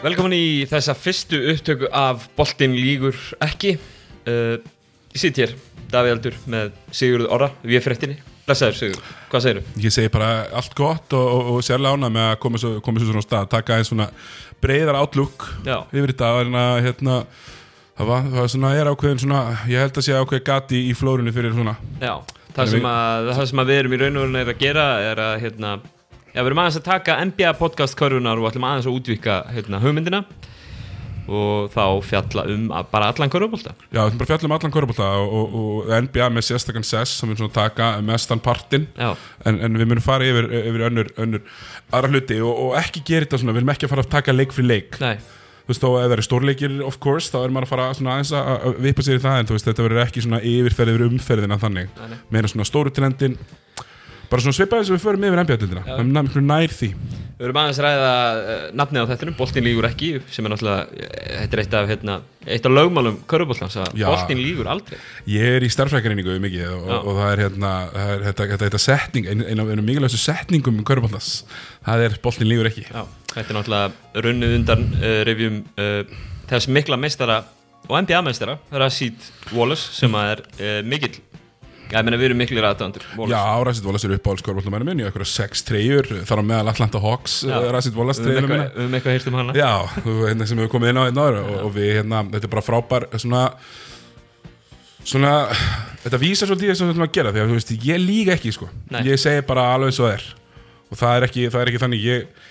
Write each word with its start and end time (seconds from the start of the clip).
Velkomin 0.00 0.32
í 0.32 0.44
þessa 0.64 0.94
fyrstu 0.96 1.42
upptöku 1.52 1.88
af 1.92 2.28
Boltin 2.36 2.72
lígur 2.72 3.16
ekki. 3.44 3.74
Uh, 4.24 4.56
Ég 5.10 5.18
sitt 5.18 5.38
hér, 5.42 5.52
Davíð 5.90 6.12
Aldur 6.14 6.34
með 6.46 6.68
Sigurður 6.94 7.32
Orra, 7.34 7.48
við 7.66 7.82
fréttinni 7.82 8.14
Blessaður 8.46 8.76
Sigurður, 8.78 9.08
hvað 9.32 9.42
segirðu? 9.42 9.62
Ég 9.82 9.94
segi 9.94 10.12
bara 10.14 10.28
allt 10.60 10.76
gott 10.78 11.16
og, 11.18 11.30
og, 11.34 11.48
og 11.56 11.64
sérlega 11.66 11.98
ána 11.98 12.10
með 12.14 12.26
að 12.28 12.36
koma 12.44 12.60
svo, 12.62 12.70
koma 12.86 13.02
svo 13.02 13.08
svona 13.08 13.24
á 13.24 13.26
stað 13.26 13.48
taka 13.56 13.78
einn 13.80 13.88
svona 13.88 14.06
breyðar 14.62 15.00
átlúk 15.00 15.48
yfir 15.66 16.12
þetta 16.12 16.30
að 16.38 16.78
hérna 16.86 17.16
það 17.98 18.12
var, 18.12 18.28
það 18.28 18.38
var 18.38 18.52
svona, 18.54 18.72
er 18.78 18.90
ákveðin 18.92 19.22
svona 19.24 19.42
ég 19.72 19.82
held 19.82 19.98
að 19.98 20.06
sé 20.06 20.20
ákveð 20.20 20.44
gati 20.46 20.84
í 20.86 20.94
flórunni 20.96 21.34
fyrir 21.34 21.56
svona. 21.58 21.74
Já, 21.98 22.14
það 22.54 22.74
sem, 22.76 22.86
að, 22.94 23.32
það 23.34 23.48
sem 23.50 23.64
að 23.64 23.72
við 23.72 23.82
erum 23.82 23.96
í 23.96 24.00
raun 24.04 24.20
og 24.22 24.38
veru 24.38 24.54
að 24.54 24.62
gera 24.62 24.86
er 25.10 25.24
að 25.26 25.34
hérna, 25.42 25.74
já, 26.34 26.40
við 26.40 26.50
erum 26.50 26.62
aðeins 26.62 26.80
að 26.80 26.88
taka 26.88 27.18
NBA 27.30 27.52
podcast 27.58 27.98
körfunar 27.98 28.40
og 28.40 28.50
ætlum 28.50 28.66
aðeins 28.68 28.88
að 28.88 28.96
útvíka 28.98 29.42
hérna, 29.54 29.82
hugmyndina 29.82 30.24
og 31.30 31.70
þá 31.70 31.82
fjalla 32.02 32.44
um 32.50 32.70
að 32.74 32.86
bara 32.90 33.10
allan 33.12 33.30
körfubólta 33.30 33.72
Já, 33.92 34.00
þetta 34.00 34.14
er 34.14 34.20
bara 34.20 34.30
fjallum 34.32 34.54
allan 34.56 34.72
korfbólta 34.74 35.08
og, 35.20 35.34
og, 35.40 35.58
og 35.60 35.90
NBA 36.06 36.30
með 36.34 36.46
sérstakann 36.48 36.86
sess 36.86 37.20
sem 37.20 37.30
við 37.30 37.42
svona 37.42 37.54
taka 37.54 37.90
mestan 38.04 38.42
partinn. 38.42 38.88
En, 38.98 39.60
en 39.60 39.78
við 39.78 39.90
munum 39.90 40.02
fara 40.04 40.26
yfir, 40.26 40.48
yfir 40.62 40.86
önnur, 40.88 41.12
önnur 41.20 41.44
aðra 41.92 42.10
hluti 42.14 42.40
og, 42.42 42.50
og 42.64 42.74
ekki 42.80 43.04
gera 43.06 43.28
þetta 43.28 43.42
svona, 43.42 43.54
við 43.54 43.62
erum 43.62 43.74
ekki 43.76 43.86
að 43.86 43.94
fara 43.94 44.06
að 44.06 44.10
taka 44.16 44.34
leik 44.34 44.56
fyrir 44.56 44.70
leik. 44.72 44.98
Nei, 45.02 45.14
þú 45.60 45.72
veist, 45.72 45.84
þó 45.84 45.88
að 45.92 46.00
það 46.00 46.16
eru 46.16 46.26
stórleikir 46.26 46.76
of 46.88 47.00
course, 47.04 47.30
þá 47.30 47.40
er 47.44 47.54
maður 47.54 47.68
að 47.68 47.74
fara 47.76 47.88
svona 48.00 48.16
aðeins 48.16 48.34
að 48.40 48.52
að 48.56 48.84
vippa 48.88 49.06
sér 49.06 49.20
í 49.20 49.24
það, 49.26 49.38
en 49.38 49.50
þú 49.50 49.58
veist, 49.58 49.70
þetta 49.70 49.86
verður 49.86 50.04
ekki 50.06 50.26
svona 50.26 50.44
yfirferð 50.50 50.94
yfir 50.96 51.06
umferðina 51.06 51.60
þannig, 51.62 51.98
meina 52.34 52.50
svona 52.50 52.66
stóru 52.66 52.94
trendin 52.94 53.38
bara 54.30 54.44
svona 54.44 54.56
svipaði 54.56 54.86
sem 54.86 54.96
við 54.96 55.02
förum 55.02 55.26
yfir 55.26 55.42
NBA-dildina, 55.42 55.82
það 55.88 56.00
er 56.04 56.10
miklu 56.14 56.42
nær 56.46 56.74
því. 56.74 56.88
Við 57.40 57.46
erum 57.48 57.56
aðeins 57.56 57.78
að 57.80 57.86
ræða 57.86 58.08
uh, 58.36 58.64
nafnið 58.76 59.02
á 59.02 59.10
þettinum, 59.10 59.34
Boltin 59.38 59.64
lígur 59.64 59.86
ekki 59.88 60.10
sem 60.30 60.44
er 60.44 60.52
náttúrulega, 60.52 60.82
eh, 60.92 61.30
þetta 61.40 61.56
er 61.56 61.62
eitt 61.62 61.76
af 61.78 61.86
hérna, 61.88 62.16
eitt 62.44 62.66
af 62.68 62.74
lögmálum 62.76 63.16
körfubóltans 63.30 63.78
að 63.80 63.94
Já. 63.96 64.06
Boltin 64.10 64.42
lígur 64.44 64.68
aldrei. 64.68 64.98
Ég 65.30 65.56
er 65.56 65.64
í 65.64 65.70
starfrækjarinningu 65.72 66.36
mikið 66.44 66.66
og, 66.68 66.82
og, 66.84 67.08
og 67.08 67.16
það 67.22 67.32
er 67.32 67.42
hérna, 67.46 67.70
það 67.94 68.12
er 68.12 68.26
þetta, 68.26 68.48
þetta, 68.52 68.60
þetta 68.66 68.82
setning, 68.84 69.30
ein, 69.32 69.44
ein 69.48 69.64
af 69.64 69.72
einum 69.72 69.88
mikilvægstu 69.88 70.20
setningum 70.20 70.82
um 70.82 70.86
Körbóltas, 70.90 71.30
það 71.88 72.04
er 72.10 72.18
boltin 72.26 72.50
lígur 72.50 72.68
ekki. 72.70 72.84
Já, 72.90 73.02
þetta 73.32 73.46
er 73.46 73.58
náttúrulega 73.58 74.22
runnið 74.28 74.54
undan 74.60 74.84
uh, 75.00 75.16
revjum 75.30 75.58
uh, 75.80 76.20
þess 76.52 76.70
mikla 76.76 77.00
meistara 77.00 77.40
og 77.88 77.96
NBA 78.04 78.20
meistara, 78.28 78.60
Rashid 78.68 79.16
Wallace 79.56 79.96
sem 79.96 80.12
er 80.20 80.44
mikill 80.86 81.16
Já, 81.90 81.98
ég 81.98 82.06
meina 82.06 82.18
við 82.20 82.28
erum 82.30 82.38
miklir 82.38 82.66
aðdöndur 82.68 83.04
Já, 83.30 83.40
Rasit 83.66 83.86
Wallace 83.88 84.06
er 84.06 84.14
uppáhalds 84.14 84.44
Körbóltamæri 84.46 84.86
minn, 84.86 85.02
hef 85.02 85.10
eitthvað 85.10 85.30
sex 85.32 85.64
treyjur, 85.66 86.06
þar 86.28 86.42
á 86.42 86.44
meðal 86.52 86.72
Atlanta 86.72 87.02
Hawks, 87.02 87.40
Já. 87.48 87.56
Rasit 87.74 87.98
Wallace 87.98 88.22
treyjuna 88.22 88.46
eitthvað, 88.46 88.64
við 88.64 88.82
höfum 88.84 88.98
eitthvað 89.00 89.16
heyrt 89.16 89.30
um 89.30 89.38
hana. 89.40 89.56
Já, 89.58 89.72
hérna 90.06 90.50
sem 90.50 90.62
við 90.62 90.70
komið 90.72 90.92
inn 90.92 91.00
á 91.02 91.04
einn 91.08 91.22
ára 91.22 91.44
og, 91.44 91.56
og 91.66 91.72
við 91.74 91.90
hérna, 91.98 92.22
þetta 92.30 92.46
er 92.46 92.54
bara 92.54 92.66
frábær 92.66 93.08
svona 93.18 93.44
svona, 95.06 95.32
þetta 96.04 96.20
vísar 96.20 96.50
svolítið 96.50 96.72
þess 96.72 96.82
að 96.84 96.88
við 96.90 96.94
ætlum 96.94 97.06
að 97.06 97.14
gera 97.16 97.32
því 97.34 97.42
að 97.42 97.50
þú 97.50 97.58
veist, 97.58 97.74
ég 97.86 98.02
lík 98.02 98.30
ekki 98.34 98.52
sko, 98.54 98.68
Nei. 98.92 99.02
ég 99.08 99.20
segi 99.20 99.44
bara 99.48 99.66
alveg 99.74 99.92
eins 99.92 100.00
og 100.00 100.06
það 100.08 100.16
er. 100.18 100.26
Og 100.90 100.98
það 100.98 101.16
er 101.16 101.26
ekki, 101.28 101.44
það 101.50 101.62
er 101.62 101.70
ekki 101.70 101.82
þannig. 101.84 102.04
Ég, 102.04 102.48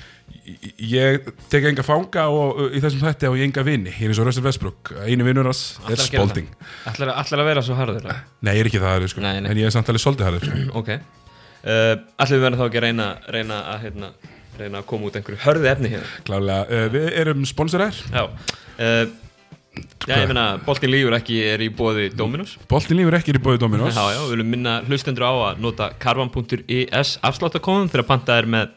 ég, 0.89 1.27
tek 1.51 1.67
enga 1.69 1.85
fanga 1.85 2.25
og, 2.33 2.59
í 2.73 2.81
þessum 2.83 3.03
þætti 3.03 3.29
og 3.29 3.37
ég 3.39 3.49
enga 3.49 3.63
vini. 3.67 3.93
Ég 3.93 4.07
er 4.07 4.13
eins 4.13 4.21
og 4.21 4.27
Russell 4.29 4.45
Westbrook, 4.47 4.93
einu 5.05 5.27
vinnur 5.27 5.49
hans 5.49 5.63
er 5.89 6.01
Spalding. 6.01 6.49
Ætlar, 6.89 7.13
að 7.15 7.45
vera 7.51 7.63
svo 7.65 7.77
harður? 7.77 8.09
Nei, 8.41 8.53
ég 8.57 8.63
er 8.63 8.71
ekki 8.71 8.83
það 8.83 9.07
sko, 9.13 9.23
Nei, 9.25 9.37
nei. 9.43 9.51
en 9.53 9.61
ég 9.61 9.69
er 9.69 9.75
samt 9.75 9.91
alveg 9.91 10.03
svolítið 10.05 10.29
harður 10.29 10.49
sko. 10.49 10.65
Ok. 10.81 10.91
Uh, 11.59 11.95
Ætlum 12.23 12.37
við 12.37 12.43
verðum 12.45 12.59
þá 12.61 12.67
ekki 12.69 12.79
að 12.79 12.85
reyna, 12.87 13.07
reyna 13.35 13.55
að 13.73 13.81
hérna, 13.87 14.11
reyna 14.59 14.79
að 14.79 14.85
koma 14.91 15.09
út 15.09 15.17
einhverju 15.19 15.41
hörðu 15.43 15.71
efni 15.73 15.89
hér? 15.91 16.13
Klálega, 16.27 16.61
uh, 16.69 16.85
við 16.93 17.09
erum 17.19 17.41
sponsorar 17.49 17.97
Já. 18.13 18.29
Uh, 18.79 19.09
Já, 20.07 20.15
ég 20.23 20.29
meina, 20.31 20.45
Boltin 20.65 20.91
lígur 20.91 21.13
ekki 21.17 21.37
er 21.45 21.61
í 21.61 21.67
bóði 21.75 22.07
Dominos. 22.17 22.55
Boltin 22.71 22.97
lífur 22.97 23.17
ekki 23.19 23.35
í 23.35 23.41
bóði 23.43 23.61
Dominos. 23.61 23.93
Já, 23.93 24.15
já, 24.15 24.19
við 24.25 24.33
viljum 24.33 24.49
minna 24.55 24.73
hlustendur 24.87 25.27
á 25.29 25.33
að 25.51 25.61
nota 25.63 25.89
karvan.is 26.01 27.11
afsláttakóðan 27.29 27.91
þegar 27.91 28.07
pantað 28.07 28.41
er 28.41 28.49
með, 28.55 28.73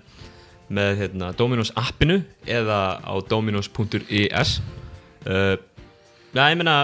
með 0.74 1.00
hérna, 1.02 1.30
Dominos 1.38 1.72
appinu 1.78 2.20
eða 2.48 2.78
á 3.04 3.12
dominos.is 3.28 4.52
uh, 5.26 5.56
Já, 6.32 6.44
ég 6.48 6.56
meina 6.60 6.76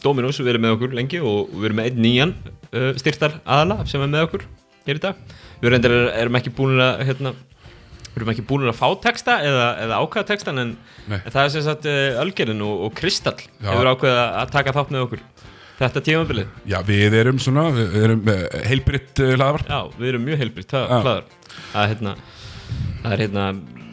Dominos, 0.00 0.38
við 0.40 0.54
erum 0.54 0.64
með 0.64 0.74
okkur 0.78 0.94
lengi 0.96 1.20
og 1.24 1.50
við 1.52 1.68
erum 1.70 1.78
með 1.80 1.90
einn 1.90 2.02
nýjan 2.04 2.32
uh, 2.72 2.90
styrtar 3.00 3.38
aðala 3.44 3.82
sem 3.88 4.00
er 4.04 4.10
með 4.12 4.26
okkur 4.28 4.44
hér 4.86 4.96
í 4.96 5.02
dag. 5.04 5.18
Við 5.60 5.74
reyndar 5.74 5.92
er- 5.96 6.12
erum 6.22 6.38
ekki 6.40 6.52
búin 6.56 6.80
að 6.80 7.02
hérna, 7.08 7.32
við 8.06 8.20
erum 8.22 8.30
ekki 8.32 8.44
búin 8.48 8.64
að 8.70 8.78
fá 8.80 8.86
texta 9.04 9.36
eða, 9.44 9.66
eða 9.84 9.98
ákvæða 10.00 10.28
textan 10.32 10.62
en, 10.62 10.70
en 11.12 11.26
það 11.28 11.42
er 11.44 11.52
sem 11.56 11.66
sagt 11.68 11.88
uh, 11.90 12.20
Ölgerinn 12.24 12.64
og, 12.64 12.86
og 12.88 12.96
Kristall 12.96 13.36
Já. 13.60 13.68
hefur 13.74 13.90
ákveðið 13.92 14.22
að 14.40 14.54
taka 14.56 14.74
þátt 14.78 14.94
með 14.96 15.04
okkur 15.08 15.24
þetta 15.80 16.02
tímabilið. 16.04 16.48
Já, 16.68 16.78
við 16.84 17.14
erum 17.22 17.38
svona, 17.40 17.66
við 17.76 17.94
erum 18.04 18.24
uh, 18.28 18.42
heilbritt 18.68 19.20
uh, 19.24 19.34
laðvarp 19.40 19.68
Já, 19.68 19.80
við 20.00 20.10
erum 20.14 20.26
mjög 20.28 20.42
heilbritt, 20.44 20.74
hlaður 20.76 21.22
Það 21.70 21.80
er 21.84 21.92
hérna 21.94 22.16
Það 23.02 23.12
er 23.12 23.22
hérna 23.24 23.44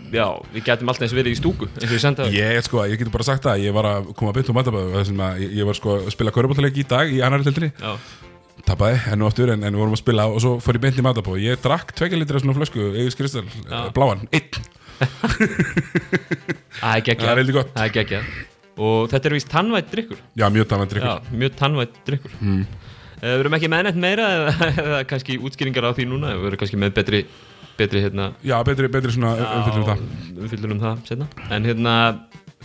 Já, 0.08 0.24
við 0.54 0.64
getum 0.64 0.88
alltaf 0.92 1.04
eins 1.04 1.16
verið 1.18 1.34
í 1.34 1.40
stúku 1.40 1.68
eins 1.68 1.90
og 1.90 1.98
ég 1.98 2.04
senda 2.04 2.24
það 2.24 2.38
Ég, 2.38 2.62
sko, 2.64 2.80
ég 2.88 3.02
getur 3.02 3.12
bara 3.12 3.28
sagt 3.28 3.44
það, 3.44 3.66
ég 3.66 3.76
var 3.76 3.90
að 3.90 4.08
koma 4.16 4.32
beint 4.38 4.52
um 4.54 4.56
matabæðu 4.56 5.02
að 5.04 5.42
ég, 5.44 5.52
ég 5.60 5.68
var 5.68 5.76
sko 5.76 5.98
að 5.98 6.08
spila 6.16 6.34
körubáltaleik 6.36 6.80
í 6.80 6.88
dag 6.88 7.12
í 7.12 7.20
annari 7.28 7.44
tildinni, 7.44 7.74
Já, 7.76 7.92
tapaði 8.68 9.02
enn 9.12 9.26
og 9.26 9.34
aftur 9.34 9.52
en, 9.52 9.68
en 9.68 9.76
við 9.76 9.84
vorum 9.84 9.98
að 9.98 10.04
spila 10.06 10.30
og 10.32 10.40
svo 10.44 10.54
fór 10.64 10.80
ég 10.80 10.86
beint 10.88 11.02
í 11.02 11.04
matabæðu 11.04 11.44
ég 11.44 11.60
drakk 11.64 11.92
tvekja 12.00 12.22
litra 12.22 12.40
svona 12.40 12.56
flösku, 12.56 12.88
Egis 12.96 13.20
Kristal 13.20 13.44
Já. 13.68 13.92
bláan, 13.96 14.24
einn, 14.32 14.64
það 16.80 16.94
er 16.94 17.04
geggjað. 17.06 17.68
Það 17.76 17.84
er 17.84 17.98
geggjað. 18.00 18.32
Og 18.78 19.10
þetta 19.10 19.30
er 19.30 19.34
víst 19.34 19.50
tannvætt 19.50 19.90
drikkur 19.94 20.20
já, 20.38 20.46
mjög 20.54 20.68
tannvænt 20.70 20.92
drikkur 20.94 21.10
Já, 21.10 21.38
mjög 21.42 21.56
tannvætt 21.58 21.96
drikkur 22.06 22.34
mm. 22.38 22.64
Við 23.18 23.40
erum 23.42 23.56
ekki 23.58 23.70
með 23.74 23.88
neitt 23.88 24.02
meira 24.02 24.28
eða, 24.36 24.52
eða 24.84 25.00
kannski 25.10 25.40
útskýringar 25.42 25.88
á 25.90 25.92
því 25.98 26.06
núna 26.12 26.36
Við 26.36 26.50
erum 26.52 26.62
kannski 26.62 26.82
með 26.82 26.94
betri 27.00 27.24
betri 27.78 28.02
hérna 28.04 28.32
Já, 28.46 28.58
betri, 28.68 28.90
betri 28.92 29.14
svona 29.14 29.36
umfyllur 30.38 30.76
um 30.76 30.82
það 30.82 31.02
setna. 31.08 31.30
En 31.54 31.68
hérna, 31.68 31.94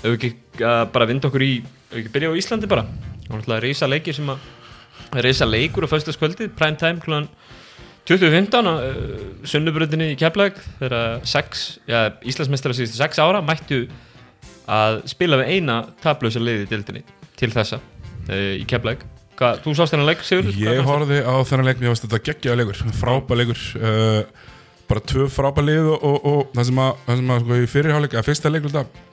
ef 0.00 0.08
við 0.08 0.16
ekki 0.18 0.32
uh, 0.64 0.82
bara 0.92 1.08
vinda 1.10 1.30
okkur 1.30 1.44
í, 1.46 1.52
ef 1.62 1.94
við 1.96 2.02
ekki 2.04 2.14
byrja 2.16 2.32
á 2.32 2.38
Íslandi 2.42 2.70
bara 2.70 2.86
Það 3.22 3.30
var 3.30 3.40
náttúrulega 3.40 3.64
reysa 3.64 3.88
leiki 3.88 4.14
sem 4.16 4.32
að 4.32 5.22
reysa 5.22 5.48
leikur 5.48 5.86
á 5.86 5.92
föstaskvöldið, 5.92 6.52
prime 6.58 6.78
time 6.80 7.02
klugan 7.04 7.28
2015 8.08 8.66
á 8.66 8.72
uh, 8.74 9.16
sunnubröndinni 9.46 10.12
í 10.12 10.18
Keflag 10.18 10.58
þegar 10.80 12.18
Íslandsmeistrar 12.26 12.76
síðustu 12.76 12.98
sex 12.98 13.22
ára 13.22 13.44
mættu 13.44 13.84
að 14.70 15.02
spila 15.10 15.38
við 15.40 15.56
eina 15.56 15.82
tablausa 16.02 16.42
liði 16.42 16.68
dildinni 16.70 17.04
til 17.38 17.52
þessa 17.54 17.78
uh, 17.78 18.54
í 18.58 18.64
Keflag 18.68 19.06
Hvað, 19.32 19.62
þú 19.64 19.72
sást 19.74 19.94
þennan 19.94 20.06
leik, 20.10 20.20
Sigur? 20.26 20.48
Ég 20.60 20.82
horfði 20.84 21.22
á 21.24 21.34
þennan 21.48 21.70
leik, 21.70 21.78
mér 21.80 21.94
varst 21.94 22.04
þetta 22.04 22.20
geggjaða 22.28 22.58
leikur 22.60 22.96
frábæð 22.98 23.40
leikur 23.40 23.62
uh, 23.80 24.50
bara 24.92 25.06
tvö 25.12 25.30
frábæð 25.32 25.70
lið 25.70 25.88
og, 25.94 26.04
og, 26.04 26.28
og 26.32 26.52
það 26.52 26.68
sem 26.68 26.84
að, 26.84 26.92
það 27.08 27.22
sem 27.22 27.32
að 27.32 27.42
sko, 27.46 27.58
í 27.58 27.72
fyrirháleik, 27.76 28.18
að 28.20 28.28
fyrsta 28.28 28.52
leikur 28.52 28.74
þetta 28.76 29.08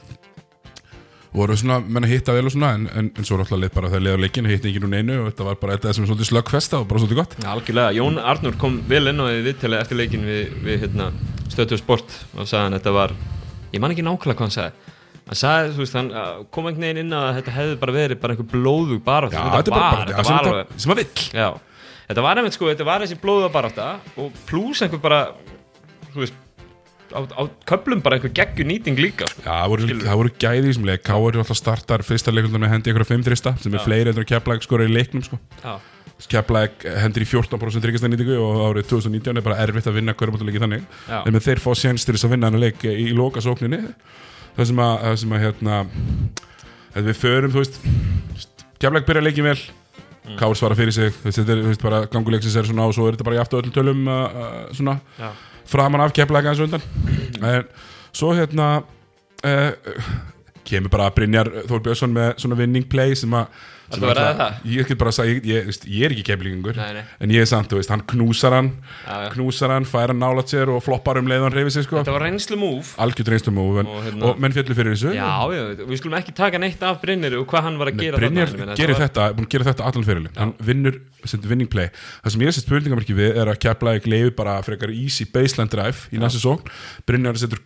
voru 1.34 1.56
svona, 1.58 1.78
menn 1.86 2.06
að 2.08 2.14
hitta 2.16 2.34
vel 2.34 2.48
og 2.50 2.54
svona 2.54 2.72
en, 2.76 2.86
en, 2.98 3.10
en 3.14 3.28
svo 3.28 3.38
er 3.38 3.44
alltaf 3.44 3.60
leið 3.62 3.74
bara 3.76 3.90
þegar 3.92 4.06
leiður 4.06 4.24
leikin 4.24 4.50
hitti 4.50 4.72
ekki 4.72 4.82
nú 4.82 4.90
neinu 4.90 5.18
og 5.22 5.28
þetta 5.30 5.46
var 5.46 5.60
bara 5.62 5.76
þetta 5.78 5.94
sem 5.96 6.06
er 6.06 6.10
svolítið 6.10 6.30
slöggfesta 6.32 6.80
og 6.80 6.88
bara 6.90 7.02
svolítið 7.04 7.20
gott. 7.22 7.36
Já, 7.38 7.50
algjörlega, 7.54 7.96
Jón 8.00 8.22
Arnur 8.32 8.58
kom 8.62 8.80
vel 8.90 9.12
inn 9.12 9.22
á 9.22 9.26
því 9.28 9.44
viðtalið 9.46 9.84
eftir 9.84 10.00
leikin 10.00 10.26
við, 10.26 10.56
við 10.66 10.86
hérna, 10.86 11.12
stötu 11.52 11.78
sport 11.80 12.16
og 12.34 12.50
sagði 12.50 12.64
hann 12.64 12.78
þetta 12.80 12.96
var, 12.98 13.14
ég 13.76 13.84
man 13.84 13.94
ekki 13.94 14.06
nákvæmlega 14.08 14.40
hvað 14.40 14.48
hann 14.48 14.56
sagði. 14.58 14.96
Hann 15.30 15.38
sagði, 15.44 15.74
þú 15.76 15.84
veist, 15.84 15.98
hann 16.00 16.12
uh, 16.16 16.28
kom 16.50 16.66
einhvern 16.66 16.88
veginn 16.88 17.04
inn 17.04 17.14
að 17.14 17.30
þetta 17.38 17.56
hefði 17.60 17.80
bara 17.84 17.98
verið 18.00 18.22
bara 18.24 18.34
einhver 18.34 18.50
blóðug 18.50 19.04
bara 19.06 19.30
Já, 19.30 19.44
þetta 19.60 19.70
er 19.70 19.76
bara, 19.76 20.06
þetta 20.10 20.24
var 20.24 20.32
þetta, 20.32 20.54
alveg 20.56 20.82
sem 20.82 20.96
að 20.96 21.02
vill. 21.04 21.28
Já, 21.38 21.50
þetta 22.10 22.26
var 22.26 22.42
einmitt 22.42 22.58
sko, 22.58 22.72
þetta 22.72 22.90
var 22.90 23.06
þessi 23.06 23.20
blóðuga 23.22 23.52
bara 23.54 23.92
og 24.18 24.42
pluss 24.50 24.82
einhver 24.82 25.04
bara 25.04 25.22
þú 26.14 26.24
veist, 26.24 26.40
á, 27.14 27.20
á 27.26 27.44
köplum 27.70 28.02
bara 28.06 28.18
einhver 28.18 28.34
geggjur 28.36 28.68
nýting 28.70 29.00
líka 29.02 29.28
sko. 29.30 29.44
Já, 29.46 29.52
það 29.52 29.70
voru, 29.74 29.88
það 30.04 30.20
voru 30.22 30.34
gæði 30.42 30.64
í 30.64 30.68
þessum 30.70 30.90
leik. 30.90 31.06
Káur 31.08 31.40
alltaf 31.42 31.60
startar 31.60 32.06
fyrsta 32.06 32.34
leikundan 32.34 32.66
með 32.66 32.76
hendi 32.76 32.92
einhverja 32.92 33.14
5 33.14 33.26
þrista 33.30 33.56
sem 33.62 33.78
er 33.78 33.86
fleiri 33.86 34.14
endur 34.14 34.28
keplæk 34.30 34.66
skora 34.66 34.88
í 34.88 34.94
leiknum 34.94 35.26
sko. 35.26 35.40
já, 35.64 35.80
Keflæk 36.30 36.84
hendur 37.00 37.24
í 37.24 37.28
14% 37.30 37.86
tryggastæðnýtingu 37.86 38.36
og 38.44 38.58
árið 38.66 38.90
2019 38.90 39.40
er 39.40 39.46
bara 39.46 39.62
erfitt 39.64 39.88
að 39.88 40.02
vinna 40.02 40.16
hverjumáttuleiki 40.20 40.60
þannig. 40.60 40.84
Já. 41.08 41.22
en 41.24 41.32
með 41.32 41.46
þeir 41.48 41.62
fá 41.64 41.70
séns 41.80 42.04
til 42.04 42.18
þess 42.18 42.28
að 42.28 42.34
vinna 42.36 42.50
hann 42.50 42.60
leik 42.60 42.84
í, 42.84 42.92
í 43.08 43.14
loka 43.16 43.40
sókninni 43.40 43.80
það 44.58 44.68
sem 44.74 44.82
að, 44.84 44.96
það 45.06 45.16
sem 45.24 45.36
að 45.38 45.44
hérna 45.46 45.78
að 47.00 47.08
við 47.08 47.22
förum, 47.22 47.54
þú 47.54 47.64
veist 47.64 47.80
Keflæk 48.80 49.08
byrja 49.10 49.26
leikið 49.26 49.48
vel. 49.50 49.60
Mm. 50.24 50.36
Káur 50.40 50.56
svara 50.56 50.76
fyrir 50.78 50.94
sig, 50.96 51.12
þú 51.12 51.28
veist, 51.28 51.40
þetta 51.42 51.52
er 51.52 51.62
þú 51.64 51.72
veist, 51.72 51.84
bara 51.84 52.00
ganguleiksins 52.12 52.56
er 52.60 52.68
svona 52.70 52.86
og 52.88 52.94
svo 52.96 53.08
er 53.10 53.18
þetta 53.18 53.26
bara 53.28 53.40
í 53.40 53.42
aftur 53.42 53.60
öllum 53.60 53.74
tölum 53.76 54.06
uh, 54.08 54.20
uh, 54.30 54.60
svona. 54.78 54.94
Já, 55.20 55.32
framan 55.70 56.04
af 56.04 56.16
aðeins 56.50 56.62
á 56.62 56.66
undan. 56.68 56.88
En 57.40 57.68
svo 58.12 58.34
hérna 58.38 58.70
uh, 59.46 59.72
kemur 60.68 60.94
bara 60.94 61.12
Brynjar 61.16 61.52
Þór 61.70 61.84
Björnsson 61.86 62.16
með 62.16 62.34
svona 62.42 62.58
winning 62.60 62.88
play 62.90 63.16
sem 63.18 63.34
að 63.38 63.52
Ættu 63.90 64.06
að 64.06 64.14
ræða 64.20 64.34
það? 64.38 64.58
Ég 64.70 64.88
get 64.90 65.00
bara 65.02 65.12
að 65.12 65.18
segja, 65.18 65.36
ég, 65.36 65.46
ég, 65.50 65.78
ég 65.90 66.06
er 66.06 66.14
ekki 66.14 66.24
nei. 66.80 67.04
En 67.20 67.32
ég 67.34 67.42
er 67.44 67.48
samt, 67.50 67.70
þú 67.72 67.80
veist, 67.80 67.90
hann 67.94 68.04
knúsar 68.10 68.54
hann 68.54 68.70
Já, 69.06 69.16
já. 69.26 69.30
Knúsar 69.34 69.74
hann, 69.74 69.88
fær 69.90 70.14
hann 70.14 70.22
nálat 70.22 70.52
sér 70.52 70.70
og 70.74 70.82
floppar 70.86 71.20
um 71.22 71.30
leið 71.30 71.42
og 71.42 71.48
hann 71.50 71.58
reyfi 71.58 71.74
sig 71.74 71.84
sko. 71.88 71.98
Þetta 72.00 72.14
var 72.16 72.26
reynslu 72.28 72.58
múf 72.60 72.92
Algjört 73.02 73.32
reynslu 73.34 73.54
múf 73.56 73.80
en, 73.82 73.90
Og 73.90 73.98
og, 73.98 74.04
hérna- 74.06 74.34
menn 74.44 74.56
fjallu 74.56 74.78
fyrir 74.78 74.94
þessu. 74.94 75.14
Já, 75.18 75.32
já, 75.56 75.62
við 75.82 76.02
skulum 76.02 76.18
ekki 76.20 76.36
taka 76.38 76.62
neitt 76.62 76.84
af 76.86 77.02
Brynir 77.02 77.38
og 77.40 77.48
hvað 77.50 77.66
hann 77.68 77.80
var 77.82 77.88
að 77.92 78.04
gera 78.04 78.18
Brynjar 78.22 78.54
þarna, 78.54 78.66
meina, 78.66 78.78
gerir 78.80 79.00
þetta, 79.00 79.30
búin 79.38 79.48
að 79.48 79.54
gera 79.56 79.70
þetta 79.72 79.90
allan 79.90 80.08
fyrirlin. 80.10 80.34
Hann 80.38 80.54
vinnur, 80.70 81.00
sendur 81.26 81.50
winning 81.50 81.70
play. 81.72 81.90
Það 82.24 82.36
sem 82.36 82.46
ég 82.46 82.54
sé 82.56 82.62
spurningamarki 82.66 83.18
við 83.18 83.42
er 83.42 83.48
að 83.52 83.60
kepla 83.66 83.96
ekki 83.98 84.14
leiði 84.14 84.36
bara 84.38 84.60
frekar 84.66 84.94
easy 84.94 85.26
baseline 85.26 85.72
drive 85.74 86.08
í 86.14 86.22
næstu 86.22 86.40
sókn, 86.46 86.70
Brynjar 87.10 87.40
setur 87.42 87.64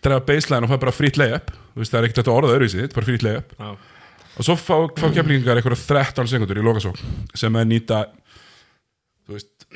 að 0.00 0.08
drefa 0.08 0.26
baseline 0.30 0.66
og 0.66 0.72
fær 0.72 0.82
bara 0.84 0.96
frýtt 0.96 1.20
layup 1.20 1.50
það 1.80 1.98
er 2.00 2.08
ekkert 2.08 2.30
öðruvísi, 2.32 2.80
þetta 2.82 2.90
er 2.90 2.98
bara 2.98 3.08
frýtt 3.10 3.26
layup 3.26 3.54
Já. 3.58 3.70
og 4.36 4.46
svo 4.46 4.56
fá, 4.58 4.76
fá 4.96 5.06
keplingar 5.14 5.60
eitthvað 5.60 5.84
13 5.86 6.32
sekundur 6.32 6.60
í 6.60 6.64
lokasókn 6.66 7.28
sem 7.36 7.60
er 7.60 7.68
nýta 7.68 8.02
þú 9.28 9.36
veist 9.36 9.68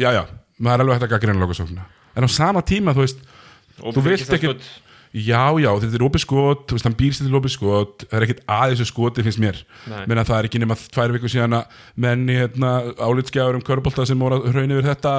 já 0.00 0.10
já, 0.16 0.24
maður 0.58 0.74
er 0.74 0.84
alveg 0.84 0.98
hægt 0.98 1.08
að 1.08 1.14
gaggrina 1.14 1.44
lokasókna 1.44 1.86
en 2.14 2.26
á 2.26 2.30
sama 2.30 2.64
tíma, 2.66 2.96
þú 2.96 3.06
veist 3.06 3.24
Og 3.82 3.94
þú 3.96 4.04
vilt 4.06 4.28
ekki 4.36 4.50
skot. 4.52 4.66
Já 5.14 5.42
já, 5.62 5.68
þetta 5.78 5.96
er 5.98 6.04
opið 6.08 6.22
skot, 6.24 6.62
þú 6.66 6.76
veist, 6.76 6.86
hann 6.88 6.96
býr 6.98 7.14
sér 7.14 7.28
til 7.28 7.38
opið 7.38 7.52
skot. 7.54 8.04
Það 8.10 8.16
er 8.18 8.26
ekkert 8.26 8.40
að 8.50 8.72
þessu 8.72 8.86
skoti 8.88 9.24
finnst 9.26 9.40
mér. 9.42 9.60
Menn 10.10 10.20
að 10.20 10.30
það 10.30 10.38
er 10.40 10.48
ekki 10.48 10.62
nema 10.62 10.76
tvær 10.80 11.14
vikur 11.14 11.32
síðan 11.32 11.56
að 11.60 11.76
menn 12.04 12.24
í 12.26 12.38
hérna, 12.40 12.72
álitskjáður 12.98 13.60
um 13.60 13.64
körbólta 13.68 14.06
sem 14.10 14.24
voru 14.24 14.40
að 14.40 14.48
hraun 14.50 14.74
yfir 14.74 14.88
þetta 14.90 15.14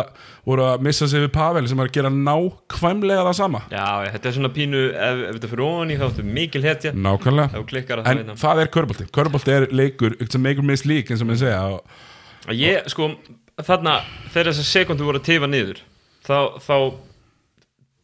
voru 0.46 0.68
að 0.68 0.84
missa 0.90 1.08
sig 1.12 1.24
við 1.24 1.32
Pavel 1.38 1.64
sem 1.72 1.80
var 1.80 1.90
að 1.90 1.96
gera 2.00 2.12
nákvæmlega 2.12 3.24
það 3.30 3.40
sama. 3.40 3.64
Já, 3.72 3.88
þetta 4.18 4.30
er 4.32 4.38
svona 4.40 4.54
pínu 4.60 4.84
ef, 4.92 5.24
ef 5.30 5.40
þetta 5.40 5.54
fyrir 5.54 5.66
ofan 5.70 5.96
í 5.96 5.98
þá 6.02 6.06
áttu 6.10 6.28
mikil 6.28 6.66
hetja. 6.66 6.94
Nákvæmlega. 7.08 7.64
Að 7.64 8.04
það 8.04 8.12
en 8.12 8.44
það 8.44 8.62
er 8.66 8.74
körbólti, 8.76 9.08
körbólti 9.16 9.56
er 9.56 9.70
leikur 9.72 10.20
make 10.44 10.60
or 10.60 10.68
miss 10.68 10.86
league 10.86 11.10
eins 11.10 11.24
og 11.24 11.32
mann 11.32 11.40
segja. 11.40 11.64
Og, 11.80 12.04
Ég, 12.54 12.86
sko, 12.92 13.10
þarna 13.64 14.00
þegar 14.34 14.52
þessar 14.52 14.68
sekundu 14.70 15.08
voru 15.08 15.22
að 15.22 15.30
tifa 15.30 15.48
niður 15.50 15.80
þá, 16.26 16.60
þá 16.62 16.76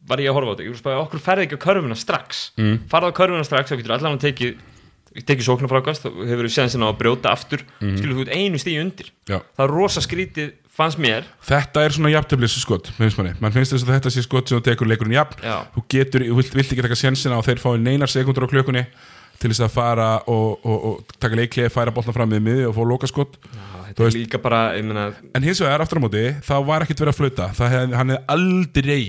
var 0.08 0.22
ég 0.22 0.30
að 0.32 0.36
horfa 0.38 0.50
á 0.50 0.52
þetta. 0.52 0.64
Ég 0.66 0.72
voru 0.72 0.78
að 0.78 0.84
spæða, 0.84 1.02
okkur 1.06 1.22
ferði 1.22 1.46
ekki 1.46 1.58
á 1.58 1.64
körfuna 1.66 1.98
strax? 1.98 2.42
Mm. 2.58 2.76
farða 2.90 3.12
á 3.12 3.18
körfuna 3.20 3.46
strax, 3.46 3.70
þá 3.70 3.76
getur 3.80 3.96
allan 3.98 4.18
að 4.18 4.24
tekið 4.26 4.60
tekið 5.12 5.44
sóknarfrákast, 5.44 6.06
þá 6.06 6.10
hefur 6.24 6.46
við 6.48 6.54
séðan 6.54 6.70
sinna 6.72 6.88
á 6.88 6.92
að 6.92 6.98
brjóta 7.02 7.32
aftur, 7.36 7.62
mm. 7.82 7.96
skilur 8.00 8.16
þú 8.16 8.22
út 8.24 8.30
einu 8.32 8.60
stíu 8.62 8.80
undir. 8.80 9.10
Já. 9.28 9.38
það 9.58 9.64
er 9.66 9.72
rosa 9.76 10.00
skrítið 10.00 10.52
fannst 10.72 11.00
mér. 11.04 11.26
Þetta 11.44 11.82
er 11.84 11.92
svona 11.92 12.12
jafntöflis 12.14 12.54
skot 12.62 12.88
finnst 12.96 13.18
manni, 13.20 13.34
mann 13.44 13.52
finnst 13.52 13.74
þess 13.74 13.84
að 13.84 13.98
þetta 13.98 14.12
sé 14.14 14.24
skot 14.24 14.48
sem 14.48 14.56
þú 14.56 14.64
tekur 14.70 14.88
leikurinn 14.88 15.18
jafn. 15.18 15.36
Já. 15.44 15.58
þú 15.74 15.84
getur, 15.92 16.24
þú 16.30 16.38
vilt, 16.40 16.54
vilt 16.56 16.72
ekki 16.72 16.86
taka 16.86 16.96
sjensina 16.96 17.36
og 17.36 17.44
þeir 17.44 17.60
fái 17.60 17.74
neinar 17.84 18.08
sekundur 18.08 18.48
á 18.48 18.52
klökunni 18.54 18.86
til 19.42 19.50
þess 19.52 19.64
að 19.66 19.74
fara 19.74 20.08
og, 20.30 20.64
og, 20.64 20.88
og 20.88 21.14
taka 21.20 21.36
leiklið, 21.36 21.68
færa 21.74 21.92
boltan 21.92 22.16
fram 22.16 22.30
með 22.32 22.44
miði 22.46 22.64
og 22.70 22.76
fá 22.78 22.82
lokaskot 22.88 23.36
Já, 23.42 23.52
Þú 23.52 23.88
þetta 23.90 24.00
er 24.00 24.06
veist- 24.06 24.16
líka 24.22 24.40
bara, 24.40 24.60
ég 24.78 24.86
meina 24.86 25.10
en 25.36 25.44
hins 25.44 25.60
vegar 25.60 25.84
aftur 25.84 26.00
á 26.00 26.04
móti, 26.06 26.24
það 26.46 26.66
var 26.70 26.86
ekkert 26.86 27.02
verið 27.04 27.12
að 27.12 27.20
flauta. 27.20 27.48
Það 27.58 27.74
hef, 27.74 27.96
hann 28.00 28.12
hefði 28.14 28.24
aldrei 28.32 29.02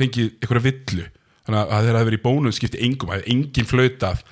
fengið 0.00 0.30
einhverja 0.40 0.66
villu. 0.66 1.06
Þannig 1.46 1.60
að 1.60 1.86
þeir 1.86 1.98
hafi 1.98 2.08
verið 2.10 2.20
í 2.20 2.24
bónum 2.24 2.54
skipti 2.54 2.82
engum 2.86 3.10
það 3.10 3.20
hefði 3.20 3.34
engin 3.34 3.70
flautað 3.70 4.24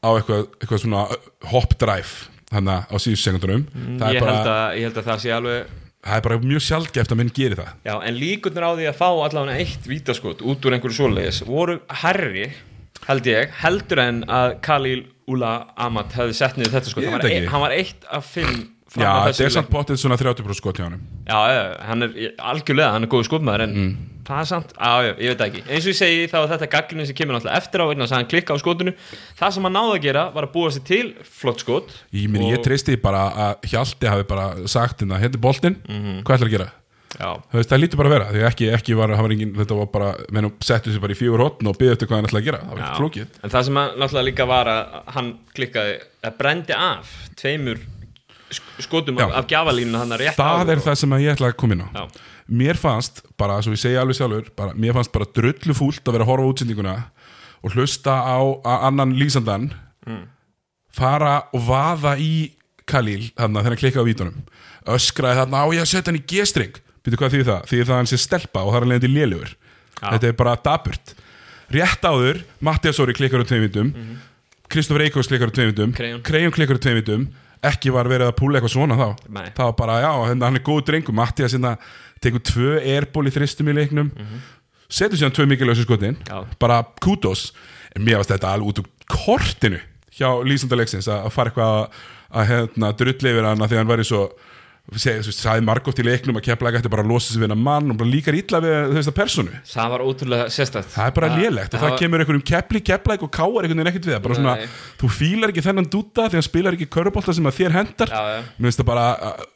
á 0.00 0.08
eitthvað, 0.14 0.46
eitthvað 0.60 0.82
svona 0.84 1.04
hop 1.50 1.76
drive 1.80 2.30
þannig 2.50 2.90
á 2.90 2.96
síðust 3.00 3.26
sekundunum 3.26 3.66
það, 3.70 4.06
er 4.06 4.16
ég 4.16 4.24
held, 4.24 4.26
bara, 4.26 4.56
að, 4.56 4.78
ég 4.78 4.88
held 4.88 5.00
að 5.00 5.08
það 5.10 5.22
sé 5.24 5.32
alveg 5.36 5.76
það 6.00 6.16
er 6.16 6.24
bara 6.24 6.40
mjög 6.40 6.64
sjaldgæft 6.64 7.12
að 7.12 7.20
menn 7.20 7.32
geri 7.36 7.58
það. 7.58 7.70
Já, 7.84 7.94
en 8.08 8.16
líkurnar 8.16 8.66
á 8.66 8.72
því 8.78 8.88
að 8.88 8.98
fá 9.00 9.08
allavega 9.10 9.60
eitt 9.60 9.88
vítaskot 9.88 10.44
út 10.48 10.66
úr 10.66 10.76
einhverju 10.76 10.96
svoleiðis 10.96 11.40
voru 11.44 11.76
herri, 12.02 12.46
held 13.04 13.28
ég, 13.28 13.52
heldur 13.60 14.02
en 14.06 14.22
að 14.24 14.54
Khalil 14.64 15.02
Ula 15.30 15.52
Amat 15.78 16.16
hefði 16.16 16.38
sett 16.40 16.56
niður 16.58 16.78
þetta 16.78 16.92
skot. 16.94 17.04
Ég 17.28 17.50
hann 17.52 17.64
var, 17.66 17.76
eitt 17.76 18.08
af 18.08 18.32
fimm 18.32 18.64
Já, 18.98 19.06
að 19.06 19.26
þetta 19.30 19.46
þessu 19.46 19.94
er 19.94 20.00
svona 20.02 20.16
30% 20.18 20.58
skot 20.58 20.78
hjá 20.80 20.86
hann 20.88 21.00
Já, 21.28 21.38
hann 21.86 22.02
er 22.02 22.14
algjörlega, 22.38 22.90
hann 22.96 23.06
er 23.06 23.10
góð 23.12 23.28
skotmaður 23.28 23.62
en 23.68 23.74
Mm. 23.76 23.92
það 24.26 24.40
er 24.40 24.48
samt, 24.50 24.72
já, 24.74 24.90
já, 25.06 25.12
ég 25.18 25.30
veit 25.30 25.44
ekki. 25.46 25.62
Eins 25.70 25.84
og 25.86 25.90
ég 25.92 25.98
segi 26.00 26.26
þá 26.30 26.36
er 26.40 26.48
þetta 26.56 26.68
gaggrinni 26.70 27.06
sem 27.06 27.14
kemur 27.18 27.34
náttúrulega 27.38 27.56
eftir 27.62 27.80
á 27.82 27.86
þess 27.90 28.10
að 28.12 28.16
hann 28.18 28.28
klikka 28.30 28.54
á 28.54 28.58
skotinu. 28.62 28.92
Það 29.38 29.52
sem 29.54 29.62
hann 29.62 29.72
náði 29.78 29.94
að 29.96 30.02
gera 30.02 30.24
var 30.34 30.46
að 30.46 30.52
búa 30.54 30.70
sér 30.74 30.84
til 30.90 31.14
flott 31.22 31.60
skot 31.62 31.94
Ég, 32.12 32.28
meni, 32.30 32.50
ég 32.50 32.58
Og- 32.58 32.64
treysti 32.66 32.96
bara 33.00 33.22
að 33.30 33.70
Hjalti 33.70 34.06
hafi 34.10 34.26
bara 34.26 34.66
sagt 34.66 35.00
hérna, 35.00 35.18
hérna 35.22 35.34
er 35.34 35.44
boltinn, 35.46 35.76
hvað 36.26 36.36
ætlar 36.38 36.50
að 36.50 36.56
gera? 36.58 36.68
Veist, 37.52 37.70
það 37.70 37.80
lítur 37.82 37.98
bara 37.98 38.08
að 38.08 38.14
vera, 38.14 38.26
því 38.30 38.42
ekki, 38.46 38.66
ekki 38.74 38.94
var, 38.96 39.08
var 39.18 39.30
engin, 39.34 39.54
þetta 39.54 39.76
var 39.80 39.86
bara, 39.90 40.10
mennum 40.30 40.52
settu 40.62 40.92
sér 40.94 41.00
bara 41.02 41.12
í 41.12 41.18
fjögur 41.18 41.42
hotn 41.42 41.66
og 41.66 41.74
byggði 41.78 41.92
eftir 41.96 42.06
hvað 42.06 42.16
hann 42.20 42.28
ætlaði 42.28 42.42
að 42.42 42.48
gera, 42.50 42.60
það 42.62 42.70
var 42.70 42.82
ekki 42.84 43.00
flókið. 43.02 43.26
En 43.42 43.50
það 43.50 43.64
sem 43.66 43.74
hann 43.80 43.96
náttúrulega 43.98 44.28
líka 44.30 44.46
var 44.46 44.66
að 44.70 45.14
hann 45.16 45.32
klikkaði 45.58 45.96
að 46.22 46.36
brendi 46.38 46.76
af 46.76 47.10
tveimur 47.40 47.78
skotum 48.82 49.18
Já. 49.20 49.26
af, 49.26 49.36
af 49.40 49.48
gjafalínu 49.52 50.00
hann 50.00 50.16
rétt 50.20 50.38
Það 50.38 50.60
áður 50.60 50.74
er 50.74 50.84
það 50.86 50.98
sem 51.02 51.16
að 51.16 51.24
ég 51.24 51.36
ætla 51.36 51.50
að 51.50 51.56
koma 51.62 51.76
inn 51.76 51.84
á. 51.86 51.88
Já. 51.94 52.04
Mér 52.60 52.80
fannst, 52.80 53.22
bara, 53.38 53.60
svo 53.62 53.74
ég 53.76 53.82
segja 53.82 54.02
alveg 54.02 54.18
sjálfur, 54.18 54.50
bara, 54.58 54.74
mér 54.74 54.96
fannst 54.96 55.12
bara 55.14 55.28
drullu 55.38 55.76
fúlt 55.76 56.02
að 56.02 56.16
vera 56.16 56.26
að 56.26 56.32
horfa 56.32 56.46
á 56.46 56.50
útsendinguna 56.50 56.94
og 57.60 57.76
hlusta 57.76 58.14
á 58.26 58.38
annan 58.88 59.14
lýsandan 59.18 59.70
fara 60.90 61.36
og 61.54 61.62
vaða 61.68 62.16
í 62.18 62.50
Khalil, 62.90 63.30
þarna, 63.38 63.62
þegar 63.62 63.70
hann 63.70 63.82
klikkaði 63.84 64.02
á 64.02 64.10
vítunum 64.10 64.38
öskraði 64.90 65.38
þarna 65.44 65.60
á 65.62 65.66
ég 65.76 65.84
að 65.84 65.90
setja 65.92 66.10
hann 66.10 66.18
í 66.18 66.24
G-string 66.26 66.80
Býtu 67.00 67.16
hvað 67.16 67.34
því 67.34 67.44
það? 67.48 67.60
Því 67.68 67.78
það 67.80 67.94
að 67.94 67.98
hann 68.00 68.10
sé 68.10 68.18
stelpa 68.20 68.62
og 68.64 68.72
það 68.72 68.76
er 68.76 68.84
hann 68.84 68.90
leiðandi 68.92 69.10
lélugur. 69.14 69.52
Þetta 70.00 70.28
er 70.28 70.34
bara 70.36 70.56
daburt 70.60 71.14
Rétt 71.70 72.04
áður, 72.04 72.40
Mattias 72.66 72.98
Óri 73.00 73.14
klikkar 73.16 73.44
á 73.44 73.46
tveim 73.46 73.64
vítum 73.64 73.92
Kristofur 74.70 75.04
Eikos 75.04 75.30
klikkar 75.30 75.52
á 75.52 75.54
tveim 75.54 75.70
vítum 75.70 75.94
Krejón. 75.96 76.20
Krejón 76.26 76.54
klikkar 76.56 76.80
á 76.80 76.82
tveim 76.82 76.98
vítum 77.00 77.26
Ekki 77.66 77.92
var 77.92 78.08
verið 78.08 78.30
að 78.30 78.38
púla 78.38 78.58
eitthvað 78.58 78.72
svona 78.72 78.96
þá. 78.96 79.08
Nei. 79.36 79.48
Það 79.56 79.66
var 79.66 79.74
bara, 79.76 79.98
já, 80.00 80.12
hérna, 80.30 80.48
hann 80.48 80.60
er 80.60 80.64
góð 80.64 80.80
drengur. 80.88 81.16
Mattias 81.16 81.56
hérna, 81.56 81.74
tekur 82.24 82.44
tvö 82.48 82.78
airból 82.80 83.26
í 83.28 83.34
þristum 83.34 83.68
í 83.68 83.76
leiknum. 83.76 84.08
Setur 84.90 85.20
síðan 85.20 85.34
tvö 85.36 85.46
mikilvægsu 85.50 85.84
skotin. 85.84 86.16
Já. 86.28 86.40
Bara 86.62 86.80
kudos. 87.04 87.50
En 87.96 88.06
mér 88.06 88.20
varst 88.20 88.32
þetta 88.32 88.54
alveg 88.54 88.70
út 88.70 88.82
úr 88.84 88.90
kortinu 89.10 89.80
Hjá 90.14 90.28
lýsandalegsins 90.46 91.08
að 91.10 91.26
að 91.26 91.34
fara 91.34 91.50
eitthvað 91.50 91.76
að, 91.76 92.00
að 92.30 92.48
hérna, 92.50 92.90
drulli 92.98 93.32
yfir 93.32 93.46
hann 93.48 93.62
að 93.62 93.70
Því 93.70 93.76
að 93.76 93.80
hann 93.80 93.90
væri 93.90 94.06
svo 94.06 94.22
sagði 94.98 95.62
margótt 95.66 96.00
í 96.02 96.04
leiknum 96.06 96.38
að 96.40 96.46
kepla 96.48 96.72
ekki 96.72 96.90
bara 96.90 97.04
að 97.04 97.12
losa 97.12 97.30
sig 97.30 97.38
við 97.38 97.46
hennar 97.46 97.60
mann 97.62 97.92
og 97.92 97.98
bara 98.00 98.10
líkar 98.10 98.34
illa 98.38 98.60
við 98.64 98.96
veist, 98.96 99.10
að 99.12 99.16
personu 99.20 99.60
Það 99.70 99.92
var 99.94 100.04
ótrúlega 100.06 100.48
sérstætt 100.50 100.90
það 100.90 101.06
er 101.06 101.14
bara 101.20 101.30
lélegt 101.36 101.76
og 101.76 101.84
það 101.84 101.96
kemur 102.00 102.24
einhverjum 102.24 102.44
kepli, 102.50 102.82
keplæk 102.90 103.22
og 103.22 103.30
káar 103.30 103.62
einhvern 103.68 103.78
veginn 103.78 103.92
ekkert 103.92 104.08
við 104.08 104.16
það. 104.16 104.24
Bara 104.26 104.40
svona, 104.40 104.56
þú 105.00 105.12
fílar 105.14 105.54
ekki 105.54 105.64
þennan 105.68 105.88
dúta 105.94 106.26
hann 106.32 106.42
spilar 106.46 106.76
ekki 106.76 106.90
körubólta 106.90 107.36
sem 107.36 107.46
að 107.46 107.58
þér 107.60 107.78
hendar 107.78 108.14
mér 108.58 108.68
finnst 108.70 108.82
það 108.82 108.90
bara 108.90 109.06
uh, 109.30 109.48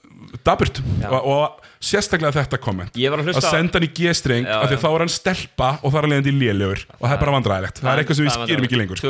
daburt 0.47 0.81
og, 1.11 1.21
og 1.35 1.71
sérstaklega 1.85 2.33
þetta 2.39 2.61
komment. 2.63 2.95
Ég 2.97 3.13
var 3.13 3.21
að 3.21 3.29
hlusta 3.29 3.45
á- 3.45 3.55
senda 3.59 3.79
hann 3.81 3.89
í 3.89 3.93
G-streng 3.93 4.47
af 4.49 4.71
því 4.71 4.79
þá 4.81 4.89
er 4.93 5.05
hann 5.05 5.13
stelpa 5.13 5.71
og 5.83 5.93
það 5.93 6.07
er 6.07 6.17
enn 6.21 6.41
lélegur. 6.41 6.87
Og 7.01 7.05
það 7.09 7.17
er 7.17 7.23
bara 7.27 7.37
vandræðilegt 7.37 7.83
það 7.83 7.93
er 7.93 8.03
eitthvað 8.05 8.21
sem 8.21 8.29
við 8.29 8.39
var 8.39 8.53
gerum 8.55 8.69
ekki 8.71 8.81
lengur 8.81 9.03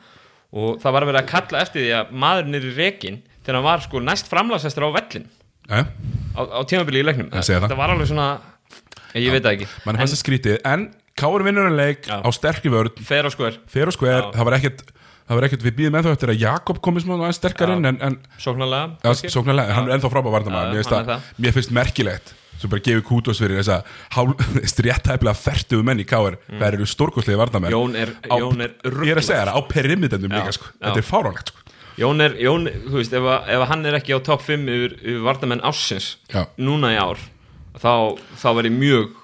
Og 0.58 0.78
það 0.82 0.94
var 0.94 1.04
að 1.04 1.10
vera 1.12 1.22
að 1.25 1.30
kalla 1.32 1.62
eftir 1.64 1.84
því 1.84 1.90
að 1.96 2.14
maðurinn 2.25 2.58
er 2.58 2.68
í 2.68 2.75
rekin 2.76 3.18
þegar 3.40 3.58
hann 3.58 3.66
var 3.68 3.84
sko 3.84 4.00
næst 4.04 4.28
framlagsestur 4.28 4.84
á 4.88 4.90
vellin 4.96 5.26
ja, 5.68 5.82
á, 6.37 6.40
á 6.44 6.60
tímabili 6.68 7.02
í 7.02 7.06
leiknum. 7.08 7.28
Segi 7.40 7.58
það. 7.58 7.68
það 7.72 7.80
var 7.80 7.92
alveg 7.94 8.08
svona, 8.08 8.28
ég 9.16 9.32
veit 9.32 9.44
það 9.44 9.54
ekki. 9.54 9.68
Mann 9.84 10.00
fannst 10.00 10.16
það 10.16 10.22
skrítið. 10.25 10.58
En 10.68 10.88
Káur 11.18 11.42
vinnur 11.42 11.66
en 11.66 11.75
leik 11.75 12.06
Já. 12.06 12.20
á 12.22 12.28
sterkri 12.30 12.70
vörð 12.70 13.00
fer 13.02 13.26
á 13.26 13.30
skver, 13.34 13.56
fer 13.66 13.90
og 13.90 13.96
skver, 13.96 14.28
það 14.37 14.46
var 14.46 14.56
ekkert 14.60 14.84
það 15.28 15.38
var 15.38 15.47
ekkert, 15.49 15.64
við 15.66 15.76
býðum 15.78 15.99
ennþá 16.00 16.16
eftir 16.16 16.32
að 16.32 16.42
Jakob 16.42 16.80
komið 16.85 17.04
svona 17.04 17.28
aðeins 17.28 17.40
sterkar 17.42 17.73
inn 17.75 18.18
sóknarlega 18.40 19.76
hann 19.76 19.88
er 19.88 19.97
ennþá 19.97 20.11
frábæð 20.12 20.37
varnamæður 20.38 20.76
mér, 21.38 21.56
finnst 21.56 21.73
er 21.73 21.78
merkilegt. 21.78 22.35
Svo 22.58 22.70
bara 22.73 22.82
gefið 22.82 23.04
kútos 23.06 23.38
fyrir 23.38 23.61
þess 23.61 23.70
að 23.70 24.82
réttæflega 24.88 25.38
fertuðu 25.38 25.85
menn 25.87 26.02
í 26.02 26.06
káir 26.08 26.40
mm. 26.40 26.58
það 26.58 26.68
eru 26.73 26.88
stórkoslega 26.90 27.38
varnamæður 27.38 27.76
Jón 27.76 27.94
er, 28.00 28.14
Jón 28.32 28.64
er 28.64 28.75
ég 29.06 29.12
er 29.12 29.20
að 29.20 29.28
segja 29.28 29.44
það, 29.44 29.54
á 29.54 29.61
perimitendum 29.70 30.35
líka 30.35 30.54
sko. 30.56 30.73
þetta 30.80 30.99
er 30.99 31.06
fáránlegt 31.06 31.52
sko. 31.52 31.62
Jón 31.99 32.23
er, 32.25 32.35
Jón, 32.42 32.66
þú 32.66 32.99
veist, 32.99 33.14
ef, 33.14 33.28
að, 33.30 33.52
ef 33.54 33.64
hann 33.70 33.87
er 33.90 33.99
ekki 33.99 34.14
á 34.14 34.20
topp 34.26 34.42
5 34.47 34.73
yfir, 34.75 34.97
yfir 35.04 35.23
varnamenn 35.26 35.62
ássins 35.66 36.11
Já. 36.30 36.44
núna 36.58 36.90
í 36.94 36.99
ár 36.99 37.23
þá, 37.78 38.18
þá 38.42 38.49
verði 38.58 38.75
mjög 38.75 39.14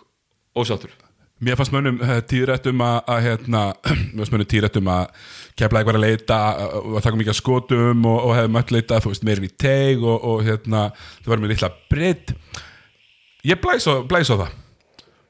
ósáttur 0.55 0.95
mér 1.43 1.59
fannst 1.59 1.75
mönnum 1.75 1.99
uh, 2.03 2.19
tíðrætt 2.31 2.69
um 2.71 2.83
að, 2.85 2.99
að 3.11 3.23
hérna, 3.29 3.63
mér 4.15 4.21
fannst 4.21 4.35
mönnum 4.35 4.51
tíðrætt 4.51 4.79
um 4.81 4.91
að 4.95 5.31
kefla 5.59 5.81
eitthvað 5.81 5.99
að 5.99 6.05
leita 6.05 6.41
og 6.81 6.99
að 6.99 7.07
taka 7.07 7.21
mikið 7.21 7.39
skotum 7.39 8.07
og, 8.11 8.19
og 8.21 8.37
hefði 8.39 8.53
mött 8.55 8.75
leita 8.75 9.01
meirin 9.27 9.49
í 9.49 9.55
teig 9.65 10.05
og, 10.05 10.15
og 10.19 10.45
hérna, 10.47 10.87
það 11.25 11.35
var 11.35 11.43
með 11.43 11.55
litla 11.55 11.73
breytt 11.91 12.35
ég 13.45 13.61
blæs 13.61 13.89
á, 13.91 13.95
blæs 14.09 14.31
á 14.33 14.37
það. 14.39 14.61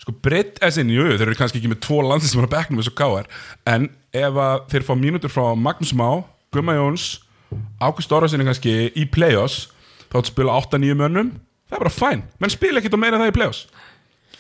Sko 0.05 0.13
breytt 0.21 0.61
er 0.61 0.73
sinni, 0.75 0.99
jú, 0.99 1.07
þeir 1.15 1.31
eru 1.31 1.39
kannski 1.39 1.63
ekki 1.63 1.71
með 1.73 1.81
tvo 1.87 2.03
landsins 2.05 2.35
sem 2.35 2.43
er 2.43 2.49
að 2.51 2.57
bekknum 2.59 2.83
þessu 2.83 2.93
káar 2.99 3.29
en 3.71 3.89
ef 4.13 4.41
þeir 4.71 4.85
fá 4.85 4.93
mínútur 5.01 5.33
frá 5.33 5.55
Magnús 5.57 5.95
Má 5.97 6.09
Gumma 6.55 6.77
Jóns, 6.77 7.25
Ágúst 7.83 8.13
Orðarsinni 8.15 8.47
kannski 8.47 8.75
í 8.95 9.07
play-offs, 9.11 9.71
þá 10.13 10.29
spila 10.29 10.59
8-9 10.61 10.99
mönnum 11.01 11.33
það 11.71 11.79
er 11.79 11.83
bara 11.83 11.95
fæn, 11.95 12.23
menn 12.39 12.53
spila 12.53 12.81
ekkert 12.83 12.95
á 12.95 13.01
meira 13.01 13.21
það 13.23 13.33
í 13.33 13.37
play-offs 13.39 13.65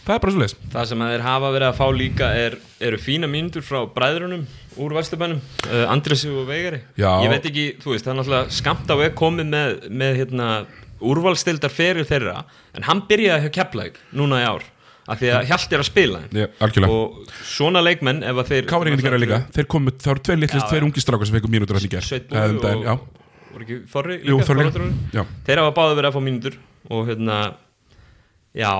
það 0.04 0.14
er 0.16 0.22
bara 0.24 0.34
svo 0.34 0.42
leis 0.44 0.54
Það 0.74 0.90
sem 0.90 1.04
að 1.04 1.12
þeir 1.14 1.24
hafa 1.28 1.52
verið 1.54 1.68
að 1.70 1.78
fá 1.80 1.86
líka 1.98 2.28
er, 2.44 2.58
eru 2.88 3.00
fína 3.00 3.30
mínútur 3.30 3.64
frá 3.66 3.80
bræðrunum 3.96 4.44
úr 4.84 4.94
Vesturbænum, 4.96 5.40
uh, 5.68 5.84
Andresi 5.92 6.30
og 6.32 6.48
Veigari 6.50 6.82
Já. 6.98 7.10
Ég 7.24 7.30
veit 7.32 7.48
ekki, 7.50 7.66
þú 7.82 7.94
veist, 7.94 8.06
það 8.06 8.12
er 8.14 8.20
náttúrulega 8.20 8.54
skamt 8.58 8.90
á 8.90 8.94
veg 8.98 9.16
komið 9.18 9.50
með, 9.54 9.74
með 10.02 10.20
hérna, 10.22 10.48
úrvalstildar 11.04 11.72
fyrir 11.74 12.06
þeirra 12.08 12.44
en 12.74 12.86
hann 12.88 13.04
byrjaði 13.08 13.46
hjá 13.48 13.54
Keflæk 13.60 14.00
núna 14.16 14.42
í 14.42 14.48
ár 14.48 14.64
af 15.04 15.20
því 15.20 15.30
að 15.36 15.48
Hjalt 15.50 15.74
er 15.76 15.82
að 15.82 15.88
spila. 15.88 16.20
Já, 16.32 16.46
og 16.88 17.32
svona 17.44 17.82
leikmenn 17.84 18.22
að 18.24 18.40
þeir 18.48 18.68
líka, 19.20 19.40
þeir 19.52 19.68
komu, 19.68 19.92
það 20.00 20.10
voru 20.14 20.22
tveir 20.28 20.40
litlist, 20.40 20.68
tveir 20.70 20.80
já. 20.80 20.86
ungi 20.88 21.04
strákar 21.04 21.28
sem 21.28 21.36
fengum 21.36 21.52
mínútur 21.52 21.76
hann 21.78 21.84
í 21.84 21.90
ger 21.92 22.06
Sveinn 22.06 22.24
Búi 22.30 22.38
En- 22.40 22.56
en- 22.70 22.86
já. 22.86 22.94
og 22.96 23.52
voru 23.52 23.66
ekki 23.66 23.78
Þorri 23.92 24.16
Jú, 24.24 24.38
líka, 24.38 24.56
líka. 24.56 24.72
Þorri? 24.78 24.88
Já. 25.12 25.22
þeir 25.46 25.60
hafa 25.62 25.74
báði 25.76 25.98
verið 25.98 26.08
að 26.08 26.16
fá 26.16 26.22
mínútur 26.24 26.56
og 26.90 27.06
hérna 27.10 27.38
já, 28.54 28.72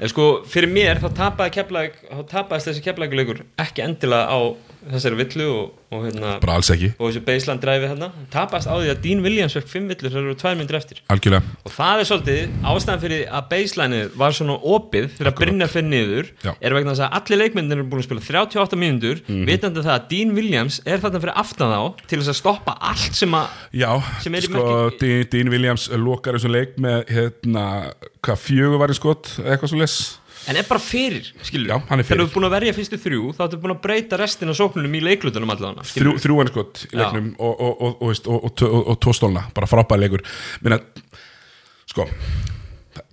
en 0.00 0.12
sko 0.12 0.26
fyrir 0.48 0.72
mér 0.72 1.00
þá 1.02 1.10
tapaðist 1.20 2.70
þessi 2.70 2.84
keflækuleikur 2.86 3.44
ekki 3.60 3.84
endilega 3.84 4.32
á 4.32 4.40
þessari 4.88 5.18
villu 5.20 5.46
og, 5.52 5.72
og 5.92 6.04
hérna 6.06 6.32
bara 6.40 6.54
alls 6.56 6.70
ekki, 6.72 6.92
og 6.98 7.10
þessu 7.10 7.22
baseline 7.26 7.60
dræfi 7.60 7.88
hérna 7.90 8.08
tapaðist 8.32 8.70
á 8.70 8.74
því 8.78 8.90
að 8.94 9.00
Dean 9.04 9.22
Williams 9.24 9.56
fekk 9.58 9.68
fimm 9.68 9.88
villur 9.90 10.10
þegar 10.14 10.28
eru 10.30 10.36
tvær 10.40 10.56
myndir 10.60 10.78
eftir 10.78 11.02
algjörlega 11.12 11.42
og 11.66 11.74
það 11.74 12.00
er 12.04 12.08
svolítið 12.10 12.54
ástæðan 12.72 13.02
fyrir 13.04 13.24
að 13.28 13.48
baselineið 13.52 14.16
var 14.22 14.36
svona 14.38 14.56
opið 14.56 15.08
þegar 15.18 15.30
Akkurat. 15.32 15.40
Brynjar 15.50 15.72
fyrir 15.74 15.88
niður 15.90 16.30
Já. 16.46 16.52
er 16.60 16.76
vegna 16.78 16.94
þess 16.94 17.04
að 17.06 17.18
allir 17.20 17.42
leikmyndir 17.42 17.76
eru 17.80 17.88
búin 17.90 18.00
að 18.04 18.08
spila 18.08 18.24
38 18.46 18.80
mínútur 18.80 19.20
Mhm. 19.30 19.44
vitandi 19.46 19.82
það 19.84 19.94
að 19.98 20.08
Dean 20.10 20.34
Williams 20.34 20.80
er 20.86 20.98
þarna 21.02 21.20
fyrir 21.20 21.36
aftan 21.44 21.74
þá 21.74 22.06
til 22.08 22.18
þess 22.22 22.32
að 22.32 22.38
stoppa 22.40 22.76
allt 22.80 23.14
sem 23.20 23.30
að 23.36 23.46
Já, 23.72 23.90
Sem 24.22 24.34
er 24.34 24.40
sko, 24.46 24.90
Dean, 25.00 25.48
Williams 25.50 25.88
lokar 25.92 26.34
þessu 26.38 26.50
leik 26.50 26.76
með 26.78 27.04
hérna, 27.10 27.92
hvað 28.22 28.38
fjögur 28.46 28.78
var 28.80 28.90
í 28.90 28.96
skot 28.98 29.30
eitthvað 29.44 29.68
svo 29.72 29.78
les 29.80 29.94
en 30.48 30.56
er 30.56 30.68
bara 30.68 30.80
fyrir, 30.80 31.26
skilur 31.44 31.74
Já, 31.74 31.76
hann 31.90 32.00
er 32.00 32.06
fyrir. 32.06 32.20
þegar 32.20 32.22
þú 32.22 32.30
er 32.30 32.36
búin 32.36 32.48
að 32.48 32.54
verja 32.56 32.76
fyrstu 32.78 33.00
þrjú 33.02 33.32
þá 33.36 33.42
ertu 33.46 33.60
búin 33.60 33.74
að 33.74 33.82
breyta 33.84 34.20
restin 34.20 34.52
af 34.52 34.58
sóknunum 34.60 34.96
í 34.96 35.02
leiklutunum 35.04 35.52
allavega 35.54 35.84
þrjú, 35.90 36.14
þrjú 36.24 36.38
hann 36.40 36.52
skot 36.52 36.84
í 36.88 37.00
leiknum 37.00 37.28
og, 37.36 37.60
og, 37.66 38.00
og, 38.08 38.48
og, 38.80 38.96
tóstólna, 39.04 39.44
bara 39.56 39.68
frábæð 39.68 40.04
leikur. 40.04 40.24
Minna, 40.64 40.80
sko 41.90 42.08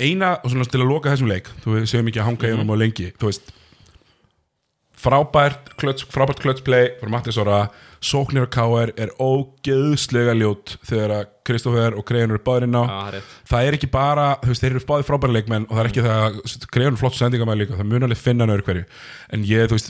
eina, 0.01 0.37
og 0.41 0.51
svona 0.51 0.67
til 0.69 0.81
að 0.81 0.89
loka 0.89 1.13
þessum 1.13 1.29
leik 1.31 1.49
þú 1.63 1.81
segjum 1.83 2.09
ekki 2.11 2.21
að 2.21 2.29
hanga 2.31 2.49
í 2.49 2.55
honum 2.55 2.73
á 2.73 2.75
lengi 2.79 3.11
þú 3.17 3.29
veist 3.29 3.53
frábært 4.97 5.73
klötsplay 5.77 6.95
frá 6.99 7.11
Mattis 7.13 7.37
Óra, 7.41 7.67
sóknir 8.03 8.47
á 8.47 8.53
KR 8.53 8.93
er 8.97 9.13
ógeðslega 9.17 10.35
ljót 10.37 10.77
þegar 10.85 11.15
að 11.17 11.25
Kristoffer 11.47 11.95
og 11.95 12.03
Krein 12.07 12.27
eru 12.27 12.39
báðir 12.43 12.65
inn 12.67 12.75
á. 12.75 12.83
Já, 12.83 13.21
það 13.47 13.61
er 13.61 13.67
er 13.67 13.77
ekki 13.77 13.89
bara, 13.91 14.25
þú 14.41 14.51
veist, 14.51 14.63
þeir 14.63 14.73
eru 14.73 14.81
báðir 14.89 15.07
frábæri 15.07 15.35
leikmenn 15.37 15.67
og 15.67 15.73
það 15.73 15.81
er 15.83 15.89
ekki 15.91 16.03
það 16.05 16.25
að 16.25 16.67
Krein 16.73 16.89
er 16.89 16.99
flott 16.99 17.17
sendingamæð 17.17 17.59
líka, 17.61 17.77
það 17.79 17.89
mun 17.91 18.07
alveg 18.07 18.19
finna 18.19 18.47
öðru 18.47 18.65
hverju 18.67 18.83
en 19.37 19.45
ég, 19.47 19.69
þú 19.69 19.77
veist, 19.77 19.89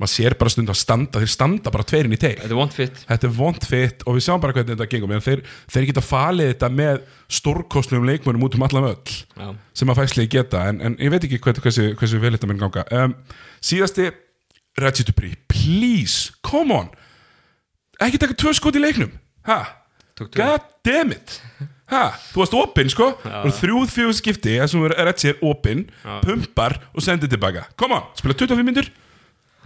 maður 0.00 0.12
sér 0.12 0.36
bara 0.40 0.54
stund 0.54 0.72
að 0.72 0.80
standa, 0.80 1.22
þeir 1.22 1.32
standa 1.36 1.72
bara 1.74 1.86
tveirinn 1.86 2.16
í 2.16 2.20
teik. 2.20 2.42
Þetta 2.42 2.56
er 2.56 2.62
one 2.64 2.76
fit. 2.76 3.00
Þetta 3.06 3.28
er 3.28 3.34
vond 3.38 3.68
fitt 3.70 4.04
og 4.06 4.18
við 4.18 4.26
sjáum 4.26 4.42
bara 4.42 4.56
hvernig 4.56 4.74
þetta 4.74 4.90
gengum 4.92 5.16
en 5.16 5.24
þeir, 5.26 5.46
þeir 5.72 5.88
geta 5.92 6.04
falið 6.04 6.52
þetta 6.52 6.72
með 6.82 7.00
stórkostlegum 7.38 8.10
leikmönnum 8.10 8.46
út 8.46 8.58
um 8.58 8.66
allan 8.66 8.90
öll 8.92 9.16
Já. 9.38 9.48
sem 9.76 9.90
að 9.90 10.02
fæslega 10.02 10.34
geta. 10.38 10.66
En, 10.70 10.82
en 10.82 10.98
ég 11.02 11.12
veit 11.14 11.26
ekki 11.26 11.42
hversu, 11.42 11.64
hversu, 11.64 11.88
hversu 11.98 12.22
vel 12.22 12.36
þetta 12.36 12.50
minn 12.50 12.62
ganga. 12.62 12.86
Um, 12.94 13.16
síðasti 13.64 14.10
Reggie 14.76 15.06
Dupri, 15.08 15.32
please, 15.48 16.34
come 16.44 16.74
on 16.74 16.94
ekki 18.02 18.20
taka 18.22 18.36
tvö 18.36 18.52
skot 18.56 18.76
í 18.78 18.82
leiknum. 18.82 19.14
Ha, 19.48 19.62
god 20.34 20.68
damn 20.86 21.14
it. 21.16 21.40
Ha, 21.90 22.04
þú 22.32 22.42
varst 22.42 22.54
opinn 22.58 22.90
sko. 22.90 23.12
Og 23.44 23.50
þrjúð 23.60 23.90
fjögur 23.94 24.16
skipti 24.18 24.56
þessum 24.58 24.86
Reggie 24.90 25.32
er 25.32 25.42
opinn, 25.46 25.86
pumpar 26.24 26.80
og 26.92 27.04
sendir 27.04 27.30
tilbaka. 27.30 27.68
Come 27.78 28.00
on, 28.00 28.08
spila 28.18 28.36
25 28.36 28.66
myndur 28.66 28.90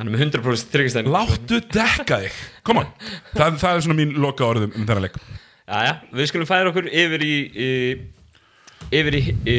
hann 0.00 0.08
er 0.08 0.14
með 0.14 0.22
100% 0.30 0.70
tryggastæn 0.72 1.08
láttu 1.12 1.58
dekka 1.75 2.22
þig. 2.22 2.37
Come 2.64 2.87
on, 2.87 2.92
það, 3.34 3.58
það 3.60 3.75
er 3.75 3.82
svona 3.84 3.96
mín 3.99 4.14
loka 4.16 4.46
orðum 4.46 4.72
um 4.72 4.87
þennan 4.88 5.04
leik. 5.04 5.18
Jæja, 5.68 5.90
við 6.16 6.30
skulum 6.30 6.49
færa 6.49 6.70
okkur 6.70 6.88
yfir 6.88 7.25
í, 7.26 7.34
í 7.52 7.68
yfir 8.96 9.18
í, 9.18 9.20
í 9.44 9.58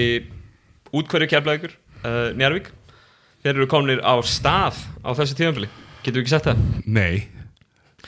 útkværi 0.98 1.30
keflaðugur 1.32 1.75
uh, 1.75 2.32
Njarvík 2.36 2.72
þeir 3.46 3.54
eru 3.54 3.70
komnir 3.70 4.01
á 4.01 4.18
stað 4.25 4.82
á 5.06 5.10
þessu 5.18 5.38
tíðanfili 5.38 5.70
getum 6.01 6.18
við 6.18 6.24
ekki 6.25 6.34
sett 6.34 6.50
það? 6.50 6.66
Nei 6.86 7.41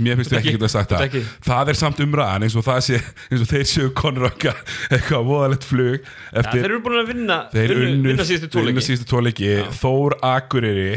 Mér 0.02 0.16
finnst 0.18 0.32
þið 0.34 0.40
ekki 0.40 0.54
geta 0.56 0.70
sagt 0.74 0.94
það? 0.96 1.18
Það 1.46 1.70
er 1.74 1.78
samt 1.78 2.00
umræðan 2.02 2.46
eins 2.48 2.56
og 2.58 2.64
það 2.66 2.80
sé 2.88 2.96
eins 3.30 3.44
og 3.44 3.50
þeir 3.52 3.66
séu 3.70 3.90
konur 3.98 4.26
okkar 4.32 4.58
eitthvað 4.90 5.28
voðalegt 5.28 5.68
flug 5.70 6.00
Ja, 6.34 6.42
þeir 6.48 6.64
eru 6.72 6.80
búin 6.86 6.98
að 7.04 7.12
vinna 7.12 7.38
þeir 7.54 7.74
unnu 7.78 8.08
vinna 8.14 8.26
síðustu 8.26 8.50
tóleiki 8.56 9.06
tóleiki 9.12 9.52
Þór 9.82 10.16
Akureyri 10.32 10.96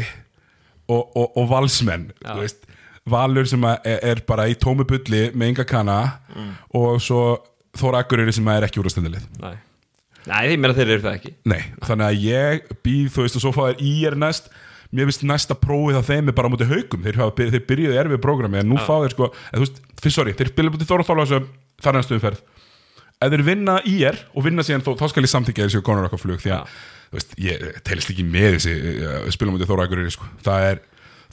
og, 0.87 1.03
og, 1.13 1.27
og 1.37 1.45
Valsmenn 1.51 2.07
þú 2.23 2.39
veist, 2.41 2.65
Valur 3.07 3.47
sem 3.47 3.63
að 3.69 3.85
er, 3.87 4.01
er 4.15 4.23
bara 4.27 4.49
í 4.51 4.55
tómu 4.59 4.83
bulli 4.89 5.27
með 5.33 5.53
enga 5.53 5.67
kana 5.69 5.99
Mm. 6.37 6.51
og 6.77 6.99
svo 7.01 7.21
Þór 7.77 7.95
Akureyri 8.03 8.33
sem 8.35 8.45
að 8.49 8.59
er 8.59 8.65
ekki 8.67 8.81
úrstendilið 8.81 9.23
Nei, 9.41 9.55
Nei 10.27 10.41
ég 10.51 10.59
meina 10.61 10.75
þeir 10.77 10.91
eru 10.97 11.01
það 11.05 11.15
ekki. 11.17 11.31
Nei, 11.49 11.61
þannig 11.87 12.05
að 12.09 12.19
ég 12.27 12.67
býð 12.85 13.07
þú 13.15 13.23
veist 13.25 13.37
og 13.39 13.43
svo 13.45 13.53
fáður 13.55 13.81
í 13.81 13.93
er 14.09 14.17
næst 14.21 14.51
mér 14.91 15.09
finnst 15.09 15.25
næsta 15.27 15.57
prófið 15.59 15.99
á 15.99 16.03
þeim 16.07 16.31
er 16.31 16.35
bara 16.37 16.49
á 16.49 16.53
móti 16.53 16.67
haugum 16.67 17.03
þeir, 17.03 17.19
þeir 17.37 17.63
byrjuðu 17.69 17.97
erfið 18.01 18.21
prógrami 18.23 18.61
en 18.61 18.69
nú 18.71 18.77
fá 18.79 18.95
þeir 19.03 19.15
sko, 19.15 19.31
þú 19.51 19.63
veist, 19.63 19.81
fyrst 20.01 20.19
sorry, 20.19 20.35
þeir 20.37 20.53
byrjuðu 20.55 20.75
bútið 20.75 20.91
Þóra 20.91 21.07
Þorlásum 21.07 21.49
þar 21.83 21.97
næstu 21.99 22.17
umferð. 22.17 22.43
Ef 23.17 23.33
þeir 23.33 23.43
vinna 23.47 23.79
í 23.89 23.97
er 24.07 24.19
og 24.33 24.45
vinna 24.45 24.65
síðan 24.65 24.85
þó, 24.85 24.93
þá 24.99 25.07
skal 25.11 25.25
ég 25.25 25.33
samþykja 25.33 25.67
þessi 25.67 25.83
konur 25.85 26.07
okkar 26.07 26.21
flug 26.21 26.41
því 26.43 26.53
að, 26.55 26.77
veist, 27.15 27.35
ég 27.41 27.67
telist 27.87 28.13
ekki 28.13 28.25
með 28.27 28.59
þessi 28.59 28.75
uh, 28.93 29.29
spilum 29.33 29.57
móti 29.57 29.67
Þóra 29.69 29.87
Akureyri 29.89 30.13
sko. 30.13 30.29
það 30.45 30.67
er, 30.71 30.83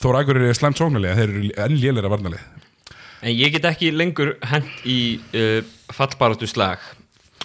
Þóra 0.02 0.24
Akureyri 0.24 0.50
er 0.50 0.58
slæmt 0.58 0.80
sóknarlega 0.80 1.18
þeir 1.20 1.34
eru 1.34 1.50
enn 1.66 1.80
lélæra 1.82 2.12
varnarlega 2.12 2.62
En 3.24 3.32
ég 3.32 3.54
get 3.54 3.64
ekki 3.64 3.88
lengur 3.94 4.34
hent 4.44 4.82
í 4.84 5.16
uh, 5.36 5.60
fallbaratu 5.96 6.48
slag 6.48 6.82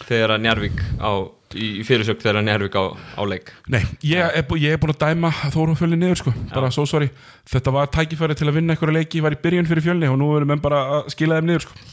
þegar 0.07 0.35
að 0.35 0.43
Njarvík 0.43 0.81
á 0.99 1.11
í, 1.57 1.69
fyrirsökt 1.87 2.21
þegar 2.23 2.39
að 2.41 2.45
Njarvík 2.47 2.75
á, 2.77 2.83
á 3.17 3.23
leik. 3.29 3.51
Nei, 3.71 3.81
ég 4.05 4.21
er, 4.21 4.45
ég 4.61 4.75
er 4.75 4.81
búin 4.81 4.93
að 4.93 5.01
dæma 5.03 5.31
Þóra 5.53 5.75
fjölni 5.79 5.99
niður 5.99 6.21
sko, 6.21 6.33
bara 6.53 6.69
so 6.75 6.85
sorry. 6.89 7.09
Þetta 7.49 7.73
var 7.75 7.91
tækifæri 7.95 8.37
til 8.37 8.49
að 8.49 8.59
vinna 8.59 8.75
einhverja 8.75 8.99
leiki 8.99 9.23
var 9.25 9.35
í 9.35 9.41
byrjun 9.41 9.69
fyrir 9.69 9.85
fjölni 9.87 10.11
og 10.11 10.19
nú 10.21 10.29
erum 10.37 10.53
við 10.53 10.63
bara 10.67 10.83
að 10.99 11.11
skila 11.15 11.39
þeim 11.39 11.49
niður 11.49 11.67
sko, 11.67 11.83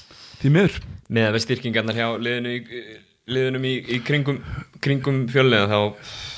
því 0.43 0.55
miður. 0.59 0.79
Með 1.17 1.29
að 1.29 1.37
við 1.37 1.45
styrkingarnar 1.47 2.01
hjá 2.01 2.07
liðinu 2.27 2.55
í, 2.55 2.85
liðunum 3.37 3.69
í, 3.69 3.75
í 3.97 4.01
kringum, 4.07 4.41
kringum 4.83 5.25
fjöllega 5.33 5.71
þá, 5.71 5.79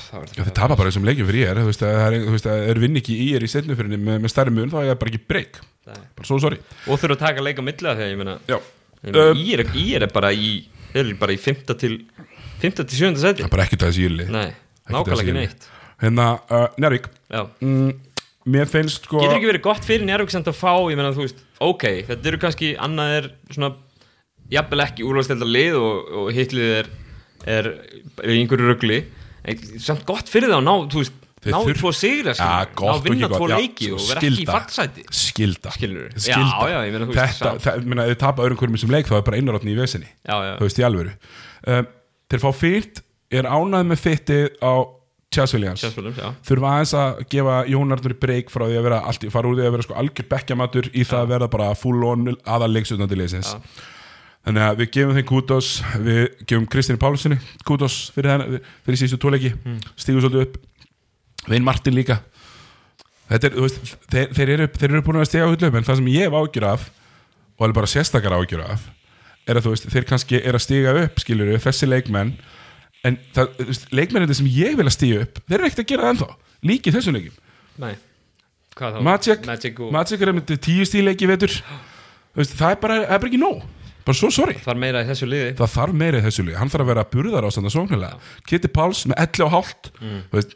þá 0.09 0.17
er 0.19 0.25
Já, 0.25 0.33
þetta 0.33 0.49
þeir 0.49 0.57
tapa 0.61 0.77
bara 0.79 0.91
þessum 0.91 1.07
leikjum 1.09 1.29
fyrir 1.29 1.43
ég 1.43 1.53
er, 1.53 1.63
þú 1.63 1.71
veist, 1.71 1.85
að 1.85 1.99
það 1.99 2.53
er, 2.53 2.67
er 2.71 2.81
vinn 2.85 2.99
ekki 3.01 3.17
í 3.25 3.29
er 3.37 3.45
í 3.45 3.51
setnufyrinni 3.51 3.99
með, 4.01 4.23
með 4.25 4.33
stærri 4.33 4.53
mun, 4.55 4.71
þá 4.73 4.79
er 4.83 4.91
ég 4.91 4.99
bara 5.01 5.13
ekki 5.13 5.27
breyk. 5.29 5.61
Bara 5.89 6.27
so 6.29 6.37
sorry. 6.41 6.59
Og 6.85 7.01
þurfa 7.01 7.17
að 7.17 7.23
taka 7.23 7.45
leik 7.45 7.61
á 7.61 7.63
milli 7.65 7.89
af 7.89 7.97
því 7.97 8.05
að 8.05 8.11
ég 8.13 8.19
meina 8.21 8.35
Já, 8.49 8.59
Ég 8.99 9.13
meina, 9.15 9.29
Um, 9.31 9.37
er, 9.55 9.61
er 10.99 11.13
bara 11.19 11.33
í 11.33 11.39
5. 11.39 11.61
til 11.79 11.93
5. 12.61 12.77
til 12.83 13.01
7. 13.01 13.19
seti 13.23 13.45
er 13.45 13.51
bara 13.53 13.65
það 13.67 13.89
þessi 13.89 14.05
júli 14.05 14.27
nákvæmlega 14.29 15.25
ekki 15.25 15.35
neitt. 15.37 15.67
Hérna, 15.99 16.29
uh, 16.49 16.67
Njárvík 16.79 17.09
Já. 17.29 17.43
mm, 17.61 17.91
Mér 18.49 18.69
finnst 18.71 19.05
sko 19.05 19.19
Getur 19.21 19.37
ekki 19.37 19.51
verið 19.51 19.65
gott 19.67 19.85
fyrir 19.85 20.07
Njárvík 20.07 20.33
samt 20.33 20.49
að 20.49 20.57
fá 20.57 20.73
ég 20.89 20.97
meina 20.97 21.11
veist, 21.13 21.43
ok, 21.59 21.85
þetta 22.07 22.31
eru 22.31 22.41
kannski 22.41 22.73
annað 22.79 23.15
er 23.19 23.29
svona, 23.51 23.73
jafnvel 24.49 24.85
ekki 24.87 25.05
úrvalstildar 25.05 25.51
lið 25.51 25.79
og, 25.79 26.11
og 26.23 26.33
hitlið 26.35 26.75
er 26.79 26.91
er 27.49 27.69
einhverju 28.25 29.03
en 29.49 29.79
samt 29.79 30.03
gott 30.07 30.27
fyrir 30.31 30.51
það 30.51 30.59
að 30.59 30.67
ná, 30.67 30.75
þú 30.91 31.03
veist 31.03 31.19
Þeir 31.39 31.53
ná 31.55 31.59
þurf- 31.63 31.79
tvo 31.79 31.91
sigra, 31.95 32.31
Já, 32.35 32.35
skilur, 32.35 32.71
gott 32.75 32.89
ná 32.89 32.95
og 32.97 33.05
vinna 33.05 33.27
tvo 33.31 33.45
leiki 33.47 33.87
og 33.95 34.01
vera 34.09 34.19
ekki 34.19 34.43
í 34.43 34.47
fallsæti 34.49 35.05
Skilda 35.15 35.71
Skilurðu? 35.71 36.09
Skilda. 36.19 36.57
Já, 36.59 36.73
já, 36.73 36.79
ég 36.83 36.95
meina, 36.95 37.07
Þetta, 37.15 37.51
það, 37.63 37.77
ég 37.79 37.85
meina, 37.93 38.03
ef 38.03 38.11
þið 38.11 38.19
tapa 38.25 38.43
öðrum 38.43 38.59
hverjum 38.59 38.81
sem 38.81 38.91
leik 38.91 39.07
þá 39.07 39.15
er 39.15 39.23
bara 39.29 39.39
innrátni 39.39 39.71
í 39.71 39.77
vesinni. 39.77 40.09
Þú 40.27 40.65
veist, 40.67 40.81
í 40.81 40.85
alvöru. 40.89 41.13
Um, 41.63 41.87
Þeir 42.29 42.41
fá 42.43 42.49
fyrst, 42.53 43.03
er 43.33 43.47
ánæð 43.49 43.85
með 43.91 44.01
fyttið 44.05 44.47
á 44.61 44.73
Chas 45.29 45.51
Williams. 45.53 45.81
Sjálfsvöldum, 45.83 46.15
já. 46.17 46.29
Þurfa 46.47 46.69
aðeins 46.73 46.91
að 46.97 47.19
gefa 47.29 47.55
Jón 47.69 47.93
Arnur 47.93 48.15
breyk 48.17 48.47
frá 48.49 48.63
því 48.65 48.77
að 48.79 48.85
vera 48.87 48.99
allt, 49.05 49.25
fara 49.33 49.49
úr 49.51 49.59
því 49.59 49.65
að 49.67 49.73
vera 49.75 49.85
sko 49.85 49.97
algjör 50.01 50.27
bekkjamatur 50.31 50.87
í 50.97 51.03
það 51.05 51.19
að 51.25 51.31
verða 51.35 51.49
bara 51.53 51.67
full 51.77 51.99
on 52.09 52.31
aðalegsutnandi 52.49 53.19
leysins 53.19 53.51
þannig 54.47 54.63
að 54.65 54.79
við 54.81 54.89
gefum 54.95 55.17
þeim 55.19 55.27
kútos 55.29 55.69
við 56.01 56.19
gefum 56.49 56.65
Kristinn 56.73 56.97
Pálssoni 57.01 57.37
kútos 57.67 57.97
fyrir, 58.15 58.31
henn, 58.33 58.59
fyrir 58.87 59.01
síðustu 59.03 59.19
tóleiki 59.21 59.51
Mm. 59.59 59.77
stígur 59.99 60.23
svolítið 60.25 60.45
upp. 60.47 60.57
Vinn 61.49 61.63
Martin 61.67 61.93
líka. 61.93 62.19
Er, 63.29 63.37
veist, 63.53 63.97
þeir, 64.09 64.31
þeir, 64.33 64.49
eru, 64.55 64.67
þeir 64.73 64.89
eru 64.95 65.01
búin 65.05 65.19
að 65.21 65.27
stiga 65.29 65.45
hullu 65.45 65.67
upp 65.69 65.75
en 65.77 65.85
það 65.85 65.99
sem 66.01 66.07
ég 66.15 66.25
hef 66.25 66.33
ágjur 66.39 66.65
af 66.71 66.87
og 67.59 67.65
alveg 67.67 67.75
bara 67.77 67.91
sérstakar 67.93 68.33
ágjur 68.39 68.63
af 68.65 68.87
er 69.49 69.59
að 69.59 69.65
þú 69.67 69.73
veist, 69.73 69.87
þeir 69.93 70.05
kannski 70.09 70.39
er 70.45 70.57
að 70.57 70.63
stiga 70.65 70.93
upp 71.03 71.19
skilur 71.23 71.51
þessi 71.63 71.89
leikmenn. 71.89 72.35
En 73.07 73.15
það, 73.35 73.53
leikmennir 73.95 74.35
sem 74.35 74.47
ég 74.51 74.75
vil 74.75 74.85
að 74.89 74.95
stiga 74.97 75.21
upp 75.23 75.37
þeir 75.47 75.57
eru 75.61 75.67
ekkert 75.69 75.83
að 75.85 75.89
gera 75.93 76.03
það 76.07 76.13
ennþá, 76.13 76.29
líki 76.67 76.91
þessum 76.91 77.15
leikim 77.15 77.37
Nei, 77.79 77.93
hvað 78.75 78.97
þá? 78.97 79.03
Magic, 79.07 79.45
Magic 79.47 79.77
og 79.85 79.93
Magic 79.95 80.23
er 80.25 80.31
með 80.35 80.55
tíu 80.65 80.83
stíleiki 80.87 81.29
vetur. 81.29 81.53
Veist, 82.35 82.57
það 82.59 82.73
er 82.75 82.81
bara, 82.83 82.97
það 83.05 83.13
er 83.15 83.21
bara 83.23 83.29
ekki 83.31 83.39
nóg. 83.39 83.61
Bara 84.09 84.17
svo 84.19 84.29
sorry. 84.35 84.57
Þar 84.65 84.77
meira 84.83 85.03
í 85.03 85.07
þessu 85.07 85.27
liði. 85.31 85.53
Það 85.59 85.71
þarf 85.77 85.95
meira 86.01 86.19
í 86.19 86.25
þessu 86.27 86.43
lið, 86.47 86.57
hann 86.59 86.71
þarf 86.73 86.83
að 86.85 86.91
vera 86.91 87.05
burðar 87.13 87.47
á 87.47 87.49
standa 87.55 87.71
sóknilega 87.71 88.19
Kitty 88.51 88.71
Páls 88.75 89.05
með 89.07 89.19
11 89.23 89.45
og 89.47 89.51
hálft 89.55 89.91
Mm. 89.99 90.21
þú 90.31 90.39
veist, 90.39 90.53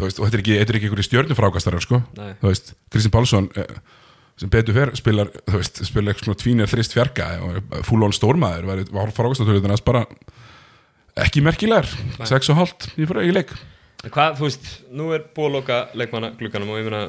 þú 0.00 0.06
veist, 0.06 0.18
og 0.20 0.26
þetta 0.30 0.36
er 0.38 0.42
ekki, 0.46 0.56
ekki 0.64 0.88
einhverju 0.88 1.06
stjörnufrákastarar 1.10 1.84
sko, 1.84 2.00
Nei. 2.16 2.32
þú 2.40 2.48
veist 2.54 2.72
Kristinn 2.92 3.12
Pálsson 3.14 3.50
eh, 3.56 3.80
sem 4.40 4.50
betur 4.52 4.76
fer 4.76 4.92
spilar, 4.96 5.30
þú 5.46 5.60
veist, 5.60 5.82
spilar 5.84 6.12
eitthvað 6.14 6.30
svona 6.30 6.42
tvínir 6.42 6.70
þrist 6.70 6.94
fjarka 6.96 7.30
og 7.44 7.74
fúlón 7.86 8.14
stórmaður 8.16 8.68
var, 8.70 8.84
var 8.96 9.12
frákastatöluðin 9.16 9.74
að 9.74 9.84
bara 9.86 10.04
ekki 11.20 11.42
merkilegar, 11.44 11.88
6 12.16 12.52
og 12.54 12.60
hálft 12.60 12.88
í 12.96 13.04
fyrir 13.04 13.28
í 13.28 13.34
leik 13.36 13.52
hvað, 14.06 14.38
þú 14.38 14.46
veist, 14.46 14.70
nú 14.96 15.10
er 15.12 15.26
búið 15.34 15.50
að 15.50 15.56
loka 15.58 15.80
leikmanna 15.98 16.32
glugganum 16.38 16.72
og 16.72 16.80
ég 16.80 16.88
meina 16.88 17.02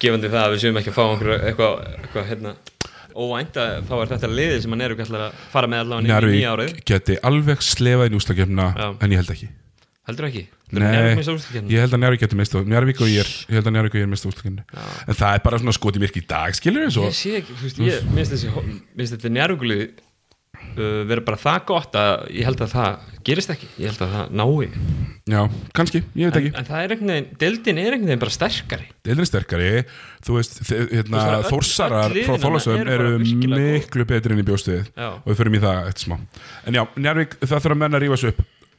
gefandi 0.00 0.30
það 0.30 0.44
að 0.44 0.54
við 0.54 0.62
séum 0.64 0.78
ekki 0.80 0.92
að 0.92 0.98
fá 1.00 1.02
einhverju 1.08 1.38
eitthvað, 1.48 1.80
eitthvað 2.04 2.30
hérna 2.30 2.54
óvænt 3.10 3.58
að 3.58 3.72
þá 3.88 3.94
er 3.96 4.12
þetta 4.12 4.30
liðið 4.30 4.62
sem 4.62 4.74
hann 4.74 4.84
er 4.84 4.94
ætlar 4.94 5.26
að 5.26 5.42
fara 5.50 5.70
með 5.70 5.82
allavega 5.84 6.20
í 6.30 6.34
nýja 6.36 6.52
árið 6.54 6.76
geti 6.86 7.16
alveg 7.26 7.64
slefað 7.66 8.10
í 8.10 8.14
njúslakefna 8.14 8.68
Já. 8.76 8.86
en 8.94 9.14
ég 9.14 9.22
held 9.22 9.34
ekki 9.34 9.48
heldur 10.06 10.28
ekki? 10.30 10.44
Nei, 10.70 11.16
ég 11.72 11.82
held 11.82 11.96
að 11.96 12.02
Njarvík 12.04 12.24
geti 12.24 12.38
mist 12.38 12.54
Njarvík 12.54 13.00
og 13.02 13.10
ég 13.10 13.24
er, 13.24 13.32
ég 13.48 13.58
held 13.58 13.70
að 13.70 13.74
Njarvík 13.76 13.96
og 13.96 14.02
ég 14.02 14.06
er 14.06 14.12
mist 14.12 14.28
úslakefni 14.28 14.62
en 14.62 15.18
það 15.18 15.32
er 15.32 15.42
bara 15.46 15.58
svona 15.62 15.74
skoti 15.74 16.02
virki 16.02 16.22
í 16.22 16.28
dag, 16.30 16.54
skilur 16.54 16.86
við 16.86 16.94
svo 16.94 17.08
ég 17.08 17.18
sé 17.18 17.34
ekki, 17.40 17.56
þú 17.56 17.66
veist, 17.66 17.82
ég 17.88 18.12
minnst 18.14 18.36
þessi 18.36 18.48
minnst 18.94 19.16
þetta 19.16 19.34
njárugulið 19.34 19.84
uh, 20.76 21.02
vera 21.08 21.24
bara 21.24 21.38
það 21.40 21.58
gott 21.70 21.96
að 21.98 22.12
ég 22.36 22.46
held 22.48 22.60
að 22.64 22.70
það 22.74 23.16
gerist 23.26 23.52
ekki, 23.52 23.68
ég 23.80 23.86
held 23.90 24.02
að 24.04 24.10
það 24.14 24.26
nái. 24.40 24.66
Já, 25.30 25.40
kannski, 25.76 25.98
ég 26.16 26.30
veit 26.30 26.36
en, 26.36 26.40
ekki. 26.40 26.52
en 26.56 26.68
það 26.68 26.80
er 26.80 26.94
einhvern 26.94 27.12
veginn, 27.14 27.28
deildin 27.42 27.80
er 27.80 27.90
einhvern 27.94 28.10
veginn 28.10 28.22
bara 28.22 28.34
sterkari. 28.34 28.86
Deildin 29.06 29.24
er 29.24 29.30
sterkari, 29.30 29.72
þú 30.26 30.38
veist 30.38 30.54
hérna, 30.70 31.24
Þórsarar 31.48 32.10
frá 32.14 32.32
þarna 32.32 32.44
Þólasöfum 32.46 32.92
eru 32.96 33.10
miklu 33.24 34.04
betri 34.08 34.30
enn 34.36 34.42
í 34.42 34.48
bjóstuðið 34.48 34.84
Já. 34.94 35.08
og 35.10 35.28
við 35.28 35.36
förum 35.42 35.58
í 35.58 35.62
það 35.66 35.78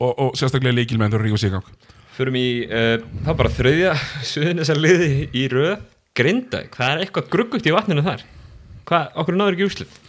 já, 0.01 0.07
það 0.07 0.07
og, 0.07 0.21
og 0.25 0.39
sérstaklega 0.39 0.77
leikilmenn 0.77 1.13
þurfa 1.13 1.23
að 1.23 1.29
rífa 1.29 1.41
sig 1.41 1.51
í 1.51 1.55
gang 1.55 1.97
förum 2.21 2.37
í, 2.37 2.47
uh, 2.67 3.01
það 3.23 3.31
er 3.33 3.39
bara 3.39 3.53
þrauðja 3.57 3.95
suðunisar 4.27 4.79
liði 4.85 5.11
í 5.37 5.47
röð. 5.51 5.87
Grinda, 6.17 6.65
hvað 6.73 6.89
er 6.93 7.01
eitthvað 7.05 7.29
gruggugt 7.31 7.67
í 7.69 7.71
vatninu 7.71 8.03
þar? 8.03 8.25
Hvað, 8.89 9.13
okkur 9.21 9.37
náður 9.37 9.55
ekki 9.55 9.67
úrslit? 9.69 9.99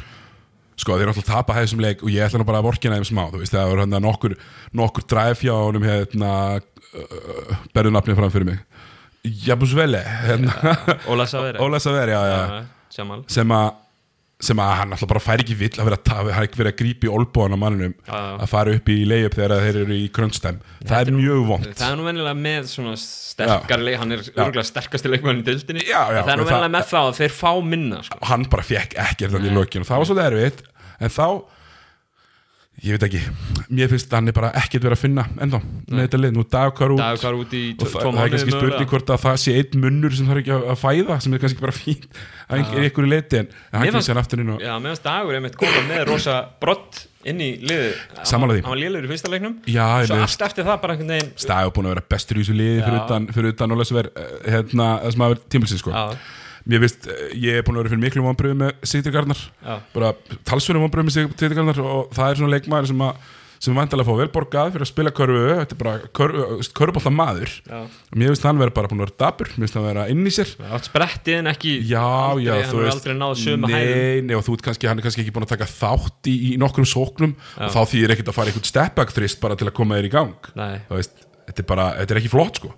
Sko 0.82 0.96
þeir 0.96 1.04
eru 1.04 1.12
alltaf 1.12 1.28
að 1.28 1.30
tapa 1.30 1.54
þessum 1.60 1.82
leik 1.84 2.02
og 2.02 2.10
ég 2.10 2.24
ætla 2.26 2.40
nú 2.40 2.46
bara 2.48 2.58
að 2.58 2.66
vorkina 2.66 2.96
þeim 2.98 3.06
smá 3.06 3.22
þú 3.30 3.42
veist 3.42 3.54
það 3.54 3.68
var 3.70 3.82
hann 3.84 3.96
nokkur, 4.02 4.34
nokkur 4.74 5.04
dræf 5.06 5.44
hjá 5.44 5.52
honum 5.52 5.84
hérna 5.86 6.32
uh, 6.58 7.52
berðu 7.76 7.94
nafnið 7.94 8.18
fram 8.18 8.32
fyrir 8.34 8.48
mig. 8.50 8.64
Jabusvele 9.22 10.00
hérna, 10.02 10.74
Óla 11.06 11.28
Saveri 11.30 11.60
Óla 11.64 11.78
Saver, 11.78 12.10
já, 12.10 12.18
já, 12.26 12.64
Sjamal 12.90 13.22
sem 13.30 13.54
að 13.54 13.68
sem 14.42 14.58
að 14.58 14.72
hann 14.80 14.94
alltaf 14.96 15.10
bara 15.12 15.22
fær 15.22 15.42
ekki 15.44 15.54
vill 15.58 15.70
að 15.78 15.88
vera 15.88 15.98
að 16.16 16.30
er 16.32 16.46
ekki 16.48 16.60
verið 16.60 16.72
að 16.72 16.78
grípa 16.80 17.06
í 17.06 17.12
olbóðan 17.14 17.54
á 17.54 17.58
manninum 17.62 17.92
Já, 17.94 18.12
já. 18.12 18.32
að 18.42 18.50
fara 18.50 18.74
upp 18.76 18.90
í 18.90 18.96
leiðup 19.06 19.36
þegar 19.38 19.64
þeir 19.66 19.78
eru 19.84 19.98
í 19.98 20.08
krönstæm 20.16 20.58
það 20.82 20.98
er 20.98 21.12
mjög 21.18 21.44
vond 21.52 21.68
Það 21.70 21.86
er 21.88 22.00
nú 22.00 22.08
venjulega 22.08 22.40
með 22.42 22.68
svona 22.72 22.96
sterkar 22.98 23.84
leik, 23.86 23.98
hann 24.02 24.16
er 24.16 24.24
örgulega 24.32 24.66
sterkasti 24.66 25.12
leikmann 25.12 25.40
í 25.44 25.46
dildinni 25.46 25.86
það 25.86 26.32
er 26.34 26.42
nú 26.42 26.48
venjulega 26.50 26.74
með 26.74 26.90
það 26.90 27.08
að 27.12 27.18
þeir 27.22 27.36
fá 27.38 27.50
minna 27.62 28.02
sko. 28.02 28.18
hann 28.32 28.46
bara 28.50 28.66
fekk 28.66 28.98
ekkert 29.06 29.36
þannig 29.36 29.52
í 29.52 29.56
lokinu 29.56 29.88
það 29.88 30.02
var 30.02 30.10
svolítið 30.10 30.30
erfitt. 30.32 30.64
En 31.02 31.12
þá 31.12 31.26
ég 32.82 32.96
veit 32.96 33.04
ekki, 33.06 33.20
mér 33.70 33.90
finnst 33.92 34.14
hann 34.14 34.30
er 34.30 34.34
bara 34.34 34.48
ekkert 34.58 34.82
verið 34.82 34.96
að 34.96 35.02
finna 35.04 35.24
ennþá 35.38 35.60
með 35.62 36.00
þetta 36.02 36.18
lið, 36.18 36.32
nú 36.34 36.42
dagkar 36.50 36.94
út 36.94 37.02
Dag 37.02 37.20
hvar 37.22 37.36
út 37.38 37.54
og 37.54 37.92
það, 37.92 38.08
það 38.08 38.24
er 38.24 38.32
kannski 38.34 38.54
spurning 38.56 38.90
hvort 38.90 39.12
að 39.14 39.22
það 39.22 39.38
sé 39.44 39.54
einn 39.60 39.84
munnur 39.84 40.16
sem 40.18 40.30
þarf 40.30 40.42
ekki 40.42 40.54
að, 40.56 40.66
að 40.72 40.80
fæða 40.82 41.18
sem 41.22 41.36
er 41.36 41.44
kannski 41.44 41.62
bara 41.62 41.76
fín 41.76 42.08
að 42.48 42.58
einhver 42.58 42.88
ykkur 42.88 43.06
í 43.06 43.12
leiti 43.12 43.40
en 43.42 43.54
hann 43.70 43.86
kemur 43.86 44.06
sér 44.08 44.20
aftur 44.22 44.42
inn 44.42 44.52
og 44.56 44.66
Já, 44.66 44.74
meðan 44.82 45.02
dagur 45.06 45.38
er 45.38 45.46
mitt 45.46 45.58
koma 45.62 45.86
með 45.88 46.04
rosa 46.10 46.36
brott 46.62 47.04
inn 47.22 47.38
í 47.38 47.50
því. 47.62 47.78
Hann 48.18 48.46
var 48.66 48.78
lélegur 48.80 49.06
í 49.06 49.10
fyrsta 49.12 49.30
leiknum. 49.30 49.58
Já, 49.70 49.84
ég 50.02 50.10
Svo 50.10 50.18
allt 50.24 50.44
eftir 50.48 50.66
það 50.66 50.80
bara 50.82 50.96
einhvern 50.96 51.12
veginn 51.14 51.28
Stæði 51.38 51.74
búin 51.76 51.86
að 51.86 51.94
vera 51.94 52.06
bestur 52.10 52.40
í 52.40 52.42
þessu 52.42 52.56
liði 52.58 52.80
fyrir 52.82 52.98
utan, 53.04 53.28
fyrir 53.36 53.54
utan 53.54 53.74
og 53.74 53.78
lesver 53.78 54.08
hérna, 54.42 54.88
það 55.04 55.14
sem 55.14 55.22
hafa 55.22 55.34
verið 55.36 55.44
tímilsins 55.54 55.84
sko. 55.84 55.94
Mér 56.68 56.82
veist, 56.84 57.06
ég 57.34 57.58
er 57.58 57.64
búin 57.66 57.78
að 57.78 57.82
vera 57.84 57.92
fyrir 57.94 58.04
miklu 58.06 58.22
vonbröðu 58.26 58.58
með 58.60 58.74
Sigtur 58.86 59.14
Garnar 59.16 59.40
já, 59.42 59.76
bara 59.94 60.12
talsverðum 60.46 60.84
vonbröðu 60.86 61.08
með 61.08 61.16
Sigtur 61.16 61.54
Garnar 61.58 61.80
og 61.82 62.12
það 62.14 62.28
er 62.34 62.38
svona 62.42 62.54
leikmaður 62.56 62.92
sem 62.92 63.06
að 63.08 63.30
sem 63.62 63.76
vantilega 63.78 64.08
fá 64.08 64.16
vel 64.18 64.30
borgað 64.34 64.72
fyrir 64.74 64.82
að 64.82 64.88
spila 64.90 65.10
körfu. 65.14 65.42
Þetta 65.60 65.74
er 65.76 65.78
bara 65.78 65.98
körfbólta 66.74 67.12
maður 67.14 67.52
og 67.70 68.16
mér 68.18 68.32
finnst 68.32 68.46
hann 68.48 68.58
vera 68.58 68.74
bara 68.74 68.88
búin 68.90 68.98
að 68.98 69.06
vera 69.06 69.18
dabur 69.22 69.50
mér 69.52 69.60
finnst 69.62 69.76
hann 69.78 69.84
vera 69.86 70.06
inn 70.10 70.24
í 70.26 70.32
sér. 70.34 70.50
Átt 70.66 70.88
sprettið 70.88 71.36
en 71.38 71.50
ekki 71.52 71.76
já, 71.86 72.02
aldrei, 72.02 72.48
já, 72.48 72.56
Hann 72.56 72.74
er 72.74 72.82
veist 72.88 72.96
aldrei 72.96 73.14
náð 73.20 73.36
sömu 73.38 73.70
hæðum. 73.70 73.92
nei, 73.94 74.24
nei, 74.26 74.34
og 74.34 74.42
þú 74.48 74.56
ert 74.56 74.64
kannski, 74.66 74.88
hann 74.90 74.98
er 74.98 75.06
kannski 75.06 75.22
ekki 75.22 75.34
búin 75.36 75.46
að 75.46 75.52
taka 75.54 75.68
þátt 75.70 76.30
í, 76.32 76.34
í 76.48 76.50
nokkrum 76.58 76.88
sóknum 76.90 77.36
Já. 77.38 77.68
og 77.68 77.70
þá 77.76 77.80
þýðir 77.92 78.16
ekkert 78.16 78.32
að 78.32 78.38
fara 78.40 78.50
einhvern 78.50 78.70
step-back 78.72 79.14
þrist 79.14 79.42
bara 79.46 79.58
til 79.62 79.70
að 79.70 79.76
koma 79.78 80.00
þér 80.00 80.10
í 80.10 80.12
gang. 80.16 80.50
Veist, 80.90 81.22
þetta 81.46 81.62
er 81.62 81.70
bara, 81.70 81.86
þetta 82.02 82.16
er 82.16 82.22
ekki 82.24 82.34
flott 82.34 82.58
sko. 82.58 82.74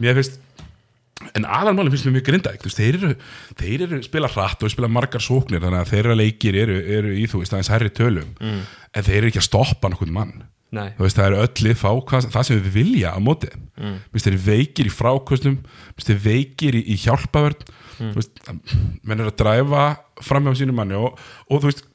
Mér 0.00 0.16
finnst 0.22 0.40
en 1.34 1.46
aðalmáli 1.46 1.92
finnst 1.92 2.08
mér 2.08 2.16
mjög 2.16 2.26
grindaðik 2.28 2.64
þú 2.64 2.70
veist, 2.70 2.80
þeir 2.80 2.96
eru, 2.98 3.12
þeir 3.60 3.84
eru 3.86 4.00
spila 4.04 4.30
hratt 4.32 4.64
og 4.64 4.72
spila 4.72 4.90
margar 4.90 5.22
sóknir 5.22 5.62
þannig 5.62 5.84
að 5.84 5.92
þeirra 5.92 6.16
leikir 6.18 6.58
eru, 6.58 6.80
eru 6.98 7.14
í 7.14 7.28
þú 7.30 7.42
veist 7.42 7.54
aðeins 7.54 7.70
herri 7.70 7.92
tölum 7.94 8.34
mm. 8.40 8.58
en 8.94 9.06
þeir 9.06 9.20
eru 9.20 9.30
ekki 9.30 9.42
að 9.42 9.46
stoppa 9.46 9.92
nokkuð 9.92 10.12
mann 10.14 10.34
nei 10.74 10.90
þú 10.96 11.06
veist, 11.06 11.20
það 11.20 11.28
eru 11.28 11.40
öll 11.44 11.64
lið 11.68 11.78
fá 11.80 11.88
hvað, 12.10 12.28
það 12.34 12.48
sem 12.48 12.60
við 12.60 12.76
vilja 12.80 13.14
á 13.14 13.18
móti 13.22 13.50
mm. 13.54 13.96
þeir 14.16 14.32
eru 14.32 14.42
veikir 14.48 14.90
í 14.90 14.94
frákostum 14.94 15.58
þeir 16.02 16.14
eru 16.16 16.24
veikir 16.26 16.78
í, 16.80 16.82
í 16.82 16.98
hjálpavörn 17.04 17.66
mm. 17.70 18.12
veist, 18.18 18.44
menn 19.06 19.22
er 19.22 19.30
að 19.30 19.38
dræfa 19.44 19.86
fram 20.24 20.50
hjá 20.50 20.62
sínum 20.64 20.82
manni 20.82 20.98
og, 20.98 21.20
og 21.46 21.62
þú 21.62 21.70
veist 21.70 21.86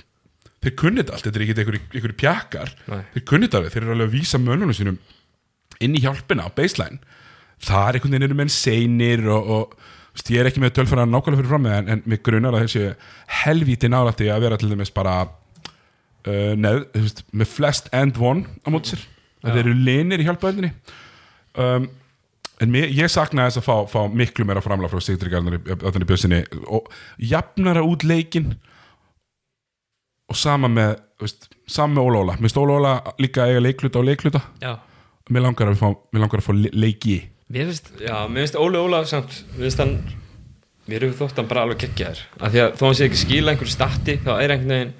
þeir 0.63 0.75
kunnið 0.79 1.03
þetta 1.03 1.15
allt, 1.15 1.27
þetta 1.27 1.39
er 1.39 1.45
ekki 1.45 1.63
einhverju, 1.63 2.17
pjakkar 2.19 2.75
Nei. 2.87 3.01
þeir 3.13 3.25
kunnið 3.27 3.49
þetta 3.49 3.59
alveg, 3.61 3.75
þeir 3.75 3.85
eru 3.85 3.95
alveg 3.95 4.09
að 4.09 4.15
vísa 4.17 4.41
mönnunum 4.43 4.75
sínum 4.75 4.99
inn 5.79 5.95
í 5.95 6.03
hjálpina 6.03 6.47
á 6.47 6.55
baseline 6.55 6.99
það 7.65 7.87
er 7.89 7.97
einhvern 7.99 8.13
veginn 8.15 8.27
eru 8.29 8.37
menn 8.39 8.51
seinir 8.53 9.25
og, 9.29 9.49
og 9.55 9.75
veist, 10.15 10.31
ég 10.33 10.41
er 10.43 10.49
ekki 10.49 10.61
með 10.63 10.73
tölfæra 10.79 11.05
nákvæmlega 11.09 11.41
fyrir 11.41 11.51
fram 11.51 11.65
með 11.67 11.77
en, 11.81 11.89
en 11.95 12.03
mig 12.09 12.23
grunar 12.25 12.55
að 12.57 12.65
þessi 12.67 12.85
helvíti 13.43 13.89
nálætti 13.91 14.29
að 14.31 14.43
vera 14.45 14.59
til 14.61 14.71
dæmis 14.71 14.93
bara 14.95 15.15
uh, 15.27 16.53
neð, 16.59 16.85
veist, 16.95 17.23
með 17.31 17.51
flest 17.55 17.89
and 17.95 18.17
one 18.21 18.45
á 18.63 18.67
móti 18.73 18.93
sér. 18.95 19.05
Að 19.43 19.55
þeir 19.55 19.63
eru 19.69 19.75
linir 19.87 20.19
í 20.19 20.27
hjálpaðinni 20.27 20.69
um, 21.63 21.85
en 22.59 22.71
mér, 22.73 22.89
ég 22.91 23.07
sakna 23.11 23.45
þess 23.47 23.61
að 23.61 23.67
fá, 23.69 23.75
fá 23.87 23.99
miklu 24.11 24.43
meira 24.47 24.63
framlega 24.63 24.91
frá 24.91 25.03
Sigtri 25.05 25.31
Garnar 25.31 25.59
á 25.63 25.87
þenni 25.93 26.07
bjössinni 26.09 26.41
og 26.67 26.89
jafnara 27.23 27.83
út 27.87 28.03
leikin 28.07 28.49
og 30.29 30.37
sama 30.37 30.67
með 30.71 30.97
veist, 31.23 31.47
sama 31.71 31.95
með 31.97 32.09
Óla 32.09 32.19
Óla. 32.23 32.35
Mér 32.37 32.49
finnst 32.49 32.59
Óla 32.61 32.75
Óla 32.79 32.91
líka 33.23 33.47
eiga 33.49 33.61
leikluta 33.63 34.01
og 34.01 34.05
leikluta. 34.09 34.41
Já, 34.61 34.75
mér 35.31 35.45
langar 35.47 35.71
að 35.71 35.79
fá, 35.79 35.87
mér 36.13 36.21
langar 36.25 36.43
að 36.43 36.45
fá 36.49 36.53
le- 36.59 36.73
leiki 36.75 37.15
mér 37.49 37.69
finnst, 37.69 37.91
já, 38.03 38.15
mér 38.29 38.45
finnst 38.45 38.57
Óli 38.59 38.79
Óla 38.79 39.03
samt, 39.09 39.43
mér 39.57 39.67
finnst 39.67 39.83
hann 39.83 39.93
mér 40.89 41.05
hefur 41.05 41.27
þótt 41.27 41.41
hann 41.41 41.49
bara 41.49 41.67
alveg 41.67 41.83
geggjaður. 41.85 42.23
Af 42.39 42.53
því 42.53 42.63
að 42.63 42.73
þó 42.79 42.87
hann 42.87 42.97
sé 42.97 43.07
ekki 43.09 43.21
skila 43.25 43.53
einhverju 43.53 43.75
statti 43.75 44.17
þá 44.23 44.31
er 44.39 44.55
einhvern 44.55 44.75
veginn 44.75 44.97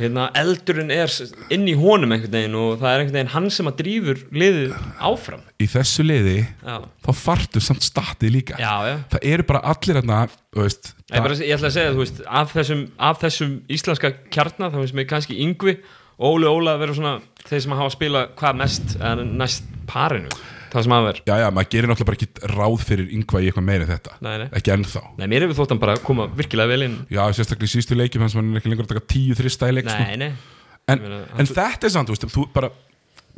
hérna, 0.00 0.26
eldurinn 0.40 0.92
er 0.94 1.12
inn 1.52 1.66
í 1.68 1.74
honum 1.76 2.14
einhvern 2.14 2.32
veginn 2.32 2.56
og 2.56 2.78
það 2.80 2.90
er 2.90 3.02
einhvern 3.02 3.18
veginn 3.18 3.32
hann 3.34 3.48
sem 3.52 3.68
að 3.68 3.78
drífur 3.82 4.22
liðið 4.32 4.74
áfram. 5.10 5.42
Í 5.60 5.68
þessu 5.70 6.06
liði 6.06 6.36
Já, 6.40 6.76
þá 7.04 7.10
þartu 7.20 7.62
samt 7.64 7.84
statið 7.84 8.34
líka. 8.36 8.60
Já, 8.60 8.74
já. 8.88 8.94
Það 9.12 9.26
eru 9.32 9.48
bara 9.50 9.62
allir 9.72 10.00
hérna 10.00 10.20
þú 10.30 10.64
veist, 10.64 10.92
Ég, 11.10 11.24
bara, 11.24 11.36
ég 11.42 11.56
ætla 11.56 11.68
að 11.70 11.74
segja, 11.74 11.94
þú 11.94 12.04
veist, 12.04 12.22
af 12.40 12.52
þessum, 12.54 12.84
af 13.10 13.20
þessum 13.24 13.56
íslenska 13.76 14.12
kjarnar, 14.30 14.70
þá 14.70 14.78
finnst 14.78 14.96
mér 14.96 15.08
kannski 15.10 15.40
Yngvi 15.42 15.76
og 16.20 16.36
Óli 16.36 16.46
Óla 16.46 16.76
að 16.76 16.84
vera 16.84 16.96
svona 16.96 17.14
þeir 17.48 17.64
sem 17.64 17.74
hafa 17.74 17.88
að 17.88 17.96
spila 17.96 18.22
hvað 18.38 18.60
mest 18.60 18.94
eða 19.00 19.24
næst 19.26 19.70
parinu, 19.90 20.30
það 20.72 20.86
sem 20.86 20.94
verið 20.94 21.30
já 21.30 21.34
já, 21.40 21.46
maður 21.56 21.70
gerir 21.74 21.90
náttúrulega 21.90 22.10
bara 22.10 22.18
ekki 22.18 22.52
ráð 22.52 22.84
fyrir 22.86 23.10
yngva 23.16 23.40
í 23.40 23.48
eitthvað 23.50 23.66
meira 23.66 23.86
en 23.86 23.90
þetta. 23.90 24.16
Nei, 24.26 24.32
nei. 24.42 24.46
ekki 24.60 24.74
ennþá. 24.74 25.02
Nei, 25.18 25.26
mér 25.32 25.46
hefur 25.46 25.58
þótt 25.60 25.74
hann 25.74 25.82
bara 25.82 25.96
koma 26.04 26.28
virkilega 26.38 26.70
vel 26.70 26.86
inn. 26.86 26.96
Já, 27.12 27.22
sérstaklega 27.36 27.70
í 27.70 27.74
sístu 27.74 27.98
leikjum 27.98 28.24
hans 28.26 28.36
mann 28.38 28.52
er 28.54 28.62
ekki 28.62 28.72
lengur 28.72 28.86
að 28.86 28.94
taka 28.94 29.04
tíu 29.10 29.36
þrista 29.38 29.70
í 29.70 29.76
leik 29.76 29.90
sko. 29.90 30.06
Nei, 30.06 30.16
nei, 30.20 30.30
en, 30.86 31.02
meina, 31.02 31.20
en 31.36 31.50
þetta 31.50 31.90
er 31.90 31.94
samt, 31.96 32.10
þú 32.10 32.16
veist, 32.16 32.30
þú 32.36 32.46
bara 32.54 32.72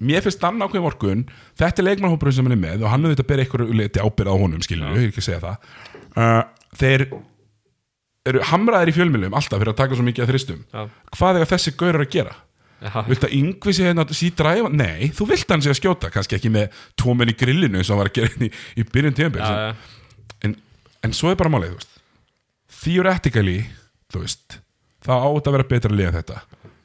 mér 0.03 0.25
finnst 0.25 0.45
hann 0.47 0.63
ákveð 0.65 0.87
morgun 0.87 1.27
þetta 1.61 1.83
er 1.83 1.89
leikmannhópurinn 1.91 2.37
sem 2.39 2.49
hann 2.49 2.57
er 2.57 2.63
með 2.63 2.87
og 2.87 2.93
hann 2.93 3.05
auðvitað 3.07 3.29
ber 3.29 3.43
eitthvað 3.43 3.75
leiti 3.77 4.03
ábyrð 4.03 4.33
á 4.33 4.37
honum, 4.41 4.65
skilur 4.65 4.95
er 4.97 5.11
ekki 5.11 5.23
að 5.23 5.29
segja 5.29 5.43
það. 5.43 5.69
Uh, 6.17 6.41
þeir 6.81 7.07
eru 8.29 8.43
hamraðir 8.53 8.93
í 8.93 8.97
fjölmjölum 8.97 9.37
alltaf 9.37 9.59
fyrir 9.61 9.73
að 9.73 9.79
taka 9.81 9.99
svo 9.99 10.07
mikið 10.07 10.25
að 10.25 10.33
þristum 10.33 10.63
já, 10.63 10.83
hvað 11.19 11.41
er 11.41 11.49
þessi 11.51 11.75
gaurar 11.79 12.05
að 12.05 12.13
gera? 12.13 12.35
Vilt 13.09 13.27
að 13.29 13.35
yngvi 13.39 13.75
sé 13.77 13.87
hérna 13.87 14.07
sí 14.17 14.31
dræfa? 14.37 14.71
Nei, 14.75 15.11
þú 15.15 15.29
vilt 15.31 15.55
hann 15.55 15.65
sé 15.65 15.73
að 15.73 15.79
skjóta 15.79 16.11
kannski 16.13 16.39
ekki 16.39 16.53
með 16.53 16.79
tvo 16.99 17.15
menn 17.19 17.31
í 17.31 17.37
grillinu 17.39 17.81
eins 17.81 17.91
og 17.91 17.97
hann 17.97 18.03
var 18.03 18.13
að 18.13 18.17
gera 18.19 18.33
hérna 18.33 18.49
í, 18.49 18.53
í 18.83 18.87
byrjun 18.93 19.19
já, 19.39 19.75
en, 20.47 20.57
en 21.07 21.17
svo 21.17 21.31
er 21.33 21.39
bara 21.41 21.53
málið, 21.53 21.85
theoretically, 22.83 23.61
þá 24.13 25.15
á 25.15 25.29
þetta 25.31 25.53
að 25.53 25.57
vera 25.59 25.69
betra 25.71 25.95
lið 25.95 26.11
en 26.11 26.17
þetta. 26.21 26.41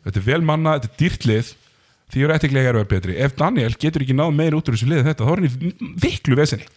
Þetta 0.08 0.22
er 0.22 0.28
vel 0.28 0.44
manna, 0.46 0.76
þetta 0.78 0.94
er 0.94 1.00
dýrt 1.02 1.26
lið. 1.28 1.56
Theoretically 2.14 2.62
er 2.62 2.70
að 2.72 2.78
vera 2.80 2.90
betri. 2.94 3.16
Ef 3.20 3.34
Daniel 3.36 3.74
getur 3.76 4.06
ekki 4.06 4.16
náð 4.16 4.30
meir 4.38 4.56
út 4.56 4.70
úr 4.70 4.78
þessu 4.78 4.88
lið 4.88 5.02
en 5.02 5.10
þetta 5.10 5.26
þá 5.28 5.32
er 5.34 5.42
hann 5.42 5.50
í 5.50 5.96
viklu 6.06 6.38
vesenni 6.40 6.70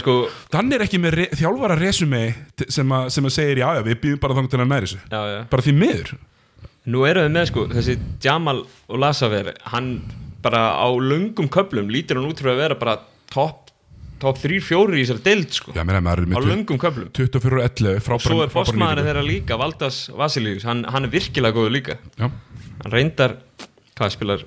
sko 0.00 0.14
Daniel 0.52 0.80
er 0.80 0.86
ekki 0.86 1.00
með 1.02 1.16
re 1.18 1.26
þjálfara 1.36 1.76
resumi 1.76 2.22
sem, 2.64 2.94
sem 3.12 3.28
að 3.28 3.34
segir 3.34 3.60
já, 3.60 3.66
já, 3.76 3.82
við 3.84 3.98
býðum 4.04 4.22
bara 4.22 4.36
þannig 4.38 4.52
til 4.54 4.60
að 4.62 4.70
næri 4.70 4.88
þessu. 4.88 5.00
Bara 5.52 5.66
því 5.66 5.74
miður 5.76 6.12
Nú 6.86 7.02
erum 7.08 7.26
við 7.26 7.32
með 7.34 7.46
sko, 7.50 7.66
þessi 7.72 7.96
Jamal 8.22 8.60
og 8.86 8.98
Lasaver, 9.02 9.52
hann 9.72 9.88
bara 10.44 10.76
á 10.78 10.86
löngum 10.94 11.48
köplum 11.50 11.88
lítur 11.90 12.20
hann 12.20 12.28
út 12.30 12.38
fyrir 12.38 12.54
að 12.54 12.60
vera 12.62 12.76
bara 12.78 12.98
topp 13.32 13.62
top 14.22 14.38
3-4 14.40 14.94
í 14.96 15.02
þessari 15.02 15.22
deild 15.26 15.50
sko, 15.52 15.74
Já, 15.76 15.82
meina, 15.84 15.98
á 16.00 16.14
með 16.30 16.46
löngum 16.48 16.78
köplum 16.80 17.10
24 17.12 17.58
og 17.58 17.64
11 17.66 17.98
frábæran 18.06 18.24
Svo 18.24 18.38
er 18.44 18.52
nýtingu. 18.96 19.08
þeirra 19.10 19.24
líka, 19.26 19.58
Valdas 19.60 19.98
Vasilius, 20.16 20.64
hann, 20.64 20.84
hann 20.88 21.04
er 21.04 21.12
virkilega 21.12 21.52
góður 21.58 21.74
líka. 21.74 21.98
Já, 22.16 22.30
Hann 22.76 22.92
reyndar, 22.92 23.34
hvað 23.96 24.14
spilar 24.14 24.46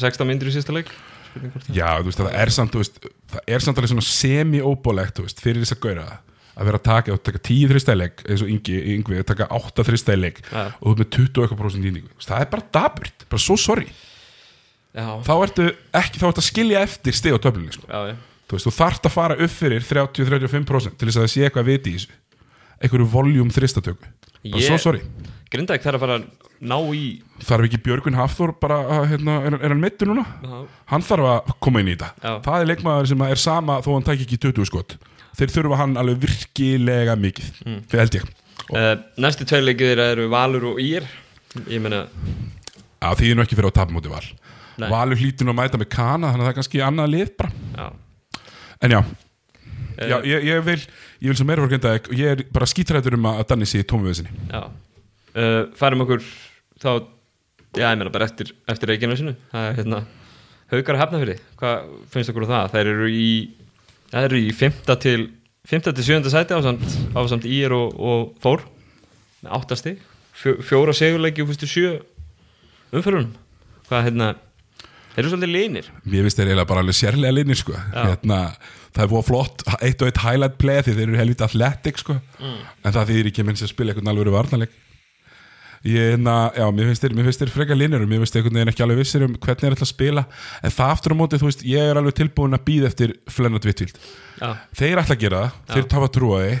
16 0.00 0.26
myndir 0.28 0.48
í 0.48 0.54
sísta 0.54 0.72
leik? 0.76 0.88
Það- 1.34 1.68
Já, 1.76 1.88
þú 2.00 2.08
veist, 2.08 2.18
það 2.22 2.38
er 2.40 2.50
samt, 2.56 2.72
veist, 2.80 2.98
það 3.34 3.52
er 3.56 3.60
samt 3.66 3.76
alveg 3.82 3.90
svona 3.92 4.06
semi-óbólegt, 4.08 5.20
fyrir 5.42 5.60
þess 5.64 5.76
að 5.76 5.82
gaura 5.84 6.06
að 6.56 6.64
vera 6.70 6.78
að 6.80 6.84
taka, 6.88 7.16
taka 7.28 7.38
10 7.44 7.68
þristæleik 7.72 8.22
eins 8.26 8.42
og 8.42 8.48
Ingi, 8.52 8.76
Yngvi, 8.96 9.18
að 9.20 9.26
taka 9.32 9.46
8 9.52 9.84
þristæleik 9.84 10.38
Ja. 10.52 10.66
og 10.80 10.86
þú 10.86 10.92
ert 10.94 11.02
með 11.02 11.10
20 11.18 11.42
eitthvað 11.44 11.60
prósent 11.60 11.84
nýtingu, 11.84 12.08
Þú 12.08 12.20
veist, 12.20 12.30
það 12.30 12.40
er 12.40 12.50
bara 12.54 12.66
daburt, 12.72 13.26
bara 13.28 13.42
svo 13.44 13.56
sorry. 13.60 13.86
Já, 14.96 15.06
þá 15.26 15.32
ertu 15.44 15.66
ekki, 15.92 16.18
þá 16.22 16.26
ertu 16.30 16.40
að 16.40 16.48
skilja 16.48 16.80
eftir 16.86 17.12
stig 17.12 17.34
á 17.36 17.38
töflunni, 17.44 17.72
sko, 17.76 17.84
já, 17.90 18.16
þú 18.48 18.56
veist, 18.56 18.66
þú 18.70 18.72
þarft 18.78 19.08
að 19.10 19.12
fara 19.12 19.36
upp 19.36 19.52
fyrir 19.52 19.84
30-35% 19.84 20.96
til 20.96 21.08
þess 21.10 21.18
að 21.20 21.26
það 21.26 21.32
sé 21.34 21.44
eitthvað 21.44 21.64
að 21.66 21.70
viti 21.74 21.90
í 21.92 21.98
þessu. 21.98 22.16
Einhverju 22.80 23.06
voljum 23.12 23.50
þristatöku. 23.52 24.08
Bara 24.46 24.60
Ég- 24.62 24.68
svo 24.70 24.78
sorry, 24.80 25.00
Grindavík 25.50 25.82
þarf 25.84 25.96
að 25.96 26.00
fara 26.06 26.16
að 26.18 26.24
ná 26.60 26.76
í 26.96 27.20
þarf 27.44 27.66
ekki 27.68 27.82
Björgvin 27.84 28.16
Hafþór 28.16 28.54
bara 28.60 28.78
hérna, 29.06 29.36
er, 29.46 29.54
er 29.60 29.68
hann 29.74 29.80
mittur 29.80 30.08
núna? 30.08 30.24
Já, 30.42 30.66
hann 30.92 31.02
þarf 31.04 31.28
að 31.34 31.52
koma 31.60 31.80
inn 31.80 31.88
í 31.92 31.96
þetta. 31.96 32.10
Já. 32.22 32.40
það 32.40 32.60
er 32.64 32.66
leikmaður 32.72 33.06
sem 33.12 33.22
er 33.28 33.36
sama 33.36 33.76
þó 33.84 33.92
hann 33.94 34.06
tæk 34.08 34.24
ekki 34.26 34.38
20 34.48 34.64
skot 34.70 34.96
þeir 35.36 35.52
þurfa 35.54 35.78
hann 35.82 35.96
alveg 36.00 36.20
virkilega 36.26 37.16
mikið 37.20 37.52
Mm. 37.66 37.80
fyrir 37.90 38.02
held 38.04 38.18
ég. 38.20 38.26
Uh, 38.66 38.94
næstu 39.22 39.44
tveir 39.46 39.62
leikir 39.66 39.92
þeirra 39.92 40.08
eru 40.16 40.28
Valur 40.32 40.64
og 40.72 40.80
Ír. 40.82 41.04
Ég 41.70 41.80
meina, 41.80 42.06
Já, 43.02 43.12
því 43.14 43.30
er 43.30 43.36
nú 43.38 43.42
ekki 43.44 43.54
fyrir 43.58 43.70
að 43.70 43.76
tapa 43.78 43.92
móti 43.94 44.10
val. 44.10 44.24
Nei. 44.80 44.88
Valur 44.90 45.16
hlýtur 45.20 45.46
nú 45.46 45.52
að 45.54 45.60
mæta 45.60 45.78
með 45.80 45.88
kana 45.92 46.32
þannig 46.32 46.42
að 46.42 46.46
það 46.48 46.52
er 46.52 46.58
kannski 46.58 46.82
annað 46.84 47.12
lið 47.12 47.30
bara. 47.38 47.52
Já. 47.76 47.86
En 48.82 48.90
já, 48.96 49.04
Eh, 49.98 50.08
já 50.10 50.18
ég, 50.28 50.42
ég 50.44 50.64
vil 50.64 50.76
ég 51.22 51.28
vil 51.30 51.36
sem 51.38 51.46
meira 51.48 51.62
fyrir 51.64 51.86
að 51.88 52.10
ég 52.12 52.26
er 52.34 52.42
bara 52.52 52.66
skítrættur 52.68 53.14
um 53.16 53.24
að 53.30 53.46
Danni 53.48 53.64
sé 53.64 53.78
í 53.80 53.86
Já. 54.52 54.66
Uh, 55.32 55.72
Færum 55.76 56.02
okkur 56.04 56.20
þá 56.80 56.90
Já, 57.76 57.86
ég 57.92 57.96
meina 57.96 58.10
bara 58.12 58.26
eftir, 58.28 58.50
eftir 58.68 58.88
reikinu 58.92 59.16
sinu. 59.16 59.32
Það 59.52 59.68
er 59.70 59.74
hérna 59.80 60.02
Haukar 60.72 60.96
að 60.98 61.00
hefna 61.00 61.20
fyrir 61.22 61.40
Hvað 61.56 61.88
finnst 62.12 62.30
okkur 62.34 62.44
um 62.44 62.50
það? 62.52 62.70
Þeir 62.74 62.86
eru 62.92 63.08
í 63.08 63.30
Það 63.56 63.65
eru 64.14 64.38
í 64.38 64.52
5. 64.54 64.82
til 65.02 65.28
5. 65.66 65.88
til 65.90 66.04
7. 66.04 66.30
sæti 66.30 66.54
á 66.54 66.60
samt, 66.62 66.86
á 67.16 67.20
samt 67.26 67.46
Ír 67.48 67.74
og, 67.74 67.96
og 67.98 68.34
Fór 68.42 68.62
með 69.42 69.56
8 69.58 69.80
stig 69.80 70.02
Fjó, 70.36 70.58
fjóra 70.60 70.92
segurleiki 70.92 71.42
og 71.42 71.50
fyrstu 71.50 71.68
sjö 71.70 71.92
umförunum 72.92 73.32
Hvað 73.88 74.08
hérna 74.10 74.32
Þeir 75.16 75.22
eru 75.22 75.32
svolítið 75.32 75.52
linir 75.54 75.90
Mér 76.04 76.26
finnst 76.26 76.38
þeir 76.38 76.50
eiginlega 76.50 76.70
bara 76.70 76.82
alveg 76.84 76.98
sérlega 76.98 77.34
linir 77.34 77.56
sko. 77.58 77.76
hérna, 77.94 78.40
það 78.92 79.04
er 79.04 79.12
búið 79.12 79.28
flott 79.30 79.62
eitt 79.80 80.02
og 80.02 80.10
eitt 80.10 80.20
highlight 80.20 80.58
play 80.60 80.82
því 80.84 80.96
þeir 80.98 81.06
eru 81.06 81.20
helviti 81.22 81.46
athletic 81.46 82.02
sko. 82.02 82.18
Mm. 82.36 82.58
en 82.84 82.96
það 82.98 83.12
þýðir 83.12 83.30
ekki 83.32 83.46
minnst 83.48 83.64
að 83.64 83.72
spila 83.72 83.94
eitthvað 83.94 84.12
alveg 84.12 84.36
varnarleik 84.36 84.76
ég, 85.86 86.12
hérna, 86.12 86.34
já, 86.56 86.66
mér 86.74 86.90
finnst 86.90 87.42
þeir 87.42 87.52
frekar 87.54 87.78
linir 87.78 88.02
og 88.02 88.10
mér 88.10 88.22
finnst 88.22 88.38
einhvern 88.38 88.58
veginn 88.58 88.72
ekki 88.72 88.84
alveg 88.86 89.00
vissir 89.00 89.24
um 89.26 89.34
hvernig 89.36 89.62
þeir 89.62 89.76
ætla 89.76 89.86
að 89.86 89.92
spila. 89.92 90.24
En 90.62 90.74
það 90.76 90.94
aftur 90.96 91.14
á 91.14 91.16
móti, 91.20 91.40
þú 91.40 91.50
veist, 91.50 91.66
ég 91.66 91.90
er 91.90 92.00
alveg 92.00 92.16
tilbúin 92.20 92.56
að 92.58 92.64
býða 92.66 92.90
eftir 92.90 93.14
Flennart 93.30 93.68
Vittvíld 93.68 94.00
þeir 94.76 95.02
ætla 95.02 95.16
að 95.16 95.22
gera 95.22 95.42
það, 95.44 95.60
þeir 95.74 95.88
tafa 95.94 96.10
trúa 96.16 96.40
því. 96.44 96.56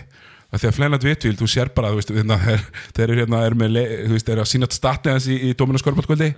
Að 0.46 0.62
því 0.62 0.68
að 0.70 0.76
Flennart 0.78 1.04
Vittvíld, 1.08 1.40
þú 1.40 1.48
sér 1.50 1.72
bara 1.74 1.90
þú 1.90 1.98
veist, 1.98 2.12
hérna, 2.14 2.36
þeir, 2.46 2.62
þeir 2.96 3.06
eru 3.08 3.18
hérna, 3.24 3.40
er 3.48 3.56
með 3.58 3.80
þú 4.06 4.12
veist, 4.14 4.26
þeir 4.28 4.36
eru 4.36 4.44
að 4.44 4.52
sína 4.52 4.68
statni 4.70 5.10
hans 5.16 5.26
í, 5.26 5.40
í 5.42 5.56
Dominus 5.58 5.82
Skorpátkvöldi 5.82 6.28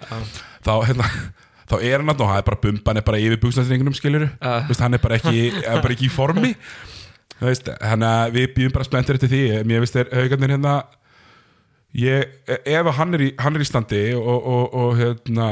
þá, 0.65 0.73
hérna 0.89 1.11
þá 1.69 1.75
er 1.85 2.01
hann 2.01 2.13
að 2.15 2.23
það 2.25 2.39
er 2.41 2.47
bara 2.49 2.61
bumban 2.63 2.97
er 2.97 3.05
bara 3.05 3.21
yfir 3.21 3.41
buksnaðsringunum 3.43 3.97
skilur 3.97 4.25
ég, 11.97 12.29
ef 12.47 12.93
hann 12.99 13.17
er 13.17 13.25
í, 13.29 13.33
hann 13.41 13.57
er 13.57 13.65
í 13.65 13.69
standi 13.69 14.05
og, 14.19 14.37
og, 14.37 14.75
og 14.75 14.95
hérna 14.99 15.49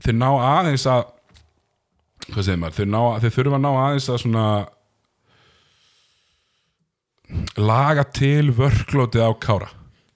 þeir 0.00 0.16
ná 0.18 0.28
aðeins 0.34 0.86
að 0.90 1.08
hvað 2.30 2.46
segir 2.46 2.60
maður, 2.60 2.76
þeir, 2.78 2.90
ná, 2.92 3.00
þeir 3.22 3.34
þurfa 3.36 3.58
að 3.58 3.64
ná 3.64 3.70
aðeins 3.72 4.08
að 4.10 4.22
svona 4.24 4.46
laga 7.60 8.04
til 8.10 8.50
vörklótið 8.56 9.26
á 9.26 9.30
Kára. 9.38 9.70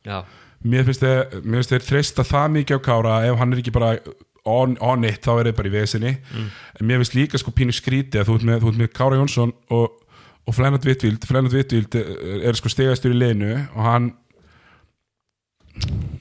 Já, 0.04 0.18
mér 0.66 0.86
finnst 0.88 1.04
þeir, 1.04 1.66
þeir 1.70 1.88
treysta 1.88 2.26
það 2.26 2.54
mikið 2.58 2.80
á 2.80 2.86
Kára. 2.86 3.18
Ef 3.28 3.38
hann 3.40 3.54
er 3.54 3.62
ekki 3.62 3.74
bara 3.74 3.92
on, 4.44 4.74
on 4.82 5.06
it, 5.08 5.20
þá 5.24 5.32
er 5.36 5.50
þeir 5.50 5.58
bara 5.60 5.70
í 5.70 5.74
vesinni. 5.74 6.14
En 6.78 6.88
mér 6.88 7.02
finnst 7.02 7.16
líka 7.18 7.40
sko 7.40 7.54
pínu 7.54 7.74
skríti 7.74 8.20
að 8.20 8.30
þú 8.30 8.38
ert 8.40 8.48
með, 8.50 8.60
þú 8.64 8.72
ert 8.72 8.82
með 8.82 8.92
Kára 8.98 9.20
Jónsson 9.20 9.54
og, 9.74 10.00
og 10.44 10.56
Flennart 10.56 10.86
Vittvíld 10.88 11.24
Flennart 11.28 11.54
Vittvíld 11.54 11.98
er, 12.00 12.12
er 12.50 12.58
sko 12.58 12.72
stegastur 12.72 13.14
í 13.14 13.20
leinu 13.20 13.54
og 13.54 13.82
hann 13.86 14.10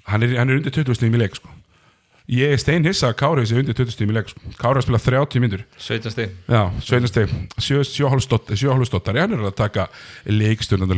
hann 0.10 0.24
er, 0.26 0.38
hann 0.40 0.50
er 0.50 0.60
undir 0.62 0.74
20 0.74 0.98
stíðum 0.98 1.18
í 1.18 1.22
leik 1.24 1.38
sko. 1.38 1.50
ég 2.34 2.54
er 2.56 2.60
stein 2.62 2.86
hissa 2.88 3.10
að 3.12 3.18
Kára 3.20 3.44
þessi 3.44 3.58
undir 3.60 3.76
20 3.76 3.96
stíðum 3.96 4.14
í 4.14 4.18
leik 4.18 4.30
sko. 4.32 4.52
Kára 4.60 4.82
spila 4.84 5.00
30 5.04 5.44
myndur 5.44 5.64
17 5.78 6.14
stig. 6.14 6.36
Já, 6.48 6.62
sveitnasteg, 6.88 7.34
sjóhálfstóttar 7.60 8.60
sjóhálfstóttar, 8.60 9.20
hann 9.20 9.36
er 9.36 9.44
að 9.44 9.58
taka 9.60 9.88
leikstjórnanda 10.30 10.96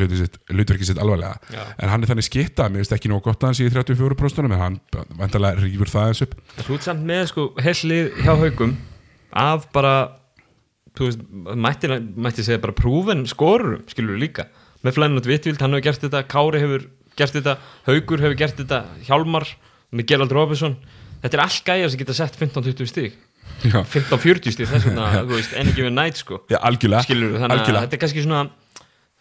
hlutverkið 0.53 0.91
sitt 0.91 1.01
alvarlega. 1.01 1.39
Já. 1.49 1.63
en 1.79 1.89
hann 1.89 2.03
er 2.05 2.11
þannig 2.13 2.27
skitta, 2.29 2.69
mér 2.69 2.83
finnst 2.83 2.97
ekki 2.97 3.09
nóg 3.11 3.23
gott 3.25 3.41
að 3.41 3.49
hann 3.51 3.57
sé 3.57 3.65
í 3.65 3.73
34% 3.73 4.45
en 4.45 4.59
hann 4.61 4.77
vantarlega 5.17 5.63
rífur 5.63 5.89
það 5.89 6.11
eins 6.11 6.25
upp. 6.27 6.37
Þú 6.61 6.77
ert 6.77 6.89
samt 6.91 7.07
með 7.09 7.25
sko 7.33 7.47
hellið 7.57 8.13
hjá 8.21 8.35
haugum 8.35 8.77
af 9.35 9.65
bara 9.73 9.95
veist, 10.99 11.19
mætti, 11.55 11.89
mætti 12.15 12.45
segja 12.45 12.61
bara 12.63 12.75
prúven 12.75 13.25
skorurum, 13.27 13.83
skilur 13.91 14.15
við 14.15 14.27
líka. 14.27 14.47
Með 14.85 14.99
Flennut 14.99 15.25
Vittvild, 15.27 15.59
hann 15.63 15.73
hefur 15.73 15.87
gert 15.89 16.05
þetta 16.05 16.21
Kári 16.29 16.61
hefur 16.61 16.85
gert 17.19 17.37
þetta, 17.37 17.57
Haugur 17.87 18.23
hefur 18.25 18.37
gert 18.39 18.59
þetta 18.59 18.81
Hjálmar, 19.07 19.47
með 19.95 20.09
Gerald 20.11 20.35
Robinson 20.35 20.75
þetta 21.21 21.39
er 21.39 21.45
allt 21.45 21.69
gæjar 21.71 21.93
sem 21.93 22.01
geta 22.01 22.15
sett 22.17 22.37
15-20 22.39 22.89
stig. 22.91 23.15
Já, 23.65 23.79
15-40 23.87 24.55
stig, 24.55 24.69
þess 24.69 24.87
vegna, 24.89 25.07
þú 25.29 25.37
veist, 25.37 25.55
en 25.57 25.71
ekki 25.71 25.85
við 25.85 25.93
nætt 25.95 26.21
sko, 26.21 26.41
Já 26.51 26.59
algjörlega 26.65 27.05
skilur 27.05 27.31
við, 27.33 27.39
þannig 27.41 27.55
að 27.55 27.61
algjörlega. 27.61 27.85
þetta 27.85 27.97
er 27.97 28.03
kannski 28.03 28.25
svona 28.25 28.41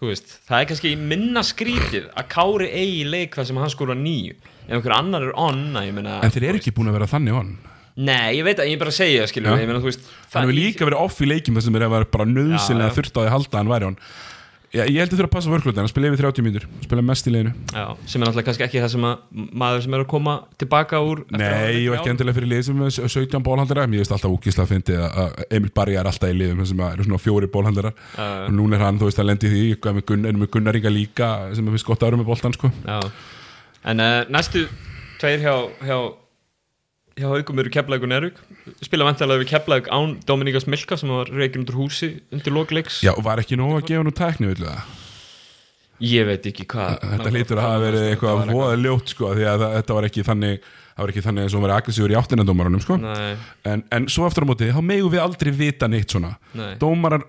þú 0.01 0.11
veist, 0.11 0.33
það 0.49 0.57
er 0.59 0.71
kannski 0.73 0.95
minna 1.13 1.45
skrítið 1.47 2.09
að 2.13 2.27
Kári 2.35 2.71
eigi 2.73 3.05
leik 3.09 3.39
það 3.39 3.49
sem 3.51 3.61
hann 3.63 3.73
skóra 3.73 3.97
nýju, 3.99 4.35
ef 4.65 4.75
einhver 4.79 4.97
annar 4.97 5.29
er 5.29 5.39
on, 5.39 5.63
að 5.77 5.89
ég 5.89 5.97
meina 5.97 6.19
En 6.25 6.35
þeir 6.35 6.49
eru 6.51 6.61
ekki 6.61 6.75
búin 6.75 6.91
að 6.91 6.99
vera 6.99 7.11
þannig 7.15 7.39
on. 7.39 7.55
Nei, 7.95 8.41
ég 8.41 8.43
veit 8.43 8.59
að 8.59 8.73
ég 8.73 8.75
er 8.75 8.81
bara 8.81 8.91
að 8.91 8.97
segja, 8.97 9.27
við, 9.31 9.75
þú 9.79 9.87
veist 9.87 10.07
Hann 10.33 10.49
hefur 10.49 10.57
líka 10.57 10.89
verið 10.89 11.03
off 11.05 11.21
í 11.23 11.29
leikjum 11.31 11.61
þessum 11.61 11.77
er 11.79 11.85
að 11.87 11.93
vera 11.95 12.09
bara 12.17 12.27
nöðsynlega 12.27 12.97
þurft 12.97 13.15
á 13.15 13.21
því 13.21 13.29
að 13.29 13.35
halda 13.37 13.53
að 13.53 13.61
hann 13.61 13.71
væri 13.71 13.87
on 13.93 13.99
Já, 14.75 14.83
ég 14.91 14.99
held 14.99 15.13
að 15.13 15.21
þurfa 15.21 15.29
að 15.29 15.35
passa 15.37 15.53
vörklóti, 15.53 15.79
hann 15.79 15.91
spila 15.91 16.09
yfir 16.11 16.25
30 16.25 16.47
mínútur 16.47 16.65
spila 16.83 17.05
mest 17.07 17.29
í 17.29 17.35
leginu 17.35 17.53
Já, 17.71 17.85
sem 18.11 18.19
er 18.19 18.27
náttúrulega 18.27 18.49
kannski 18.49 18.67
ekki 18.67 18.83
það 18.83 18.93
sem 18.97 19.07
að 19.07 19.45
maður 19.63 19.85
sem 19.85 19.95
er 19.95 20.03
að 20.03 20.09
koma 20.11 20.35
tilbaka 20.59 21.03
úr 21.05 21.23
Nei, 21.31 21.45
á. 21.87 21.95
ekki 21.95 22.11
endilega 22.11 22.39
fyrir 22.41 22.51
lið 22.51 22.65
sem 22.67 22.83
er 22.83 23.13
17 23.15 23.45
bólhandlara 23.47 23.87
Mér 23.91 24.03
finnst 24.03 24.17
alltaf 24.17 24.35
úkislega 24.35 24.67
að 24.67 24.73
fyndi 24.73 24.97
að 24.99 25.39
Emil 25.55 25.71
Barri 25.75 25.95
er 25.99 26.09
alltaf 26.11 26.33
í 26.33 26.37
liðum 26.37 26.65
sem 26.67 26.83
eru 26.89 27.07
svona 27.07 27.21
fjóri 27.23 27.49
já. 28.17 28.27
og 28.49 28.53
núna 28.55 28.79
er 28.79 28.85
hann, 28.85 28.99
þú 28.99 29.09
veist, 29.09 29.21
að 29.21 29.29
lendi 29.31 29.51
því. 29.53 29.63
Er 29.75 29.95
með, 29.97 30.05
Gunn, 30.11 30.27
er 30.29 30.39
með 30.39 30.51
Gunnar 30.57 30.79
Inga 30.79 30.93
líka 30.93 31.31
sem 31.55 31.67
er 31.67 31.77
finnst 31.77 31.89
gott 31.89 32.05
árum 32.05 32.23
með 32.23 32.31
boltan, 32.31 32.55
sko. 32.57 32.71
En 33.85 34.01
uh, 34.01 34.25
næstu 34.33 34.67
tveir 35.21 35.45
hjá, 35.45 35.55
hjá 35.85 35.99
hjá 37.15 37.29
haugum 37.31 37.61
eru 37.63 37.71
Keflavík 37.71 38.05
og 38.07 38.11
Nervík 38.11 38.39
spila 38.85 39.07
vantarlega 39.07 39.43
við 39.45 39.51
Keflavík 39.53 39.89
án 39.95 40.17
Dominíkas 40.27 40.67
Milka 40.71 40.97
sem 41.01 41.13
var 41.15 41.31
reikin 41.31 41.63
undir 41.63 41.77
húsi 41.79 42.13
undir 42.35 42.55
lokleiks 42.57 43.03
Já, 43.07 43.13
og 43.15 43.23
var 43.27 43.43
ekki 43.43 43.59
nóg 43.61 43.77
að 43.81 43.89
gefa 43.93 44.07
nú 44.07 44.15
tækni, 44.15 44.51
villu 44.53 44.67
það? 44.71 45.01
Ég 46.05 46.27
veit 46.27 46.47
ekki 46.51 46.65
hvað 46.67 46.97
Þetta 47.05 47.31
hlýtur 47.31 47.61
að 47.61 47.67
hafa 47.69 47.83
verið 47.85 48.07
eitthvað 48.11 48.49
voða 48.51 48.79
ljótt, 48.83 49.13
sko 49.15 49.31
því 49.39 49.45
að 49.47 49.61
það- 49.63 49.77
þetta 49.79 49.95
var 49.95 50.09
ekki 50.09 50.25
þannig 50.27 50.65
það 50.95 51.03
var 51.05 51.11
ekki 51.13 51.23
þannig 51.27 51.45
og 51.47 51.55
hún 51.55 51.65
var 51.65 51.75
aggressífur 51.75 52.13
í 52.15 52.19
áttinandómarunum, 52.19 52.83
sko. 52.83 52.97
En, 53.67 53.81
en 53.91 54.05
svo 54.11 54.27
aftur 54.29 54.45
á 54.47 54.51
móti, 54.51 54.69
þá 54.71 54.79
megum 54.83 55.11
við 55.11 55.23
aldrei 55.25 55.51
vita 55.51 55.89
neitt 55.91 56.11
svona. 56.15 56.37
Nei. 56.55 56.77
Dómarar 56.79 57.25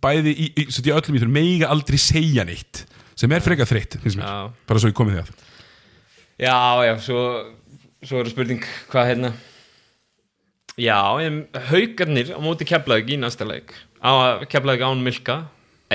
bæði 0.00 0.32
í, 0.32 0.46
í, 0.56 0.64
í 0.68 0.92
öllum 0.94 1.18
íþur 1.18 1.32
mega 1.32 1.68
aldrei 1.72 1.98
segja 2.00 2.44
neitt 2.48 2.84
sem 3.14 3.32
er 3.36 3.44
frekar 3.44 3.68
þreytt, 3.68 3.98
finnst 4.00 4.16
mér. 4.16 4.24
Já, 4.24 4.52
bara 4.68 4.80
svo 4.80 4.88
ég 4.88 4.96
komið 4.96 5.18
því 5.18 5.20
að. 5.20 5.44
Já, 6.44 6.56
já 6.88 6.94
svo, 7.04 7.20
svo 8.04 8.20
er 8.22 8.30
spurning 8.32 8.62
hvað 8.92 9.10
hérna? 9.12 9.32
Já, 10.80 10.98
haugarnir 11.70 12.32
á 12.34 12.38
móti 12.42 12.66
Keflavík 12.66 13.12
í 13.14 13.18
næsta 13.20 13.46
leik. 13.46 13.70
Á 14.02 14.42
Keflavík 14.50 14.82
án 14.82 15.02
Milka. 15.06 15.36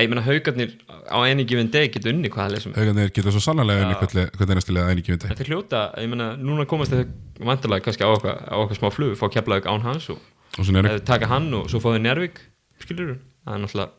Ég 0.00 0.08
meina 0.08 0.22
haugarnir 0.24 0.70
á 1.12 1.18
enni 1.28 1.44
gifin 1.44 1.68
deg 1.68 1.90
geta 1.92 2.08
unni 2.08 2.30
hvað 2.32 2.46
það 2.46 2.52
lesum. 2.54 2.72
Auðvitað 2.78 3.10
geta 3.18 3.32
svo 3.34 3.42
sannarlega 3.44 3.82
unni 3.84 3.96
hvernig 4.00 4.54
næstilega 4.56 4.86
það 4.86 4.92
er 4.94 5.00
ekki 5.02 5.12
vindi 5.12 5.28
Þetta 5.28 5.44
er 5.44 5.50
hljóta, 5.50 5.80
ég 6.00 6.08
meina, 6.08 6.28
núna 6.40 6.64
komast 6.70 6.94
þau 6.94 7.02
vantarlega 7.50 7.84
kannski 7.84 8.06
á 8.06 8.10
okkar, 8.14 8.38
á 8.48 8.56
okkar 8.62 8.78
smá 8.78 8.88
flug 8.94 9.18
fá 9.20 9.26
Keflavík 9.34 9.68
án 9.68 9.84
hans 9.84 10.06
og 10.14 10.22
og 10.56 11.04
taka 11.04 11.28
hann 11.28 11.50
og 11.58 11.68
svo 11.68 11.82
fá 11.84 11.90
þau 11.92 12.00
Njárvík 12.00 12.40
skilur 12.80 13.18
það 13.44 13.58
er 13.58 13.60
náttúrulega 13.66 13.90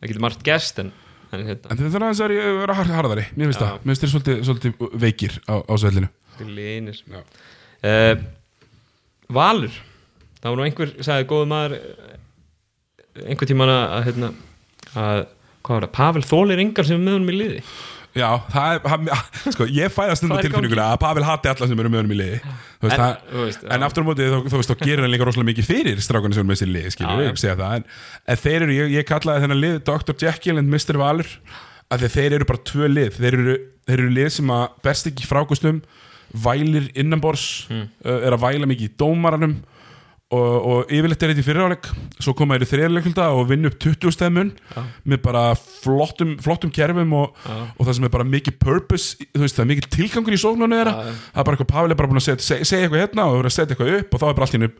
það 0.00 0.08
getur 0.08 0.24
margt 0.24 0.42
gest 0.48 0.80
en, 0.80 0.92
en 1.36 1.44
hérna, 1.50 1.68
en 1.74 1.82
þetta 1.82 1.98
er 2.00 2.06
aðeins 2.06 2.22
að 2.24 2.34
vera 2.62 2.78
har- 2.80 2.94
harðari 2.96 3.26
mér 3.36 3.50
finnst 3.50 3.60
það, 3.60 3.76
mér 3.84 3.92
finnst 3.92 4.06
þeir 4.06 4.12
svolítið, 4.14 4.40
svolítið 4.48 4.96
veikir 5.04 5.36
á, 5.52 5.54
á 5.60 5.74
svellinu 5.76 6.08
Linir 6.44 7.00
uh, 7.16 8.16
Valur 9.32 9.74
Það 10.46 10.52
var 10.52 10.60
nú 10.60 10.66
einhver, 10.68 10.90
sagði 11.02 11.26
góðu 11.26 11.46
maður 11.50 11.72
eh, 11.80 12.16
einhver 13.32 13.48
tíman 13.50 13.72
að, 13.72 13.94
hérna, 14.06 14.28
að 14.94 15.20
hvað 15.66 15.72
var 15.72 15.86
það, 15.86 15.92
Pavel 15.96 16.24
Þólir 16.28 16.62
Ingar 16.62 16.86
sem 16.86 17.00
er 17.00 17.02
með 17.02 17.16
honum 17.16 17.32
í 17.32 17.38
liði. 17.40 17.62
Já, 18.16 18.28
það 18.52 18.74
er, 18.76 18.78
hann, 18.92 19.08
sko, 19.56 19.66
ég 19.74 19.92
fæðast 19.92 20.24
er 20.24 20.30
í 20.30 20.44
tilfinninguna 20.46 20.86
að 20.92 21.00
Pavel 21.02 21.24
hati 21.26 21.50
alla 21.50 21.68
sem 21.68 21.82
eru 21.82 21.90
með 21.90 22.00
honum 22.00 22.14
í 22.14 22.18
liði. 22.20 22.38
Þú 22.46 22.86
veist, 22.86 22.94
En- 22.94 23.02
það, 23.02 23.34
veist, 23.42 23.66
en 23.74 23.86
aftur 23.88 24.06
á 24.06 24.08
móti 24.08 24.28
þá, 24.30 24.36
þú 24.46 24.60
veist, 24.60 24.70
þá 24.70 24.86
gerir 24.86 25.02
hann 25.02 25.12
líka 25.16 25.26
rosalega 25.28 25.50
mikið 25.50 25.68
fyrir 25.72 26.06
strákunni 26.06 26.38
sem 26.38 26.44
eru 26.44 26.52
með 26.52 26.60
sér 26.62 26.72
liði, 26.76 26.94
skilur 26.94 27.20
við, 27.20 27.28
ég 27.32 27.42
segja 27.42 27.58
það. 27.58 27.74
En, 27.80 27.90
en 28.30 28.40
þeir 28.44 28.58
eru, 28.60 28.78
ég, 28.78 28.94
ég 29.00 29.10
kallaði 29.10 29.44
þennan 29.44 29.62
lið 29.64 29.76
Dr. 29.90 30.16
Jekyll 30.22 30.62
and 30.62 30.72
Mr. 30.72 31.00
Valur 31.02 31.34
af 31.90 32.00
því 32.04 32.12
þeir 32.14 32.38
eru 32.38 32.48
bara 32.48 32.64
tvö 32.70 32.92
lið. 32.94 33.18
Þeir 33.18 33.40
eru, 33.42 33.58
þeir 33.90 33.98
eru 33.98 34.14
lið 34.14 34.32
sem 34.38 34.56
að 34.62 34.80
best 34.86 35.10
ekki 35.10 35.28
frákustum 35.28 35.82
vælir 36.34 36.90
innanbors 36.98 37.66
Hmm. 37.70 37.88
uh, 38.04 38.20
er 38.26 38.32
að 38.36 38.42
væla 38.48 38.66
mikið 38.70 38.90
í 38.90 38.94
dómaranum 39.00 39.56
og, 40.34 40.54
og 40.66 40.88
yfirleitt 40.90 41.22
er 41.22 41.30
þetta 41.30 41.42
í 41.42 41.46
fyriráleik 41.46 41.84
svo 42.18 42.32
koma 42.34 42.56
þeir 42.56 42.64
í 42.66 42.70
þriðarleikulda 42.72 43.26
og 43.38 43.44
vinna 43.46 43.70
upp 43.70 43.76
20 43.78 44.10
stefmun 44.10 44.48
Já. 44.74 44.80
með 45.06 45.20
bara 45.22 45.42
flottum, 45.54 46.32
flottum 46.42 46.72
kerfum 46.74 47.12
og, 47.14 47.36
Já. 47.46 47.54
og 47.78 47.86
það 47.86 47.94
sem 48.00 48.08
er 48.08 48.12
bara 48.16 48.26
mikið 48.26 48.56
purpose 48.58 49.14
þú 49.22 49.44
veist, 49.44 49.54
það 49.54 49.62
er 49.64 49.70
mikið 49.70 49.86
tilgangur 49.94 50.34
í 50.34 50.40
sóknunni 50.42 50.80
þeirra 50.80 50.96
já. 50.96 51.14
það 51.14 51.38
er 51.42 51.46
bara 51.46 51.56
eitthvað 51.60 51.70
Pavel 51.76 51.94
er 51.94 52.00
bara 52.00 52.10
búin 52.10 52.18
að 52.22 52.26
segja, 52.26 52.58
segja, 52.66 52.82
eitthvað 52.88 53.04
hérna 53.04 53.28
og 53.30 53.46
setja 53.54 53.76
eitthvað 53.76 53.94
upp 54.00 54.18
og 54.18 54.22
þá 54.24 54.26
er 54.26 54.36
bara 54.40 54.48
allt 54.48 54.58
hennu 54.58 54.70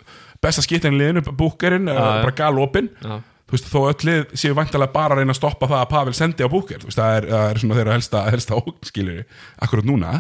besta 0.43 0.67
skiptin 0.67 0.99
liðinu, 0.99 1.23
búkerinn, 1.39 1.87
já. 1.95 2.03
bara 2.27 2.35
galopin 2.43 2.91
Já, 3.07 3.15
þú 3.47 3.55
veist, 3.55 3.71
þó 3.71 3.79
öll 3.93 4.09
lið 4.11 4.35
séu 4.43 4.59
vantilega 4.59 4.93
bara 4.99 5.15
að 5.15 5.23
reyna 5.23 5.31
að 5.37 5.39
stoppa 5.39 5.71
það 5.71 5.85
að 5.85 5.91
Pavel 5.95 6.17
sendi 6.19 6.43
á 6.43 6.51
búker 6.51 6.83
þú 6.83 6.91
veist, 6.91 6.99
það 6.99 7.21
er, 7.21 7.31
er 7.53 7.63
svona 7.63 7.79
þeirra 7.79 7.95
helsta, 8.01 8.25
helsta 8.35 8.59
ógnskilir 8.59 9.23
akkurat 9.63 9.87
núna 9.87 10.17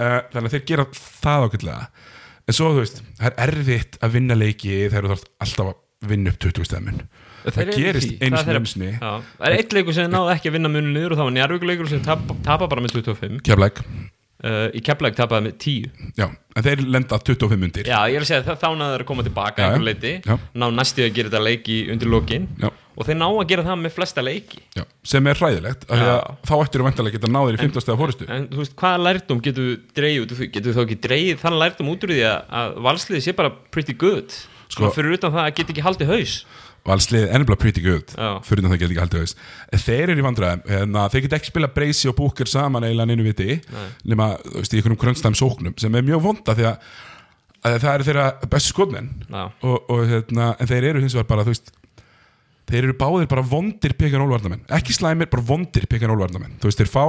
uh, 0.00 0.16
þannig 0.32 0.48
að 0.50 0.56
þeir 0.56 0.66
gera 0.72 0.86
það 0.96 1.46
ákveðlega 1.46 1.88
en 2.50 2.56
svo, 2.56 2.72
þú 2.74 2.82
veist, 2.82 3.02
það 3.20 3.30
er 3.30 3.40
erfitt 3.46 3.98
að 4.00 4.16
vinna 4.16 4.38
leiki 4.38 4.76
þegar 4.88 5.06
þú 5.06 5.12
þarf 5.14 5.26
alltaf 5.46 5.72
að 5.74 6.10
vinna 6.10 6.32
upp 6.32 6.40
20 6.46 6.70
stefnum 6.70 7.02
það 7.44 7.74
gerist 7.76 8.14
er 8.20 8.56
einu 8.56 8.68
sinni. 8.68 8.94
Já, 8.94 9.10
það 9.38 9.46
er 9.48 9.56
eitt 9.58 9.74
leikur 9.76 9.96
sem 9.96 10.08
náðu 10.12 10.32
ekki 10.34 10.50
að 10.50 10.56
vinna 10.58 10.72
munum 10.72 10.96
niður 10.96 11.14
og 11.14 11.20
það 11.20 11.28
var 11.28 11.36
njárvíkuleikur 11.36 11.90
sem 11.92 12.02
tap, 12.04 12.24
tapa 12.44 12.68
bara 12.70 12.84
með 12.84 12.96
25 12.98 13.40
keflæk, 13.46 13.80
uh, 14.44 14.66
í 14.76 14.82
Keflæk 14.84 15.16
tapaði 15.18 15.46
með 15.48 15.56
10 15.64 16.14
já, 16.20 16.26
en 16.28 16.66
þeir 16.66 16.84
lenda 16.96 17.20
25 17.30 17.66
undir. 17.68 17.88
Já, 17.90 17.98
ég 18.12 18.18
er 18.20 18.26
að 18.26 18.30
segja 18.30 18.42
að 18.44 18.60
þá 18.62 18.68
náðu 18.80 18.94
þeir 18.94 19.04
að 19.04 19.08
koma 19.12 19.26
tilbaka 19.26 19.70
Já, 19.70 20.12
já. 20.26 20.36
ná 20.60 20.66
næstu 20.76 21.06
að 21.06 21.14
gera 21.16 21.32
þetta 21.32 21.44
leiki 21.46 21.78
undir 21.94 22.12
lokin 22.12 22.48
já, 22.60 22.68
og 23.00 23.08
þeir 23.08 23.16
ná 23.16 23.26
að 23.30 23.46
gera 23.48 23.64
það 23.64 23.78
með 23.80 23.94
flesta 23.96 24.24
leiki. 24.24 24.60
Já, 24.76 24.84
sem 25.12 25.28
er 25.30 25.40
hræðilegt 25.40 25.86
af 25.88 26.00
því 26.00 26.08
að 26.12 26.22
þá 26.50 26.54
ættir 26.60 26.82
þú 26.82 26.86
vantilega 26.86 27.16
geta 27.16 27.32
náðir 27.32 27.56
í 27.56 27.60
15 27.64 27.84
stæða 27.86 28.00
fórustu 28.02 28.26
en 28.28 28.48
þú 28.50 28.60
veist, 28.60 28.74
hvaða 28.80 29.02
lærdum 29.06 29.44
getur 29.46 29.68
við 29.70 29.76
dreigð 29.96 30.34
getur 30.52 30.68
við 30.68 30.76
þá 30.76 30.82
ekki 30.84 30.98
dreigð 31.06 31.44
þann 31.44 31.60
lærdum 31.62 31.92
út 31.94 32.04
úr 32.04 32.12
því 32.12 32.24
að, 32.28 32.40
að 32.60 32.80
valsliði 32.88 33.22
sé 33.24 33.36
bara 33.38 33.54
pretty 33.72 33.96
good, 33.96 34.36
sko, 34.68 34.74
Sko- 34.84 34.92
fyrir 34.98 35.16
utan 35.16 35.32
það 35.32 35.46
að 35.46 35.54
geta 35.60 35.74
ekki 35.74 35.86
haldið 35.88 36.12
haus. 36.14 36.36
Valslið 36.88 37.26
ennibla 37.36 37.56
pretty 37.60 37.82
good 37.84 38.12
Já. 38.16 38.38
fyrir 38.44 38.64
það 38.64 38.78
geta 38.80 38.94
ekki 38.94 39.02
haldið 39.02 39.32
En 39.70 39.82
þeir 39.82 40.12
eru 40.14 40.22
í 40.22 40.24
vandræðum, 40.24 40.62
hérna, 40.70 41.02
þeir 41.12 41.24
geta 41.26 41.36
ekki 41.36 41.50
spila 41.50 41.68
Breysi 41.74 42.08
og 42.08 42.16
Búker 42.16 42.48
saman 42.48 42.86
eiginlega 42.86 43.10
neinu 43.10 43.26
viti 43.26 43.58
nema, 44.08 44.30
þú 44.46 44.62
veist, 44.62 44.72
í 44.72 44.80
einhverjum 44.80 45.00
krönstæm 45.02 45.36
sóknum 45.36 45.76
sem 45.80 45.98
er 45.98 46.06
mjög 46.06 46.24
vonda 46.24 46.54
því 46.56 46.66
að, 46.70 46.88
að 47.68 47.76
það 47.84 47.92
eru 47.92 48.08
þeirra 48.08 48.24
bestu 48.54 48.72
skotmenn. 48.72 49.10
Og, 49.36 49.76
og 49.92 50.06
hérna, 50.08 50.54
en 50.56 50.72
þeir 50.72 50.88
eru 50.94 51.04
hins 51.04 51.18
vegar 51.18 51.28
bara, 51.34 51.44
þú 51.44 51.52
veist 51.52 51.68
þeir 52.70 52.88
eru 52.88 52.96
báðir 53.00 53.28
bara 53.30 53.44
vondir 53.46 53.96
pekar 53.98 54.24
ólvarnamenn 54.24 54.64
ekki 54.78 54.96
slæmir, 54.96 55.30
bara 55.32 55.44
vondir 55.46 55.88
pekar 55.90 56.14
ólvarnamenn 56.14 56.56
þú 56.62 56.70
veist, 56.70 56.80
þeir 56.80 56.92
fá, 56.92 57.04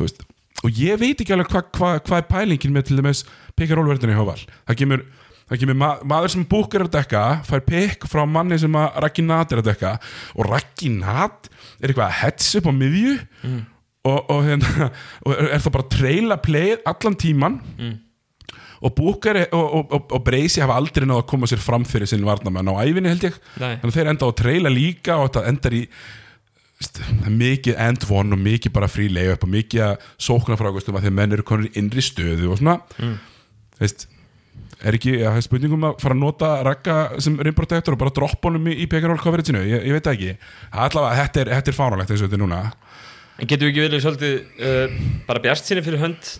veist 0.00 0.22
og 0.62 0.78
ég 0.78 1.00
veit 1.00 1.18
ekki 1.18 1.34
alveg 1.34 1.50
hvað 1.50 1.72
hva, 1.78 1.96
hva 2.06 2.20
er 2.20 2.28
pælingin 2.30 2.74
með 2.74 2.90
til 2.90 3.00
dæmis 3.00 3.24
pekar 3.58 3.80
ólvarnamenn 3.82 4.14
í 4.14 4.20
hóval 4.20 4.38
það 4.68 4.78
kemur, 4.82 5.04
það 5.50 5.62
kemur 5.64 5.78
ma 5.80 5.90
maður 6.08 6.34
sem 6.36 6.46
búkar 6.48 6.86
að 6.86 6.94
dekka, 6.96 7.24
fær 7.48 7.64
pek 7.66 8.06
frá 8.10 8.22
manni 8.28 8.58
sem 8.60 8.78
að 8.78 9.00
Raggi 9.04 9.24
Nat 9.26 9.52
er 9.52 9.60
að 9.60 9.68
dekka. 9.68 9.90
Og 10.38 10.48
Raggi 10.48 10.88
Nat 10.94 11.50
er 11.80 11.90
eitthvað 11.90 12.06
að 12.06 12.18
hetsa 12.22 12.62
upp 12.62 12.70
á 12.70 12.74
miðju 12.78 13.16
og, 14.08 14.30
og, 14.32 14.38
hérna, 14.46 14.88
og 15.26 15.34
er, 15.36 15.52
það 15.58 15.74
bara 15.76 15.86
að 15.86 15.92
treyla 15.96 16.38
playið 16.42 16.88
allan 16.92 17.18
tíman 17.24 17.60
og 18.82 18.94
Búkari 18.96 19.44
og, 19.54 19.62
og, 19.62 19.92
og, 19.94 20.16
og 20.18 20.24
Breysi 20.26 20.62
hafa 20.62 20.78
aldrei 20.80 21.06
náða 21.06 21.22
að 21.22 21.28
koma 21.30 21.50
sér 21.50 21.62
fram 21.62 21.84
fyrir 21.88 22.10
sinn 22.10 22.26
varnamenn 22.26 22.72
á 22.72 22.74
æfinni 22.82 23.12
held 23.12 23.28
ég. 23.28 23.38
Nei. 23.62 23.76
þannig 23.78 23.92
að 23.92 23.98
þeir 23.98 24.10
enda 24.12 24.26
á 24.26 24.30
að 24.30 24.38
treyla 24.42 24.72
líka 24.72 25.18
og 25.18 25.28
þetta 25.28 25.44
endar 25.52 25.78
í 25.78 25.82
er 26.82 27.30
mikið 27.30 27.76
end 27.78 28.06
one 28.10 28.34
og 28.34 28.40
mikið 28.42 28.74
bara 28.74 28.90
frí 28.90 29.06
leið 29.12 29.36
upp 29.36 29.46
og 29.46 29.52
mikið 29.52 29.84
að 29.86 30.08
sókna 30.18 30.58
frá 30.58 30.72
að 30.72 31.04
þeir 31.04 31.14
menn 31.14 31.36
eru 31.36 31.46
konur 31.46 31.78
innri 31.78 32.02
stöðu 32.02 32.50
og 32.50 32.58
svona. 32.58 32.80
Mm. 32.98 33.20
veist 33.78 34.08
er 34.82 34.96
ekki, 34.98 35.12
það 35.20 35.38
er 35.38 35.44
spurningum 35.46 35.84
að 35.86 35.98
fara 36.02 36.16
að 36.16 36.22
nota 36.24 36.48
ragga 36.66 36.96
sem 37.22 37.36
rimprotektor 37.46 37.94
og 37.94 38.00
bara 38.00 38.14
droppa 38.14 38.50
honum 38.50 38.70
í, 38.72 38.80
í 38.82 38.88
pekar 38.90 39.14
coverage-inu, 39.22 39.62
ég, 39.68 39.84
ég 39.86 39.94
veit 39.94 40.08
ekki. 40.10 40.32
Allavega, 40.74 41.20
þetta 41.20 41.44
er, 41.44 41.52
er 41.60 41.76
fáránlegt 41.76 42.10
eins 42.10 42.22
og 42.22 42.26
þetta 42.26 42.38
er 42.40 42.42
núna. 42.42 42.62
En 43.38 43.48
getur 43.48 43.68
við 43.68 43.72
ekki 43.72 43.84
verið 43.86 44.02
svolítið 44.04 44.34
uh, 44.66 44.96
bara 45.28 45.44
bjart 45.44 45.68
sinni 45.68 45.84
fyrir 45.86 46.02
hönd 46.02 46.32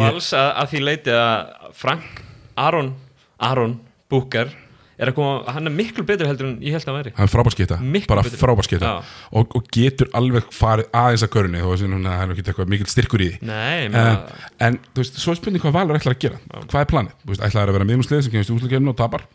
vals 0.00 0.32
að, 0.36 0.50
að 0.62 0.68
því 0.74 0.82
leiti 0.88 1.14
að 1.14 1.72
Frank 1.78 2.22
Aron, 2.56 2.92
Aron 3.38 3.80
Búkar 4.10 4.52
er 4.94 5.10
að 5.10 5.16
koma, 5.16 5.40
hann 5.50 5.66
er 5.66 5.72
miklu 5.74 6.04
betur 6.06 6.28
heldur 6.30 6.46
en 6.52 6.58
ég 6.62 6.70
held 6.76 6.84
að 6.84 6.90
hann 6.92 6.98
væri. 7.00 7.12
Hann 7.16 7.26
er 7.26 7.30
frábær 7.32 7.50
skita, 7.56 7.78
Miklu 7.82 8.10
bara 8.12 8.22
betri. 8.22 8.38
frábær 8.38 8.62
skita. 8.68 8.90
Já. 8.92 9.14
og, 9.40 9.56
og 9.58 9.64
getur 9.74 10.06
alveg 10.14 10.46
farið 10.54 10.86
aðeins 10.94 11.24
að 11.26 11.32
körunni 11.34 11.62
þó 11.64 11.72
að 11.72 11.80
það 11.82 12.20
er 12.22 12.34
ekki 12.36 12.44
eitthvað 12.46 12.70
mikil 12.70 12.86
styrkur 12.92 13.24
í 13.24 13.30
Nei, 13.42 13.88
menn, 13.90 14.20
en 14.62 14.78
þú 14.94 15.02
veist, 15.02 15.18
svo 15.18 15.34
er 15.34 15.40
spurning 15.40 15.64
hvað 15.64 15.74
Valur 15.80 15.98
ætlar 15.98 16.14
að 16.14 16.22
gera. 16.28 16.38
Hvað 16.70 16.78
er 16.84 16.90
planið, 16.92 17.16
þú 17.24 17.32
veist, 17.32 17.42
ætlar 17.48 17.72
að 17.72 17.78
vera 17.80 17.88
miðnúslið 17.90 18.22
sem 18.28 18.36
kemur 18.36 18.46
í 18.46 18.54
úslugjörnum 18.54 18.92
og 18.94 19.00
tapar? 19.02 19.26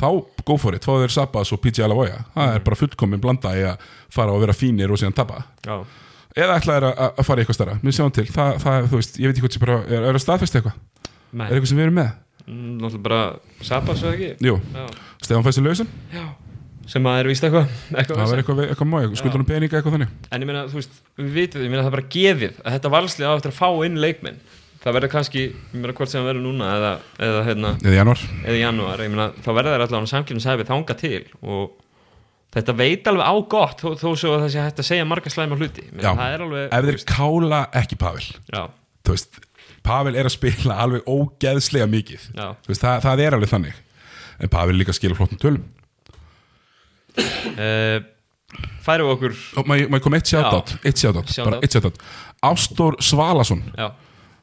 Þá 0.00 0.08
go 0.48 0.56
for 0.60 0.76
it, 0.76 0.84
fá 0.88 0.96
þeir 1.00 1.12
Sabas 1.12 1.52
og 1.52 1.60
PG 1.64 1.84
Alavoya 1.84 2.18
það 2.34 2.48
Mm. 2.48 2.56
er 2.56 2.64
bara 2.64 2.76
fullkomin 2.80 3.20
blanda 3.20 3.52
í 3.56 3.62
að 3.68 3.84
fara 4.12 4.32
og 4.32 4.40
vera 4.42 4.52
fínir 4.56 4.90
og 4.92 4.98
síðan 5.00 5.14
tapa. 5.16 5.44
Já, 5.64 5.76
eða 6.36 6.58
ætla 6.60 6.76
þeir 6.76 6.86
að, 6.90 7.02
að 7.08 7.26
fara 7.28 7.40
í 7.40 7.44
eitthvað 7.44 7.58
stærra? 7.58 7.76
Við 7.82 7.96
sjáum 7.96 8.14
til, 8.16 8.26
það, 8.32 8.54
það, 8.62 8.88
þú 8.90 9.00
veist, 9.00 9.18
ég 9.20 9.30
veit 9.30 9.36
ekki 9.36 9.44
hvort 9.46 9.56
sem 9.56 9.64
bara 9.64 9.76
er, 9.86 10.06
er 10.10 10.18
að 10.18 10.24
staðfesta 10.24 10.60
eitthvað, 10.60 10.80
er 11.36 11.46
eitthvað 11.46 11.70
sem 11.70 11.80
við 11.80 11.86
erum 11.86 12.00
með? 12.00 12.10
Mm, 12.46 12.74
náttúrulega 12.78 13.06
bara 13.06 13.20
Sabas 13.66 14.02
og 14.06 14.12
ekki? 14.12 14.28
Jú. 14.46 14.58
Stefán 15.24 15.46
Fæstur 15.46 15.64
Lausin 15.66 15.88
já, 16.12 16.26
sem 16.86 17.08
að 17.10 17.22
er 17.22 17.30
víst 17.32 17.46
eitthvað 17.46 17.72
eitthvað 17.96 18.20
það 18.20 18.28
verður 18.30 18.42
eitthvað, 18.42 18.60
eitthvað 18.66 18.90
mæg, 18.92 19.16
skuldunum 19.18 19.48
peninga 19.48 19.80
eitthvað 19.80 19.96
þannig. 19.96 20.12
En 20.30 20.44
ég 20.44 20.50
meina, 20.50 20.66
þú 20.70 20.78
veist, 20.78 21.00
við 21.18 21.32
vitum 21.40 21.64
ég 21.64 21.72
meina 21.72 21.82
það 21.82 21.90
er 21.90 21.96
bara 21.96 22.12
gefið 22.14 22.60
að 22.62 22.76
þetta 22.76 22.92
valslið 22.94 23.26
á 23.26 23.32
eftir 23.32 23.54
að 23.54 23.58
fá 23.58 23.68
inn 23.88 23.98
leikmenn. 24.04 24.38
Það 24.84 24.94
verður 25.00 25.12
kannski, 25.16 25.42
ég 25.50 25.80
meina 25.80 25.96
hvort 25.98 26.12
sem 26.12 26.20
það 26.20 26.28
verður 26.30 26.44
núna 26.44 26.68
eða, 26.76 26.92
eða 27.26 27.40
hérna, 27.48 27.72
eða 27.82 27.96
januar, 27.96 28.22
eða 28.44 29.08
ég 29.08 29.14
meina, 29.16 29.26
þá 29.42 29.50
verður 29.50 29.72
það 29.72 29.86
allavega 29.88 30.12
samkjöfnisæfi 30.12 30.68
þanga 30.68 30.98
til 31.00 31.24
og 31.42 31.74
þetta 32.56 32.76
veit 32.78 33.10
alveg 33.10 33.28
á 33.28 33.34
gott 33.52 33.82
þó, 33.84 33.88
þó 34.00 34.08
svo 34.16 34.34
að 34.36 34.44
það 34.46 34.52
sé 34.54 34.64
hægt 34.64 34.82
að 34.82 34.88
segja 34.90 35.08
marga 35.08 35.32
slæma 35.32 35.58
hluti. 35.60 35.84
Já. 35.92 36.10
alveg, 36.14 36.66
ef 36.72 36.88
þeir 36.88 37.00
kála 37.10 37.62
ekki 37.82 37.98
Pavel 38.00 38.24
já, 38.24 38.62
þú 39.06 39.16
veist, 39.16 39.40
Pavel 39.86 40.16
er 40.18 40.26
að 40.26 40.34
spila 40.34 40.78
alveg 40.82 41.06
ógeðslega 41.06 41.86
mikið. 41.90 42.28
Veist, 42.66 42.82
það, 42.82 42.96
það 43.04 43.22
er 43.22 43.36
alveg 43.36 43.52
þannig. 43.52 43.82
En 44.42 44.52
Pavel 44.52 44.74
líka 44.80 44.94
skila 44.96 45.16
flottum 45.18 45.38
tölum. 45.40 45.68
Uh, 47.16 48.00
færum 48.84 49.06
við 49.06 49.12
okkur. 49.14 49.36
Maður 49.68 50.02
kom 50.04 50.18
eitt 50.18 50.32
eitt 50.34 51.04
shoutout 51.76 52.02
Ástór 52.44 52.98
Svalason, 53.00 53.62
já, 53.78 53.86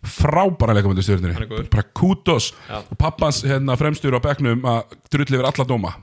frábæra 0.03 0.73
leikamöndu 0.75 1.03
stjórnir 1.05 1.67
bara 1.71 1.83
kudos. 1.95 2.51
Já. 2.67 2.81
og 2.81 2.97
pappans 2.99 3.43
hérna 3.47 3.77
fremstur 3.79 4.17
á 4.17 4.19
bekknum 4.23 4.65
að 4.67 4.97
drulli 5.13 5.37
yfir 5.37 5.47
alla 5.47 5.67
dóma 5.67 5.93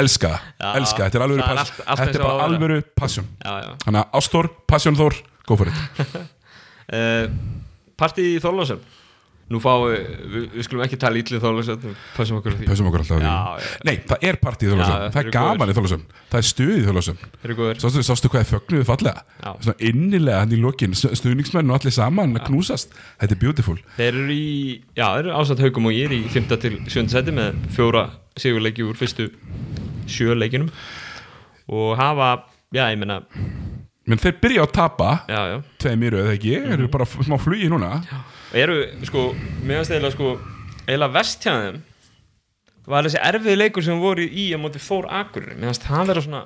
elska, 0.00 0.30
elska, 0.74 1.08
þetta 1.08 1.20
er 1.20 1.24
pass- 1.42 1.58
allt- 1.64 1.84
allt 1.86 2.00
þetta 2.04 2.18
er 2.18 2.24
bara 2.26 2.46
alvöru 2.48 2.78
passion. 2.96 3.26
Þannig 3.44 4.00
að 4.02 4.18
Ástór, 4.20 4.48
Passion 4.66 4.96
Þór, 4.98 5.18
go 5.46 5.56
for 5.60 5.68
it. 5.72 5.74
Uh, 6.84 7.30
Partíð 7.96 8.26
í 8.34 8.40
Þorlásum 8.44 8.82
Nú 9.52 9.58
fáum 9.60 9.82
við, 9.90 10.04
við, 10.32 10.44
við 10.54 10.64
skulum 10.64 10.82
ekki 10.86 10.96
tala 11.02 11.18
ítlið 11.20 11.42
Þorlásum 11.44 11.96
Passum 12.16 12.38
okkur 12.38 12.54
á 12.54 12.56
því 12.56 12.68
Pössum 12.70 12.86
okkur 12.88 13.02
alltaf 13.02 13.16
á 13.16 13.20
því. 13.20 13.26
Já, 13.28 13.34
já. 13.60 13.82
Nei, 13.84 13.96
það 14.08 14.22
er 14.30 14.38
partí 14.40 14.64
í 14.64 14.68
Já, 14.68 14.72
Þorlásum 14.72 14.94
þeir 14.94 15.12
Það 15.12 15.20
er 15.20 15.34
gaman 15.34 15.72
í 15.72 15.74
Þorlásum 15.76 16.04
Það 16.32 16.38
er 16.40 16.46
stuð 16.48 16.72
í 16.72 16.84
Þorlásum 16.86 17.18
Þeir 17.20 17.44
eru 17.50 17.56
góður 17.58 17.82
Sástu, 17.84 18.04
sástu 18.08 18.30
hvað 18.32 18.40
er 18.40 18.48
fögnuðu 18.54 18.86
fallega 18.88 19.24
Já. 19.44 19.50
Svona 19.66 19.76
innilega 19.90 20.38
hann 20.40 20.54
í 20.56 20.60
lokin 20.64 20.96
Stuðningsmenn 20.96 21.74
og 21.74 21.76
allir 21.76 21.96
saman 21.98 22.38
að 22.40 22.46
knúsast 22.48 22.96
Þetta 23.20 23.36
er 23.36 23.42
beautiful 23.44 23.76
Þeir 23.98 24.08
eru 24.22 24.38
í, 24.38 24.48
já, 24.96 25.06
þeir 25.12 25.20
eru 25.26 25.36
ásatt 25.42 25.62
haugum 25.66 25.90
og 25.92 25.96
ég 25.98 26.08
er 26.08 26.16
í 26.16 26.22
5. 26.32 26.48
til 26.64 26.80
7. 26.88 27.04
seti 27.12 27.36
með 27.36 27.60
fjóra 27.76 28.06
sigurleiki 28.40 28.88
úr 28.88 28.96
fyrstu 28.98 29.28
sjö 30.10 30.32
leikinum 30.40 30.72
og 31.68 31.94
hafa, 32.00 32.32
já, 32.76 32.88
ég 32.92 32.98
meina 33.00 33.20
menn 34.06 34.18
þeir 34.20 34.36
byrja 34.42 34.62
á 34.62 34.66
að 34.66 34.72
tapa 34.76 35.10
já, 35.28 35.40
já, 35.52 35.56
tveim 35.80 36.02
í 36.04 36.10
röð 36.12 36.30
ekki, 36.34 36.54
Mhm. 36.60 36.72
eru 36.76 36.88
bara 36.88 37.04
smá 37.06 37.38
flugi 37.40 37.68
núna. 37.72 38.02
Og 38.52 38.58
eru, 38.60 38.76
sko, 39.04 39.34
meðanst 39.64 39.90
eiginlega 39.94 40.12
sko, 40.12 40.38
eiginlega 40.86 41.14
vestjæðum 41.18 41.80
var 42.86 43.02
þessi 43.06 43.20
erfið 43.24 43.56
leikur 43.62 43.82
sem 43.86 43.98
voru 44.00 44.26
í 44.28 44.50
á 44.52 44.58
móti 44.60 44.78
fór 44.82 45.08
akkurir, 45.08 45.56
meðanst 45.56 45.82
það 45.88 46.06
vera 46.12 46.20
svona 46.20 46.44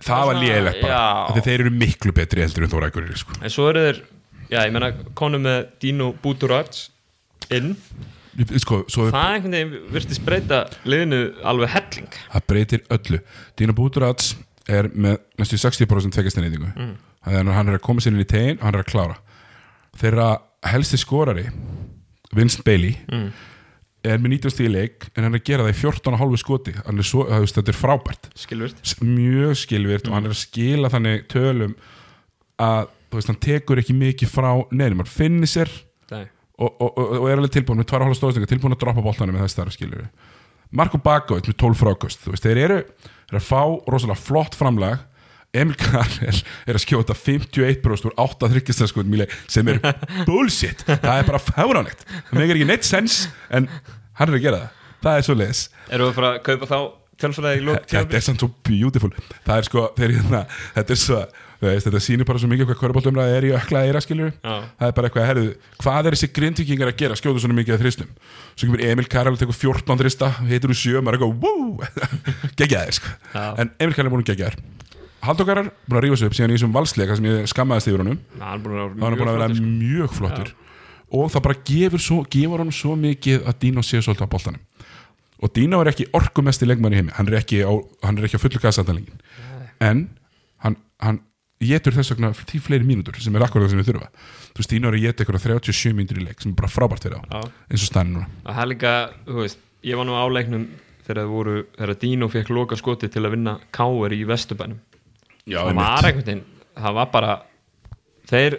það 0.00 0.26
var 0.26 0.34
lélægt 0.40 0.80
bara, 0.82 1.02
því 1.36 1.42
þeir 1.46 1.60
eru 1.60 1.70
miklu 1.70 2.12
betri 2.16 2.40
heldur 2.42 2.64
en 2.64 2.70
Þóra 2.72 2.90
Ægurir 2.90 3.16
sko. 3.20 3.32
en 3.42 3.50
svo 3.50 3.68
eru 3.70 3.84
þeir, 3.92 4.02
já, 4.50 4.60
ég 4.66 4.72
meina 4.72 4.92
konum 5.14 5.42
með 5.42 5.66
Dino 5.80 6.12
Búturats 6.12 6.88
inn. 7.50 7.76
Sko, 8.58 8.82
það 8.84 9.14
einhvern 9.14 9.52
veginn 9.54 9.92
virtist 9.94 10.20
breyta 10.24 10.66
liðinu 10.84 11.20
alveg 11.42 11.68
helling. 11.72 12.08
Það 12.34 12.42
breytir 12.50 12.82
öllu. 12.92 13.20
Dino 13.56 13.72
Buturats 13.72 14.34
er 14.66 14.88
með 14.94 15.18
næstu 15.40 15.58
60% 15.62 16.16
tvekastinniðingu 16.16 16.70
mm. 16.72 16.94
þannig 17.26 17.52
að 17.52 17.58
hann 17.58 17.72
er 17.72 17.78
að 17.78 17.84
koma 17.86 18.02
sér 18.02 18.14
inn 18.14 18.24
í 18.24 18.28
tegin 18.28 18.60
og 18.60 18.66
hann 18.66 18.78
er 18.78 18.84
að 18.84 18.92
klára. 18.92 19.18
Þeirra 19.96 20.30
helsti 20.66 21.00
skorari 21.00 21.46
Vince 22.36 22.64
Bailey 22.66 22.96
mm. 23.06 23.28
er 24.10 24.18
með 24.22 24.36
19 24.36 24.54
stíði 24.56 24.72
leik 24.74 25.08
en 25.14 25.26
hann 25.26 25.32
er 25.32 25.40
að 25.40 25.48
gera 25.50 25.66
það 25.66 25.74
í 25.74 25.78
14,5 25.84 26.42
skoti. 26.42 26.76
Er 26.82 27.06
svo, 27.06 27.26
það, 27.30 27.48
þetta 27.58 27.74
er 27.74 27.80
frábært. 27.80 28.30
Skilvirt 28.38 28.94
mjög 29.04 29.56
skilvirt 29.62 30.10
og 30.10 30.18
hann 30.18 30.28
er 30.28 30.34
að 30.34 30.42
skila 30.42 30.92
þannig 30.92 31.26
tölum 31.32 31.76
að 32.62 32.88
veist, 33.12 33.30
hann 33.30 33.42
tekur 33.42 33.80
ekki 33.80 33.94
mikið 33.96 34.32
frá 34.32 34.50
neðnum, 34.72 35.04
hann 35.04 35.12
finnir 35.12 35.50
sér 35.50 35.70
og, 36.56 36.70
og, 36.80 36.90
og, 36.96 37.12
og 37.20 37.28
er 37.28 37.36
alveg 37.36 37.52
tilbúin 37.58 37.80
með 37.82 37.90
2,5 37.92 38.18
stóðsninga 38.20 38.50
tilbúin 38.50 38.76
að 38.76 38.82
droppa 38.84 39.04
boltanum 39.04 39.36
með 39.36 39.46
þess 39.46 39.58
þar 39.58 39.72
skilur 39.74 40.06
Marko 40.70 40.98
Bakovic 41.02 41.50
með 41.50 41.58
12 41.62 41.80
frákost 41.82 42.24
þú 42.24 42.34
veist, 42.34 42.46
þeir 42.46 42.62
eru, 42.64 42.78
eru 43.30 43.40
að 43.40 43.46
fá 43.46 43.60
rosalega 43.90 44.18
flott 44.20 44.56
framlag. 44.58 45.04
Emil 45.56 45.76
Karel 45.80 46.34
er 46.68 46.76
að 46.76 46.82
skjóta 46.82 47.14
51% 47.16 48.10
úr 48.10 48.16
8 48.20 48.50
þryggjastaskotum 48.52 49.22
sem 49.48 49.70
er 49.72 49.78
bullshit. 50.28 50.82
Það 50.84 51.12
er 51.14 51.28
bara 51.30 51.40
fáránlegt. 51.40 52.02
Það 52.04 52.40
megar 52.42 52.58
ekki 52.58 52.68
neitt 52.68 52.84
sens 52.84 53.22
en 53.48 53.70
hann 54.18 54.28
er 54.32 54.36
að 54.36 54.44
gera 54.44 54.60
það. 54.64 54.82
Það 55.06 55.18
er 55.18 55.26
svo 55.26 55.36
leiðis 55.36 55.62
Erum 55.92 56.08
við 56.08 56.10
að 56.10 56.16
fara 56.18 56.30
að 56.34 56.38
kaupa 56.48 56.68
þá 56.70 56.78
tölfræði 57.22 57.64
lók 57.66 57.88
þetta 57.90 58.18
er 58.18 58.24
samt 58.24 58.42
svo 58.42 58.50
beautiful. 58.66 59.10
Það 59.46 59.56
er 59.56 59.68
sko, 59.68 59.84
þeir, 59.96 60.14
hérna, 60.18 60.42
þetta 60.76 60.96
er 60.96 61.00
svo 61.00 61.20
veist, 61.62 61.86
þetta 61.88 62.02
sýnir 62.04 62.28
bara 62.28 62.40
svo 62.42 62.50
mikið 62.50 62.68
hvað 62.68 62.78
kvöruboltumræði 62.82 63.36
er 63.38 63.46
í 63.48 63.52
ökla 63.56 63.82
eira 63.88 64.02
skilur 64.04 64.32
Já. 64.34 64.54
það 64.76 64.88
er 64.90 64.94
bara 64.98 65.08
eitthvað, 65.08 65.28
herðu, 65.30 65.46
hvað 65.80 66.08
er 66.10 66.16
þessi 66.16 66.30
grindvikingar 66.36 66.92
að 66.92 66.98
gera? 67.00 67.16
Skjóðu 67.16 67.42
svona 67.44 67.56
mikið 67.56 67.76
að 67.76 67.84
þristum 67.84 68.10
svo 68.52 68.68
kemur 68.68 68.84
Emil 68.84 69.08
Karel 69.12 69.32
og 69.36 69.40
tekur 69.40 69.56
14 69.56 70.02
þrista 70.02 70.30
heitur 70.50 70.74
úr 70.74 70.80
sjö, 70.82 71.00
maður 71.00 71.16
er 71.16 71.26
eitthvað, 71.30 72.10
geggjaðir, 72.60 72.98
sko, 73.00 73.14
Já. 73.32 73.46
en 73.64 73.72
Emil 73.80 73.96
Karel 73.96 74.10
er 74.10 74.16
búin 74.16 74.26
að 74.26 74.32
geggjaðir 74.34 74.60
Haldókarar, 75.26 75.72
búin 75.88 75.98
að 75.98 76.04
rífa 76.06 76.20
sig 76.20 76.28
upp 76.28 76.36
síðan 76.36 76.52
í 76.52 76.56
þessum 76.58 76.74
valsleika 76.76 77.16
sem 77.18 77.24
ég 77.26 77.48
skammaðist 77.50 77.88
yfir 77.90 78.02
honum. 78.04 78.18
Já, 78.36 78.44
hann 78.44 78.60
er 78.60 78.62
búin 78.62 78.76
að 78.78 79.00
hann 79.02 79.16
er 79.16 79.40
vera 79.40 79.48
sko. 79.56 79.70
mjög 79.80 80.12
flottur. 80.14 80.52
Og 81.16 81.32
það 81.32 81.44
bara 81.48 81.56
gefur, 81.66 82.02
svo, 82.04 82.18
gefur 82.30 82.62
honum 82.62 82.74
svo 82.76 82.94
mikið 83.00 83.48
að 83.48 83.58
Dino 83.64 83.82
sé 83.86 83.98
svolítið 84.04 84.28
á 84.28 84.34
boltanum 84.36 84.62
og 85.42 85.52
Dino 85.56 85.80
er 85.82 85.92
ekki 85.92 86.08
orkumesti 86.16 86.68
leikmann 86.68 86.94
í 86.94 87.00
heimi. 87.00 87.14
Hann 87.16 87.28
er 87.30 87.40
ekki 87.40 87.62
á, 87.66 87.72
hann 88.06 88.18
er 88.18 88.28
ekki 88.28 88.40
á 88.40 88.44
fullu 88.44 88.60
gasatalingin 88.62 89.20
en 89.84 90.06
hann, 90.64 90.78
hann 91.02 91.20
getur 91.60 91.94
þess 91.96 92.12
vegna 92.14 92.32
tí 92.48 92.60
fleiri 92.60 92.86
mínútur 92.88 93.16
sem 93.20 93.36
er 93.36 93.44
akkurat 93.44 93.66
það 93.66 93.74
sem 93.74 93.82
við 93.82 93.90
þurfa. 93.90 94.08
Þú 94.52 94.62
veist, 94.62 94.72
Dino 94.72 94.90
er 94.90 94.98
að 94.98 95.04
geta 95.06 95.24
ykkur 95.24 95.38
37 95.40 95.94
mínútur 95.96 96.20
í 96.20 96.26
leik 96.26 96.42
sem 96.42 96.52
er 96.52 96.58
bara 96.60 96.72
frábært 96.72 97.06
fyrir 97.06 97.20
á, 97.20 97.44
eins 97.68 97.84
og 97.84 97.90
stæðin 97.90 98.14
núna. 98.16 98.28
Að 98.44 98.58
það 98.58 98.62
er 98.64 98.70
líka, 98.72 98.94
þú 99.28 99.38
veist, 99.42 99.62
ég 99.86 100.00
var 100.00 100.08
nú 100.08 100.16
á 100.16 100.24
leiknum 100.32 100.66
þegar 101.06 101.30
voru, 101.30 101.56
þegar 101.76 102.00
Dino 102.02 102.30
fekk 102.32 102.52
loka 102.52 102.78
skoti 102.80 103.10
til 103.12 103.24
að 103.24 103.36
vinna 103.36 103.58
Káver 103.76 104.16
í 104.16 104.22
Vesturbænum. 104.28 104.80
Já, 105.46 105.60
það 105.60 105.78
var 105.78 106.08
einhvern 106.10 106.26
veginn, 106.26 106.42
það 106.76 106.98
var 106.98 107.12
bara 107.12 107.36
þeir, 108.32 108.58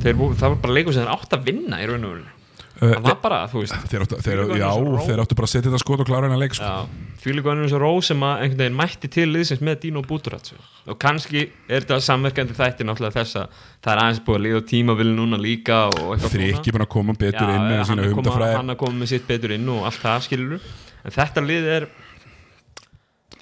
þeir 0.00 0.22
það 0.22 0.48
var 0.48 0.58
bara 0.62 0.78
leikur 0.78 0.96
sem 0.96 1.04
þeir 1.04 1.14
átt 1.14 1.36
að 1.36 1.46
vinna 1.50 1.82
í 1.82 1.90
raun 1.90 2.08
og 2.08 2.14
veru 2.14 2.35
það 2.80 3.06
var 3.06 3.18
bara, 3.22 3.38
þú 3.50 3.62
veist 3.62 3.76
þeir 3.90 4.04
áttu, 4.04 4.18
þeir, 4.24 4.40
já, 4.60 4.68
þeir 5.06 5.22
áttu 5.22 5.36
bara 5.38 5.48
að 5.48 5.52
setja 5.52 5.66
þetta 5.70 5.80
skot 5.82 6.02
og 6.02 6.08
klára 6.08 6.28
hennar 6.28 6.40
leik 6.42 6.56
sko. 6.56 6.68
Já, 6.68 7.10
fylgur 7.22 7.52
hann 7.52 7.62
eins 7.64 7.74
og 7.76 7.82
ró 7.82 7.90
sem 8.04 8.24
að 8.26 8.42
einhvern 8.44 8.62
veginn 8.62 8.78
mætti 8.78 9.10
til 9.16 9.26
liðsins 9.32 9.62
með 9.64 9.78
Dino 9.86 10.02
Búturats 10.06 10.54
og 10.86 10.98
kannski 11.02 11.46
er 11.66 11.86
þetta 11.86 12.00
samverkandi 12.04 12.56
þætti 12.56 12.86
náttúrulega 12.86 13.16
þess 13.16 13.40
að 13.40 13.60
það 13.80 13.92
er 13.94 14.02
aðeins 14.04 14.22
búið 14.26 14.38
að 14.38 14.44
liða 14.46 14.64
tímavill 14.72 15.12
núna 15.16 15.40
líka 15.40 15.80
ekki 16.20 16.74
búin 16.74 16.86
að 16.86 16.92
koma 16.92 17.16
betur 17.16 17.48
inn 17.48 17.64
með 17.64 17.80
hann 17.80 17.88
sína 17.90 18.04
koma, 18.04 18.16
humdafræði 18.20 18.58
hann 18.60 18.74
er 18.74 18.80
komið 18.82 19.02
með 19.02 19.12
sitt 19.14 19.26
betur 19.30 19.56
inn 19.56 19.72
og 19.72 19.88
allt 19.88 20.02
það 20.04 20.26
skilur 20.28 20.68
en 21.06 21.16
þetta 21.16 21.46
lið 21.46 21.70
er 21.78 21.88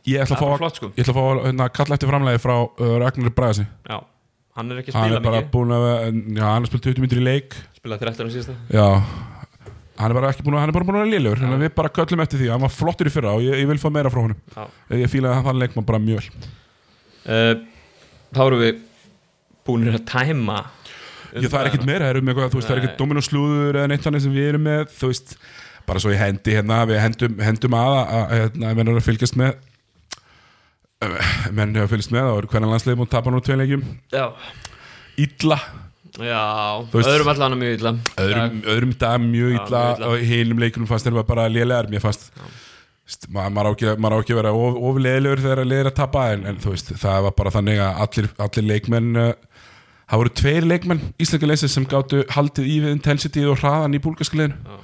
ég 0.05 0.25
ætla 0.25 0.37
að 0.37 0.59
fá, 0.61 0.69
sko. 0.77 0.91
ég 0.95 1.05
ætla 1.05 1.15
að 1.15 1.21
fá 1.21 1.45
hérna, 1.47 1.69
kalla 1.73 1.97
eftir 1.97 2.11
framlega 2.11 2.43
frá 2.43 2.57
uh, 2.61 2.97
Ragnar 3.01 3.35
Bragasi 3.37 3.65
já, 3.65 3.97
hann 4.59 4.73
er 4.73 4.81
ekki 4.81 4.93
að 4.95 4.99
hann 4.99 5.09
spila 5.11 5.21
er 5.21 5.25
bara 5.25 5.43
mikið. 5.43 5.53
búin 5.55 5.75
já, 6.39 6.45
hann 6.47 6.67
er 6.67 6.71
spilt 6.71 6.89
20 6.89 7.05
myndir 7.05 7.21
í 7.21 7.25
leik. 7.25 7.57
Spila 7.79 7.99
13 8.01 8.29
á 8.29 8.31
síðasta? 8.35 8.57
Já. 8.75 8.87
Hann 9.95 10.11
er 10.11 10.19
bara 10.19 10.31
ekki 10.35 10.47
búin 10.47 10.57
að, 10.57 10.65
hann 10.65 10.73
er 10.73 10.77
bara 10.77 10.89
búin 10.89 10.99
að 10.99 11.05
vera 11.05 11.13
liðlegur 11.13 11.45
að 11.47 11.65
við 11.65 11.75
bara 11.79 11.93
köllum 11.99 12.23
eftir 12.25 12.41
því, 12.41 12.51
hann 12.55 12.65
var 12.65 12.73
flottur 12.75 13.11
í 13.11 13.15
fyrra 13.15 13.35
og 13.37 13.45
ég, 13.45 13.61
ég 13.63 13.69
vil 13.71 13.79
fá 13.79 13.87
meira 13.95 14.11
frá 14.11 14.25
já. 14.27 14.65
ég 14.99 15.13
fílaði 15.13 15.37
að 15.37 15.51
hann 15.51 15.61
leikma 15.63 15.87
bara 15.87 16.03
mjög 16.03 16.31
Uh, 17.25 17.55
þá 18.37 18.41
erum 18.45 18.61
við 18.61 18.81
búinir 19.65 19.95
að 19.97 20.03
tæma 20.11 20.59
ég, 21.33 21.47
það 21.49 21.61
er 21.61 21.69
ekkit 21.71 21.87
meira, 21.89 22.09
erum 22.13 22.27
með 22.27 22.35
eitthvað, 22.35 22.51
þú 22.53 22.59
veist, 22.59 22.69
það 22.69 22.75
er 22.75 22.83
ekkit 22.83 22.99
dominóslúður 23.01 23.79
eða 23.79 23.91
neitt 23.91 24.05
þannig 24.05 24.25
sem 24.27 24.35
við 24.35 24.49
erum 24.51 24.67
með. 24.67 24.83
Þú 24.93 25.11
veist, 25.11 25.33
bara 25.89 26.03
svo 26.05 26.13
ég 26.13 26.21
hendi 26.21 26.57
hérna 26.59 26.83
við 26.89 27.01
hendum, 27.01 27.39
hendum 27.47 27.79
að 27.79 27.95
að, 27.95 28.13
að, 28.21 28.45
að 28.61 28.83
eru 28.85 28.97
að 28.99 29.09
fylgjast 29.09 29.39
með 29.41 29.57
menn 31.55 31.75
eru 31.77 31.87
að 31.87 31.93
fylgjast 31.95 32.13
með 32.15 32.31
og 32.33 32.49
hvernig 32.53 32.73
landsleið 32.75 32.99
múið 33.01 33.11
tapa 33.15 33.33
nú 33.35 33.41
tveim 33.45 33.61
leikjum. 33.63 33.85
Já, 36.15 36.43
veist- 36.93 37.09
öðrum 37.11 37.31
allan 37.33 37.57
mjög 37.59 37.79
illa. 37.79 37.93
Öðrum, 38.23 38.61
öðrum 38.75 38.93
dag 38.99 39.21
mjög 39.25 39.57
illa 39.59 39.83
og 40.09 40.21
hinum 40.31 40.61
leikunum 40.63 40.87
fannst 40.91 41.09
þeir 41.09 41.23
bara 41.27 41.49
lélegar. 41.51 41.91
Mér 41.91 42.05
fannst 42.05 42.31
St- 43.05 43.29
ma- 43.29 43.51
maður 43.53 43.69
á 43.69 44.21
ekki, 44.25 44.35
vera 44.39 44.51
of, 44.57 44.77
ofleðilegur 44.81 45.43
þegar 45.45 45.67
leiðir 45.69 45.89
að 45.91 45.97
tapa 45.99 46.23
en, 46.33 46.47
en 46.49 46.57
veist, 46.65 46.89
það 46.97 47.19
var 47.27 47.35
bara 47.37 47.51
þannig 47.53 47.83
að 47.85 47.99
allir, 48.01 48.29
allir 48.41 48.65
leikmenn 48.65 49.11
uh, 49.21 49.27
það 50.09 50.23
voru 50.23 50.33
tveir 50.41 50.65
leikmenn 50.71 51.03
íslenska 51.21 51.51
leysið 51.51 51.73
sem 51.75 51.85
gáttu 51.91 52.23
haldið 52.33 52.71
í 52.73 52.79
við 52.81 52.95
intensity 52.97 53.45
og 53.45 53.59
hraðan 53.61 53.99
í 53.99 54.01
búlgarska 54.01 54.39
liðinu. 54.41 54.57
Já. 54.65 54.79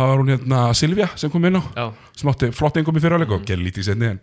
það 0.00 0.08
var 0.08 0.22
hún 0.22 0.32
hérna 0.32 0.62
Silvia 0.80 1.10
sem 1.20 1.34
kom 1.34 1.44
inn 1.50 1.60
á 1.60 1.62
já, 1.76 1.84
sem 2.16 2.32
átti 2.32 2.50
flott 2.56 2.80
engum 2.80 2.96
í 2.96 3.04
fyrirháleik 3.04 3.36
og 3.36 3.44
gerði 3.44 3.66
lítið 3.68 3.84
í 3.84 3.88
setni 3.90 4.08
en 4.14 4.22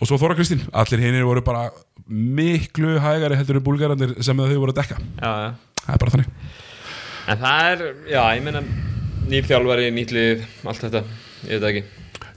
og 0.00 0.08
svo 0.08 0.18
Þóra 0.20 0.36
Kristín, 0.38 0.64
allir 0.74 1.02
hinnir 1.04 1.26
voru 1.26 1.42
bara 1.44 1.68
miklu 2.08 2.96
hægari 3.02 3.38
heldur 3.38 3.60
en 3.60 3.66
búlgarandir 3.66 4.14
sem 4.24 4.36
þau 4.36 4.56
voru 4.60 4.74
að 4.74 4.80
dekka, 4.82 5.00
já, 5.20 5.32
já. 5.44 5.82
Það 5.84 5.94
er 5.94 6.00
bara 6.02 6.14
þannig. 6.14 6.32
En 7.24 7.42
það 7.42 7.68
er, 7.72 7.84
já, 8.10 8.22
ég 8.36 8.44
meina 8.44 8.64
nýr 9.30 9.46
þjálfari, 9.48 9.92
nýtt 9.94 10.14
lið, 10.14 10.48
allt 10.68 10.82
þetta 10.84 11.04
ég 11.44 11.60
veit 11.60 11.68
ekki, 11.70 11.84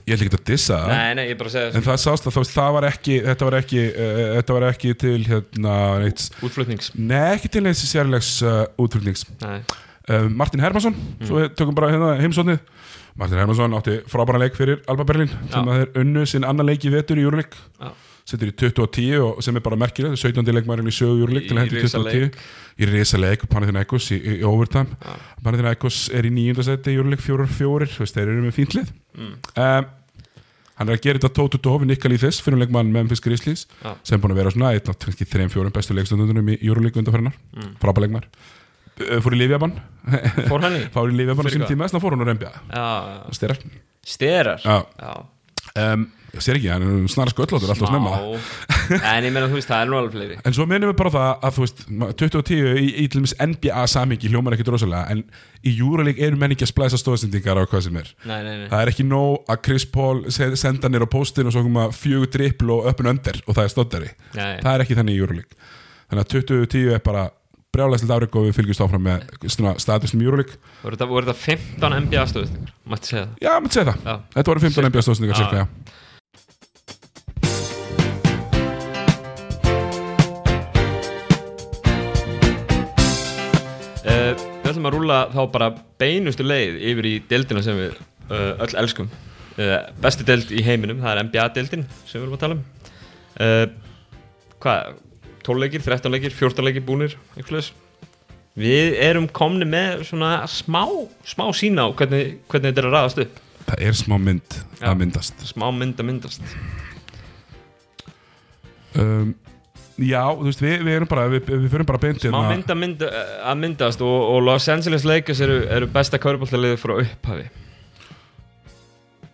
ég 0.08 0.14
ætla 0.14 0.26
ekki 0.28 0.38
að 0.38 0.46
dissa 0.48 0.78
nei, 0.88 1.18
nei, 1.18 1.26
En 1.32 1.84
það 1.84 2.00
sást 2.04 2.28
að 2.28 2.36
það, 2.38 2.48
það 2.54 2.70
var 2.76 2.86
ekki 2.88 3.18
þetta 3.26 3.48
var 3.48 3.58
ekki, 3.58 3.82
uh, 3.90 4.22
þetta 4.38 4.56
var 4.56 4.66
ekki 4.70 4.94
til 5.02 5.18
hérna 5.28 5.74
neitt, 6.04 6.24
útflutnings. 6.46 6.92
Nei, 6.96 7.34
ekki 7.34 7.52
til 7.52 7.64
neitt 7.66 7.82
sérlegs 7.82 8.38
uh, 8.46 8.64
útflutnings. 8.80 9.26
Uh, 10.08 10.24
Martin 10.32 10.62
Hermansson, 10.64 10.96
svo 11.20 11.42
við 11.42 11.52
tökum 11.58 11.76
bara 11.76 11.92
hérna 11.92 12.14
heimsóknið 12.22 12.62
Martin 13.18 13.40
Hermansson 13.40 13.74
átti 13.78 13.96
frábæra 14.10 14.38
leik 14.44 14.54
fyrir 14.58 14.78
Alba 14.88 15.04
Berlin 15.08 15.30
sem 15.50 15.66
að 15.72 15.80
þeir 15.80 16.02
unnu 16.04 16.26
sinn 16.30 16.46
annan 16.46 16.68
leik 16.68 16.84
í 16.86 16.92
vetur 16.94 17.18
í 17.18 17.24
Júruleik 17.26 17.56
setur 18.28 18.50
í 18.50 18.54
20 18.60 18.82
og 18.84 18.90
10 18.92 19.22
og 19.24 19.38
sem 19.42 19.56
er 19.56 19.64
bara 19.64 19.78
merkileg 19.80 20.14
17. 20.20 20.44
leikmærin 20.54 20.86
í 20.90 20.92
sögu 20.94 21.22
Júruleik 21.22 21.46
til 21.48 21.56
að 21.56 21.62
hendi 21.64 21.78
í 21.80 21.84
20 21.86 21.98
og 21.98 22.08
10 22.12 22.24
risaleik. 22.28 22.40
í 22.78 22.88
Rísaleik 22.92 23.44
og 23.46 23.50
Panathinaikos 23.54 24.08
í, 24.12 24.18
í, 24.20 24.34
overtime 24.46 24.98
Já. 25.00 25.14
Panathinaikos 25.46 26.00
er 26.14 26.28
í 26.28 26.32
nýjunda 26.36 26.66
seti 26.68 26.92
í 26.92 26.98
Júruleik 26.98 27.22
4-4, 27.24 27.88
þú 27.96 28.04
veist, 28.04 28.18
þeir 28.18 28.28
eru 28.34 28.44
með 28.44 28.54
fínt 28.58 28.76
lið 28.76 28.92
mm, 29.16 29.32
um, 29.64 29.88
hann 30.78 30.92
er 30.92 30.94
að 30.98 31.02
gera 31.08 31.18
þetta 31.22 31.32
tótu 31.40 31.58
tófi 31.64 31.88
Nikali 31.88 32.20
Þess 32.22 32.44
fyrir 32.44 32.60
leikmann 32.62 32.92
Memphis 32.94 33.24
Grizzlies 33.24 33.64
Já. 33.82 33.96
sem 34.06 34.14
er 34.18 34.22
búin 34.22 34.36
að 34.36 34.42
vera 34.44 34.52
svona 34.54 34.74
einn 34.76 34.92
af 34.92 35.00
3-4 35.08 35.72
bestu 35.74 35.96
leikstundunum 35.96 36.52
í 36.54 36.58
Euroleague 36.60 37.00
undarferðinar 37.02 37.34
Mm. 37.58 37.72
frábæð 37.82 38.04
leikmar 38.06 38.28
fór 39.24 39.36
í 39.36 39.40
Lífjaban 39.42 39.74
fór 40.50 40.62
hann 40.66 40.76
í? 40.78 40.84
Fór 40.94 41.10
í 41.12 41.16
Lífjaban 41.18 41.48
á 41.48 41.50
sín 41.54 41.66
tíma 41.68 41.88
þess 41.88 41.98
að 41.98 42.04
fór 42.06 42.18
hann 42.18 42.38
Já, 42.38 42.52
já. 42.76 43.18
styrir 43.38 43.58
sterar? 44.08 44.62
Já. 44.64 44.78
um, 45.92 46.06
ég 46.34 46.44
sér 46.44 46.58
ekki, 46.58 46.68
hann 46.72 46.84
er 46.84 47.08
snarra 47.12 47.32
sköllóttur 47.32 47.70
alltaf 47.72 47.88
snemma. 47.88 48.14
En 48.98 49.24
ég 49.26 49.32
meina, 49.32 49.48
þú 49.48 49.56
veist, 49.58 49.68
það 49.68 49.82
er 49.84 49.88
nú 49.90 49.96
alveg 49.98 50.12
fleiri. 50.14 50.36
En 50.48 50.54
svo 50.56 50.64
minnum 50.68 50.90
við 50.92 50.98
bara 51.00 51.12
það 51.14 51.44
að 51.48 51.54
þú 51.56 51.64
veist 51.64 51.80
2010 52.22 52.68
í, 52.82 52.86
í 53.02 53.06
til 53.08 53.20
dæmis 53.22 53.34
NBA 53.40 53.84
samingi 53.92 54.30
hljómar 54.32 54.56
ekkert 54.56 54.70
rosalega 54.74 55.12
en 55.14 55.22
í 55.64 55.72
Euroleague 55.80 56.24
eru 56.28 56.38
menn 56.40 56.52
ekki 56.56 56.66
að 56.68 56.72
splæsa 56.72 57.00
stóðsendingar 57.00 57.60
á 57.60 57.64
hvað 57.68 57.84
sem 57.88 57.98
er. 58.00 58.12
Nei, 58.28 58.36
nei, 58.44 58.52
nei, 58.62 58.68
það 58.72 58.84
er 58.84 58.92
ekki 58.92 59.08
nóg 59.08 59.48
að 59.52 59.62
Chris 59.68 59.88
Paul 59.96 60.22
se- 60.36 60.50
senda 60.60 60.88
nýr 60.92 61.04
á 61.04 61.08
postin 61.16 61.48
og 61.48 61.56
svo 61.56 61.64
koma 61.66 61.88
fjögur 61.96 62.30
drippl 62.36 62.72
og 62.76 62.88
öppun 62.92 63.10
önder 63.12 63.40
og 63.46 63.56
það 63.56 63.64
er 63.68 63.74
stóttari 63.74 64.12
það 64.36 64.72
er 64.74 64.84
ekki 64.86 64.96
þannig 65.00 65.16
í 65.18 65.24
Euroleague. 65.24 65.60
Þannig 66.08 66.24
að 66.24 66.32
2010 66.36 66.94
er 66.96 67.04
bara 67.04 67.26
brjálæslega 67.78 68.16
afrygg 68.18 68.34
og 68.38 68.48
við 68.48 68.56
fylgjumst 68.58 68.82
áfram 68.82 69.04
með 69.06 69.18
statusnum 69.78 70.24
Euroleague. 70.26 70.58
Voru 70.82 70.96
þetta, 70.98 71.06
voru 71.12 71.28
þetta 71.28 71.38
15 71.44 71.98
NBA 72.08 72.24
stöðustingar 72.32 72.74
mætti 72.88 73.12
segja 73.12 73.24
það? 73.24 73.38
Já, 73.44 73.52
maður 73.62 73.76
segja 73.76 73.94
það, 73.94 74.20
þetta 74.34 74.52
voru 74.52 74.64
15 74.66 74.88
NBA 74.88 75.06
stóðsendingar 75.06 75.38
Já. 75.38 75.40
cirka, 75.44 75.56
já. 75.62 75.66
Uh, 84.08 84.32
við 84.62 84.70
ætlum 84.72 84.88
að 84.88 84.94
rúla 84.96 85.18
þá 85.34 85.40
bara 85.52 85.72
beinustu 86.00 86.46
leið 86.46 86.78
yfir 86.90 87.08
í 87.08 87.16
deildina 87.30 87.62
sem 87.64 87.76
við 87.78 87.98
uh, 88.32 88.54
öll 88.64 88.74
elskum. 88.80 89.10
Uh, 89.58 89.80
Besti 90.02 90.24
deild 90.26 90.50
í 90.54 90.64
heiminum, 90.64 91.02
það 91.02 91.12
er 91.12 91.26
NBA-deildin 91.28 91.84
sem 92.08 92.18
við 92.18 92.24
erum 92.24 92.38
að 92.38 92.42
tala 92.46 92.58
um. 92.58 92.64
Uh, 93.38 93.66
Hvað, 94.58 94.96
12 95.46 95.62
leikir, 95.62 95.84
13 95.84 96.12
leikir, 96.14 96.34
14 96.34 96.66
leikir 96.66 96.84
búnir, 96.86 97.16
við 98.58 98.96
erum 99.04 99.28
komni 99.30 99.66
með 99.68 100.06
svona 100.08 100.42
smá, 100.50 100.82
smá 101.26 101.46
sína 101.54 101.86
á 101.86 101.94
hvernig, 101.94 102.38
hvernig 102.50 102.72
þetta 102.72 102.82
er 102.82 102.88
að 102.88 102.96
raðast 102.96 103.22
upp. 103.24 103.42
Það 103.68 103.84
er 103.84 103.98
smá 103.98 104.16
mynd 104.22 104.56
að 104.80 104.96
myndast. 105.02 105.44
Smá 105.50 105.66
mynd 105.76 106.00
að 106.00 106.08
myndast. 106.08 106.54
Um, 108.98 109.34
já, 110.00 110.22
þú 110.32 110.48
veist, 110.48 110.62
við, 110.64 110.76
við 110.86 110.96
erum 110.96 111.10
bara 111.10 111.26
við, 111.30 111.42
við 111.52 111.68
fyrir 111.74 111.86
bara 111.86 112.02
beint 112.02 112.22
smá 112.22 112.32
hérna- 112.32 112.52
mynd 112.54 112.72
að, 112.72 112.80
mynd 112.82 113.04
að 113.04 113.60
myndast 113.62 114.04
og, 114.06 114.16
og 114.32 114.40
Los 114.46 114.68
Angeles 114.72 115.04
Lakers 115.06 115.42
eru, 115.44 115.60
eru 115.78 115.90
besta 115.92 116.20
körbóltaliði 116.22 116.80
frá 116.80 116.96
upphafi. 117.04 117.48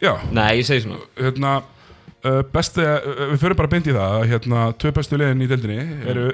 Já, 0.02 0.18
nei, 0.34 0.58
ég 0.58 0.66
segi 0.68 0.84
svona. 0.84 1.00
Hérna 1.16 1.54
uh, 2.24 2.42
besti, 2.54 2.84
uh, 2.84 3.24
við 3.32 3.40
fyrir 3.44 3.58
bara 3.60 3.72
beint 3.72 3.88
í 3.88 3.96
það 3.96 4.18
að, 4.18 4.28
hérna, 4.32 4.68
tvö 4.80 4.94
bestu 4.98 5.20
liðin 5.20 5.44
í 5.44 5.50
deildinni 5.50 5.80
eru, 6.12 6.28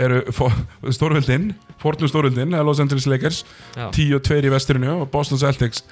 eru 0.00 0.24
stórvöldin 0.98 1.52
Fortnum 1.84 2.08
stórvöldin, 2.08 2.54
Los 2.64 2.80
Angeles 2.80 3.06
Lakers 3.10 3.44
Já. 3.74 3.90
10 3.92 4.14
og 4.16 4.22
2 4.24 4.44
í 4.46 4.52
vesturinu 4.52 5.00
og 5.02 5.10
Boston 5.12 5.40
Celtics 5.42 5.84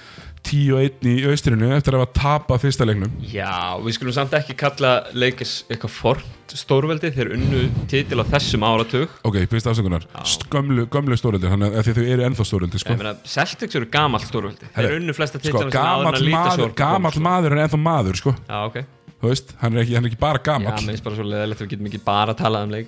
10 0.42 0.74
og 0.74 0.82
1 0.82 1.06
í 1.06 1.14
austrinu 1.30 1.70
eftir 1.76 1.94
að 1.94 2.02
hafa 2.02 2.14
tapað 2.16 2.64
fyrsta 2.64 2.86
leiknum. 2.86 3.12
Já, 3.30 3.78
við 3.82 3.96
skulum 3.96 4.14
samt 4.16 4.34
ekki 4.36 4.56
kalla 4.58 4.94
Lakers 5.14 5.52
eitthvað 5.70 5.92
fort 5.94 6.54
stórveldi. 6.56 7.12
Þeir 7.14 7.30
unnu 7.36 7.60
titil 7.90 8.18
á 8.20 8.24
þessum 8.34 8.66
áratug. 8.66 9.12
Ok, 9.28 9.38
fyrsta 9.52 9.72
afsökunar, 9.72 10.06
gömlu, 10.52 10.88
gömlu 10.92 11.18
stórvöldi 11.20 11.52
þannig 11.52 11.78
að 11.78 11.92
þau 11.92 12.02
eru 12.16 12.26
ennþá 12.28 12.48
stórvöldi 12.48 12.82
sko. 12.82 12.96
Celtics 13.36 13.78
eru 13.78 13.90
gamalt 13.92 14.26
stórveldi. 14.28 14.72
Þeir 14.74 14.98
unnu 14.98 15.16
flesta 15.16 15.40
sko, 15.40 15.46
titlana 15.46 15.76
gamall 15.76 16.34
maður, 16.34 16.74
gamall 16.82 17.22
maður 17.28 17.56
er 17.56 17.64
ennþá 17.66 17.80
maður 17.86 18.20
sko. 18.24 18.34
Já, 18.48 18.58
ok 18.66 18.82
þú 19.22 19.30
veist, 19.30 19.54
hann 19.62 19.76
er 19.76 19.84
ekki, 19.84 19.94
hann 19.96 20.06
er 20.06 20.10
ekki 20.10 20.20
bara 20.20 20.40
Já, 20.40 20.44
gamall 20.50 20.74
mér 20.82 20.92
finnst 20.92 21.06
bara 21.06 21.18
svo 21.18 21.26
leðilegt 21.30 21.62
við 21.62 21.72
getum 21.72 21.88
ekki 21.92 22.02
bara 22.04 22.34
að 22.34 22.42
tala 22.42 22.62
um 22.66 22.74
Já, 22.74 22.82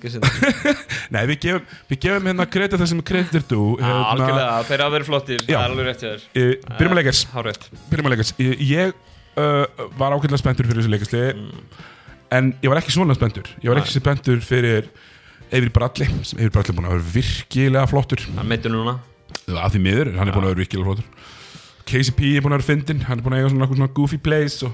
nei, 1.15 1.21
við 1.31 1.41
gefum, 1.45 1.73
við 1.89 2.01
gefum 2.05 2.29
hérna 2.29 2.47
kredit 2.51 2.81
það 2.81 2.91
sem 2.91 3.03
kredit 3.07 3.39
er 3.39 3.45
þú 3.49 3.63
hérna, 3.79 4.03
algjörlega, 4.11 4.61
þeir 4.69 4.85
hafa 4.85 4.95
verið 4.97 5.11
flottir 5.11 5.43
Það 5.45 5.53
Já. 5.55 5.59
er 5.61 5.71
alveg 5.71 5.89
rétt 5.89 6.05
þér. 6.05 6.25
Byrjum 6.75 6.95
að 6.95 7.01
leikast 7.01 7.35
Hárétt 7.35 7.67
byrjum 7.91 8.09
að 8.09 8.15
leikast 8.17 8.45
ég, 8.45 8.95
uh, 9.39 9.87
var 9.99 10.15
ákveðlega 10.17 10.41
spenntur 10.43 10.69
fyrir 10.69 10.83
þessu 10.83 10.95
leikasli 10.95 11.25
en 12.35 12.51
ég 12.63 12.71
var 12.71 12.81
ekki 12.81 12.93
svona 12.93 13.15
spenntur. 13.17 13.49
Ég 13.63 13.71
var 13.71 13.81
ekki 13.81 13.95
spenntur 13.95 14.41
fyrir 14.43 14.89
Eivir 15.53 15.71
Bradley. 15.73 16.09
Sem 16.25 16.39
Eivir 16.41 16.53
Bradley 16.53 16.73
er 16.73 16.79
búin 16.79 16.89
að 16.89 16.95
vera 16.97 17.09
virkilega 17.15 17.89
flottur. 17.89 18.23
Það 18.27 18.49
meitur 18.49 18.73
núna. 18.73 18.97
Að 19.45 19.75
því 19.75 19.81
miður, 19.85 20.11
hann 20.17 20.29
er 20.29 20.35
búin 20.35 20.47
að 20.47 20.53
vera 20.53 20.63
virkilega 20.63 20.87
flottur. 20.89 21.33
KCP 21.85 22.31
er 22.33 22.45
búin 22.45 22.55
að 22.55 22.63
vera 22.63 22.69
fyndin 22.71 23.03
hann 23.05 23.19
er 23.19 23.25
búin 23.25 23.37
að 23.37 23.43
eiga 23.43 23.51
svona, 23.53 23.69
svona 23.69 23.91
goofy 23.99 24.17
plays 24.25 24.57
og, 24.65 24.73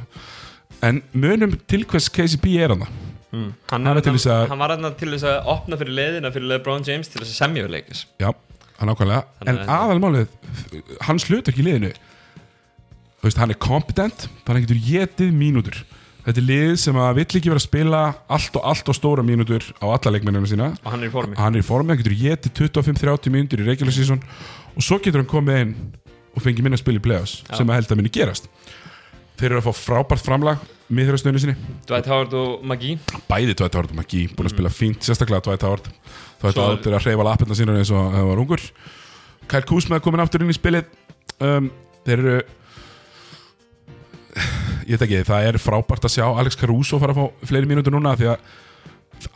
en 0.86 1.02
munum 1.14 1.56
til 1.70 1.86
hvers 1.90 2.10
KCP 2.14 2.56
er 2.62 2.74
hann 2.74 2.84
mm. 2.84 3.50
Hann, 3.72 3.86
Hann 3.86 4.02
hann 4.02 4.62
var 4.62 4.76
þarna 4.76 4.94
til 5.00 5.12
þess 5.14 5.28
að 5.30 5.50
opna 5.54 5.80
fyrir 5.80 5.98
leiðina 5.98 6.32
fyrir 6.34 6.50
LeBron 6.56 6.86
James 6.88 7.12
til 7.12 7.22
þess 7.22 7.36
að 7.36 7.40
semja 7.44 7.66
við 7.68 7.76
Lakers. 7.78 8.06
Já, 8.22 8.32
hann 8.80 8.92
ákvæmlega 8.92 9.24
en 9.46 9.62
aðalmálið, 9.78 10.36
hann 11.08 11.22
slutar 11.22 11.54
ekki 11.54 11.64
í 11.64 11.70
liðinu. 11.70 11.94
Þú 13.22 13.30
veist, 13.30 13.42
hann 13.42 13.54
er 13.54 13.60
kompetent 13.62 14.28
þannig 14.28 14.48
að 14.48 14.56
hann 14.56 14.68
getur 14.68 14.86
getið 14.90 15.36
mínútur. 15.38 15.82
Þetta 16.22 16.38
er 16.38 16.46
lið 16.46 16.72
sem 16.78 16.98
að 17.02 17.16
vill 17.18 17.26
ekki 17.40 17.50
vera 17.50 17.58
að 17.58 17.66
spila 17.66 18.02
allt 18.30 18.58
og 18.60 18.66
allt 18.70 18.90
og 18.94 18.98
stóra 18.98 19.24
mínútur 19.26 19.66
á 19.82 19.86
alla 19.90 20.14
leikmennina 20.14 20.50
sína. 20.50 20.68
Og 20.84 20.92
hann 20.94 21.02
er 21.02 21.10
í 21.10 21.14
formi. 21.14 21.38
Hann 21.38 21.58
er 21.58 21.64
í 21.64 21.66
formi, 21.66 21.94
hann 21.94 22.02
getur 22.02 22.18
getið 22.18 22.62
25-30 22.78 23.34
mínútur 23.34 23.64
í 23.64 23.66
regular 23.66 23.96
season. 23.96 24.22
Og 24.76 24.86
svo 24.86 25.00
getur 25.02 25.24
hann 25.24 25.30
komið 25.30 25.64
inn 25.64 25.74
og 26.36 26.46
fengið 26.46 26.66
minna 26.66 26.78
að 26.78 26.84
spila 26.84 27.02
í 27.02 27.06
playoffs 27.06 27.40
Já. 27.42 27.56
sem 27.60 27.72
að 27.72 27.80
held 27.80 27.94
að 27.94 28.00
minni 28.00 28.14
gerast 28.14 28.50
þeir 29.42 29.50
eru 29.56 29.62
að 29.64 29.68
fá 29.68 29.82
frábært 29.82 30.24
framlag 30.26 30.64
miðhverjastöðinu 30.92 31.42
sinni. 31.42 31.56
Dwight 31.90 32.08
Howard 32.12 32.34
og 32.38 32.64
Magee. 32.68 32.98
Bæði 33.30 33.56
Dwight 33.58 33.76
Howard 33.78 33.94
og 33.94 34.00
Magee 34.02 34.30
búin 34.36 34.50
að 34.50 34.56
spila 34.56 34.72
fínt 34.76 35.06
sérstaklega 35.08 35.44
Dwight 35.48 35.64
Howard. 35.68 35.88
Dwight 36.42 36.56
Svo- 36.58 36.66
Howard 36.68 36.88
er 36.90 36.98
að 36.98 37.06
hreyfa 37.08 37.28
lappirna 37.28 37.58
sína 37.58 37.78
eins 37.80 37.92
og 37.96 38.10
það 38.16 38.28
var 38.32 38.42
ungur. 38.44 38.66
Kyle 39.52 39.68
Kuzma 39.68 39.98
er 39.98 40.04
komin 40.06 40.24
aftur 40.24 40.44
inn 40.46 40.52
í 40.54 40.58
spilið. 40.58 40.90
Um, 41.42 41.72
þeir 42.06 42.20
eru 42.26 42.36
ég 44.88 44.96
veit 44.98 45.06
ekki, 45.06 45.22
það 45.28 45.48
er 45.50 45.58
frábært 45.62 46.06
að 46.08 46.14
sjá 46.16 46.26
Alex 46.40 46.56
Caruso 46.60 47.00
fara 47.02 47.14
að 47.16 47.20
fá 47.20 47.48
fleiri 47.52 47.68
mínútur 47.70 47.94
núna 47.96 48.14
því 48.20 48.30
að 48.32 48.46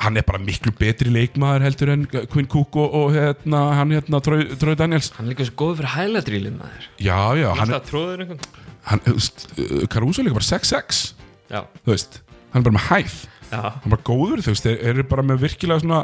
hann 0.02 0.18
er 0.20 0.26
bara 0.28 0.42
miklu 0.42 0.74
betri 0.78 1.12
leikmaður 1.14 1.66
heldur 1.68 1.92
en 1.94 2.06
Quinn 2.32 2.48
Cook 2.52 2.78
og, 2.82 2.94
og 3.00 3.16
hérna, 3.16 3.62
hann 3.80 3.94
hérna 3.96 4.22
Troy 4.24 4.76
Daniels. 4.78 5.12
Hann 5.18 5.28
er 5.28 5.36
líka 5.36 5.48
svo 5.48 5.58
góð 5.62 5.82
fyrir 5.82 5.94
hæladrílin 5.96 6.60
maður. 6.60 6.88
Já, 7.00 7.20
já, 7.40 7.50
Hann 7.52 7.62
hann, 7.64 7.76
er 7.78 7.90
tróður 7.90 8.24
einhvern 8.26 8.64
hann 8.86 9.02
þú 9.06 9.16
veist, 9.18 9.46
uh, 9.58 9.84
Caruso 9.92 10.22
er 10.22 10.28
líka 10.30 10.38
bara 10.38 10.50
6'6 10.52 11.04
Já, 11.52 11.62
þú 11.86 11.94
veist, 11.94 12.22
hann 12.54 12.62
er 12.62 12.70
bara 12.70 12.78
með 12.78 12.88
hæð. 12.92 13.20
Já, 13.52 13.60
hann 13.62 13.86
er 13.86 13.94
bara 13.96 14.08
góður, 14.12 14.46
þú 14.46 14.56
veist, 14.56 14.68
þeir 14.68 14.90
eru 14.92 15.08
bara 15.10 15.26
með 15.26 15.46
virkilega 15.46 15.84
svona 15.86 16.02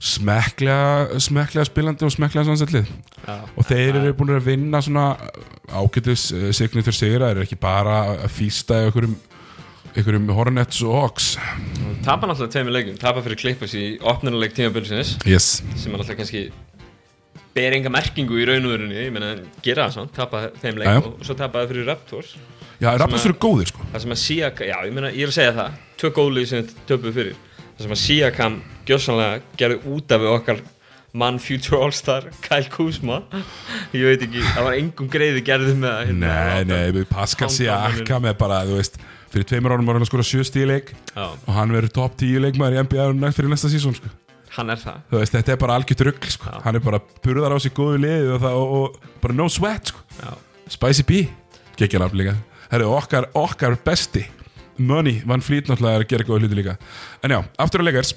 smekklega 0.00 1.20
smekklega 1.20 1.66
spilandi 1.68 2.06
og 2.06 2.12
smekklega 2.14 2.46
sannsætlið 2.48 2.86
já. 2.88 3.34
Og 3.52 3.66
þeir 3.68 3.98
eru 4.00 4.14
búin 4.16 4.32
að 4.32 4.46
vinna 4.48 4.80
svona 4.80 5.10
ágætis 5.76 6.30
uh, 6.32 6.46
signitur 6.56 6.96
sigra, 6.96 7.28
þeir 7.28 7.36
eru 7.36 7.44
ekki 7.44 7.60
bara 7.60 7.98
að 8.14 8.30
fýsta 8.32 8.86
í 8.86 8.94
einhverjum 9.90 10.22
einhverjum 10.22 10.36
Hornets 10.36 10.80
og 10.86 10.94
Hawks. 10.94 11.28
Tapa 12.04 12.28
náttúrulega 12.28 12.54
tveimur 12.54 12.74
leikum 12.74 12.98
Tapa 13.00 13.22
fyrir 13.24 13.38
Clippers 13.40 13.74
í 13.76 13.84
opnunuleik 14.06 14.54
tímabilsins. 14.56 15.16
Yes. 15.26 15.60
sem 15.76 15.92
er 15.92 15.98
náttúrulega 15.98 16.20
kannski 16.22 16.44
ber 17.54 17.76
enga 17.76 17.90
merkingu 17.90 18.38
í 18.38 18.46
raun 18.46 18.68
og 18.68 18.74
verunni 18.76 18.98
ég 19.00 19.12
meina, 19.14 19.34
gera 19.64 19.88
það 19.88 19.96
svona, 19.96 20.12
tapa 20.14 20.42
þeim 20.62 20.80
leik 20.80 20.90
og 21.00 21.24
svo 21.26 21.36
tapa 21.38 21.62
það 21.62 21.72
fyrir 21.74 21.88
Raptors. 21.90 22.34
Já, 22.80 22.90
Raptors 22.94 23.26
eru 23.26 23.38
góðir 23.42 23.72
sko. 23.72 23.86
það 23.92 24.04
sem 24.04 24.14
að 24.14 24.20
Siakam, 24.24 24.68
já 24.70 24.76
ég 24.86 24.94
meina, 24.96 25.14
ég 25.14 25.26
er 25.26 25.32
að 25.32 25.38
segja 25.40 25.54
það. 25.58 25.78
Tvö 26.00 26.12
góðlið 26.20 26.50
sem 26.50 26.62
við 26.62 26.74
töpuð 26.88 27.16
fyrir. 27.18 27.40
Það 27.70 27.86
sem 27.86 27.96
að 27.96 28.02
Siakam 28.04 28.60
gjössanlega 28.86 29.42
gerði 29.58 29.80
út 29.96 30.14
af 30.14 30.28
okkar 30.36 30.62
mann 31.10 31.40
future 31.42 31.80
all-star 31.82 32.28
Kyle 32.46 32.70
Kuzma. 32.70 33.24
Ég 33.90 34.06
veit 34.06 34.22
ekki, 34.28 34.44
það 34.54 34.68
var 34.68 34.78
engum 34.78 35.10
greiði 35.10 35.42
gerði 35.42 35.74
með 35.74 35.90
að 35.96 36.04
hérna, 36.12 36.34
nei, 36.70 36.92
nei, 36.94 37.08
Pascal 37.10 37.50
Siakam 37.50 38.30
er 38.30 38.38
bara, 38.38 38.62
þú 38.68 38.78
veist 38.78 39.00
fyrir 39.30 39.46
tveimur 39.50 39.74
árum 39.74 39.86
var 39.88 39.98
hann 39.98 40.04
að 40.04 40.10
skora 40.10 40.26
sjö 40.26 40.44
stíleik 40.46 40.90
já, 41.14 41.26
og 41.30 41.52
hann 41.54 41.72
verður 41.74 41.94
top 42.00 42.16
10 42.20 42.42
leikmaður 42.46 42.78
í 42.78 42.82
NBA 42.86 43.06
næst 43.20 43.38
fyrir 43.40 43.52
næsta 43.52 43.70
sísón 43.72 43.96
sko. 43.98 44.10
Hann 44.50 44.72
er 44.74 44.80
það. 44.82 45.02
Þú 45.12 45.20
veist, 45.20 45.34
þetta 45.36 45.52
er 45.54 45.58
bara 45.62 45.76
algjört 45.78 46.00
rugg 46.08 46.26
sko. 46.34 46.50
Já. 46.50 46.62
hann 46.64 46.78
er 46.80 46.82
bara 46.82 46.98
burðar 47.22 47.54
á 47.54 47.58
sig 47.62 47.74
góðu 47.76 48.00
liði 48.02 48.32
og, 48.34 48.40
það, 48.42 48.58
og, 48.58 48.74
og 48.80 49.20
bara 49.22 49.36
no 49.38 49.46
sweat 49.52 49.92
sko. 49.92 50.02
já, 50.18 50.32
Spicy 50.74 51.06
B, 51.06 51.22
geggja 51.78 52.02
nafn 52.02 52.18
líka. 52.18 52.34
Herru, 52.70 52.90
okkar, 52.94 53.30
okkar 53.38 53.78
besti 53.86 54.26
Money, 54.80 55.20
Van 55.28 55.42
Fleet 55.44 55.68
náttúrulega 55.68 56.00
er 56.00 56.04
að 56.06 56.10
gera 56.14 56.26
góða 56.26 56.44
hluti 56.44 56.58
líka. 56.58 56.76
En 57.22 57.34
já, 57.34 57.40
aftur 57.60 57.82
á 57.82 57.86
leikars 57.86 58.14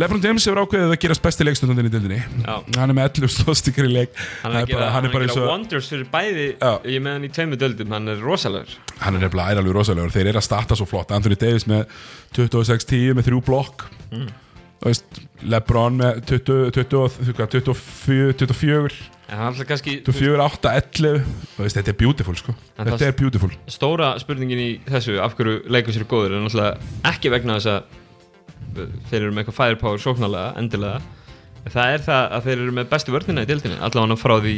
Lebron 0.00 0.22
James 0.24 0.46
hefur 0.48 0.62
ákveðið 0.64 0.94
að 0.94 1.00
gerast 1.02 1.22
besti 1.24 1.44
leikstundin 1.44 1.88
í 1.88 1.92
dildinni 1.92 2.20
Hann 2.46 2.86
er 2.86 2.94
með 2.96 3.20
11 3.20 3.32
slóstikar 3.34 3.88
í 3.88 3.92
leik. 3.92 4.14
Hann 4.40 4.54
er 4.54 4.64
að 4.64 4.72
gera, 4.72 4.90
hann 4.94 5.08
er 5.08 5.12
bara 5.12 5.26
að 5.26 5.28
eins 5.28 5.36
gera 5.36 5.46
og 5.46 5.52
wonders 5.52 5.90
fyrir 5.92 6.06
bæði 6.12 6.46
Já. 6.54 6.70
ég 6.88 7.04
með 7.04 7.16
hann 7.18 7.26
í 7.26 7.32
tveimu 7.36 7.58
döldum, 7.60 7.92
hann 7.96 8.12
er 8.12 8.22
rosalegur. 8.24 8.76
Hann 9.02 9.18
er 9.18 9.26
nefnilega 9.26 9.56
æralveg 9.56 9.76
rosalegur. 9.76 10.14
Þeir 10.14 10.30
eru 10.32 10.40
að 10.40 10.46
starta 10.46 10.78
svo 10.78 10.88
flott. 10.88 11.12
Anthony 11.12 11.36
Davis 11.40 11.68
með 11.68 11.92
26-10 12.38 13.18
með 13.18 13.28
þrjú 13.28 13.42
blokk. 13.50 13.86
Mm. 14.14 14.30
Lebron 15.52 15.98
með 16.00 16.22
20, 16.30 16.70
20, 16.72 17.34
24 17.36 17.74
24 18.48 19.00
en 19.30 19.38
hann 19.38 19.44
er 19.44 19.52
alltaf 19.52 19.68
kannski 19.68 19.98
24, 20.06 20.40
8, 20.42 20.70
11 20.80 21.26
Þú 21.54 21.64
veist, 21.64 21.76
Þetta 21.76 21.92
er 21.92 21.98
beautiful 22.00 22.36
sko. 22.38 22.54
Þetta 22.78 23.06
er 23.06 23.16
beautiful. 23.18 23.50
Stóra 23.70 24.14
spurningin 24.18 24.62
í 24.62 24.70
þessu 24.88 25.20
af 25.22 25.36
hverju 25.38 25.60
leikur 25.70 25.94
sér 25.94 26.08
góður 26.10 26.34
er 26.34 26.42
náttúrulega 26.42 27.10
ekki 27.12 27.30
vegna 27.30 27.58
þess 27.60 27.74
að 27.76 27.98
þeir 29.10 29.20
eru 29.22 29.32
með 29.34 29.42
eitthvað 29.44 29.58
firepower 29.60 30.02
sóknarlega 30.04 30.52
endilega 30.60 31.00
það 31.70 31.94
er 31.96 32.04
það 32.06 32.22
að 32.36 32.46
þeir 32.48 32.56
eru 32.58 32.76
með 32.78 32.90
bestu 32.94 33.14
vörnina 33.14 33.44
í 33.44 33.50
dildinni 33.50 33.80
allavega 33.84 34.20
frá 34.20 34.36
því 34.40 34.54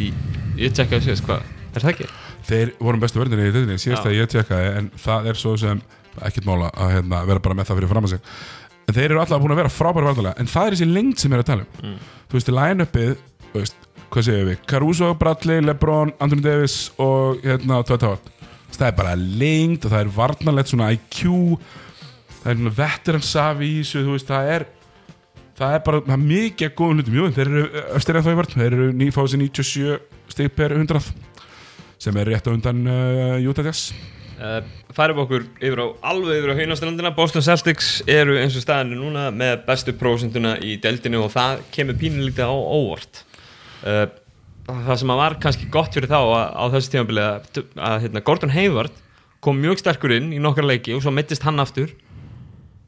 ég 0.61 0.77
tjekkaði 0.77 1.07
síðast 1.09 1.27
hvað, 1.27 1.47
er 1.73 1.85
það 1.85 1.93
ekki? 1.95 2.11
Þeir 2.47 2.73
vorum 2.83 3.03
bestu 3.03 3.21
verðinni 3.23 3.49
í 3.49 3.55
dildinni 3.55 3.79
Síðast 3.81 4.09
að 4.09 4.17
ég 4.17 4.31
tjekkaði 4.33 4.73
En 4.79 4.89
það 4.99 5.29
er 5.31 5.39
svo 5.39 5.53
sem 5.61 5.79
ekkert 6.27 6.49
mála 6.49 6.73
að 6.75 6.97
hérna, 6.97 7.23
vera 7.29 7.43
bara 7.45 7.57
með 7.59 7.69
það 7.69 7.79
fyrir 7.81 7.93
fram 7.93 8.09
að 8.09 8.15
sig 8.15 8.33
En 8.83 8.97
þeir 8.97 9.05
eru 9.13 9.21
alltaf 9.23 9.43
búin 9.45 9.55
að 9.55 9.61
vera 9.63 9.73
frábæra 9.73 10.11
vartalega 10.11 10.43
En 10.43 10.51
það 10.51 10.67
er 10.67 10.77
þessi 10.77 10.89
lengt 10.91 11.23
sem 11.23 11.33
ég 11.33 11.39
er 11.39 11.45
að 11.45 11.51
tala 11.53 11.67
um 11.67 11.93
Mm. 11.93 11.97
Þú 12.33 12.39
veist, 12.39 12.53
line-upið 12.59 13.13
Hvað 14.13 14.27
segir 14.27 14.49
við? 14.51 14.59
Caruso, 14.69 15.13
Bradley, 15.17 15.63
Lebron, 15.65 16.13
Anthony 16.21 16.45
Davis 16.45 16.77
og 17.01 17.39
hérna 17.45 17.79
Dwight 17.87 18.05
Howard 18.09 18.31
Það 18.73 18.87
er 18.89 18.99
bara 18.99 19.15
lengt 19.17 19.87
og 19.87 19.93
það 19.93 20.03
er 20.03 20.13
varnarlegt 20.17 20.73
svona 20.73 20.91
IQ 20.97 21.23
Það 22.43 22.53
er 22.53 22.59
svona 22.59 22.76
veteran 22.78 23.26
safi 23.26 23.68
í 23.68 23.82
þessu 23.82 24.03
Þú 24.07 24.16
veist, 24.16 24.30
það 24.30 24.55
er 24.57 24.66
Það 25.59 25.74
er 25.76 25.82
bara 25.84 26.01
það 26.07 26.14
er 26.14 26.22
mikið 26.24 26.70
góðum 26.78 27.01
hlutum. 27.01 27.16
Jú, 27.18 27.26
þeir 27.36 27.51
eru 27.51 27.82
östir 27.99 28.18
en 28.18 28.24
þá 28.24 28.30
í 28.32 28.38
vörn. 28.38 28.55
Þeir 28.57 28.74
eru 28.78 28.86
ný- 28.97 29.12
fá 29.14 29.20
sér 29.28 29.43
97 29.43 29.99
stig 30.32 30.55
per 30.57 30.72
100 30.74 31.11
sem 32.03 32.16
er 32.18 32.30
rétt 32.32 32.49
á 32.49 32.51
undan 32.51 32.80
uh, 32.88 33.36
Utah 33.45 33.68
Jazz. 33.68 33.93
Uh, 34.43 34.64
færum 34.97 35.20
okkur 35.22 35.45
yfir 35.62 35.78
á 35.78 35.86
alveg 36.11 36.40
yfir 36.40 36.51
á 36.51 36.59
haunastrandina 36.59 37.12
Boston 37.14 37.45
Celtics 37.47 37.90
eru 38.11 38.34
eins 38.40 38.57
og 38.59 38.64
staðinu 38.64 38.99
núna 38.99 39.28
með 39.30 39.61
bestu 39.68 39.95
prósenduna 39.95 40.57
í 40.59 40.80
deildinu 40.82 41.20
og 41.22 41.30
það 41.36 41.62
kemur 41.76 42.01
pínulítið 42.01 42.49
á 42.49 42.55
óvart. 42.57 43.22
Uh, 43.84 44.09
það 44.66 44.97
sem 44.99 45.14
var 45.20 45.38
kannski 45.43 45.70
gott 45.70 45.95
fyrir 45.95 46.11
þá 46.11 46.18
að, 46.18 46.49
á 46.59 46.64
þessu 46.74 46.95
tímabili 46.97 47.22
að, 47.22 47.62
að 47.76 48.01
hérna, 48.09 48.24
Gordon 48.26 48.57
Hayward 48.57 48.99
kom 49.45 49.61
mjög 49.62 49.84
sterkur 49.84 50.16
inn 50.16 50.32
í 50.34 50.43
nokkar 50.43 50.66
leiki 50.66 50.97
og 50.97 51.05
svo 51.05 51.12
mittist 51.14 51.47
hann 51.47 51.62
aftur 51.62 51.93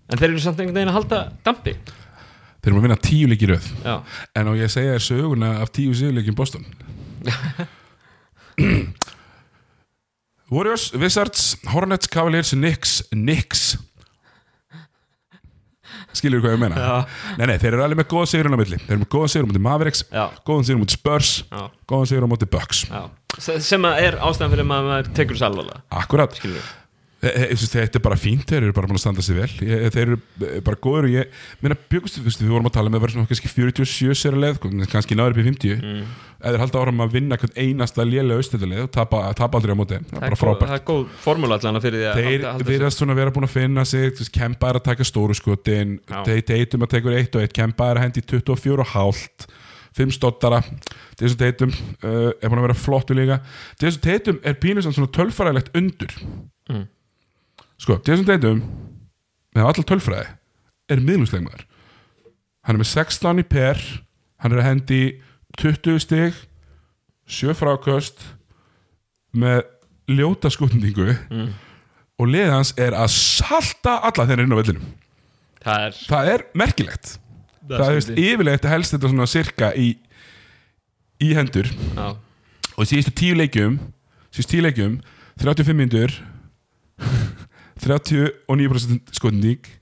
en 0.09 0.19
þeir 0.21 0.31
eru 0.31 0.43
samt 0.45 0.61
einhvern 0.61 0.79
veginn 0.79 0.93
að 0.93 0.99
halda 0.99 1.21
dampi. 1.47 1.75
Þeir 2.65 2.73
eru 2.73 2.81
að 2.81 2.87
vinna 2.89 3.01
tíu 3.05 3.29
leiki 3.29 3.49
röð. 3.51 3.67
Já, 3.85 3.95
en 4.41 4.49
á 4.49 4.53
ég 4.57 4.69
að 4.69 4.75
segja 4.77 4.97
þér 4.97 5.07
söguna 5.09 5.49
af 5.61 5.73
tíu 5.77 5.93
sigurleikjum 5.97 6.39
Boston? 6.39 6.65
Warriors, 10.55 10.93
Wizards, 10.95 11.57
Hornets, 11.73 12.07
Cavaliers, 12.09 12.53
Knicks 12.55 13.03
Knicks. 13.11 13.75
Skilur 16.15 16.39
hvað 16.45 16.55
ég 16.55 16.61
meina? 16.63 16.79
Já, 16.79 16.95
nei, 17.41 17.47
nei, 17.51 17.57
þeir 17.59 17.75
eru 17.75 17.85
alveg 17.89 17.99
með 18.05 18.09
góða 18.13 18.29
sigurinn 18.31 18.55
á 18.55 18.59
milli. 18.61 18.79
Þeir 18.79 18.95
eru 18.95 19.03
með 19.03 19.11
góða 19.17 19.31
sigur 19.33 19.45
á 19.45 19.49
móti 19.51 19.63
Mavericks 19.65 20.05
já, 20.07 20.25
góðan 20.47 20.67
sigur 20.69 20.79
á 20.79 20.83
móti 20.85 20.95
Spurs 20.95 21.31
já, 21.43 21.63
góðan 21.91 22.11
sigur 22.11 22.27
á 22.27 22.29
móti 22.31 22.49
Bucks. 22.55 22.85
Já. 22.87 23.03
Sem 23.67 23.83
að 23.89 24.01
er 24.05 24.15
ástæðan 24.23 24.53
fyrir 24.55 24.69
maður, 24.69 24.91
maður 24.93 25.09
tekur 25.19 25.41
alvarlega. 25.43 25.81
Akkurat, 25.91 26.37
Skilur. 26.39 26.63
þú 26.63 26.84
þetta 27.25 27.99
er 27.99 28.05
bara 28.05 28.19
fínt 28.21 28.47
þeir 28.51 28.67
eru 28.67 28.75
bara 28.77 28.91
búin 28.91 28.99
að 28.99 29.05
standa 29.05 29.25
sig 29.25 29.39
vel. 29.39 29.49
Ég, 29.65 29.87
þeir 29.95 30.05
eru 30.05 30.19
bara 30.67 30.79
góður 30.85 31.09
og 31.09 31.15
ég 31.15 31.41
þú 31.65 32.23
veist, 32.25 32.43
við 32.43 32.53
vorum 32.53 32.69
að 32.69 32.77
tala 32.77 32.93
með 32.93 33.07
að 33.07 33.15
svona 33.15 33.31
kannski 33.31 33.51
47 33.53 34.19
sér 34.21 34.37
að 34.37 34.45
leið, 34.45 34.59
sko, 34.59 34.71
kannski 34.93 35.19
náður 35.19 35.35
upp 35.35 35.41
í 35.41 35.47
50 35.49 35.75
mm. 35.81 36.13
eða 36.51 36.63
halda 36.63 36.83
áram 36.85 37.03
að 37.05 37.17
vinna 37.17 37.39
einasta 37.55 38.07
lélega 38.07 38.39
austöldalið 38.43 38.85
og 38.85 38.93
tapa, 38.95 39.23
tapa 39.39 39.61
aldrei 39.61 39.75
á 39.75 39.79
móti 39.81 39.99
það 40.01 40.19
er 40.19 40.25
bara 40.27 40.41
frábært. 40.41 40.71
það 40.71 40.79
er 40.79 40.87
góð 40.91 41.05
formúla 41.25 41.59
allan 41.59 41.83
fyrir 41.85 42.01
því 42.01 42.09
að 42.11 42.21
þeir 42.21 42.47
halda- 42.49 42.69
virðast 42.71 43.03
svona 43.03 43.19
vera 43.19 43.35
búin 43.35 43.49
að 43.49 43.55
finna 43.55 43.85
sig 43.89 44.25
Kemba 44.35 44.71
er 44.71 44.81
að 44.81 44.89
taka 44.91 45.07
stóru 45.07 45.37
skotin 45.37 45.99
þeir 46.11 46.47
teitum 46.49 46.87
að 46.87 46.97
tekur 46.97 47.19
1 47.19 47.39
og 47.39 47.47
1 47.49 47.55
Kemba 47.55 47.91
er 47.91 48.01
að 48.01 48.09
hendi 48.09 48.25
24 48.35 48.85
og 48.85 48.93
hálft 48.95 49.49
5 49.95 50.15
stottara 50.17 50.61
þessu 51.19 51.39
teitum 51.39 51.71
uh, 51.71 52.33
er 52.35 52.51
búin 52.51 52.61
að 52.61 52.67
vera 52.69 52.79
flottu 52.79 53.17
líka. 53.17 53.41
Þessu 53.81 54.03
teitum 54.03 54.41
er 54.43 54.57
pínus 54.59 54.89
svona 54.89 55.11
tölfræðilegt 55.15 55.71
undur. 55.79 56.15
Mm. 56.71 56.87
Sko, 57.81 57.99
þessu 58.07 58.25
teitum 58.29 58.63
með 59.55 59.69
allar 59.69 59.87
tölfræði 59.89 60.27
er 60.95 61.01
miðlungslegmaður 61.05 61.65
hann 62.65 62.77
er 62.77 62.81
með 62.83 62.91
16 62.93 63.43
í 63.43 63.47
per 63.49 63.81
hann 64.45 64.53
er 64.55 64.61
að 64.63 64.69
hendi 64.71 65.01
20 65.61 66.01
stig 66.03 66.35
7 67.31 67.55
fráköst 67.57 68.21
með 69.35 69.63
ljóta 70.13 70.51
skutningu 70.53 71.15
Mm. 71.31 71.53
og 72.21 72.29
liðið 72.29 72.53
hans 72.53 72.75
er 72.79 72.93
að 72.95 73.09
salta 73.15 73.97
alla 74.05 74.27
þeirra 74.29 74.45
inn 74.45 74.53
á 74.55 74.59
vellinum. 74.61 74.85
Það 75.65 75.85
er 75.87 75.95
það 76.11 76.29
er 76.35 76.45
merkilegt. 76.61 77.07
Það, 77.65 77.79
það 77.79 77.89
er 77.89 77.95
veist, 77.97 78.09
skrítið. 78.11 78.29
yfirleitt 78.35 78.69
helst 78.69 78.93
þetta 78.95 79.09
svona 79.11 79.27
cirka 79.33 79.71
í, 79.81 79.89
í 81.25 81.31
hendur. 81.35 81.71
Já, 81.97 82.07
og 82.77 82.85
í 82.85 82.89
síðustu 82.93 83.15
tíu 83.17 83.35
leikjum 83.41 83.79
síðustu 84.31 84.53
tíu 84.53 84.63
leikjum 84.67 84.99
35 85.41 85.79
myndur 85.81 86.13
39% 87.83 89.17
skotning 89.17 89.73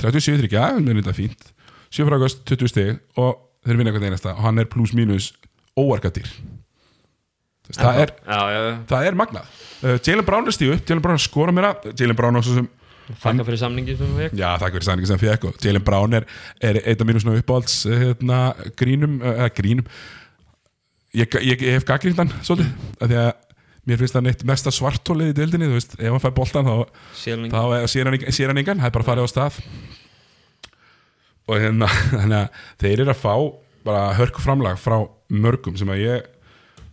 37 0.00 0.40
þryggja, 0.42 0.68
það 0.74 0.90
er 0.90 1.00
þetta 1.00 1.14
fínt. 1.14 1.50
7 1.94 2.06
frákast, 2.08 2.42
20 2.50 2.70
stig 2.70 3.20
og 3.20 3.36
þeir 3.64 3.78
vinna 3.78 3.92
eitthvað 3.92 4.08
einasta 4.10 4.34
og 4.34 4.42
hann 4.44 4.60
er 4.60 4.70
pluss 4.70 4.94
mínus 4.96 5.30
óarkadýr 5.78 6.30
það 7.72 8.00
er, 8.02 8.10
já, 8.26 8.38
já, 8.52 8.58
já. 8.60 8.72
það 8.90 9.06
er 9.08 9.16
magnað. 9.18 9.52
Uh, 9.80 9.94
Jalen 10.04 10.26
Brown 10.26 10.48
er 10.48 10.56
stíu 10.56 10.74
upp, 10.74 10.82
Jalen 10.88 11.04
Brown 11.04 11.16
að 11.16 11.24
skora 11.24 11.54
mér 11.54 11.70
Jalen 11.94 12.18
Brown 12.18 12.42
svo 12.42 12.58
sem 12.60 12.72
Þakka 13.04 13.44
fyrir 13.44 13.60
samningi 13.60 13.94
sem 13.98 14.12
við 14.16 14.20
fekk 14.22 14.38
Já, 14.38 14.46
þakk 14.60 14.76
fyrir 14.78 14.86
sæningi 14.86 15.08
sem 15.10 15.18
fekk 15.20 15.42
og 15.50 15.56
Jalen 15.60 15.84
Brown 15.84 16.16
er, 16.16 16.26
er 16.64 16.78
eitt 16.82 17.02
af 17.02 17.08
mínu 17.08 17.20
svona 17.20 17.40
uppáhalds 17.40 17.74
hérna, 17.84 18.38
grínum, 18.80 19.18
eða 19.20 19.48
grínum. 19.52 19.90
Ég, 21.14 21.36
ég, 21.44 21.60
ég 21.60 21.76
hef 21.76 21.84
gaggrínt 21.86 22.18
hann 22.18 22.32
svolítið, 22.40 22.70
af 22.96 23.10
því 23.10 23.18
að 23.20 23.28
mér 23.88 23.98
finnst 24.00 24.14
hann 24.16 24.26
eitt 24.30 24.44
mesta 24.48 24.72
svartólið 24.72 25.32
í 25.32 25.36
deildinni, 25.36 25.66
þú 25.70 25.76
veist, 25.78 25.96
ef 25.98 26.08
hann 26.14 26.22
fær 26.22 26.34
boltan 26.36 26.64
þá, 26.68 26.74
er- 26.80 27.88
sér 27.92 28.08
hann, 28.08 28.18
hann 28.50 28.60
engan, 28.62 28.80
það 28.80 28.88
er 28.90 28.94
bara 28.98 29.08
farið 29.10 29.26
á 29.26 29.32
stað. 29.32 29.58
Og 31.48 31.60
hérna 31.60 31.88
þannig 32.14 32.38
að 32.38 32.62
þeir 32.80 33.02
eru 33.04 33.12
að 33.14 33.20
fá 33.20 33.34
bara 33.84 34.04
hörku 34.16 34.40
framlag 34.40 34.78
frá 34.80 34.96
mörgum 35.34 35.76
sem 35.76 35.90
að 35.92 36.00
ég 36.06 36.30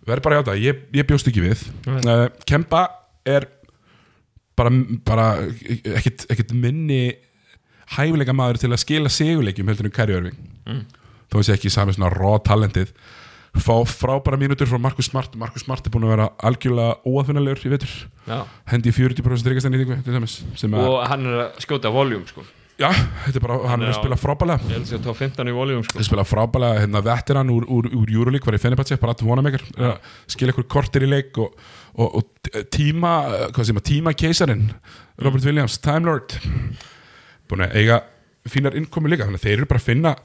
verð 0.08 0.26
bara 0.26 0.38
að 0.38 0.42
játa, 0.42 0.56
ég, 0.60 0.80
ég 0.98 1.08
bjóst 1.08 1.30
ekki 1.30 1.44
við. 1.46 1.62
Uh, 1.88 2.26
Kemba 2.50 2.82
er 3.30 3.46
bara, 4.58 4.72
bara 5.08 5.28
ekkit 6.02 6.52
minni 6.58 7.14
hæfileika 7.96 8.34
maður 8.36 8.60
til 8.64 8.72
að 8.74 8.82
skila 8.84 9.12
sigurleikjum 9.14 9.70
heldur 9.72 9.88
en 9.92 9.96
Kæri 9.96 10.18
Örving 10.20 10.48
Mm. 10.62 10.84
þó 11.32 11.40
að 11.40 11.46
sé 11.48 11.54
ekki 11.56 11.72
sami 11.74 11.94
svona 11.96 12.12
raw 12.14 12.36
talentið 12.46 12.92
fá 13.58 13.76
frábæra 13.90 14.40
mínútur 14.40 14.70
frá 14.70 14.80
Markus 14.80 15.10
Smart. 15.12 15.36
Markus 15.36 15.66
Smart 15.66 15.86
er 15.86 15.92
búin 15.94 16.08
að 16.08 16.14
vera 16.16 16.30
algjörlega 16.48 17.02
óaðfinnalegur 17.04 17.68
í 17.68 17.74
vetur. 17.74 17.94
Hendi 18.72 18.94
í 18.94 18.96
40% 18.96 19.52
ríkastænýtingu 19.52 20.00
til 20.06 20.16
dæmis 20.16 20.40
sem 20.60 20.74
að, 20.74 20.88
Og 20.88 21.06
hann 21.12 21.28
er 21.28 21.46
að 21.46 21.62
skjóta 21.66 21.92
voljum 21.94 22.24
sko. 22.30 22.46
Já, 22.82 22.88
þetta 23.28 23.38
er 23.38 23.44
bara, 23.44 23.56
hann 23.70 23.84
er 23.84 23.92
að 23.92 23.98
spila 24.00 24.18
frábælega 24.18 24.64
Ég 24.66 24.72
held 24.74 24.88
að 24.88 24.94
það 24.96 25.04
tók 25.06 25.18
15 25.20 25.50
í 25.52 25.54
voljum 25.54 25.84
sko. 25.86 26.06
Spila 26.08 26.24
frábælega, 26.26 26.80
hérna, 26.82 27.02
veteran 27.06 27.52
úr, 27.54 27.68
úr, 27.70 27.90
úr 28.00 28.14
Euroleague 28.16 28.48
var 28.48 28.58
í 28.58 28.62
Fenerbahce, 28.64 28.98
bara 29.02 29.14
aðtum 29.14 29.30
vonamekar 29.30 29.66
skilja 30.32 30.56
ykkur 30.56 30.66
kortir 30.72 31.06
í 31.06 31.12
leik 31.12 31.38
og, 31.44 31.54
og, 31.94 32.18
og 32.22 32.64
tíma, 32.74 33.12
hvað 33.54 33.70
sem 33.70 33.82
að 33.82 33.86
tíma 33.92 34.16
keisarin, 34.18 34.66
Robert 35.22 35.46
Williams 35.46 35.78
Time 35.84 36.10
Lord 36.10 36.34
búin 37.52 37.68
að 37.68 37.78
eiga 37.84 38.00
fínar 38.50 38.78
innkomi 38.80 39.12
líka, 39.12 39.28
þannig 39.28 39.44
að 39.44 39.46
þeir 39.46 39.58
eru 39.60 39.70
bara 39.70 39.84
að 39.84 39.90
finna 39.92 40.16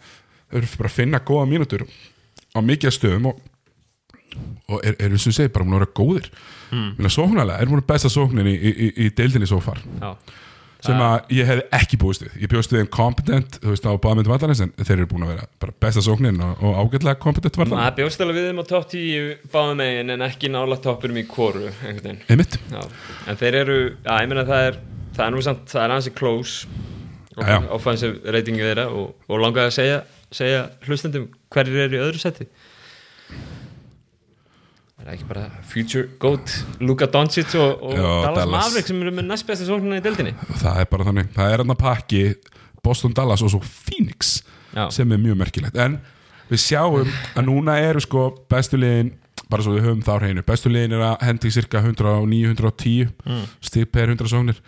þeir 0.47 0.62
eru 0.62 0.72
bara 0.79 0.93
að 0.93 0.97
finna 0.97 1.24
góða 1.29 1.49
mínútur 1.51 1.85
á 2.57 2.61
mikið 2.65 2.97
stöðum 2.97 3.31
og, 3.31 3.45
og 4.73 4.81
er, 4.81 4.97
er 4.99 5.15
sem 5.21 5.35
segir, 5.37 5.53
bara 5.55 5.67
búin 5.67 5.77
að 5.77 5.85
vera 5.85 5.97
góðir. 6.01 6.33
Mm. 6.73 6.89
Minna, 6.97 7.13
sóknarlega, 7.13 7.61
er 7.61 7.71
búin 7.71 7.85
að 7.85 7.89
besta 7.93 8.11
sóknin 8.13 8.51
í, 8.51 8.57
í, 8.57 8.73
í, 8.73 8.91
í 9.07 9.13
deildinni 9.17 9.49
svo 9.49 9.61
far. 9.65 9.81
Já, 10.01 10.11
sem 10.87 11.01
að 11.03 11.31
ég 11.35 11.49
hefði 11.49 11.63
ekki 11.75 11.99
búist 11.99 12.23
við. 12.23 12.35
Ég 12.43 12.51
bjóst 12.53 12.73
við 12.73 12.83
þeim 12.83 12.91
kompetent, 12.95 13.57
þú 13.63 13.73
veist, 13.73 13.87
á 13.89 13.93
báðmyndum 14.03 14.35
vallarins 14.35 14.61
en 14.63 14.75
þeir 14.77 14.97
eru 14.99 15.09
búin 15.11 15.25
að 15.27 15.33
vera 15.33 15.47
bara 15.63 15.75
besta 15.83 16.03
sóknin 16.05 16.43
og, 16.45 16.61
og 16.63 16.77
ágætlega 16.83 17.19
kompetent 17.23 17.57
vallar 17.59 17.81
maður 17.81 17.97
bjóst 18.03 18.23
alveg 18.23 18.39
við 18.39 18.51
þeim 18.51 18.61
á 18.61 18.65
topp 18.71 18.91
10 18.93 19.31
báðum 19.55 19.81
megin 19.81 20.15
en 20.15 20.27
ekki 20.29 20.51
nála 20.53 20.79
toppurum 20.85 21.19
í 21.19 21.25
kóru 21.31 21.73
einmitt, 21.81 22.59
Já, 22.71 22.83
en 23.27 23.41
þeir 23.41 23.59
eru, 23.63 23.79
já, 24.05 24.13
ég 24.21 24.31
meina 24.31 24.47
það 24.47 24.69
er 24.69 24.79
það 25.17 25.25
er 25.27 25.35
nú 25.35 25.43
samt, 25.45 25.65
það 25.73 25.87
er 25.87 25.97
ansi 25.97 26.13
close 26.17 26.85
offensive 27.77 28.35
ratingi 28.37 28.65
þeirra 28.65 28.87
og, 28.93 29.17
og 29.29 29.43
langaði 29.43 29.71
að 29.71 29.77
segja, 29.77 29.99
segja 30.35 30.63
hlustendum 30.87 31.27
hverjir 31.55 31.84
eru 31.86 31.99
í 31.99 32.03
öðru 32.07 32.22
seti? 32.22 32.47
Það 34.97 35.05
er 35.07 35.12
ekki 35.12 35.26
bara 35.28 35.44
future 35.68 36.07
GOAT 36.22 36.53
Luka 36.82 37.07
Doncic 37.12 37.53
og, 37.61 37.82
og 37.84 37.92
Já, 37.94 38.03
Dallas, 38.24 38.38
Dallas. 38.40 38.55
Maverick 38.57 38.88
sem 38.90 39.03
eru 39.05 39.12
með 39.14 39.26
næst 39.28 39.47
besta 39.49 39.66
sóknina 39.68 39.99
í 40.01 40.05
deildinni. 40.05 40.32
Það 40.62 40.80
er 40.82 40.88
bara 40.90 41.07
þannig. 41.11 41.28
Það 41.36 41.53
er 41.53 41.62
hann 41.62 41.74
að 41.76 41.80
pakki 41.82 42.22
Boston, 42.86 43.14
Dallas 43.16 43.44
og 43.44 43.53
svo 43.53 43.61
Phoenix 43.66 44.38
Já, 44.76 44.86
sem 44.94 45.12
er 45.14 45.20
mjög 45.22 45.38
merkilegt. 45.42 45.76
En 45.78 45.99
við 46.51 46.62
sjáum 46.64 47.07
að 47.36 47.47
núna 47.47 47.76
eru 47.84 48.03
sko 48.03 48.26
bestu 48.51 48.80
liðin 48.80 49.12
bara 49.53 49.62
svo 49.62 49.76
við 49.76 49.84
höfum 49.86 50.03
þá 50.07 50.12
hreinu 50.24 50.42
bestu 50.49 50.72
liðin 50.72 50.97
er 50.97 51.05
að 51.12 51.24
hendi 51.28 51.53
cirka 51.55 51.82
109-110 51.84 53.12
Mm. 53.26 53.44
stig 53.62 53.90
per 53.92 54.09
100 54.11 54.32
sóknir. 54.32 54.59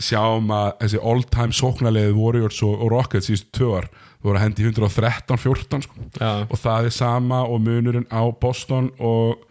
Sjáum 0.00 0.46
að 0.56 0.70
þessi 0.86 1.02
all 1.04 1.22
time 1.28 1.52
sóknarliðið 1.52 2.14
Warriors 2.16 2.62
og, 2.64 2.78
og 2.80 2.94
Rockets 2.94 3.28
síðustu 3.28 3.50
tvö 3.58 3.74
ár 3.82 3.90
þú 4.22 4.28
voru 4.30 4.38
að 4.38 4.44
hendi 4.46 4.68
113-14 4.70 5.82
sko. 5.86 6.06
og 6.46 6.58
það 6.62 6.86
er 6.88 6.94
sama 6.94 7.42
og 7.42 7.58
munurinn 7.64 8.06
á 8.06 8.22
Boston 8.40 8.92
og 9.02 9.42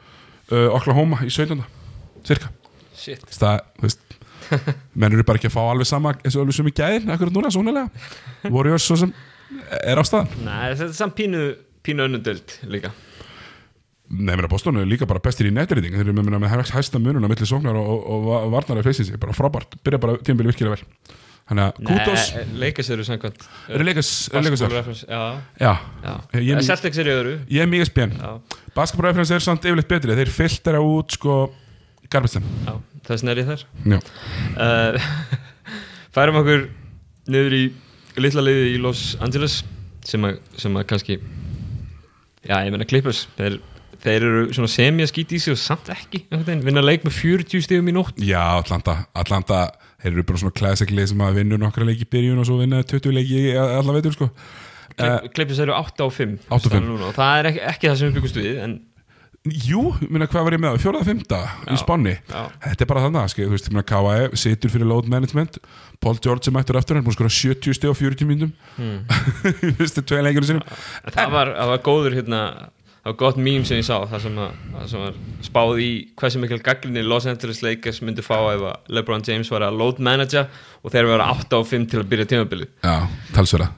uh, 0.52 0.70
Oklahoma 0.78 1.20
í 1.28 1.30
17. 1.34 1.60
cirka. 2.28 2.50
Það, 2.96 3.60
þú 3.82 3.88
veist 3.90 4.08
menn 5.00 5.14
eru 5.16 5.24
bara 5.28 5.40
ekki 5.40 5.48
að 5.52 5.56
fá 5.56 5.62
alveg 5.72 5.88
sama 5.90 6.12
eins 6.22 6.36
og 6.36 6.44
alveg 6.44 6.56
sem 6.58 6.68
í 6.72 6.74
gæðin, 6.76 7.12
akkurat 7.14 7.36
núna, 7.36 7.52
svonulega 7.54 8.52
Warriors 8.52 8.84
svo 8.88 8.98
sem 9.00 9.14
er 9.84 10.00
á 10.00 10.04
staðan. 10.08 10.32
Nei, 10.46 10.74
þetta 10.76 10.90
er 10.90 10.98
samt 10.98 11.16
pínu, 11.18 11.42
pínu 11.86 12.06
önnudöld 12.08 12.56
líka. 12.72 12.92
Nei, 14.12 14.34
mér 14.36 14.44
að 14.50 14.52
Boston 14.52 14.80
er 14.82 14.88
líka 14.92 15.08
bara 15.08 15.22
bestir 15.24 15.48
í 15.48 15.54
netrýting 15.56 15.94
þeir 15.96 16.10
eru 16.10 16.16
með, 16.18 16.34
með 16.36 16.52
hæ- 16.52 16.74
hæsta 16.76 17.00
mununa 17.00 17.30
milli 17.32 17.48
sóknar 17.48 17.78
og, 17.80 17.92
og, 18.12 18.26
og 18.42 18.50
varnar 18.52 18.82
að 18.82 18.90
feysi 18.90 19.06
sig, 19.08 19.20
bara 19.22 19.36
frábært. 19.36 19.78
Byrja 19.88 20.02
bara 20.04 20.18
tímbili 20.20 20.52
virkilega 20.52 20.76
vel 20.76 21.16
þannig 21.52 21.66
að 21.68 21.80
kudos, 21.92 22.26
Nei, 22.38 22.60
Lakers 22.64 22.90
eru 22.96 23.06
samkvæmt 23.08 23.46
eru 23.68 23.88
leikas 23.88 24.12
leikas 24.32 24.64
Basketball 24.64 24.78
reference, 24.78 25.08
Já, 25.12 25.22
Eh, 26.32 26.64
Celtics 26.68 27.02
eru 27.04 27.16
öðru. 27.18 27.34
Ég 27.52 27.66
er 27.66 27.70
mjög 27.72 27.90
spjön 27.92 28.16
Já, 28.16 28.32
Basketball-reference 28.78 29.36
er 29.36 29.44
samt 29.44 29.68
yfirleitt 29.68 29.92
betri. 29.92 30.16
Þeir 30.22 30.32
filtera 30.32 30.84
út 30.86 31.18
sko 31.18 31.42
time 32.12 32.44
já, 32.68 32.74
þess 33.08 33.24
er 33.32 33.40
ég 33.40 33.48
þar. 33.48 33.66
Já, 33.88 34.00
uh, 34.60 35.12
Færum 36.16 36.42
okkur 36.42 36.66
niður 37.32 37.56
í 37.56 37.62
litla 38.20 38.44
liði 38.44 38.74
í 38.76 38.80
Los 38.84 39.14
Angeles 39.24 39.62
sem 40.08 40.24
að, 40.28 40.40
sem 40.60 40.76
að 40.76 40.88
kannski 40.90 41.20
Já, 42.42 42.58
ég 42.66 42.72
menna 42.74 42.88
Clippers. 42.90 43.28
Þeir, 43.38 43.60
þeir 44.02 44.24
eru 44.26 44.46
svona 44.56 44.70
semi 44.72 45.06
að 45.06 45.12
skýta 45.12 45.36
í 45.38 45.42
sig 45.44 45.54
og 45.54 45.60
samt 45.62 45.92
ekki 45.94 46.24
vinna 46.66 46.82
leik 46.82 47.04
með 47.06 47.14
40 47.20 47.68
stegum 47.68 47.92
í 47.92 47.94
nótt. 47.94 48.18
Já 48.26 48.42
Atlanta, 48.58 49.04
Atlanta 49.14 49.68
þeir 50.02 50.12
eru 50.14 50.28
bara 50.28 50.42
svona 50.44 50.58
classic 50.58 50.92
lið 50.94 51.12
sem 51.14 51.24
að 51.26 51.42
vinna 51.42 51.60
nokkra 51.62 51.88
leiki 51.88 52.08
í 52.08 52.12
byrjun 52.12 52.42
og 52.42 52.48
svo 52.50 52.60
vinna 52.62 52.84
20 52.84 53.18
leiki 53.18 53.42
í 53.42 53.56
allan 53.58 53.98
veitur 53.98 54.16
sko. 54.18 54.30
Clippers 55.36 55.62
eru 55.64 55.76
8 55.78 56.04
á 56.04 56.08
5 56.12 56.40
8 56.52 56.52
á 56.52 56.70
5. 56.76 56.88
núna, 56.88 57.10
og 57.10 57.18
það 57.18 57.36
er 57.42 57.52
ekki, 57.52 57.62
ekki 57.74 57.90
það 57.90 58.00
sem 58.00 58.10
við 58.10 58.18
byggust 58.20 58.40
við 58.42 58.58
en 58.66 58.74
jú, 59.42 59.84
minna 60.04 60.28
hvað 60.30 60.44
var 60.46 60.54
ég 60.54 60.62
með? 60.62 60.76
Fjóraða 60.84 61.08
fymta 61.08 61.40
í 61.72 61.78
Spáni 61.82 62.12
Já. 62.20 62.42
þetta 62.68 62.86
er 62.86 62.90
bara 62.92 63.06
þannig, 63.08 63.32
skil, 63.34 63.48
þú 63.48 63.56
veist, 63.56 63.70
minna 63.72 63.86
KAE 63.90 64.28
situr 64.38 64.74
fyrir 64.74 64.90
load 64.92 65.08
management, 65.10 65.58
Paul 66.04 66.20
George 66.22 66.46
sem 66.46 66.54
mættur 66.54 66.78
aftur, 66.78 66.98
hann 66.98 67.02
er 67.02 67.08
búin 67.08 67.16
að 67.16 67.22
skora 67.22 67.56
70 67.56 67.80
steg 67.80 67.90
á 67.90 67.96
40 67.98 68.30
mínútum. 68.30 68.52
Hmm. 68.76 69.00
þú 69.64 69.74
veist, 69.80 70.04
tvei 70.12 70.22
leikinu 70.28 70.52
sinum 70.52 70.62
En 71.08 71.16
það 71.16 71.34
var, 71.34 71.56
það 71.58 71.74
var 71.74 71.84
góður 71.88 72.20
hérna 72.20 72.44
það 73.02 73.10
var 73.12 73.18
gott 73.18 73.38
mím 73.42 73.64
sem 73.66 73.80
ég 73.82 73.86
sá 73.88 73.96
það 74.06 74.24
sem, 74.26 74.40
að, 74.42 74.58
það 74.76 74.90
sem 74.92 75.04
var 75.06 75.20
spáð 75.48 75.84
í 75.84 75.92
hversu 76.22 76.42
mikil 76.42 76.60
gaggrinni 76.66 77.04
Los 77.06 77.28
Angeles 77.30 77.62
Lakers 77.66 78.02
myndi 78.06 78.26
fá 78.26 78.36
ef 78.54 78.66
að 78.72 78.92
LeBron 78.98 79.26
James 79.28 79.50
var 79.54 79.66
að 79.66 79.80
load 79.82 80.02
manager 80.06 80.50
og 80.82 80.94
þeir 80.94 81.10
vera 81.10 81.30
8 81.34 81.58
á 81.58 81.62
5 81.72 81.88
til 81.92 82.02
að 82.02 82.12
byrja 82.12 82.30
tímabilið. 82.34 82.74
Já, 82.86 82.98
talsverða. 83.36 83.72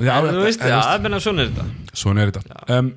Já, 0.00 0.12
en 0.16 0.34
þú 0.34 0.44
veist, 0.44 0.64
það 0.64 1.06
menna 1.06 1.22
svona 1.24 1.46
er 1.46 1.54
þetta. 1.54 1.94
Svona 2.02 2.24
er 2.26 2.34
þetta. 2.34 2.60
Um, 2.76 2.92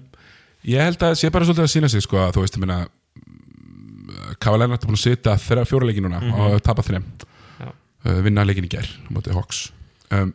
Ég 0.63 0.79
held 0.79 1.01
að 1.03 1.17
sé 1.19 1.27
bara 1.33 1.43
svolítið 1.43 1.65
að 1.65 1.71
sína 1.73 1.89
sig 1.91 2.03
sko, 2.05 2.19
að 2.23 2.37
þú 2.37 2.43
veist, 2.45 2.55
ég 2.55 2.63
meina 2.63 2.77
Kava 4.39 4.59
Lennart 4.61 4.83
er 4.83 4.89
búin 4.89 4.95
að 4.97 5.03
sitja 5.03 5.35
þeirra 5.41 5.65
fjóra 5.67 5.87
leiki 5.89 6.03
núna 6.03 6.21
og 6.23 6.61
tapa 6.63 6.85
þeim 6.85 7.03
uh, 7.03 8.19
vinna 8.23 8.45
leikin 8.47 8.67
í 8.67 8.71
gær 8.71 8.87
á 8.87 9.09
móti 9.11 9.33
Hawks. 9.35 9.65
Um, 10.13 10.31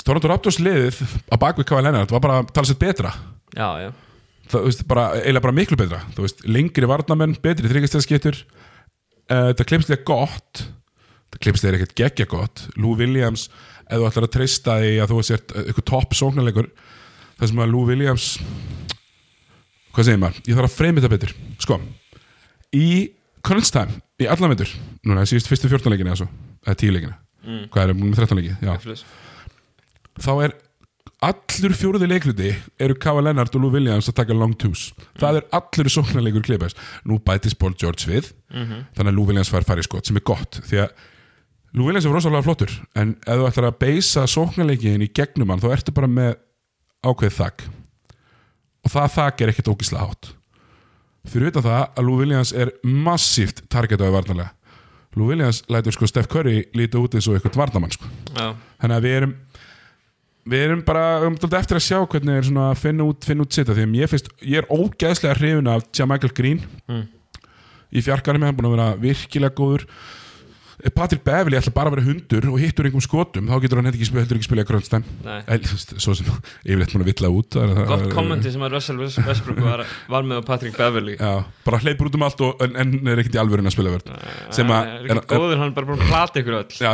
Toronto 0.00 0.30
Raptors 0.30 0.60
liðið 0.62 1.02
á 1.28 1.36
bakvið 1.36 1.68
Kava 1.68 1.84
Lennart 1.84 2.14
var 2.14 2.24
bara 2.24 2.40
talsett 2.48 2.80
betra 2.80 3.12
Já, 3.56 3.68
já, 3.82 3.90
það, 4.52 4.64
veist, 4.66 4.82
bara, 4.90 5.06
eiginlega 5.20 5.44
bara 5.46 5.56
miklu 5.56 5.78
betra. 5.80 6.00
Veist, 6.18 6.42
lengri 6.48 6.88
varnamenn, 6.90 7.36
betri 7.44 7.70
þryggjastæðskettur 7.70 8.42
uh, 8.42 9.52
það 9.54 9.64
klippslega 9.70 10.04
gott. 10.08 10.64
Það 11.32 11.42
klippslega 11.44 11.72
er 11.72 11.78
ekkert 11.80 11.96
geggja 12.02 12.28
gott. 12.28 12.66
Lou 12.80 12.94
Williams, 12.98 13.48
ef 13.88 13.96
þú 14.00 14.08
ætlar 14.10 14.28
að 14.28 14.34
treysta 14.36 14.78
því 14.82 14.92
að 15.04 15.12
þú 15.14 15.22
sért 15.30 15.54
uh, 15.56 15.62
eitthvað 15.64 15.88
topp 15.92 16.16
sóknarleikur 16.18 16.68
það 17.38 17.52
sem 17.52 17.62
að 17.64 17.72
Lou 17.72 17.84
Williams 17.88 18.28
hvað 19.94 20.06
segir 20.06 20.20
maður, 20.22 20.42
ég 20.46 20.58
þarf 20.58 20.68
að 20.68 20.76
freyma 20.78 21.02
þetta 21.02 21.14
betur. 21.14 21.32
Sko, 21.62 21.78
í 22.76 22.88
time, 23.48 23.96
í 24.20 24.26
allan 24.30 24.52
veitur 24.52 24.70
núna, 25.06 25.24
síðust 25.26 25.48
fyrstu 25.50 25.70
14 25.70 25.90
leikinni 25.92 26.12
eða 26.12 26.20
svo 26.22 26.28
eða 26.66 26.78
10 26.84 26.94
leikinni, 26.96 27.16
Mm. 27.48 27.68
hvað 27.72 27.82
er, 27.84 27.94
búin 27.96 28.10
með 28.10 28.18
13 28.18 28.36
leiki 28.36 28.54
já, 28.60 28.72
Eflis. 28.74 29.02
þá 30.20 30.30
er 30.44 30.54
allur 31.24 31.72
fjóruði 31.74 32.06
leikluti 32.12 32.50
eru 32.78 32.94
Kava 33.02 33.22
Lennart 33.26 33.54
og 33.58 33.62
Lou 33.64 33.70
Williams 33.74 34.06
að 34.10 34.14
taka 34.20 34.36
long 34.38 34.52
twos. 34.58 34.92
Það 35.18 35.40
er 35.40 35.46
allur 35.58 35.90
sóknarleikur 35.90 36.44
klipast 36.46 36.78
nú 37.08 37.18
bætist 37.18 37.58
Paul 37.58 37.74
George 37.74 38.06
við 38.06 38.32
Mhm. 38.54 38.84
þannig 38.94 39.12
að 39.12 39.16
Lou 39.16 39.26
Williams 39.26 39.50
fær 39.50 39.64
færi 39.66 39.82
skot 39.82 40.06
sem 40.06 40.16
er 40.16 40.20
gott 40.24 40.60
því 40.62 40.78
að 40.84 40.90
Lou 41.74 41.84
Williams 41.86 42.06
er 42.06 42.12
rosalega 42.14 42.42
flottur 42.46 42.70
en 42.96 43.16
ef 43.26 43.34
þú 43.36 43.48
ætlar 43.50 43.66
að 43.72 43.78
beisa 43.78 44.22
sóknarleikin 44.26 45.02
í 45.02 45.10
gegnum 45.12 45.50
hann 45.50 45.60
þá 45.60 45.72
ertu 45.76 45.92
bara 45.92 46.06
með 46.08 46.36
ákveð 47.04 47.34
þakk 47.40 47.62
og 48.84 48.90
það 48.94 49.10
þakk 49.18 49.40
er 49.42 49.48
ekkert 49.52 49.68
ógislega 49.74 50.06
hátt. 50.08 50.30
Fyrir 51.28 51.50
utan 51.50 51.62
það 51.66 51.82
að 51.98 52.06
Lou 52.06 52.16
Williams 52.22 52.52
er 52.52 52.70
massíft 52.84 53.68
targetaði 53.68 54.12
varnarlega. 54.14 54.50
Lou 55.16 55.26
Williams 55.28 55.62
lætur 55.68 55.92
sko 55.92 56.06
Steph 56.06 56.28
Curry 56.30 56.64
líta 56.74 56.96
út 57.02 57.12
eins 57.14 57.26
og 57.28 57.34
eitthvað 57.36 57.58
varnamann 57.58 57.90
sko. 57.92 58.06
Þannig 58.80 58.96
að 58.96 59.02
við 59.02 59.16
erum 59.18 59.34
við 60.48 60.64
erum 60.68 60.82
bara 60.86 61.04
um, 61.26 61.36
dálítið 61.38 61.58
eftir 61.60 61.78
að 61.80 61.86
sjá 61.88 61.98
hvernig 62.04 62.38
er 62.40 62.46
svona 62.48 62.68
að 62.72 62.82
finna 62.82 63.08
út, 63.08 63.24
finna 63.28 63.44
út 63.46 63.56
sitt 63.56 63.68
því 63.72 63.88
ég, 64.00 64.12
finnst, 64.12 64.30
ég 64.42 64.62
er 64.62 64.70
ógæðslega 64.72 65.38
hrifin 65.40 65.72
af 65.74 65.88
Jamichael 65.96 66.34
Green. 66.36 66.62
Mm. 66.88 67.04
í 67.88 68.02
fjarkarum 68.04 68.42
hann 68.44 68.56
búin 68.56 68.68
að 68.68 68.74
vera 68.76 68.88
virkilega 69.00 69.54
góður. 69.56 69.84
Ef 70.78 70.92
Patrick 70.94 71.24
Beverly 71.26 71.56
ætla 71.58 71.72
bara 71.74 71.90
að 71.90 71.96
vera 71.96 72.06
hundur 72.06 72.44
og 72.52 72.60
hittur 72.62 72.86
einhverjum 72.86 73.02
skotum 73.02 73.48
þá 73.50 73.56
getur 73.64 73.80
hann 73.80 73.88
heldur 73.88 73.98
ekki, 74.38 74.46
spila 74.46 74.62
í 74.62 74.66
grönnstæm 74.68 75.06
nei. 75.24 75.56
Svo 75.98 76.12
sem 76.14 76.28
yfirleitt 76.62 76.92
múin 76.94 77.02
að 77.02 77.08
villa 77.10 77.30
út 77.34 77.56
Gott 77.88 78.04
kommenti 78.12 78.52
sem 78.54 78.62
að 78.62 78.76
Russell 78.76 79.00
West- 79.00 79.18
Westbrook 79.26 79.58
var, 79.64 79.82
var 80.06 80.28
með 80.28 80.44
Beverly. 80.76 81.16
Já, 81.18 81.32
bara 81.66 81.80
hleypur 81.82 82.12
út 82.12 82.20
um 82.20 82.26
allt 82.28 82.44
og, 82.46 82.62
en, 82.62 82.76
en 82.78 82.94
er 83.10 83.24
ekkert 83.24 83.40
í 83.40 83.42
alvörin 83.42 83.66
að 83.66 83.74
spila 83.74 83.96
vörð 83.96 84.14
sem 84.54 84.70
að- 84.70 85.24
góður, 85.34 85.58
hann 85.64 85.74
bara 85.74 85.90
búin 85.90 85.98
að 85.98 86.12
plata 86.12 86.44
ykkur 86.44 86.60
öll. 86.60 86.78
Já, 86.78 86.92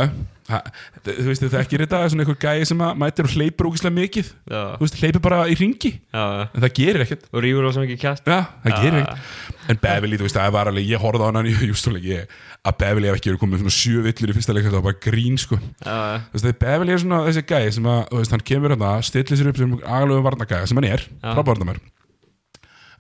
ha, 0.51 0.61
þú 1.07 1.27
veist 1.29 1.45
þetta 1.45 1.61
ekki 1.63 1.81
þetta 1.81 2.01
svona 2.13 2.25
einhver 2.25 2.39
gæi 2.43 2.69
sem 2.69 2.83
að 2.85 2.99
mætir 3.01 3.29
og 3.29 3.35
hleypur 3.35 3.69
ógislega 3.71 3.97
mikið. 3.97 4.31
Já, 4.51 4.61
þú 4.75 4.85
veist, 4.85 4.99
hleypur 5.01 5.25
bara 5.25 5.39
í 5.49 5.57
ringi 5.59 5.93
já, 5.95 6.23
já. 6.23 6.43
en 6.51 6.65
það 6.65 6.75
gerir 6.79 7.05
ekkert. 7.07 7.25
Og 7.33 7.45
rífur 7.45 7.69
á 7.69 7.71
svo 7.73 7.85
mikið 7.85 8.03
það 8.05 8.51
ekkert. 8.71 9.25
En 9.73 9.81
Beverly, 9.81 10.21
þú 10.21 10.29
veist, 10.29 10.37
það 10.37 10.55
var 10.59 10.71
alveg, 10.71 10.91
ég 10.93 11.01
horfði 11.01 11.25
á 11.25 11.29
hann 11.31 11.49
í 11.49 11.55
jústónleik 11.71 12.07
ég, 12.11 12.37
að 12.61 12.79
Beverly 12.83 13.11
hef 13.11 13.19
ekki 13.21 13.33
verið 13.33 13.43
komið 13.47 13.65
svona 13.65 13.77
sjö 13.79 14.05
villur 14.05 14.35
í 14.35 14.37
fyrsta 14.37 14.57
leik 14.57 14.69
þetta 14.69 14.81
var 14.81 14.87
bara 14.91 15.01
grín, 15.07 15.41
sko. 15.41 15.61
Þú 15.81 16.37
veist, 16.37 16.51
Beverly 16.61 16.93
er 16.93 17.01
svona 17.01 17.23
þessi 17.31 17.47
gæi 17.49 17.73
sem 17.79 17.89
að, 17.89 18.05
þú 18.13 18.21
veist, 18.21 18.37
hann 18.37 18.47
kemur 18.53 18.77
hérna, 18.77 18.93
stillir 19.09 19.41
sér 19.41 19.51
upp 19.55 19.63
sem 19.63 19.75
agalögu 19.81 20.27
varnagæja, 20.29 20.69
sem 20.69 20.83
hann 20.83 20.91
er, 20.93 21.09
frábárnamær 21.25 21.81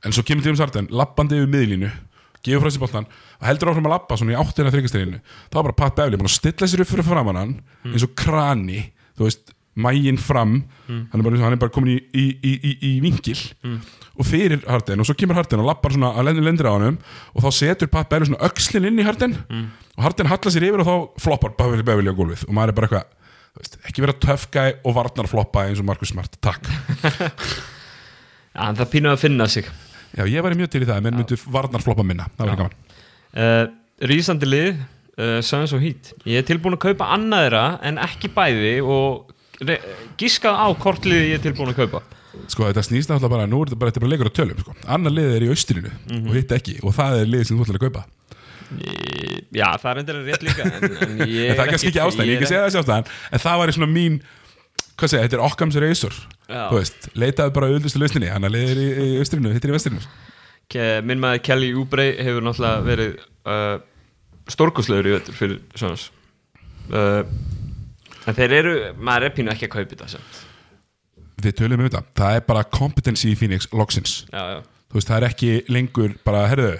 En 0.04 0.12
svo 0.12 0.24
kemur 0.26 0.44
James 0.44 0.60
Harden, 0.60 0.88
lappandi 0.92 1.38
yfir 1.40 1.48
miðlínu 1.48 1.88
gefur 2.44 2.64
frá 2.64 2.74
sér 2.74 2.84
boltan 2.84 3.08
og 3.08 3.48
heldur 3.48 3.72
áfram 3.72 3.88
að 3.88 3.96
lappa 3.96 4.18
svona 4.20 4.36
í 4.36 4.38
áttina 4.38 4.72
þryggasteginu 4.74 5.20
þá 5.24 5.58
er 5.58 5.66
bara 5.66 5.78
Pat 5.80 5.98
Beverly 5.98 6.20
búin 6.20 6.30
að 6.30 6.38
stilla 6.38 6.70
sér 6.70 6.84
upp 6.84 6.92
fyrir 6.92 7.08
framan 7.08 7.40
hann 7.40 7.54
eins 7.90 8.06
og 8.06 8.14
krani, 8.18 8.86
þú 9.18 9.28
veist 9.28 9.54
mægin 9.74 10.18
fram, 10.22 10.60
hann, 10.86 11.18
er 11.18 11.24
bara, 11.26 11.38
hann 11.42 11.56
er 11.56 11.58
bara 11.58 11.72
komin 11.74 11.96
í, 11.96 11.98
í, 12.14 12.24
í, 12.46 12.74
í, 12.78 12.90
vingil 13.02 13.40
og 14.14 14.28
fyrir 14.28 14.62
Harden 14.68 15.02
og 15.02 15.08
svo 15.08 15.16
kemur 15.18 15.38
Harden 15.38 15.64
og 15.64 15.66
lappar 15.66 15.94
svona 15.94 16.12
að 16.14 16.38
lendir 16.38 16.68
á 16.70 16.76
honum 16.76 17.00
og 17.34 17.42
þá 17.42 17.48
setur 17.58 17.90
Pat 17.90 18.10
Beverly 18.12 18.30
svona 18.30 18.46
öxlin 18.46 18.86
inn 18.86 19.00
í 19.02 19.06
Harden. 19.06 19.34
Og 19.98 20.06
Harden 20.06 20.30
hallar 20.30 20.54
sér 20.54 20.68
yfir 20.68 20.84
og 20.84 20.86
þá 20.86 21.24
floppar 21.26 21.56
Beverly 21.58 21.86
Beverly 21.86 22.14
á 22.14 22.18
gólfið. 22.18 22.46
Og 22.46 22.54
maður 22.54 22.70
er 22.70 22.78
bara 22.78 22.88
eitthvað 22.88 23.58
veist, 23.58 23.78
ekki 23.82 24.04
vera 24.04 24.16
töff 24.22 24.46
gæ 24.54 24.64
og 24.84 24.94
varnar 24.94 25.30
floppa 25.30 25.66
eins 25.66 25.82
og 25.82 25.88
Markus 25.90 26.14
Smart, 26.14 26.38
takk. 26.44 26.70
Já 28.54 28.68
en 28.68 28.78
það 28.78 28.90
pínuð 28.92 29.16
að 29.16 29.22
finna 29.24 29.50
sig 29.50 29.66
Já, 30.14 30.24
ég 30.30 30.44
væri 30.46 30.58
mjög 30.60 30.70
til 30.74 30.82
í 30.84 30.88
það, 30.88 31.00
menn 31.06 31.16
myndu 31.20 31.38
varnar 31.50 31.82
floppa 31.84 32.04
minna 32.06 32.28
það 32.38 32.50
Já. 32.52 32.56
gaman 32.60 32.74
uh, 33.34 33.64
Rísandi 34.10 34.46
lið 34.50 34.72
uh, 34.78 35.38
Suns 35.42 35.72
og 35.74 35.82
Heat 35.82 36.12
Ég 36.28 36.42
er 36.42 36.46
tilbúin 36.48 36.76
að 36.78 36.84
kaupa 36.88 37.08
annaðra 37.16 37.64
en 37.86 37.98
ekki 38.02 38.30
bæði 38.34 38.76
og 38.84 39.32
giskað 40.20 40.54
á 40.58 40.66
hvort 40.74 41.06
liði 41.08 41.32
ég 41.32 41.38
er 41.40 41.44
tilbúin 41.48 41.72
að 41.74 41.82
kaupa 41.84 42.02
Sko 42.50 42.66
þetta 42.66 42.82
snýst 42.82 43.10
náttúrulega 43.12 43.30
bara, 43.36 43.46
nú 43.46 43.60
er 43.62 43.68
þetta 43.70 43.78
bara, 43.78 43.90
þetta 43.92 44.00
er 44.00 44.04
bara 44.04 44.10
leikur 44.10 44.26
á 44.26 44.34
tölum 44.34 44.58
sko. 44.64 44.72
Annar 44.90 45.12
lið 45.14 45.34
er 45.36 45.44
í 45.46 45.50
austrinu 45.54 45.90
Mhm. 46.10 46.24
og 46.26 46.34
hitt 46.34 46.50
ekki 46.56 46.72
og 46.82 46.94
það 46.96 47.20
er 47.20 47.28
lið 47.30 47.44
sem 47.46 47.56
þú 47.60 47.66
ætlar 47.68 47.78
að 47.78 47.84
kaupa 47.86 48.02
ég, 48.82 49.44
Já, 49.54 49.68
það 49.78 49.90
er 49.92 50.00
endur 50.02 50.18
rétt 50.26 50.42
líka 50.46 50.64
En, 50.66 50.96
en, 51.04 51.18
ég 51.30 51.52
En 51.52 51.56
það 51.58 51.62
er 51.66 51.70
kannski 51.70 51.90
ekki 51.92 52.02
ástæðan, 52.02 52.26
ég 52.26 52.34
er 52.34 52.40
ekki 52.42 52.50
segja 52.50 52.64
þessi 52.66 52.80
ástæðan 52.82 53.06
En 53.38 53.42
það 53.44 53.60
var 53.62 53.70
í 53.70 53.76
svona 53.78 53.90
mín, 53.94 54.16
hvað 54.98 55.10
segja, 55.12 55.24
þetta 55.26 55.38
er 55.38 55.44
okkams 55.48 55.78
reysur 55.82 56.14
Já. 56.44 56.68
Þú 56.70 56.76
veist, 56.78 57.08
leitaði 57.16 57.54
bara 57.56 57.70
auðlustu 57.72 58.00
lausninni 58.02 58.28
Hann 58.32 58.44
að 58.48 58.54
liðir 58.56 58.80
í, 58.82 58.88
í 59.04 59.08
austrinu, 59.22 59.52
hitt 59.54 59.64
er 59.64 59.72
í 59.72 59.76
vestrinu 59.78 60.02
Ke- 60.70 61.00
Minn 61.04 61.22
maður 61.22 61.42
Kelly 61.48 61.70
Oubre 61.76 62.04
hefur 62.24 62.44
náttúrulega 62.44 62.84
verið 62.86 63.14
uh, 63.48 63.76
stórkoslegur 64.52 65.08
í 65.08 65.14
vettur 65.16 65.38
fyrir 65.38 65.62
Suns 65.80 66.10
uh, 66.92 67.22
En 68.24 68.36
þeir 68.38 68.54
eru 68.60 68.74
maður 69.04 69.28
er 69.28 69.34
pínu 69.36 69.52
ekki 69.52 69.66
að 69.68 69.74
kaupa 69.74 69.98
þetta. 70.06 70.22
Við 71.44 71.56
tölum 71.58 71.82
um 71.82 71.88
þetta, 71.90 72.00
það 72.16 72.36
er 72.38 72.44
bara 72.48 72.62
competency 72.72 73.34
í 73.34 73.36
Phoenix 73.36 73.66
loksins. 73.76 74.14
Já, 74.32 74.40
já. 74.54 74.62
Þú 74.94 74.96
veist, 74.96 75.08
það 75.10 75.16
er 75.18 75.26
ekki 75.26 75.48
lengur 75.74 76.12
bara, 76.24 76.44
herðu 76.48 76.70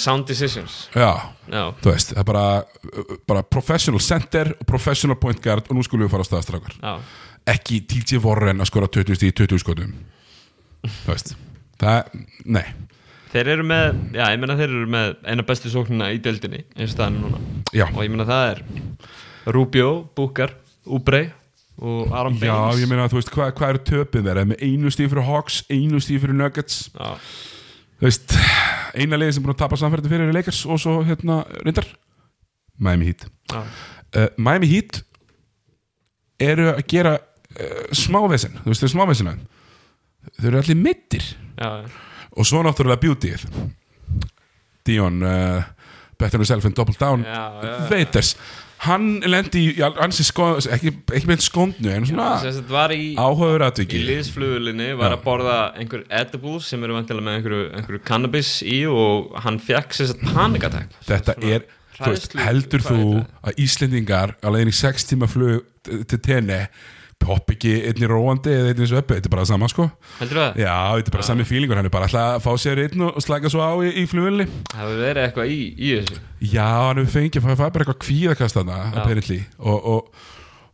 sound 0.00 0.24
decisions. 0.26 0.78
Já, 0.96 1.10
Já, 1.52 1.62
þú 1.84 1.92
veist, 1.92 2.14
það 2.16 2.22
er 2.24 2.28
bara, 2.32 2.44
bara 3.30 3.42
professional 3.46 4.00
center 4.02 4.50
og 4.56 4.66
professional 4.66 5.18
point 5.20 5.38
guard 5.44 5.68
og 5.70 5.76
nú 5.78 5.84
skulum 5.86 6.08
við 6.08 6.14
fara 6.16 6.24
á 6.26 6.30
staðastrákar 6.30 6.74
já, 6.80 6.94
ekki 7.48 7.80
TJ 7.88 8.20
Warren 8.24 8.60
að 8.60 8.70
skora 8.70 8.90
20 8.92 9.18
stíð 9.18 9.32
í 9.32 9.36
20 9.42 9.62
skotum. 9.62 9.92
Þú 10.84 11.12
veist 11.12 11.34
það, 11.80 12.14
nei, 12.44 12.64
Þeir 13.30 13.48
eru 13.52 13.62
með, 13.62 13.98
já, 14.16 14.24
ég 14.32 14.40
meina 14.42 14.56
þeir 14.58 14.72
eru 14.72 14.86
með 14.90 15.10
eina 15.30 15.42
bestu 15.46 15.70
sóknina 15.70 16.08
í 16.10 16.18
deildinni 16.22 16.64
eins 16.74 16.90
og 16.90 16.96
staðan 16.96 17.20
núna. 17.22 17.42
Já, 17.70 17.84
og 17.86 18.00
ég 18.02 18.10
meina 18.10 18.26
það 18.26 18.46
er 18.48 18.62
Rubio, 19.54 19.90
Booker, 20.18 20.54
Oubre 20.90 21.20
og 21.78 22.10
já 22.10 22.24
Baines. 22.40 22.80
ég 22.82 22.90
meina 22.90 23.06
þú 23.08 23.20
veist 23.20 23.30
hvað, 23.30 23.52
hvað 23.60 23.70
er 23.76 23.78
töpinn 23.86 24.26
þeirra? 24.26 24.44
Með 24.50 24.64
einu 24.66 24.90
stíð 24.90 25.12
fyrir 25.12 25.28
Hawks, 25.28 25.60
einu 25.70 26.02
stíð 26.02 26.24
fyrir 26.24 26.38
Nuggets. 26.40 26.80
Já, 26.90 27.12
þú 28.00 28.08
veist, 28.08 28.34
eina 28.98 29.20
liði 29.20 29.36
sem 29.36 29.46
búin 29.46 29.54
að 29.54 29.62
tapa 29.62 29.78
samferði 29.78 30.10
fyrir 30.10 30.26
er 30.26 30.36
Lakers 30.40 30.64
og 30.66 30.82
svo 30.82 30.98
hérna 31.06 31.44
reyndar 31.62 31.86
Miami 32.82 33.12
Heat. 33.12 33.28
Já, 33.52 33.62
uh, 33.62 34.28
Miami 34.42 34.72
Heat 34.74 35.04
eru 36.42 36.72
að 36.74 36.82
gera 36.90 37.14
uh, 37.56 37.82
smávesen, 37.96 38.56
þú 38.62 38.72
veist, 38.72 38.86
þau 38.86 38.94
smávesina 38.94 39.36
þau 40.38 40.48
eru 40.52 40.62
allir 40.62 40.80
mittir 40.80 41.26
já, 41.56 41.70
og 42.30 42.46
svo 42.46 42.62
náttúrulega 42.64 43.02
beautyið. 43.02 43.46
Dion 44.86 45.22
uh, 45.26 45.62
Better 46.20 46.40
Yourself 46.40 46.66
and 46.68 46.76
Double 46.76 46.94
Down. 47.00 47.24
Veiters 47.90 48.36
hann 48.86 49.18
lendi 49.28 49.62
í 49.74 49.82
ansi 49.84 50.24
sko, 50.24 50.54
ekki, 50.72 50.92
ekki 51.12 51.28
með 51.28 51.42
skondnu 51.44 51.90
en 51.92 52.06
svona 52.08 52.30
í, 52.94 53.10
áhugaður 53.20 53.64
í 53.64 53.66
atviki. 53.66 53.98
liðsflugulinni 54.08 54.94
var 54.96 55.12
Já. 55.12 55.16
að 55.18 55.24
borða 55.26 55.56
einhver 55.80 56.06
edibles 56.22 56.70
sem 56.72 56.86
eru 56.86 56.96
vantilega 56.96 57.26
með 57.26 57.36
einhverju, 57.38 57.66
einhverju 57.76 58.00
cannabis 58.08 58.54
í 58.64 58.78
og 58.88 59.34
hann 59.44 59.60
fekk 59.64 59.98
sér 59.98 60.14
að 60.14 60.24
panikattack 60.30 60.96
þetta 61.10 61.36
er, 61.44 61.66
þú 61.98 62.14
veist, 62.14 62.38
heldur 62.40 62.86
þú 62.86 63.02
er 63.18 63.28
að 63.50 63.60
Íslendingar 63.66 64.34
á 64.40 64.48
leiðin 64.48 64.72
í 64.72 64.78
sex 64.80 65.04
tíma 65.10 65.28
flug 65.28 65.68
til 65.84 66.22
tenni 66.24 66.62
popp 67.20 67.52
ekki 67.54 67.72
einni 67.90 68.08
róandi 68.10 68.52
eða 68.54 68.72
einni 68.72 68.88
sveppi, 68.90 69.18
þetta 69.18 69.30
er 69.30 69.34
bara 69.34 69.46
sama 69.48 69.68
sko. 69.70 69.86
Heldur 70.20 70.40
það? 70.40 70.58
Já, 70.64 70.74
þetta 70.96 71.12
er 71.12 71.16
bara 71.18 71.28
sami 71.28 71.46
fílingur, 71.48 71.78
hann 71.78 71.88
er 71.90 71.94
bara 71.94 72.08
alltaf 72.08 72.38
að 72.38 72.44
fá 72.46 72.64
sér 72.64 72.82
einn 72.86 73.06
og 73.06 73.20
slaka 73.24 73.52
svo 73.52 73.62
á 73.62 73.72
í, 73.84 73.92
í 74.02 74.04
flugulli 74.10 74.48
Það 74.72 74.82
hefur 74.82 75.00
verið 75.04 75.26
eitthvað 75.26 75.52
í, 75.54 75.60
í 75.76 75.94
þessu. 75.98 76.20
Já, 76.50 76.66
hann 76.88 77.02
hefur 77.02 77.14
fengið, 77.18 77.46
það 77.46 77.54
er 77.54 77.74
bara 77.76 77.86
eitthvað 77.86 78.02
kvíðakast 78.06 78.60
þarna, 78.60 78.80
apparently. 78.94 79.40
Og, 79.60 79.90
og 79.94 80.26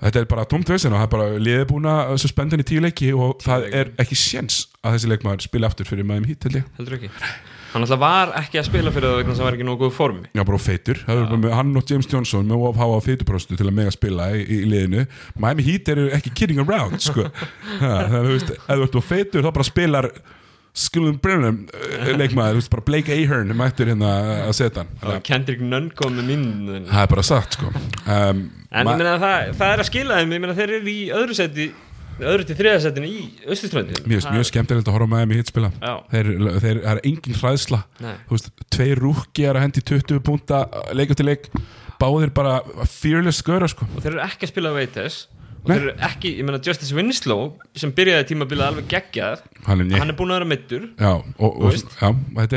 þetta 0.04 0.22
er 0.22 0.30
bara 0.30 0.46
tómt 0.50 0.70
veginn 0.70 0.94
og 0.96 1.02
það 1.02 1.08
er 1.56 1.66
bara 1.72 1.96
að 2.06 2.16
suspendin 2.22 2.62
í 2.62 2.68
tíu 2.68 2.82
leiki 2.84 3.12
og 3.16 3.38
það 3.44 3.68
er 3.72 3.92
ekki 4.02 4.18
séns 4.20 4.66
að 4.82 4.96
þessi 4.98 5.12
leikmaður 5.12 5.46
spila 5.48 5.70
aftur 5.70 5.88
fyrir 5.88 6.06
maður 6.08 6.32
hitt 6.32 6.46
held 6.48 6.60
ég. 6.60 6.72
Heldur 6.78 6.98
ekki? 6.98 7.12
Hann 7.76 7.84
alltaf 7.84 7.98
var 8.00 8.30
ekki 8.40 8.56
að 8.56 8.68
spila 8.70 8.88
fyrir 8.88 9.10
það 9.10 9.18
vegna 9.20 9.34
sem 9.36 9.44
var 9.44 9.56
ekki 9.58 9.64
góð 9.82 9.90
formi. 9.92 10.30
Já, 10.32 10.40
bara 10.48 10.60
feitur, 10.64 11.00
hann 11.04 11.76
og 11.76 11.90
James 11.90 12.08
Johnson 12.08 12.48
með 12.48 12.62
of 12.70 12.78
háa 12.80 13.02
feituprostu 13.04 13.58
til 13.58 13.66
að 13.68 13.74
mega 13.76 13.92
spila 13.92 14.30
í, 14.32 14.46
í 14.48 14.62
liðinu. 14.64 15.04
Miami 15.36 15.66
Heat 15.66 15.90
eru 15.92 16.06
ekki 16.16 16.32
kidding 16.40 16.62
around 16.64 17.04
sko. 17.04 17.26
ha, 17.82 17.92
það 18.08 18.16
er, 18.16 18.16
þú 18.16 18.32
veist, 18.32 18.54
ef 18.56 18.72
þú 18.72 18.86
ert 18.88 18.98
of 19.02 19.12
feitur 19.12 19.44
þá 19.44 19.50
bara 19.50 19.68
spilar 19.68 20.10
Skilum 20.76 21.20
Brennan 21.20 21.62
leikmaður, 22.16 22.56
þú 22.56 22.62
veist, 22.62 22.72
bara 22.72 22.86
Blake 22.88 23.12
Ahern 23.12 23.52
mættur 23.56 23.92
hérna 23.92 24.14
að 24.46 24.56
setja 24.56 24.86
hann. 24.86 25.22
Kendrick 25.24 25.60
Nunn 25.64 25.92
kom 25.96 26.16
með 26.16 26.32
minn 26.32 26.88
Það 26.88 27.02
er 27.04 27.12
bara 27.12 27.24
sagt 27.28 27.60
sko. 27.60 27.72
Um, 28.04 28.46
En 28.76 28.88
ég 28.88 28.98
meina 28.98 29.14
það, 29.20 29.52
það 29.56 29.70
er 29.72 29.82
að 29.82 29.88
skila 29.88 30.18
þeim. 30.20 30.32
Ég 30.36 30.42
meina 30.42 30.56
þeir 30.58 30.72
eru 30.80 30.92
í 30.92 31.02
öðru 31.16 31.36
seti 31.38 31.68
öðru 32.20 32.46
til 32.48 32.56
þriða 32.58 32.82
setinu 32.86 33.08
í 33.10 33.22
Östuströndin 33.52 34.02
Mér 34.06 34.20
finnst 34.20 34.32
mjög 34.32 34.48
skemmtilegt 34.50 34.88
að 34.88 34.96
horfa 34.96 35.08
á 35.08 35.12
Miami 35.12 35.38
Heat 35.38 35.52
spila. 35.52 35.70
Já. 35.80 35.94
þeir, 36.12 36.32
þeir, 36.64 36.82
er 36.92 37.00
engin. 37.04 37.38
Þú 37.38 38.36
veist, 38.36 38.50
tveir 38.72 39.02
rúkjar 39.02 39.58
að 39.58 39.66
hendi 39.66 39.84
20 39.92 40.22
púnta 40.26 40.64
leik 40.96 41.12
eftir 41.12 41.28
leik. 41.28 41.48
Báðir 42.00 42.32
bara 42.36 42.60
fearless 42.88 43.40
sköra 43.40 43.68
sko. 43.72 43.88
og 43.88 44.04
þeir 44.04 44.16
eru 44.16 44.24
ekki 44.26 44.48
að 44.48 44.52
spila 44.52 44.74
veitis 44.76 45.24
og 45.66 45.72
Nei. 45.72 45.78
þeir 45.80 45.86
eru 45.88 45.94
ekki, 46.06 46.30
ég 46.38 46.46
meina 46.46 46.60
Justice 46.62 46.94
Winslow 46.94 47.46
sem 47.74 47.90
byrjaði 47.96 48.28
tímabilið 48.30 48.66
alveg 48.68 48.90
geggjað 48.92 49.40
hann 49.66 49.82
er, 49.82 49.96
hann 49.98 50.12
er 50.12 50.16
búin 50.18 50.30
að 50.30 50.38
vera 50.38 50.50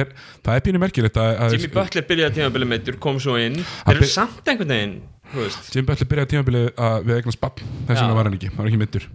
er, 0.04 0.12
það 0.46 0.60
er 0.60 0.66
pínu 0.68 0.82
merkilegt 0.84 1.18
Jimmy 1.56 1.72
Butler 1.74 2.06
byrjaði 2.12 2.38
tímabilið 2.38 2.72
mittur, 2.76 3.00
kom 3.02 3.18
svo 3.24 3.40
inn. 3.42 3.58
Þeir 3.88 3.96
eru 3.96 4.12
samt 4.12 4.52
einhvern 4.52 4.76
veginn 4.76 4.96
Jimmy 5.34 5.88
Butler 5.90 6.12
byrjaði 6.14 6.34
tímabilið 6.36 6.70
að 6.90 7.10
við 7.10 7.18
eignast 7.18 7.42
bann 7.42 7.58
þess 7.90 7.98
vegna 7.98 8.20
var 8.20 8.30
hann 8.30 8.38
ekki, 8.38 8.52
hann 8.54 8.62
var 8.62 8.70
ekki 8.70 8.84
mittur 8.84 9.10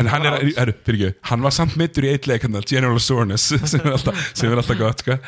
en 0.00 0.10
hann 0.10 0.26
er, 0.30 0.38
er, 0.64 0.72
fyrir 0.86 1.10
ekki 1.10 1.30
hann 1.30 1.44
var 1.44 1.54
samt 1.54 1.76
mittur 1.80 2.06
í 2.08 2.12
eitt 2.14 2.26
leik 2.30 2.46
hann, 2.46 2.58
General 2.66 3.00
Soreness 3.02 3.52
sem 3.70 3.80
er 3.84 3.94
alltaf, 3.94 4.26
sem 4.34 4.50
er 4.50 4.60
alltaf 4.62 4.80
gott 4.80 5.04
sko. 5.04 5.18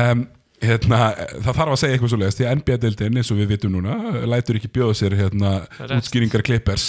um, 0.00 0.26
hérna, 0.64 1.00
það 1.44 1.48
þarf 1.50 1.72
að 1.74 1.80
segja 1.82 1.96
eitthvað 1.96 2.12
svo 2.14 2.20
leiðist 2.22 2.40
því 2.40 2.46
að 2.48 2.58
NBA-deildin 2.60 3.18
eins 3.20 3.32
og 3.34 3.40
við 3.40 3.50
vitum 3.54 3.74
núna 3.74 3.96
lætur 4.30 4.60
ekki 4.60 4.70
bjóða 4.72 4.98
sér 5.00 5.16
hérna, 5.18 5.56
útskýringar 5.98 6.44
klippers 6.46 6.86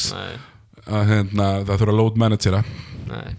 hérna, 0.86 1.47
það 1.65 1.73
þurfa 1.82 1.93
að 1.95 1.99
load 1.99 2.19
managera. 2.21 2.61
Nei. 3.09 3.34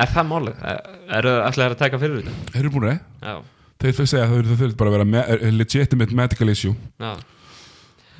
Er 0.00 0.08
það 0.08 0.28
málið? 0.30 0.62
Er- 0.64 0.84
eru 1.18 1.32
það 1.34 1.46
allir 1.48 1.74
að 1.74 1.80
taka 1.82 1.98
fyrir 2.00 2.22
þetta? 2.22 2.58
eru 2.60 2.70
búin 2.72 2.86
að 2.88 2.94
Já, 3.26 3.34
þeir 3.82 3.96
þau 3.98 4.06
segja 4.06 4.24
að 4.24 4.34
það 4.36 4.62
þurfa 4.62 4.78
bara 4.80 4.92
að 4.92 4.96
vera 4.96 5.08
me 5.10 5.24
eh, 5.34 5.44
legitimate 5.52 6.16
medical 6.22 6.52
issue. 6.54 6.72
Já, 7.02 7.12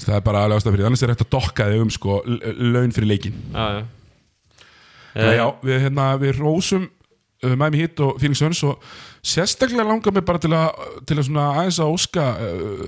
það 0.03 0.19
er 0.19 0.25
bara 0.27 0.45
alveg 0.45 0.61
ástæð 0.61 0.77
fyrir 0.77 0.89
annars 0.91 1.05
er 1.07 1.15
hægt 1.15 1.25
að 1.25 1.33
dokka 1.37 1.69
þig 1.71 1.85
um 1.87 1.93
sko, 1.95 2.19
laun 2.27 2.95
fyrir 2.97 3.11
leikin 3.13 3.39
já, 3.55 3.65
já. 3.79 3.83
Uh, 5.15 5.31
já, 5.37 5.47
við, 5.63 5.79
hérna, 5.87 6.11
við 6.23 6.41
rósum 6.41 6.89
uh, 6.89 7.55
Miami 7.55 7.83
Heat 7.83 8.03
og 8.05 8.19
Phoenix 8.21 8.43
Suns 8.43 8.63
og 8.69 8.83
sérstaklega 9.23 9.87
langar 9.87 10.15
mig 10.15 10.25
bara 10.27 10.43
til 10.43 10.53
að, 10.57 10.83
til 11.09 11.19
að 11.19 11.27
svona 11.29 11.49
aðeins 11.61 11.81
að 11.83 11.95
óska 11.95 12.27
uh, 12.43 12.85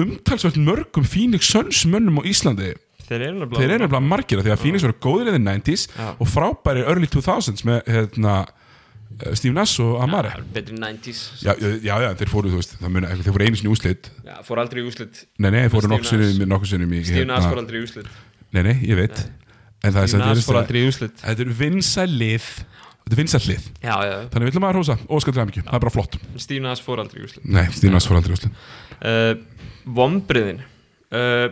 umtalsvægt 0.00 0.60
mörgum 0.60 1.08
Phoenix 1.08 1.50
Suns 1.50 1.84
mönnum 1.88 2.20
á 2.20 2.22
Íslandi. 2.28 2.74
Þeir 3.10 3.24
eru 3.26 3.42
nefnilega 3.42 4.00
margir 4.06 4.42
því 4.44 4.52
að 4.54 4.60
Phoenix 4.62 4.84
voru 4.86 4.98
góðir 5.02 5.32
í 5.32 5.34
the 5.34 5.42
90s 5.42 5.88
Já. 5.90 6.10
og 6.14 6.28
frábæri 6.30 6.84
early 6.86 7.08
2000s 7.10 7.64
með 7.66 7.80
hérna, 7.90 8.34
Steve 9.34 9.52
Nass 9.56 9.74
og 9.82 9.98
Amare. 10.04 10.30
Já, 10.36 10.44
betri 10.54 10.76
90s 10.78 11.22
já, 11.42 11.50
já, 11.58 11.94
já, 12.04 12.08
þeir 12.20 12.30
fóru, 12.30 12.52
þú 12.52 12.60
veist, 12.60 12.76
muni, 12.86 13.10
þeir 13.10 13.34
fóru 13.34 13.48
einu 13.48 13.58
sinni 13.58 13.70
í 13.70 13.74
úslit 13.74 14.10
Já, 14.22 14.36
fór 14.46 14.62
aldrei 14.62 14.84
í 14.84 14.86
úslit 14.86 15.24
Nei, 15.42 15.50
nei, 15.50 15.64
þeir 15.64 15.72
fóru 15.74 15.90
nokkuð 15.90 16.70
sinnum, 16.70 16.94
Steve 17.02 17.26
Nash 17.26 17.42
hérna- 17.42 17.50
fór 17.50 17.62
aldrei 17.64 17.80
í 17.80 17.84
úslit 17.88 18.12
Nei, 18.54 18.62
nei, 18.68 18.76
ég 18.86 19.00
veit 19.00 19.24
En 19.80 19.94
það 19.94 20.02
er 20.02 20.10
Þetta 21.20 21.44
er 21.44 21.52
vinsæl 21.56 22.10
lið. 22.12 22.48
Þetta 23.00 23.16
er 23.16 23.20
vinsæl 23.20 23.40
lið. 23.48 23.68
Já, 23.80 23.94
já, 24.04 24.16
Þannig 24.30 24.44
við 24.44 24.52
ætlum 24.52 24.66
að 24.68 24.74
hrósa, 24.76 24.96
óskar 25.08 25.34
dræmikju, 25.34 25.64
það 25.66 25.78
er 25.78 25.84
bara 25.86 25.94
flott. 25.94 26.18
Nash 26.66 26.84
fór 26.84 27.00
aldrei 27.02 27.22
í 27.22 27.26
úslit 27.26 27.46
Nei, 27.48 27.64
Steve 27.74 27.94
Nass 27.94 28.06
fór 28.06 28.20
aldrei 28.20 28.36
úslit 28.36 28.60
uh, 29.00 29.32
Vombriðin 29.96 30.60
uh, 30.60 31.48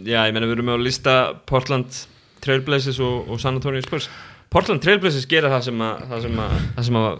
Já, 0.00 0.24
ég 0.26 0.34
meina 0.34 0.48
við 0.48 0.56
erum 0.58 0.68
með 0.70 0.78
að 0.80 0.86
lista 0.88 1.14
Portland 1.48 2.02
Trailblazers 2.44 3.00
og, 3.04 3.28
og 3.28 3.40
San 3.40 3.58
Antonio 3.58 3.82
Spurs. 3.84 4.08
Portland 4.52 4.82
Trailblazers 4.82 5.28
gera 5.30 5.50
það 5.52 5.66
sem 5.68 5.82
að 5.84 6.06
það 6.10 6.22
sem 6.24 6.38
að, 6.44 6.54
það 6.76 6.86
sem 6.88 6.98
að 7.00 7.10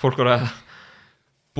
fólk 0.00 0.20
voru 0.20 0.34
að 0.34 0.50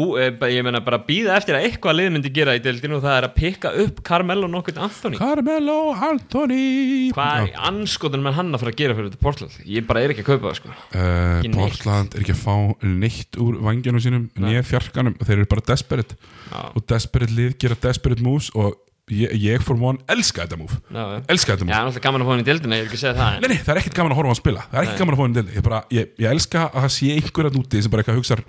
bú, 0.01 0.07
eh, 0.17 0.33
ég 0.55 0.65
meina 0.65 0.81
bara 0.85 0.99
býða 1.05 1.37
eftir 1.37 1.59
að 1.59 1.67
eitthvað 1.69 1.99
lið 1.99 2.11
myndi 2.17 2.33
gera 2.41 2.57
í 2.57 2.63
deildinu 2.65 2.97
og 2.99 3.05
það 3.05 3.17
er 3.19 3.29
að 3.29 3.35
pikka 3.37 3.73
upp 3.85 4.03
Carmelo 4.09 4.49
nokkuð 4.49 4.81
Anthony. 4.89 5.21
Carmelo 5.21 5.79
Anthony. 6.09 7.11
Hvað 7.15 7.47
er 7.51 7.63
anskotan 7.71 8.25
með 8.25 8.39
hann 8.41 8.53
að 8.57 8.65
fara 8.65 8.75
að 8.75 8.81
gera 8.81 8.97
fyrir 8.99 9.11
þetta 9.13 9.25
Portland? 9.29 9.57
Ég 9.69 9.87
bara 9.89 10.05
er 10.05 10.15
ekki 10.15 10.25
að 10.25 10.31
kaupa 10.33 10.51
það 10.51 10.61
sko. 10.61 10.75
Uh. 10.97 11.49
Portland 11.61 12.15
er 12.17 12.25
ekki 12.25 12.37
að 12.37 12.45
fá 12.45 12.85
neitt 12.87 13.41
úr 13.41 13.59
vangjónum 13.69 14.05
sínum 14.05 14.29
nýja 14.41 14.65
fjarkanum. 14.67 15.19
Þeir 15.21 15.39
eru 15.43 15.51
bara 15.51 15.67
desperate. 15.71 16.17
Já, 16.51 16.61
Og 16.75 16.87
desperate 16.89 17.35
lið 17.37 17.59
gera 17.63 17.77
desperate 17.79 18.23
moves 18.25 18.51
Og 18.59 18.75
ég, 19.11 19.33
ég 19.43 19.65
for 19.65 19.79
one 19.79 19.99
elska 20.11 20.45
þetta 20.47 20.59
move. 20.61 20.79
Já, 20.91 21.03
já. 21.03 21.19
Elska 21.35 21.55
þetta 21.57 21.67
Já, 21.67 21.69
move. 21.69 21.79
er 21.81 21.89
alltaf 21.91 22.05
gaman 22.07 22.23
að 22.23 22.29
fá 22.29 22.33
hann 22.35 22.43
í 22.43 22.47
deildina, 22.47 22.79
ég 22.79 22.85
er 22.85 22.89
ekki 22.91 22.99
að 22.99 23.03
segja 23.05 23.17
það 23.19 23.35
en 23.35 23.43
Nei, 23.45 23.49
nei, 23.51 23.59
það 23.65 23.73
er 23.75 23.81
ekkert 23.83 23.99
gaman 23.99 24.15
að 24.15 24.21
horfa 24.21 24.33
hann 24.33 24.41
spila. 24.41 24.65
Það 24.71 24.81
er 24.81 24.89
Nei. 24.91 24.99
gaman 25.01 25.15
að 25.15 25.21
horfa 25.21 25.23
á 25.23 25.29
hann 25.31 25.37
til 25.39 25.57
ég, 25.57 25.67
bara, 25.67 25.81
ég, 25.97 26.11
ég 26.21 26.31
elska 26.31 26.63
að 26.71 26.85
það 26.87 26.93
sé 26.97 27.11
einhver 27.17 27.49
að 27.51 27.59
úti 27.61 27.83
sem 27.83 27.91
bara 27.95 28.05
eitthvað 28.05 28.21
hugsar 28.21 28.45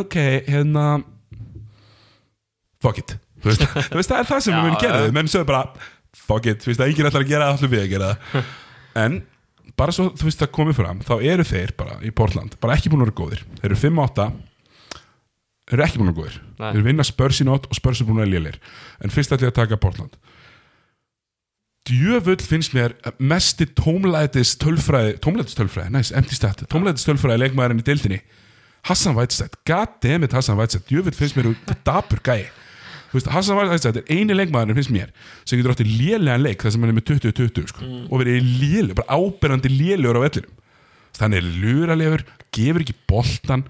Ok, 0.00 0.16
hérna 0.48 0.86
Fuck 2.84 3.00
it. 3.00 3.14
Þú 3.40 3.50
veist, 3.50 3.64
þú 3.90 4.00
veist 4.00 4.12
það 4.12 4.18
er 4.20 4.28
það 4.30 4.42
sem 4.44 4.56
við 4.56 4.66
munum 4.66 4.80
gera. 4.82 5.04
Menn 5.16 5.30
sögðu 5.30 5.48
bara, 5.50 5.90
fuck 6.16 6.48
it 6.50 6.64
Þú 6.64 6.70
veist, 6.70 6.80
það 6.80 6.86
er 6.86 6.92
enginn 6.92 7.08
ætlar 7.10 7.24
að 7.24 7.30
gera 7.32 7.46
það, 7.48 7.58
ætlum 7.58 7.72
við 7.74 7.84
að 7.84 7.92
gera 7.94 8.10
það. 8.12 8.50
En, 9.04 9.14
bara 9.74 9.90
svo 9.90 10.04
þú 10.14 10.28
veist 10.28 10.38
það 10.38 10.50
komið 10.54 10.76
fram 10.78 11.00
Þá 11.02 11.14
eru 11.26 11.44
þeir 11.48 11.72
bara 11.74 11.96
í 12.06 12.12
Portland 12.14 12.52
Bara 12.62 12.76
ekki 12.78 12.92
búin 12.92 13.02
að 13.02 13.08
vera 13.08 13.16
góðir. 13.18 13.40
Þeir 13.58 13.72
eru 13.72 13.78
5-8 13.80 14.26
Þeir 15.64 15.74
eru 15.78 15.86
ekki 15.88 15.98
búin 15.98 16.12
að 16.12 16.14
vera 16.14 16.20
góðir. 16.20 16.36
Nei. 16.60 16.68
Þeir 16.68 16.86
vinna 16.86 17.06
spörs 17.08 17.40
í 17.42 17.46
nótt 17.48 17.66
og 17.66 17.78
spörs 17.80 18.04
er 18.04 18.06
búin 18.06 18.22
að 18.22 18.30
lélir 18.36 18.60
En 19.02 19.10
fyrst 19.14 19.34
ætlum 19.34 19.48
ég 19.48 19.54
að 19.54 19.58
taka 19.58 19.80
Portland. 19.82 20.14
Djöfull 21.84 22.40
finnst 22.40 22.72
mér 22.72 22.94
mesti 23.20 23.66
tómlætis 23.76 24.54
tölfræði 24.62 25.18
tómlætis 25.20 25.56
tölfræði, 25.58 25.90
næst, 25.92 26.14
empty 26.16 26.38
stat 26.38 26.62
tómlætis 26.72 27.04
tölfræði 27.04 27.42
leikmaðurinn 27.42 27.82
í 27.82 27.84
deildinni 27.84 28.20
Hassan 28.84 29.16
Whiteside, 29.16 29.56
goddammit 29.68 30.34
Hassan 30.36 30.58
Whiteside. 30.58 30.84
Djöfull 30.90 31.16
finnst 31.16 31.38
mér 31.38 31.50
út 31.54 31.74
dapur 31.86 32.20
gæi. 32.24 32.50
Veist, 33.14 33.30
Hassan 33.30 33.56
Whiteside 33.56 34.02
er 34.02 34.10
eini 34.10 34.34
leikmaðurinn 34.34 34.76
finnst 34.80 34.92
mér 34.92 35.12
sem 35.46 35.60
getur 35.60 35.72
átti 35.72 35.86
lélegan 35.86 36.42
leik 36.42 36.64
þar 36.64 36.74
sem 36.74 36.82
hann 36.82 36.90
er 36.90 36.98
með 36.98 37.12
20-20 37.12 37.70
sko, 37.70 37.86
og 38.10 38.20
verið 38.20 38.48
léleg, 38.60 38.96
bara 38.98 39.14
áberandi 39.14 39.70
lélegur 39.70 40.18
á 40.18 40.24
vellinum. 40.26 40.56
Þannig 41.14 41.38
er 41.38 41.50
luralegur, 41.62 42.24
gefur 42.54 42.82
ekki 42.82 42.96
boltan 43.08 43.62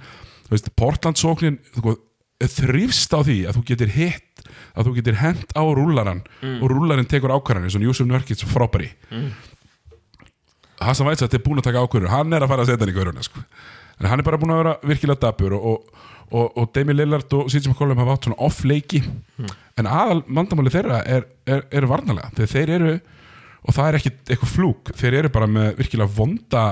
þú 0.46 0.54
veist, 0.54 0.72
Portland 0.80 1.20
sóknin 1.20 1.60
þú, 1.76 1.96
þrýfst 2.40 3.14
á 3.14 3.20
því 3.20 3.38
að 3.48 3.58
þú 3.58 3.64
getur 3.70 3.92
hitt 3.94 4.48
að 4.74 4.88
þú 4.88 4.94
getur 4.98 5.20
hent 5.20 5.54
á 5.54 5.62
rúlaran 5.62 6.24
og 6.58 6.66
rúlarinn 6.72 7.08
tekur 7.08 7.32
ákvarðanir 7.36 7.72
svona 7.72 7.86
Júsuf 7.88 8.08
Nörkits 8.08 8.44
frábæri. 8.48 8.90
Mm. 9.12 9.30
Hassan 10.82 11.06
Whiteside 11.06 11.38
er 11.38 11.44
búin 11.44 11.60
að 11.62 11.68
taka 11.70 11.84
ákvarður 11.84 12.12
hann 12.12 12.32
er 12.34 12.44
að 12.44 12.50
fara 12.50 12.64
að 12.64 12.72
setja 12.72 12.84
hann 12.84 12.92
í 12.92 12.96
gauruna 12.96 13.24
sko. 13.24 13.44
En 14.00 14.10
hann 14.10 14.20
er 14.20 14.26
bara 14.26 14.40
búin 14.40 14.54
að 14.54 14.62
vera 14.62 14.74
virkilega 14.82 15.22
dapur 15.26 15.56
og, 15.58 15.90
og, 16.30 16.46
og, 16.48 16.70
Demi 16.74 16.96
Lillard 16.96 17.34
og 17.36 17.50
Sýtsum 17.52 17.74
McCollum 17.74 18.00
hafa 18.02 18.16
átt 18.16 18.28
svona 18.28 18.40
off-leiki. 18.46 19.02
En 19.78 19.90
aðal 19.90 20.22
vandamáli 20.28 20.72
þeirra 20.74 21.02
er, 21.06 21.28
er, 21.46 21.66
er 21.70 21.88
varnalega 21.90 22.32
þegar 22.36 22.54
þeir 22.54 22.74
eru 22.78 22.94
og 23.64 23.76
það 23.76 23.88
er 23.88 23.98
ekki 23.98 24.14
eitthvað 24.28 24.52
flúk 24.52 24.94
þeir 24.98 25.20
eru 25.22 25.32
bara 25.34 25.48
með 25.50 25.70
virkilega 25.80 26.16
vonda 26.18 26.64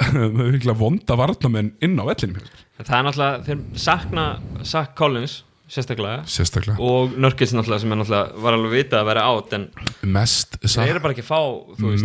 með 0.14 0.56
virkilega 0.56 0.78
vonda 0.80 1.16
varnamenn 1.20 1.74
inn 1.84 2.00
á 2.00 2.04
vellinum. 2.08 2.50
Það 2.80 2.96
er 2.96 3.06
náttúrulega, 3.06 3.40
þeir 3.48 3.80
sakna 3.82 4.26
Zach 4.64 4.94
Collins, 4.96 5.40
sérstaklega. 5.70 6.22
Sérstaklega. 6.30 6.78
Og 6.80 7.12
Nurkis 7.20 7.52
náttúrulega 7.52 7.82
sem 7.82 7.92
er 7.92 8.00
náttúrulega 8.00 8.44
var 8.46 8.56
alveg 8.56 8.76
vitað 8.78 9.02
að 9.02 9.10
vera 9.10 9.26
átt 9.34 9.58
en 9.58 9.66
mest, 10.14 10.56
þeir 10.64 10.94
eru 10.94 11.04
bara 11.04 11.16
ekki 11.16 11.26
fá 11.26 11.40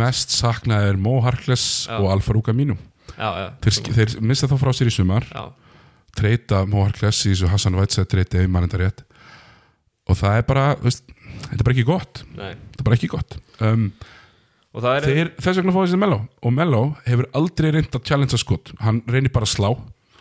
mest 0.02 0.36
saknað 0.36 0.90
er 0.90 1.00
Mo 1.00 1.16
Harkless 1.24 1.86
og 1.96 2.10
Alfa 2.12 2.36
Ruka 2.36 2.54
Mínu 2.56 2.76
já, 2.76 2.80
já, 2.80 2.95
þeir, 3.16 3.78
þeir 3.96 4.16
missa 4.28 4.48
þá 4.50 4.56
frá 4.60 4.72
sér 4.76 4.90
í 4.90 4.94
sumar. 4.94 5.26
Treyta 6.16 6.62
Mo 6.68 6.84
Harkless 6.84 7.24
í 7.26 7.32
þessu 7.34 7.50
Hassan 7.52 7.76
Whiteside 7.76 8.08
treyti 8.12 8.40
ef 8.40 8.50
mann 8.52 8.66
þetta 8.66 8.82
rétt. 8.82 9.02
Og 10.06 10.18
það 10.18 10.38
er 10.40 10.44
bara, 10.48 10.66
veist, 10.80 11.08
þetta 11.48 11.58
er 11.58 11.66
bara 11.66 11.74
ekki 11.74 11.86
gott. 11.88 12.22
Nei. 12.36 12.52
Þetta 12.54 12.84
er 12.84 12.88
bara 12.88 12.98
ekki 12.98 13.10
gott. 13.12 13.36
Um, 13.64 13.88
og 14.76 14.84
það 14.84 14.98
er, 14.98 15.08
þeir, 15.08 15.32
þess 15.40 15.60
vegna 15.60 15.74
fóðu 15.74 15.88
þessi 15.88 16.00
Mello. 16.04 16.20
Og 16.44 16.54
Mello 16.54 16.84
hefur 17.08 17.28
aldrei 17.40 17.72
reynd 17.74 17.98
að 17.98 18.06
challengea 18.06 18.40
skot. 18.40 18.72
Hann 18.84 19.02
reynir 19.10 19.34
bara 19.34 19.48
að 19.48 19.54
slá. 19.56 19.70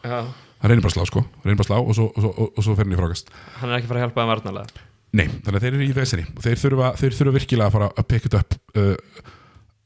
Já, 0.01 0.17
hann 0.25 0.71
reynir 0.71 0.85
bara 0.85 0.93
að 0.93 0.97
slá 0.97 1.09
sko, 1.11 1.23
reynir 1.45 1.61
bara 1.61 1.67
að 1.67 1.71
slá 1.71 1.79
og 1.79 1.95
svo, 1.97 2.09
og 2.11 2.27
og, 2.31 2.51
og 2.51 2.65
svo 2.65 2.75
fer 2.75 2.87
hann 2.87 2.95
í 2.95 2.99
frákast. 2.99 3.31
Hann 3.59 3.71
er 3.71 3.77
ekki 3.77 3.87
að 3.87 3.93
fara 3.93 4.01
að 4.01 4.05
hjálpa 4.07 4.21
þeim 4.23 4.33
varnalega 4.33 4.83
Nei, 5.15 5.29
þannig 5.31 5.55
að 5.55 5.63
þeir 5.63 5.75
eru 5.77 5.85
í 5.85 5.95
vesinni. 5.95 6.25
Og 6.33 6.43
þeir 6.43 6.59
þurfa, 6.59 6.87
þeir 6.99 7.13
þurfa 7.15 7.33
virkilega 7.37 7.69
að 7.69 7.75
fara 7.77 7.87
að 7.87 8.07
pick 8.11 8.25
it 8.27 8.35
up 8.35 8.55
uh, 8.75 8.95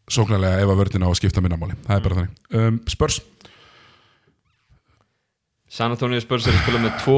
sóknarlega 0.10 0.62
ef 0.64 0.72
að 0.74 0.80
vördina 0.84 1.08
á 1.08 1.12
að 1.14 1.20
skipta 1.22 1.42
minnamáli 1.46 1.76
það 1.88 1.96
er 2.00 2.06
bara 2.08 2.18
þannig. 2.20 2.40
Um, 2.60 2.80
Spurs, 2.90 3.20
San 5.70 5.92
Antonio 5.94 6.18
Spurs 6.24 6.48
er 6.50 6.56
að 6.58 6.64
spila 6.64 6.80
með 6.82 6.96
tvo, 7.04 7.18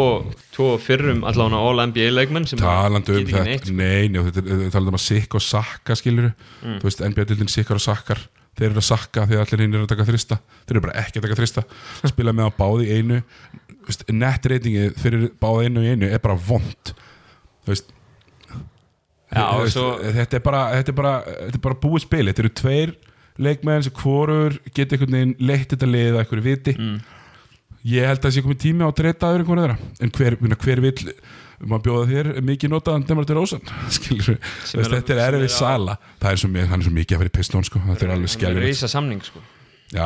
tvo 0.51 0.65
fyrrum 0.83 1.21
allan 1.23 1.53
á 1.55 1.59
All 1.63 1.79
NBA 1.87 2.09
leikmenn 2.11 2.47
sem 2.49 2.59
talandi 2.59 3.13
um 3.15 3.21
þetta 3.29 3.43
neitt, 3.47 3.69
nei, 3.71 4.09
nei, 4.11 4.19
þetta 4.27 4.41
er 4.43 4.73
talandi 4.73 4.91
um 4.91 4.97
að 4.99 5.03
sikka 5.05 5.39
og 5.39 5.45
sakka 5.45 5.95
skilur 5.95 6.33
Mm. 6.61 6.75
þú 6.81 6.89
veist, 6.89 6.99
NBA-dildin 7.07 7.49
sikkar 7.49 7.79
og 7.79 7.81
sakkar 7.85 8.19
þeir 8.59 8.67
eru 8.73 8.81
að 8.83 8.89
sakka 8.89 9.23
þegar 9.25 9.45
allir 9.47 9.63
hinn 9.63 9.73
eru 9.77 9.85
að 9.87 9.93
taka 9.93 10.05
þrista. 10.05 10.35
Þeir 10.67 10.75
eru 10.75 10.81
bara 10.83 10.99
ekki 11.01 11.17
að 11.17 11.23
taka 11.25 11.37
þrista. 11.39 11.63
Spila 12.11 12.33
með 12.35 12.49
á 12.51 12.57
báði 12.59 12.89
einu. 12.97 13.21
Þú 13.71 13.87
veist, 13.87 14.03
net 14.11 14.45
reytingið 14.51 14.99
fyrir 14.99 15.23
báði 15.41 15.69
einu 15.71 15.81
í 15.87 15.89
einu 15.95 16.09
er 16.11 16.19
bara 16.21 16.35
vond. 16.35 16.91
Þú 17.63 17.71
veist 17.71 17.87
Já, 17.89 17.95
Þú 18.51 18.59
og 18.59 18.59
veist, 18.59 18.59
svo- 18.59 19.20
þetta, 19.31 20.37
er 20.39 20.43
bara, 20.45 20.61
þetta, 20.75 20.91
er 20.93 20.97
bara, 20.97 21.13
þetta 21.27 21.59
er 21.59 21.63
bara 21.67 21.79
búið 21.85 22.05
spil. 22.05 22.25
Þetta 22.27 22.43
eru 22.45 22.53
tveir 22.61 22.93
leikmenn 23.41 23.85
sem 23.87 23.95
hvorur 24.01 24.57
geta 24.75 24.97
einhvern 24.97 25.17
veginn 25.17 25.35
leitt 25.39 25.71
þetta 25.71 25.87
lið 25.89 26.09
að 26.15 26.23
einhverju 26.23 26.45
viti. 26.49 26.75
Mm. 26.77 26.97
ég 27.89 28.05
held 28.05 28.19
að 28.19 28.25
það 28.27 28.35
sé 28.35 28.43
komið 28.45 28.59
tími 28.65 28.83
á 28.85 28.89
að 28.91 28.97
dreita 28.99 29.29
aður 29.29 29.45
einhverju 29.45 29.63
þeirra. 29.63 29.77
En 30.03 30.11
hver, 30.17 30.37
hver 30.65 30.83
vill 30.83 31.13
maður 31.61 31.85
bjóða 31.85 32.09
þér 32.09 32.29
mikið 32.45 32.71
notaðan 32.73 33.03
Demar 33.07 33.25
DeRozan 33.29 33.63
skilur 33.95 34.37
Sem 34.65 34.81
er- 34.81 34.93
þetta 34.97 35.15
er 35.15 35.23
erfið 35.27 35.47
er 35.47 35.53
sala. 35.55 35.97
Það 36.21 36.35
er 36.35 36.41
svo, 36.43 36.51
er 36.57 36.85
svo 36.87 36.93
mikið 36.95 37.17
að 37.17 37.23
vera 37.23 37.31
í 37.31 37.35
pistón 37.37 37.67
sko. 37.67 37.81
þetta 37.87 38.07
er 38.07 38.13
alveg 38.15 38.31
er 38.89 38.93
samning 38.95 39.25
sko. 39.25 39.43
Já, 39.91 40.05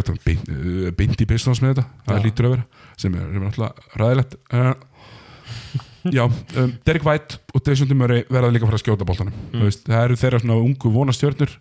þetta 0.00 0.14
er 0.14 0.20
beint, 0.24 0.46
uh, 0.48 0.90
beint 0.96 1.20
í 1.20 1.26
pistóns 1.28 1.60
með 1.60 1.74
þetta. 1.74 1.86
Það 2.06 2.18
Já. 2.18 2.24
lítur 2.24 2.46
að 2.48 2.54
vera. 2.54 2.64
Sem 2.98 3.16
er, 3.18 3.26
sem 3.34 3.42
er 3.42 3.48
alltaf 3.50 3.98
ræðilegt 4.00 4.38
uh, 4.56 4.70
já, 6.14 6.24
um, 6.28 6.72
Derek 6.86 7.06
White 7.06 7.40
og 7.54 7.66
Jason 7.66 7.94
Murray 7.96 8.24
verða 8.28 8.52
líka 8.54 8.66
að 8.66 8.72
fara 8.72 8.80
að 8.80 8.84
skjóta 8.84 9.08
boltanum. 9.08 9.40
Mm. 9.52 9.72
það 9.88 10.04
eru 10.04 10.18
þeirra 10.22 10.42
svona 10.42 10.60
ungu 10.62 10.92
vonastjörnur 10.94 11.56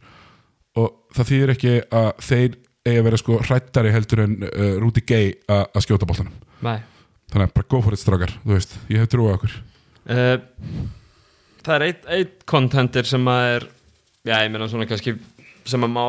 og 0.77 0.91
það 1.17 1.31
þýðir 1.31 1.53
ekki 1.55 1.73
að 2.01 2.11
þeir 2.27 2.59
eigi 2.87 2.99
að 2.99 3.07
vera 3.09 3.21
sko 3.21 3.39
hrættari 3.43 3.95
heldur 3.95 4.23
en 4.23 4.37
uh, 4.47 4.75
Rudy 4.81 5.03
Gay 5.07 5.33
að 5.51 5.65
að 5.71 5.87
skjóta 5.87 6.09
boltanum. 6.09 6.37
Nei. 6.65 6.77
Þannig 7.27 7.49
að 7.49 7.57
bara 7.57 7.71
go 7.73 7.81
for 7.83 7.97
it 7.97 8.37
veist, 8.47 8.77
ég 8.87 9.03
hef 9.03 9.11
trúið 9.11 9.33
okkur. 9.35 9.57
Uh, 10.07 10.37
Það 11.67 11.75
er 11.75 11.83
eitt, 11.83 12.05
eitt 12.15 12.45
contender 12.47 13.07
sem 13.07 13.25
að 13.27 13.45
er 13.57 13.65
Já, 14.27 14.41
ég 14.43 14.51
meina 14.51 14.67
svona 14.67 14.87
kannski 14.87 15.13
sem 15.67 15.83
að 15.83 15.91
má 15.93 16.03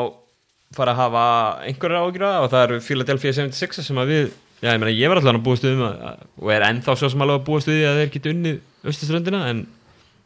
fara 0.74 0.93
að 0.95 1.01
hafa 1.05 1.24
einhverjar 1.68 2.05
ágjur 2.07 2.24
af 2.26 2.45
og 2.45 2.51
það 2.53 2.64
eru 2.64 2.78
Philadelphia 2.82 3.34
76 3.36 3.86
sem 3.86 4.01
að 4.03 4.11
við 4.12 4.24
Já, 4.59 4.72
ég 4.72 4.80
meina 4.82 4.94
ég 4.94 5.11
var 5.11 5.20
alltaf 5.20 5.36
að 5.36 5.44
búast 5.46 5.66
við 5.66 5.76
um 5.76 5.84
að, 5.86 6.22
og 6.42 6.52
er 6.54 6.64
ennþá 6.66 6.96
svo 6.98 7.11
sem 7.12 7.22
alveg 7.22 7.38
að 7.38 7.44
búast 7.46 7.70
við 7.70 7.76
því 7.78 7.84
að 7.88 7.98
þeir 8.00 8.14
geti 8.14 8.32
unnið 8.32 8.56
austuströndina 8.84 9.42
en 9.52 9.61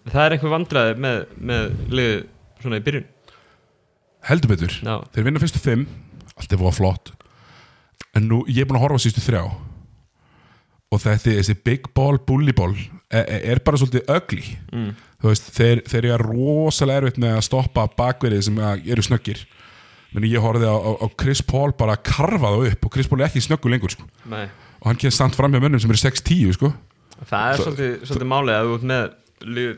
það 0.08 0.22
er 0.24 0.36
einhver 0.36 0.54
vandræði 0.54 0.94
með, 1.04 1.18
með 1.50 1.66
liðið 1.92 2.22
svona 2.62 2.78
í 2.78 2.86
byrjun. 2.86 3.10
Heldur 4.22 4.52
betur, 4.54 4.78
Já, 4.78 4.94
þeir 5.12 5.26
vinna 5.28 5.42
fyrstu 5.42 5.60
fimm 5.62 5.84
allt 6.38 6.54
er 6.54 6.60
fóða 6.60 6.74
flott. 6.76 7.12
En 8.16 8.26
nú, 8.28 8.42
ég 8.48 8.64
er 8.64 8.68
búin 8.68 8.80
að 8.80 8.86
horfa 8.86 9.04
sístu 9.04 9.22
þrjá. 9.24 9.44
Og 10.92 11.00
þetta, 11.00 11.36
þessi 11.38 11.56
big 11.64 11.88
ball 11.96 12.18
bully 12.20 12.52
ball 12.56 12.74
er, 13.12 13.28
er 13.54 13.62
bara 13.64 13.80
svolítið 13.80 14.10
ugly. 14.12 14.44
Mm. 14.72 14.92
þú 15.22 15.30
veist, 15.30 15.50
þeir, 15.56 15.82
þeir 15.88 16.08
eru 16.10 16.32
rosalega 16.32 17.02
erfitt 17.04 17.20
með 17.22 17.36
að 17.38 17.44
stoppa 17.46 17.86
bakverið 17.96 18.46
sem 18.48 18.56
að 18.60 18.88
eru 18.92 19.04
snöggir 19.06 19.44
menn 20.12 20.28
ég 20.28 20.42
horfði 20.44 20.68
á, 20.68 20.76
á, 20.76 20.90
á 21.02 21.06
Chris 21.18 21.42
Paul 21.44 21.72
bara 21.78 21.96
að 21.96 22.04
karfa 22.10 22.52
það 22.52 22.66
upp 22.70 22.88
og 22.88 22.92
Chris 22.96 23.08
Paul 23.08 23.20
er 23.20 23.28
ekki 23.30 23.44
snöggur 23.44 23.72
lengur 23.72 23.94
sko. 23.94 24.04
og 24.28 24.86
hann 24.88 25.00
kemur 25.00 25.16
samt 25.16 25.38
fram 25.38 25.54
hjá 25.54 25.62
mönnum 25.62 25.80
sem 25.82 25.92
eru 25.92 26.02
6-10 26.02 26.58
sko. 26.58 26.72
Það 27.22 27.48
er 27.48 27.60
svolítið, 27.62 27.96
svolítið 28.08 28.30
málið 28.32 28.58
að 28.58 28.72
ert 28.74 28.86
með 28.92 29.02
lið 29.56 29.72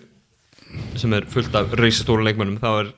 sem 0.99 1.17
er 1.17 1.27
fullt 1.31 1.57
af 1.59 1.75
reysastóra 1.79 2.25
leikmönnum 2.27 2.61
þá 2.63 2.71
er, 2.73 2.93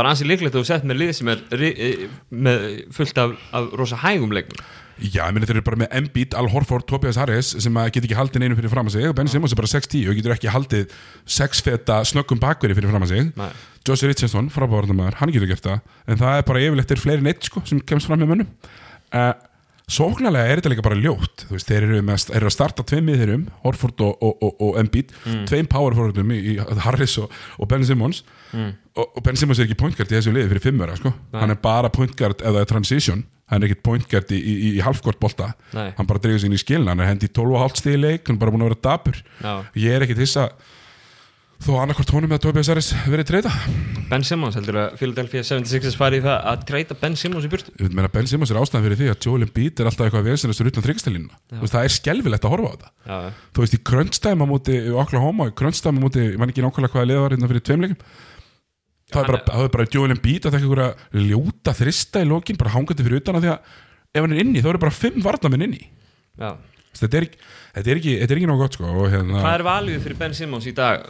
er 0.00 0.08
ansi 0.10 0.26
líklegt 0.26 0.54
að 0.54 0.62
þú 0.62 0.70
sett 0.70 0.86
með 0.88 1.02
lið 1.02 1.12
sem 1.18 1.30
er 1.30 1.42
eh, 1.68 2.06
með 2.30 2.66
fullt 2.96 3.20
af, 3.22 3.34
af 3.56 3.74
rosa 3.78 4.00
hægum 4.00 4.34
leikmönnum 4.34 4.78
Já, 5.00 5.22
ég 5.24 5.32
meina 5.32 5.48
þeir 5.48 5.58
eru 5.58 5.64
bara 5.64 5.80
með 5.80 5.94
Embiid, 5.96 6.34
Al 6.36 6.50
Horford, 6.52 6.84
Tobias 6.88 7.18
Harris 7.20 7.54
sem 7.64 7.76
að 7.80 7.92
get 7.96 8.06
ekki 8.06 8.18
haldið 8.18 8.44
neinu 8.44 8.58
fyrir 8.58 8.72
fram 8.72 8.90
að 8.90 8.98
sig 8.98 9.08
og 9.08 9.16
Ben 9.16 9.30
Simmons 9.32 9.54
er 9.54 9.60
bara 9.60 9.70
6-10 9.72 10.10
og 10.12 10.18
getur 10.18 10.34
ekki 10.34 10.52
haldið 10.52 10.96
6 11.38 11.62
feta 11.66 12.00
snöggum 12.10 12.40
bakveri 12.42 12.76
fyrir 12.76 12.92
fram 12.92 13.06
að 13.06 13.14
sig. 13.14 13.30
Nei. 13.40 13.50
Josh 13.88 14.04
Richardson, 14.04 14.50
frábárandamæður, 14.52 15.16
hann 15.22 15.32
getur 15.32 15.48
gert 15.48 15.64
það 15.64 15.78
en 16.04 16.20
það 16.20 16.40
er 16.40 16.48
bara 16.50 16.64
yfirleitt 16.66 16.92
er 16.92 17.00
fleiri 17.00 17.24
neitt 17.24 17.48
sko, 17.48 17.64
sem 17.64 17.80
kemst 17.80 18.10
fram 18.10 18.20
með 18.20 18.34
mönnum. 18.34 18.50
Uh, 19.10 19.32
Sóknarlega 19.90 20.46
er 20.52 20.60
þetta 20.60 20.70
líka 20.70 20.84
bara 20.86 20.98
ljótt 20.98 21.46
veist, 21.50 21.66
þeir 21.66 21.88
eru, 21.88 22.02
með, 22.06 22.28
eru 22.38 22.46
að 22.46 22.54
starta 22.54 22.84
tveim 22.86 23.08
miðurum 23.10 23.48
Horford 23.64 24.02
og, 24.06 24.20
og, 24.22 24.44
og, 24.46 24.60
og 24.62 24.78
Embiid 24.78 25.10
tveim 25.50 25.66
power 25.70 25.96
forwardum 25.98 26.30
í, 26.30 26.38
í 26.52 26.54
Harris 26.84 27.16
og, 27.18 27.32
og 27.58 27.70
Ben 27.72 27.82
Simmons. 27.86 28.22
Mm. 28.54 28.70
og, 28.94 29.16
og 29.18 29.24
Ben 29.26 29.40
Simmons 29.40 29.58
er 29.58 29.66
ekki 29.66 29.78
pointgard 29.80 30.12
í 30.12 30.18
þessu 30.18 30.34
liði 30.34 30.52
fyrir 30.52 30.66
fimmöra 30.68 30.94
sko. 30.98 31.10
hann 31.34 31.54
er 31.54 31.58
bara 31.62 31.90
pointgard 31.90 32.44
er 32.46 32.70
transition 32.70 33.24
hann 33.50 33.62
er 33.62 33.70
ekki 33.70 33.82
pointgard 33.86 34.34
í, 34.34 34.40
í, 34.40 34.74
í 34.78 34.82
halfgort 34.84 35.20
bolta. 35.22 35.52
Nei. 35.76 35.90
hann 35.98 36.08
bara 36.08 36.22
dreifir 36.22 36.42
sig 36.42 36.50
inn 36.50 36.58
í 36.58 36.62
skilin 36.62 36.90
hann 36.90 37.02
er 37.02 37.10
hendi 37.10 37.30
í 37.30 37.34
12,5 37.34 37.80
stíð 37.82 37.96
í 37.96 38.02
leik 38.04 38.28
hann 38.28 38.38
er 38.38 38.44
bara 38.44 38.54
búin 38.54 38.66
að 38.66 38.70
vera 38.72 38.84
dapur. 38.88 39.24
Já. 39.42 39.54
ég 39.86 39.96
er 39.96 40.06
ekkit 40.06 40.22
hissa 40.22 40.50
þó 41.60 41.74
annarkvort 41.82 42.12
honum 42.14 42.30
eða 42.32 42.40
Tobias 42.46 42.70
Harris 42.72 42.88
verið 43.04 43.26
treyta. 43.28 43.50
Ben 44.08 44.24
Simmons 44.24 44.56
heldur 44.56 44.78
að 44.80 44.94
Philadelphia 44.96 45.42
76ers 45.44 45.96
fari 45.98 46.20
í 46.20 46.24
það 46.24 46.46
að 46.52 46.62
treyta 46.70 46.96
Ben 47.02 47.16
Simmons 47.20 47.44
í 47.46 47.50
burtu. 47.52 47.74
Ég 47.76 47.92
meina 47.92 48.08
Ben 48.12 48.28
Simmons 48.30 48.52
er 48.52 48.60
ástæðan 48.62 48.86
fyrir 48.86 49.00
því 49.00 49.10
að 49.12 49.26
Joel 49.26 49.44
Embiid 49.44 49.82
er 49.82 49.90
alltaf 49.90 50.08
eitthvað 50.08 50.30
vesenastur 50.30 50.70
utan 50.70 50.86
þryggstælínuna 50.86 51.60
það 51.60 51.84
er 51.84 51.94
skelfilegt 51.98 52.48
að 52.48 52.54
horfa 52.54 52.72
á 52.72 52.72
þetta. 52.72 52.90
Já, 53.04 53.44
þú 53.52 53.64
veist 53.66 53.76
í 53.76 53.82
krönstæma 53.90 54.48
múti 54.48 54.78
Oklahoma, 55.04 55.50
í 55.52 55.56
krönstæma 55.60 56.00
múti, 56.00 56.24
ég 56.32 56.40
man 56.40 56.54
ekki 56.54 56.64
nákvæmlega 56.64 56.96
hvaða 56.96 57.10
liða 57.12 57.26
var 57.26 57.36
hérna 57.36 57.52
fyrir 57.52 57.66
tveim 57.68 57.84
leikum 57.84 58.00
það 59.12 59.22
er 59.22 59.30
bara, 59.32 59.62
er 59.64 59.72
bara 59.74 59.88
Joel 59.90 60.14
Embiid 60.14 60.44
að 60.46 60.54
það 60.54 60.58
ekki 60.60 60.68
einhverja 60.68 61.26
ljóta 61.30 61.74
þrista 61.76 62.22
í 62.22 62.28
lokin, 62.30 62.58
bara 62.60 62.74
hangandi 62.74 63.06
fyrir 63.06 63.22
utan 63.22 63.38
að 63.38 63.46
því 63.46 63.52
að 63.54 63.72
ef 64.10 64.24
hann 64.24 64.34
er 64.34 64.42
inni, 64.44 64.62
þá 64.62 64.70
eru 64.72 64.82
bara 64.82 64.96
fimm 64.96 65.24
varnamenn 65.24 65.66
inni. 65.66 65.82
Þetta 67.00 67.20
er, 67.20 67.26
þetta 67.76 67.92
er 67.92 68.00
ekki, 68.00 68.14
þetta 68.22 68.34
er 68.34 68.40
ekki 68.40 68.50
nóg 68.50 68.62
gott 68.64 68.78
sko 68.78 68.88
og 68.90 69.10
hérna, 69.12 69.42
Hvað 69.44 69.58
er 69.58 69.66
valið 69.66 70.00
fyrir 70.06 70.20
Ben 70.22 70.36
Simmons 70.36 70.66
í 70.66 70.74
dag? 70.76 71.04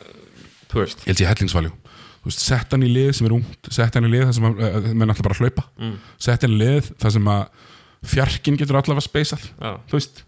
Veist? 0.71 1.07
Ég 1.07 1.15
held 1.15 1.25
ég 1.25 2.29
veist, 2.29 2.43
sett 2.45 2.75
hann 2.75 2.85
í 2.85 2.91
lið 2.93 3.15
sem 3.17 3.29
er 3.29 3.35
ungt 3.39 3.71
sett 3.73 3.95
hann 3.97 4.05
í 4.05 4.11
lið 4.13 4.27
þar 4.29 4.35
sem 4.37 4.49
uh, 4.51 4.89
menn 4.93 5.09
alltaf 5.09 5.25
bara 5.25 5.37
að 5.39 5.47
hlaupa. 5.47 5.65
Mm. 5.81 5.95
sett 6.21 6.45
hann 6.45 6.57
í 6.57 6.59
lið 6.61 6.91
þar 7.01 7.15
sem 7.17 7.31
að 7.33 7.71
fjarkin 8.11 8.59
getur 8.61 8.81
allavega 8.81 9.05
speysað. 9.07 9.47
Þú 9.89 9.97
veist 9.97 10.21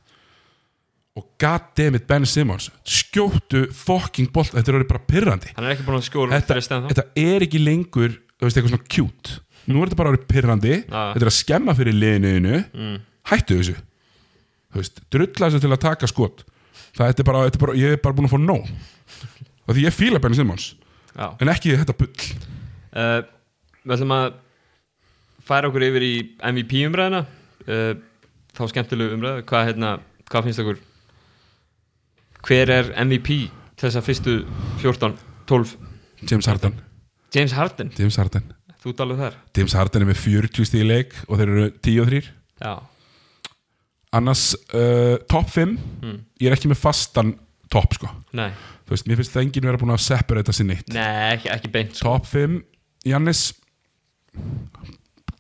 og 1.18 1.26
goddammit 1.42 2.06
Ben 2.08 2.24
Simmons 2.28 2.70
skjóttu 2.88 3.66
fucking 3.76 4.30
bolt 4.32 4.54
þetta 4.54 4.72
er 4.72 4.84
bara 4.88 5.02
pirrandi. 5.08 5.52
Hann 5.56 5.66
er 5.66 5.74
ekki 5.74 5.84
búin 5.86 5.98
að 6.00 6.06
skjóla 6.08 6.38
þetta, 6.40 6.84
þetta 6.88 7.06
er 7.20 7.44
ekki 7.44 7.60
lengur 7.60 8.14
þú 8.16 8.46
veist, 8.48 8.58
eitthvað 8.58 8.72
svona 8.72 8.90
cute. 8.90 9.38
Nú 9.70 9.82
er 9.82 9.90
þetta 9.90 10.00
bara 10.00 10.20
pirrandi. 10.32 10.76
Já. 10.80 11.02
þetta 11.14 11.24
er 11.26 11.30
að 11.30 11.36
skemma 11.36 11.74
fyrir 11.78 11.94
liðinu. 11.94 12.62
Mm. 12.74 12.96
hættu 13.30 13.58
þessu. 13.60 13.76
Veist, 14.72 15.02
drulla 15.12 15.48
þessu 15.48 15.60
til 15.62 15.70
að 15.70 15.82
taka 15.84 16.08
skot. 16.10 16.42
Það 16.96 17.12
er 17.12 17.26
bara, 17.28 17.42
bara, 17.60 17.74
ég 17.78 17.96
er 17.96 18.00
bara 18.02 18.16
búin 18.16 18.28
að 18.28 18.34
fá 18.34 18.40
nóg. 18.40 18.70
Og 19.68 19.76
því 19.76 19.84
ég 19.86 19.94
fíla 19.94 20.20
Ben 20.22 20.34
Simmons 20.34 20.72
Já. 21.14 21.28
en 21.38 21.52
ekki 21.52 21.76
þetta 21.76 21.96
bull. 21.98 22.30
Uh, 22.92 23.20
Við 23.82 23.96
ætlum 23.96 24.14
að 24.14 24.26
færa 25.46 25.68
okkur 25.68 25.84
yfir 25.86 26.04
í 26.06 26.12
MVP 26.52 26.82
umræðina 26.86 27.22
uh, 27.26 27.92
þá 28.56 28.62
skemmtilegu 28.72 29.16
umræðu. 29.16 29.44
Hvað, 29.48 29.68
hérna, 29.70 29.92
hvað 30.30 30.48
finnst 30.48 30.62
okkur 30.64 30.80
hver 32.47 32.72
er 32.74 32.90
MVP 33.05 33.28
til 33.49 33.86
þess 33.86 34.01
að 34.01 34.09
fyrstu 34.09 34.36
14, 34.82 35.18
12 35.51 35.76
James 36.30 36.47
Harden, 36.47 36.78
James 37.34 37.55
Harden, 37.57 37.93
James 37.99 38.18
Harden. 38.20 38.51
Þú 38.82 38.93
alveg 39.05 39.20
þar? 39.20 39.38
James 39.57 39.74
Harden 39.78 40.03
er 40.03 40.09
með 40.11 40.20
40 40.24 40.66
stíð 40.66 40.82
í 40.82 40.88
leik 40.88 41.14
og 41.28 41.38
þeir 41.38 41.53
eru 41.53 41.66
10 41.86 42.01
og 42.03 42.09
3 42.11 42.22
Já, 42.62 42.72
annars 44.18 44.45
uh, 44.74 45.16
top 45.30 45.51
5 45.51 45.72
mm. 46.03 46.18
ég 46.43 46.51
er 46.51 46.57
ekki 46.57 46.70
með 46.70 46.82
fastan 46.82 47.34
top 47.72 47.97
sko. 47.97 48.11
Nei. 48.36 48.51
Þú 48.84 48.95
veist, 48.95 49.09
mér 49.09 49.20
finnst 49.20 49.34
það 49.34 49.47
enginn 49.47 49.68
vera 49.70 49.80
búin 49.80 49.95
að 49.95 50.03
separata 50.05 50.53
sér 50.53 50.68
neitt. 50.68 50.88
Nei, 50.93 51.32
ekki, 51.32 51.49
ekki 51.55 51.70
beint 51.72 51.95
sko. 51.97 52.11
top 52.11 52.28
5, 52.28 52.59
Jannis 53.09 53.47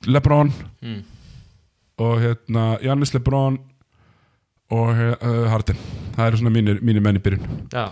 Lebron 0.08 0.50
mm. 0.82 1.02
og 2.02 2.14
hérna 2.22 2.64
Jannis 2.82 3.12
Lebron 3.14 3.60
og 4.70 4.94
uh, 4.94 5.48
Harden 5.50 5.78
það 6.16 6.26
eru 6.26 6.42
svona 6.42 6.54
mínir, 6.54 6.80
mínir 6.84 7.04
menn 7.04 7.18
í 7.18 7.24
byrjun 7.24 7.60
uh, 7.74 7.90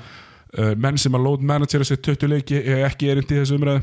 menn 0.77 1.01
sem 1.01 1.15
að 1.17 1.27
load 1.27 1.45
managera 1.47 1.87
sér 1.87 2.01
20 2.05 2.35
leiki 2.35 2.61
er 2.63 2.87
ekki 2.89 3.11
erindi 3.13 3.37
í 3.37 3.43
þessu 3.43 3.59
umræðu 3.59 3.83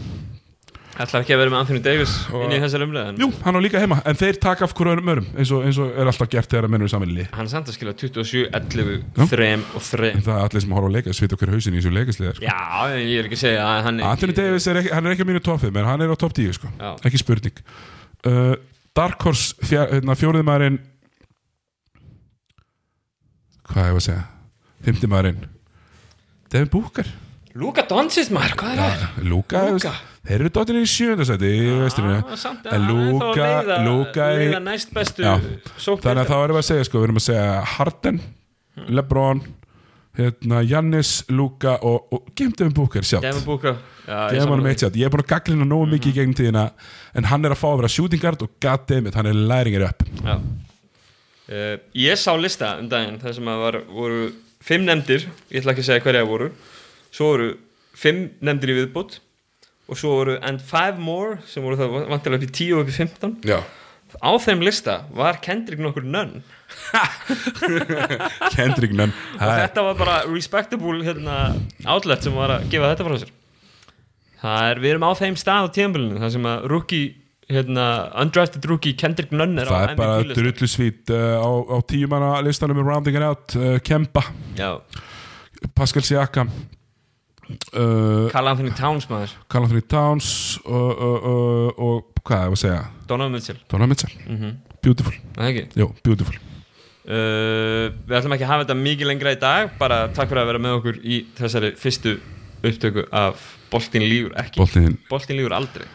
ætlar 0.98 1.22
ekki 1.22 1.36
að 1.36 1.42
vera 1.44 1.54
með 1.54 1.60
Anthony 1.62 1.82
Davis 1.86 2.14
inn 2.34 2.54
í 2.56 2.60
þessar 2.62 2.84
umræðin 2.88 3.20
jú, 3.22 3.28
hann 3.44 3.58
á 3.58 3.62
líka 3.62 3.82
heima, 3.82 4.00
en 4.08 4.18
þeir 4.18 4.40
taka 4.42 4.66
af 4.66 4.74
hverju 4.78 4.96
örum 4.96 5.12
eins 5.14 5.52
og, 5.54 5.66
eins 5.68 5.78
og 5.82 5.92
er 5.94 6.10
alltaf 6.10 6.32
gert 6.32 6.50
þegar 6.50 6.68
að 6.68 6.74
menn 6.74 6.86
eru 6.86 6.92
saman 6.94 7.12
í 7.12 7.18
lið 7.20 7.36
Hann 7.36 7.50
er 7.50 7.52
samt 7.52 7.70
að 7.70 7.78
skila 7.78 7.94
27, 8.02 8.48
11, 8.50 8.96
Já. 9.04 9.28
3 9.34 9.50
og 9.78 9.86
3 9.92 10.10
en 10.16 10.26
það 10.26 10.34
er 10.34 10.48
allir 10.48 10.66
sem 10.66 10.74
horfa 10.78 10.90
á 10.90 10.96
leika 10.96 11.16
svita 11.18 11.40
hver 11.40 11.54
hausin 11.54 11.78
í 11.78 11.82
þessu 11.82 11.94
leikasliða 11.94 12.34
sko. 12.40 12.48
Já, 12.48 12.98
ég 12.98 13.22
er 13.22 13.30
ekki 13.30 13.38
að 13.38 13.44
segja 13.44 13.68
að 13.68 13.84
hann 13.90 14.02
Anthony 14.10 14.38
Davis 14.40 14.68
er 14.72 14.82
ekki, 14.82 14.94
hann 14.96 15.06
er 15.06 15.14
ekki 15.14 15.28
á 15.28 15.30
mínu 15.30 15.44
5 15.46 15.82
en 15.84 15.90
hann 15.92 16.06
er 16.06 16.14
á 16.14 16.18
top 16.18 16.34
10 16.38 16.58
sko. 16.58 16.72
Já. 16.82 16.90
ekki 17.06 17.22
spurning 17.22 17.62
uh, 18.32 18.56
Dark 18.98 19.28
Horse 19.28 19.54
fjár, 19.62 19.92
hérna, 19.94 20.18
hvað 23.72 23.88
ég 23.88 23.96
að 24.02 24.06
segja 24.08 24.26
fymti 24.88 25.10
maðurinn 25.12 25.48
Devin 26.52 26.70
Booker. 26.72 27.10
Luka 27.58 27.84
Doncic 27.90 28.30
maður, 28.32 28.54
hvað 28.60 28.74
er 28.74 28.82
það? 28.84 29.22
Luka, 29.28 29.62
þeir 30.28 30.38
eru 30.38 30.52
dottir 30.54 30.78
í 30.78 30.86
samt, 32.38 32.68
en 32.70 32.86
Luka, 32.88 33.48
Luka 33.88 34.28
er 34.36 34.58
þannig 36.06 36.22
að 36.22 36.30
þá 36.30 36.36
erum 36.38 36.58
við 36.58 36.62
að 36.62 36.68
segja 36.70 36.88
sko, 36.88 37.00
við 37.02 37.08
erum 37.08 37.22
að 37.22 37.26
segja 37.26 37.48
Harden, 37.74 38.20
Lebron 38.94 39.42
hérna, 40.18 40.62
Jannis, 40.66 41.12
Luka 41.34 41.78
og, 41.86 42.14
og 42.14 42.30
Gemdevin 42.38 42.76
Booker 42.78 43.06
sjálft 43.06 43.26
Devin 43.26 43.46
Booker. 43.46 43.82
Já, 44.08 44.20
ég 44.32 44.40
ég 44.98 45.10
er 45.10 45.14
búin 45.14 45.26
að 45.26 45.32
gaglina 45.34 45.68
nógu 45.68 45.90
mikið 45.92 46.14
í 46.14 46.18
gegnum 46.22 46.38
tíðina 46.38 46.70
en 47.18 47.28
hann 47.32 47.46
er 47.46 47.58
að 47.58 47.62
fá 47.62 47.68
að 47.72 47.82
vera 47.82 47.92
shooting 47.98 48.22
guard 48.24 48.46
og 48.46 48.54
goddammit, 48.64 49.18
hann 49.18 49.30
er 49.30 49.42
læringir 49.50 49.90
upp. 49.90 50.06
Já. 50.22 50.38
Uh, 51.48 51.78
Ég 51.96 52.20
sá 52.20 52.34
lista 52.36 52.74
um 52.82 52.90
daginn 52.92 53.22
þar 53.22 53.38
sem 53.38 53.48
að 53.48 53.62
var, 53.64 53.78
voru 53.88 54.24
fimm 54.68 54.84
nefndir 54.88 55.28
Ég 55.48 55.62
ætla 55.62 55.72
ekki 55.76 55.86
að 55.86 55.90
segja 55.92 56.04
hverja 56.04 56.26
það 56.26 56.32
voru. 56.34 56.50
Svo 57.16 57.30
voru 57.32 57.50
fimm 57.98 58.26
nefndir 58.44 58.74
í 58.74 58.78
viðbútt 58.82 59.20
Og 59.88 59.96
svo 60.02 60.12
voru 60.20 60.36
and 60.44 60.60
five 60.60 61.00
more 61.00 61.38
sem 61.48 61.64
voru 61.64 61.80
það 61.80 61.96
vantilega 62.12 62.42
upp 62.42 62.48
í 62.50 62.54
10 62.60 62.74
og 62.76 62.84
upp 62.84 62.92
í 62.92 62.98
15 62.98 63.38
Já, 63.48 63.62
Á 64.24 64.32
þeim 64.40 64.62
lista 64.64 65.02
var 65.16 65.38
Kendrick 65.44 65.82
nokkur 65.84 66.06
nönn. 66.08 66.38
Kendrick 68.56 68.94
Nunn 68.96 69.12
og 69.36 69.50
þetta 69.52 69.84
var 69.84 69.98
bara 70.00 70.16
respectable 70.30 71.04
hérna, 71.06 71.36
outlet 71.86 72.24
sem 72.24 72.36
var 72.36 72.54
að 72.56 72.70
gefa 72.72 72.94
þetta 72.94 73.08
frá 73.08 73.18
sér. 73.24 73.34
Það 74.42 74.70
er, 74.72 74.82
við 74.84 74.94
erum 74.94 75.06
á 75.08 75.12
þeim 75.20 75.38
stað 75.40 75.68
á 75.68 75.74
tíðanbölinu 75.76 76.22
þar 76.22 76.34
sem 76.38 76.48
að 76.50 76.68
rookie 76.72 77.08
hérna, 77.52 78.12
undrafted 78.22 78.66
rookie 78.68 78.96
Kendrick 79.00 79.32
Nunn 79.32 79.58
er 79.60 79.70
Það 79.70 79.84
er 79.90 79.96
bara 79.96 80.18
MVP 80.20 80.30
-lista. 80.30 80.42
drullu 80.42 80.68
svít 80.68 81.12
uh, 81.16 81.40
á, 81.40 81.50
á 81.72 81.78
tíumanna 81.88 82.32
listanum 82.44 82.78
með 82.78 82.90
Rounding 82.92 83.18
It 83.18 83.24
Out 83.24 83.56
uh, 83.56 83.78
Kemba, 83.80 84.24
Já, 84.56 84.82
Pascal 85.76 86.04
Siakam 86.04 86.52
uh, 87.74 88.28
Carl 88.32 88.48
Anthony 88.48 88.72
Towns 88.72 89.08
maður. 89.10 89.32
Carl 89.48 89.64
Anthony 89.64 89.82
Towns 89.82 90.60
og, 90.66 92.04
hvað 92.24 92.44
er 92.44 92.52
að 92.52 92.60
segja? 92.60 92.84
Donovan 93.08 93.32
Mitchell. 93.32 93.60
Donovan 93.70 93.90
Mitchell, 93.90 94.18
mm 94.28 94.56
beautiful. 94.88 95.16
Það 95.36 95.44
er 95.44 95.50
ekki? 95.50 95.82
Jú, 95.82 95.88
beautiful. 96.06 96.38
Við 97.08 98.16
ætlum 98.18 98.34
ekki 98.36 98.46
að 98.46 98.52
hafa 98.52 98.64
þetta 98.66 98.76
mikið 98.82 99.08
lengra 99.08 99.32
í 99.32 99.40
dag 99.40 99.72
bara 99.80 100.08
takk 100.16 100.30
fyrir 100.30 100.42
að 100.44 100.50
vera 100.52 100.60
með 100.64 100.76
okkur 100.78 100.98
í 101.04 101.20
þessari 101.36 101.72
fyrstu 101.80 102.18
upptöku 102.64 103.06
af 103.12 103.40
Boltin 103.72 104.04
lígur 104.04 104.36
ekki. 104.40 104.60
Boltin, 105.10 105.38
lígur 105.40 105.56
aldrei 105.56 105.88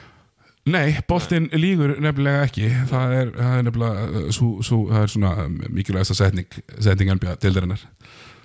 nei, 0.70 0.96
boltin 1.08 1.48
lígur 1.58 1.96
nefnilega 2.02 2.46
ekki. 2.46 2.68
Það 2.90 3.16
er, 3.18 3.32
það 3.38 3.58
er 3.58 3.68
nefnilega 3.68 4.06
uh, 4.08 4.30
sú, 4.34 4.48
sú, 4.66 4.82
það 4.90 5.06
er 5.06 5.14
svona 5.16 5.34
mikilvægasta 5.68 6.18
setning 6.18 6.58
setning 6.78 7.14
NBA 7.18 7.38
deildarinnar 7.42 7.86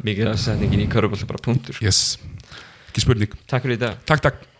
Mikið 0.05 0.29
að 0.29 0.37
setningin 0.43 0.83
í 0.85 0.91
Körubolt 0.91 1.25
bara 1.29 1.41
punktur 1.41 1.77
yes, 1.81 2.19
ekki 2.91 3.01
spurning. 3.01 3.33
Takk 3.49 3.65
fyrir 3.65 3.81
dag. 3.81 4.05
Takk, 4.05 4.27
takk 4.27 4.56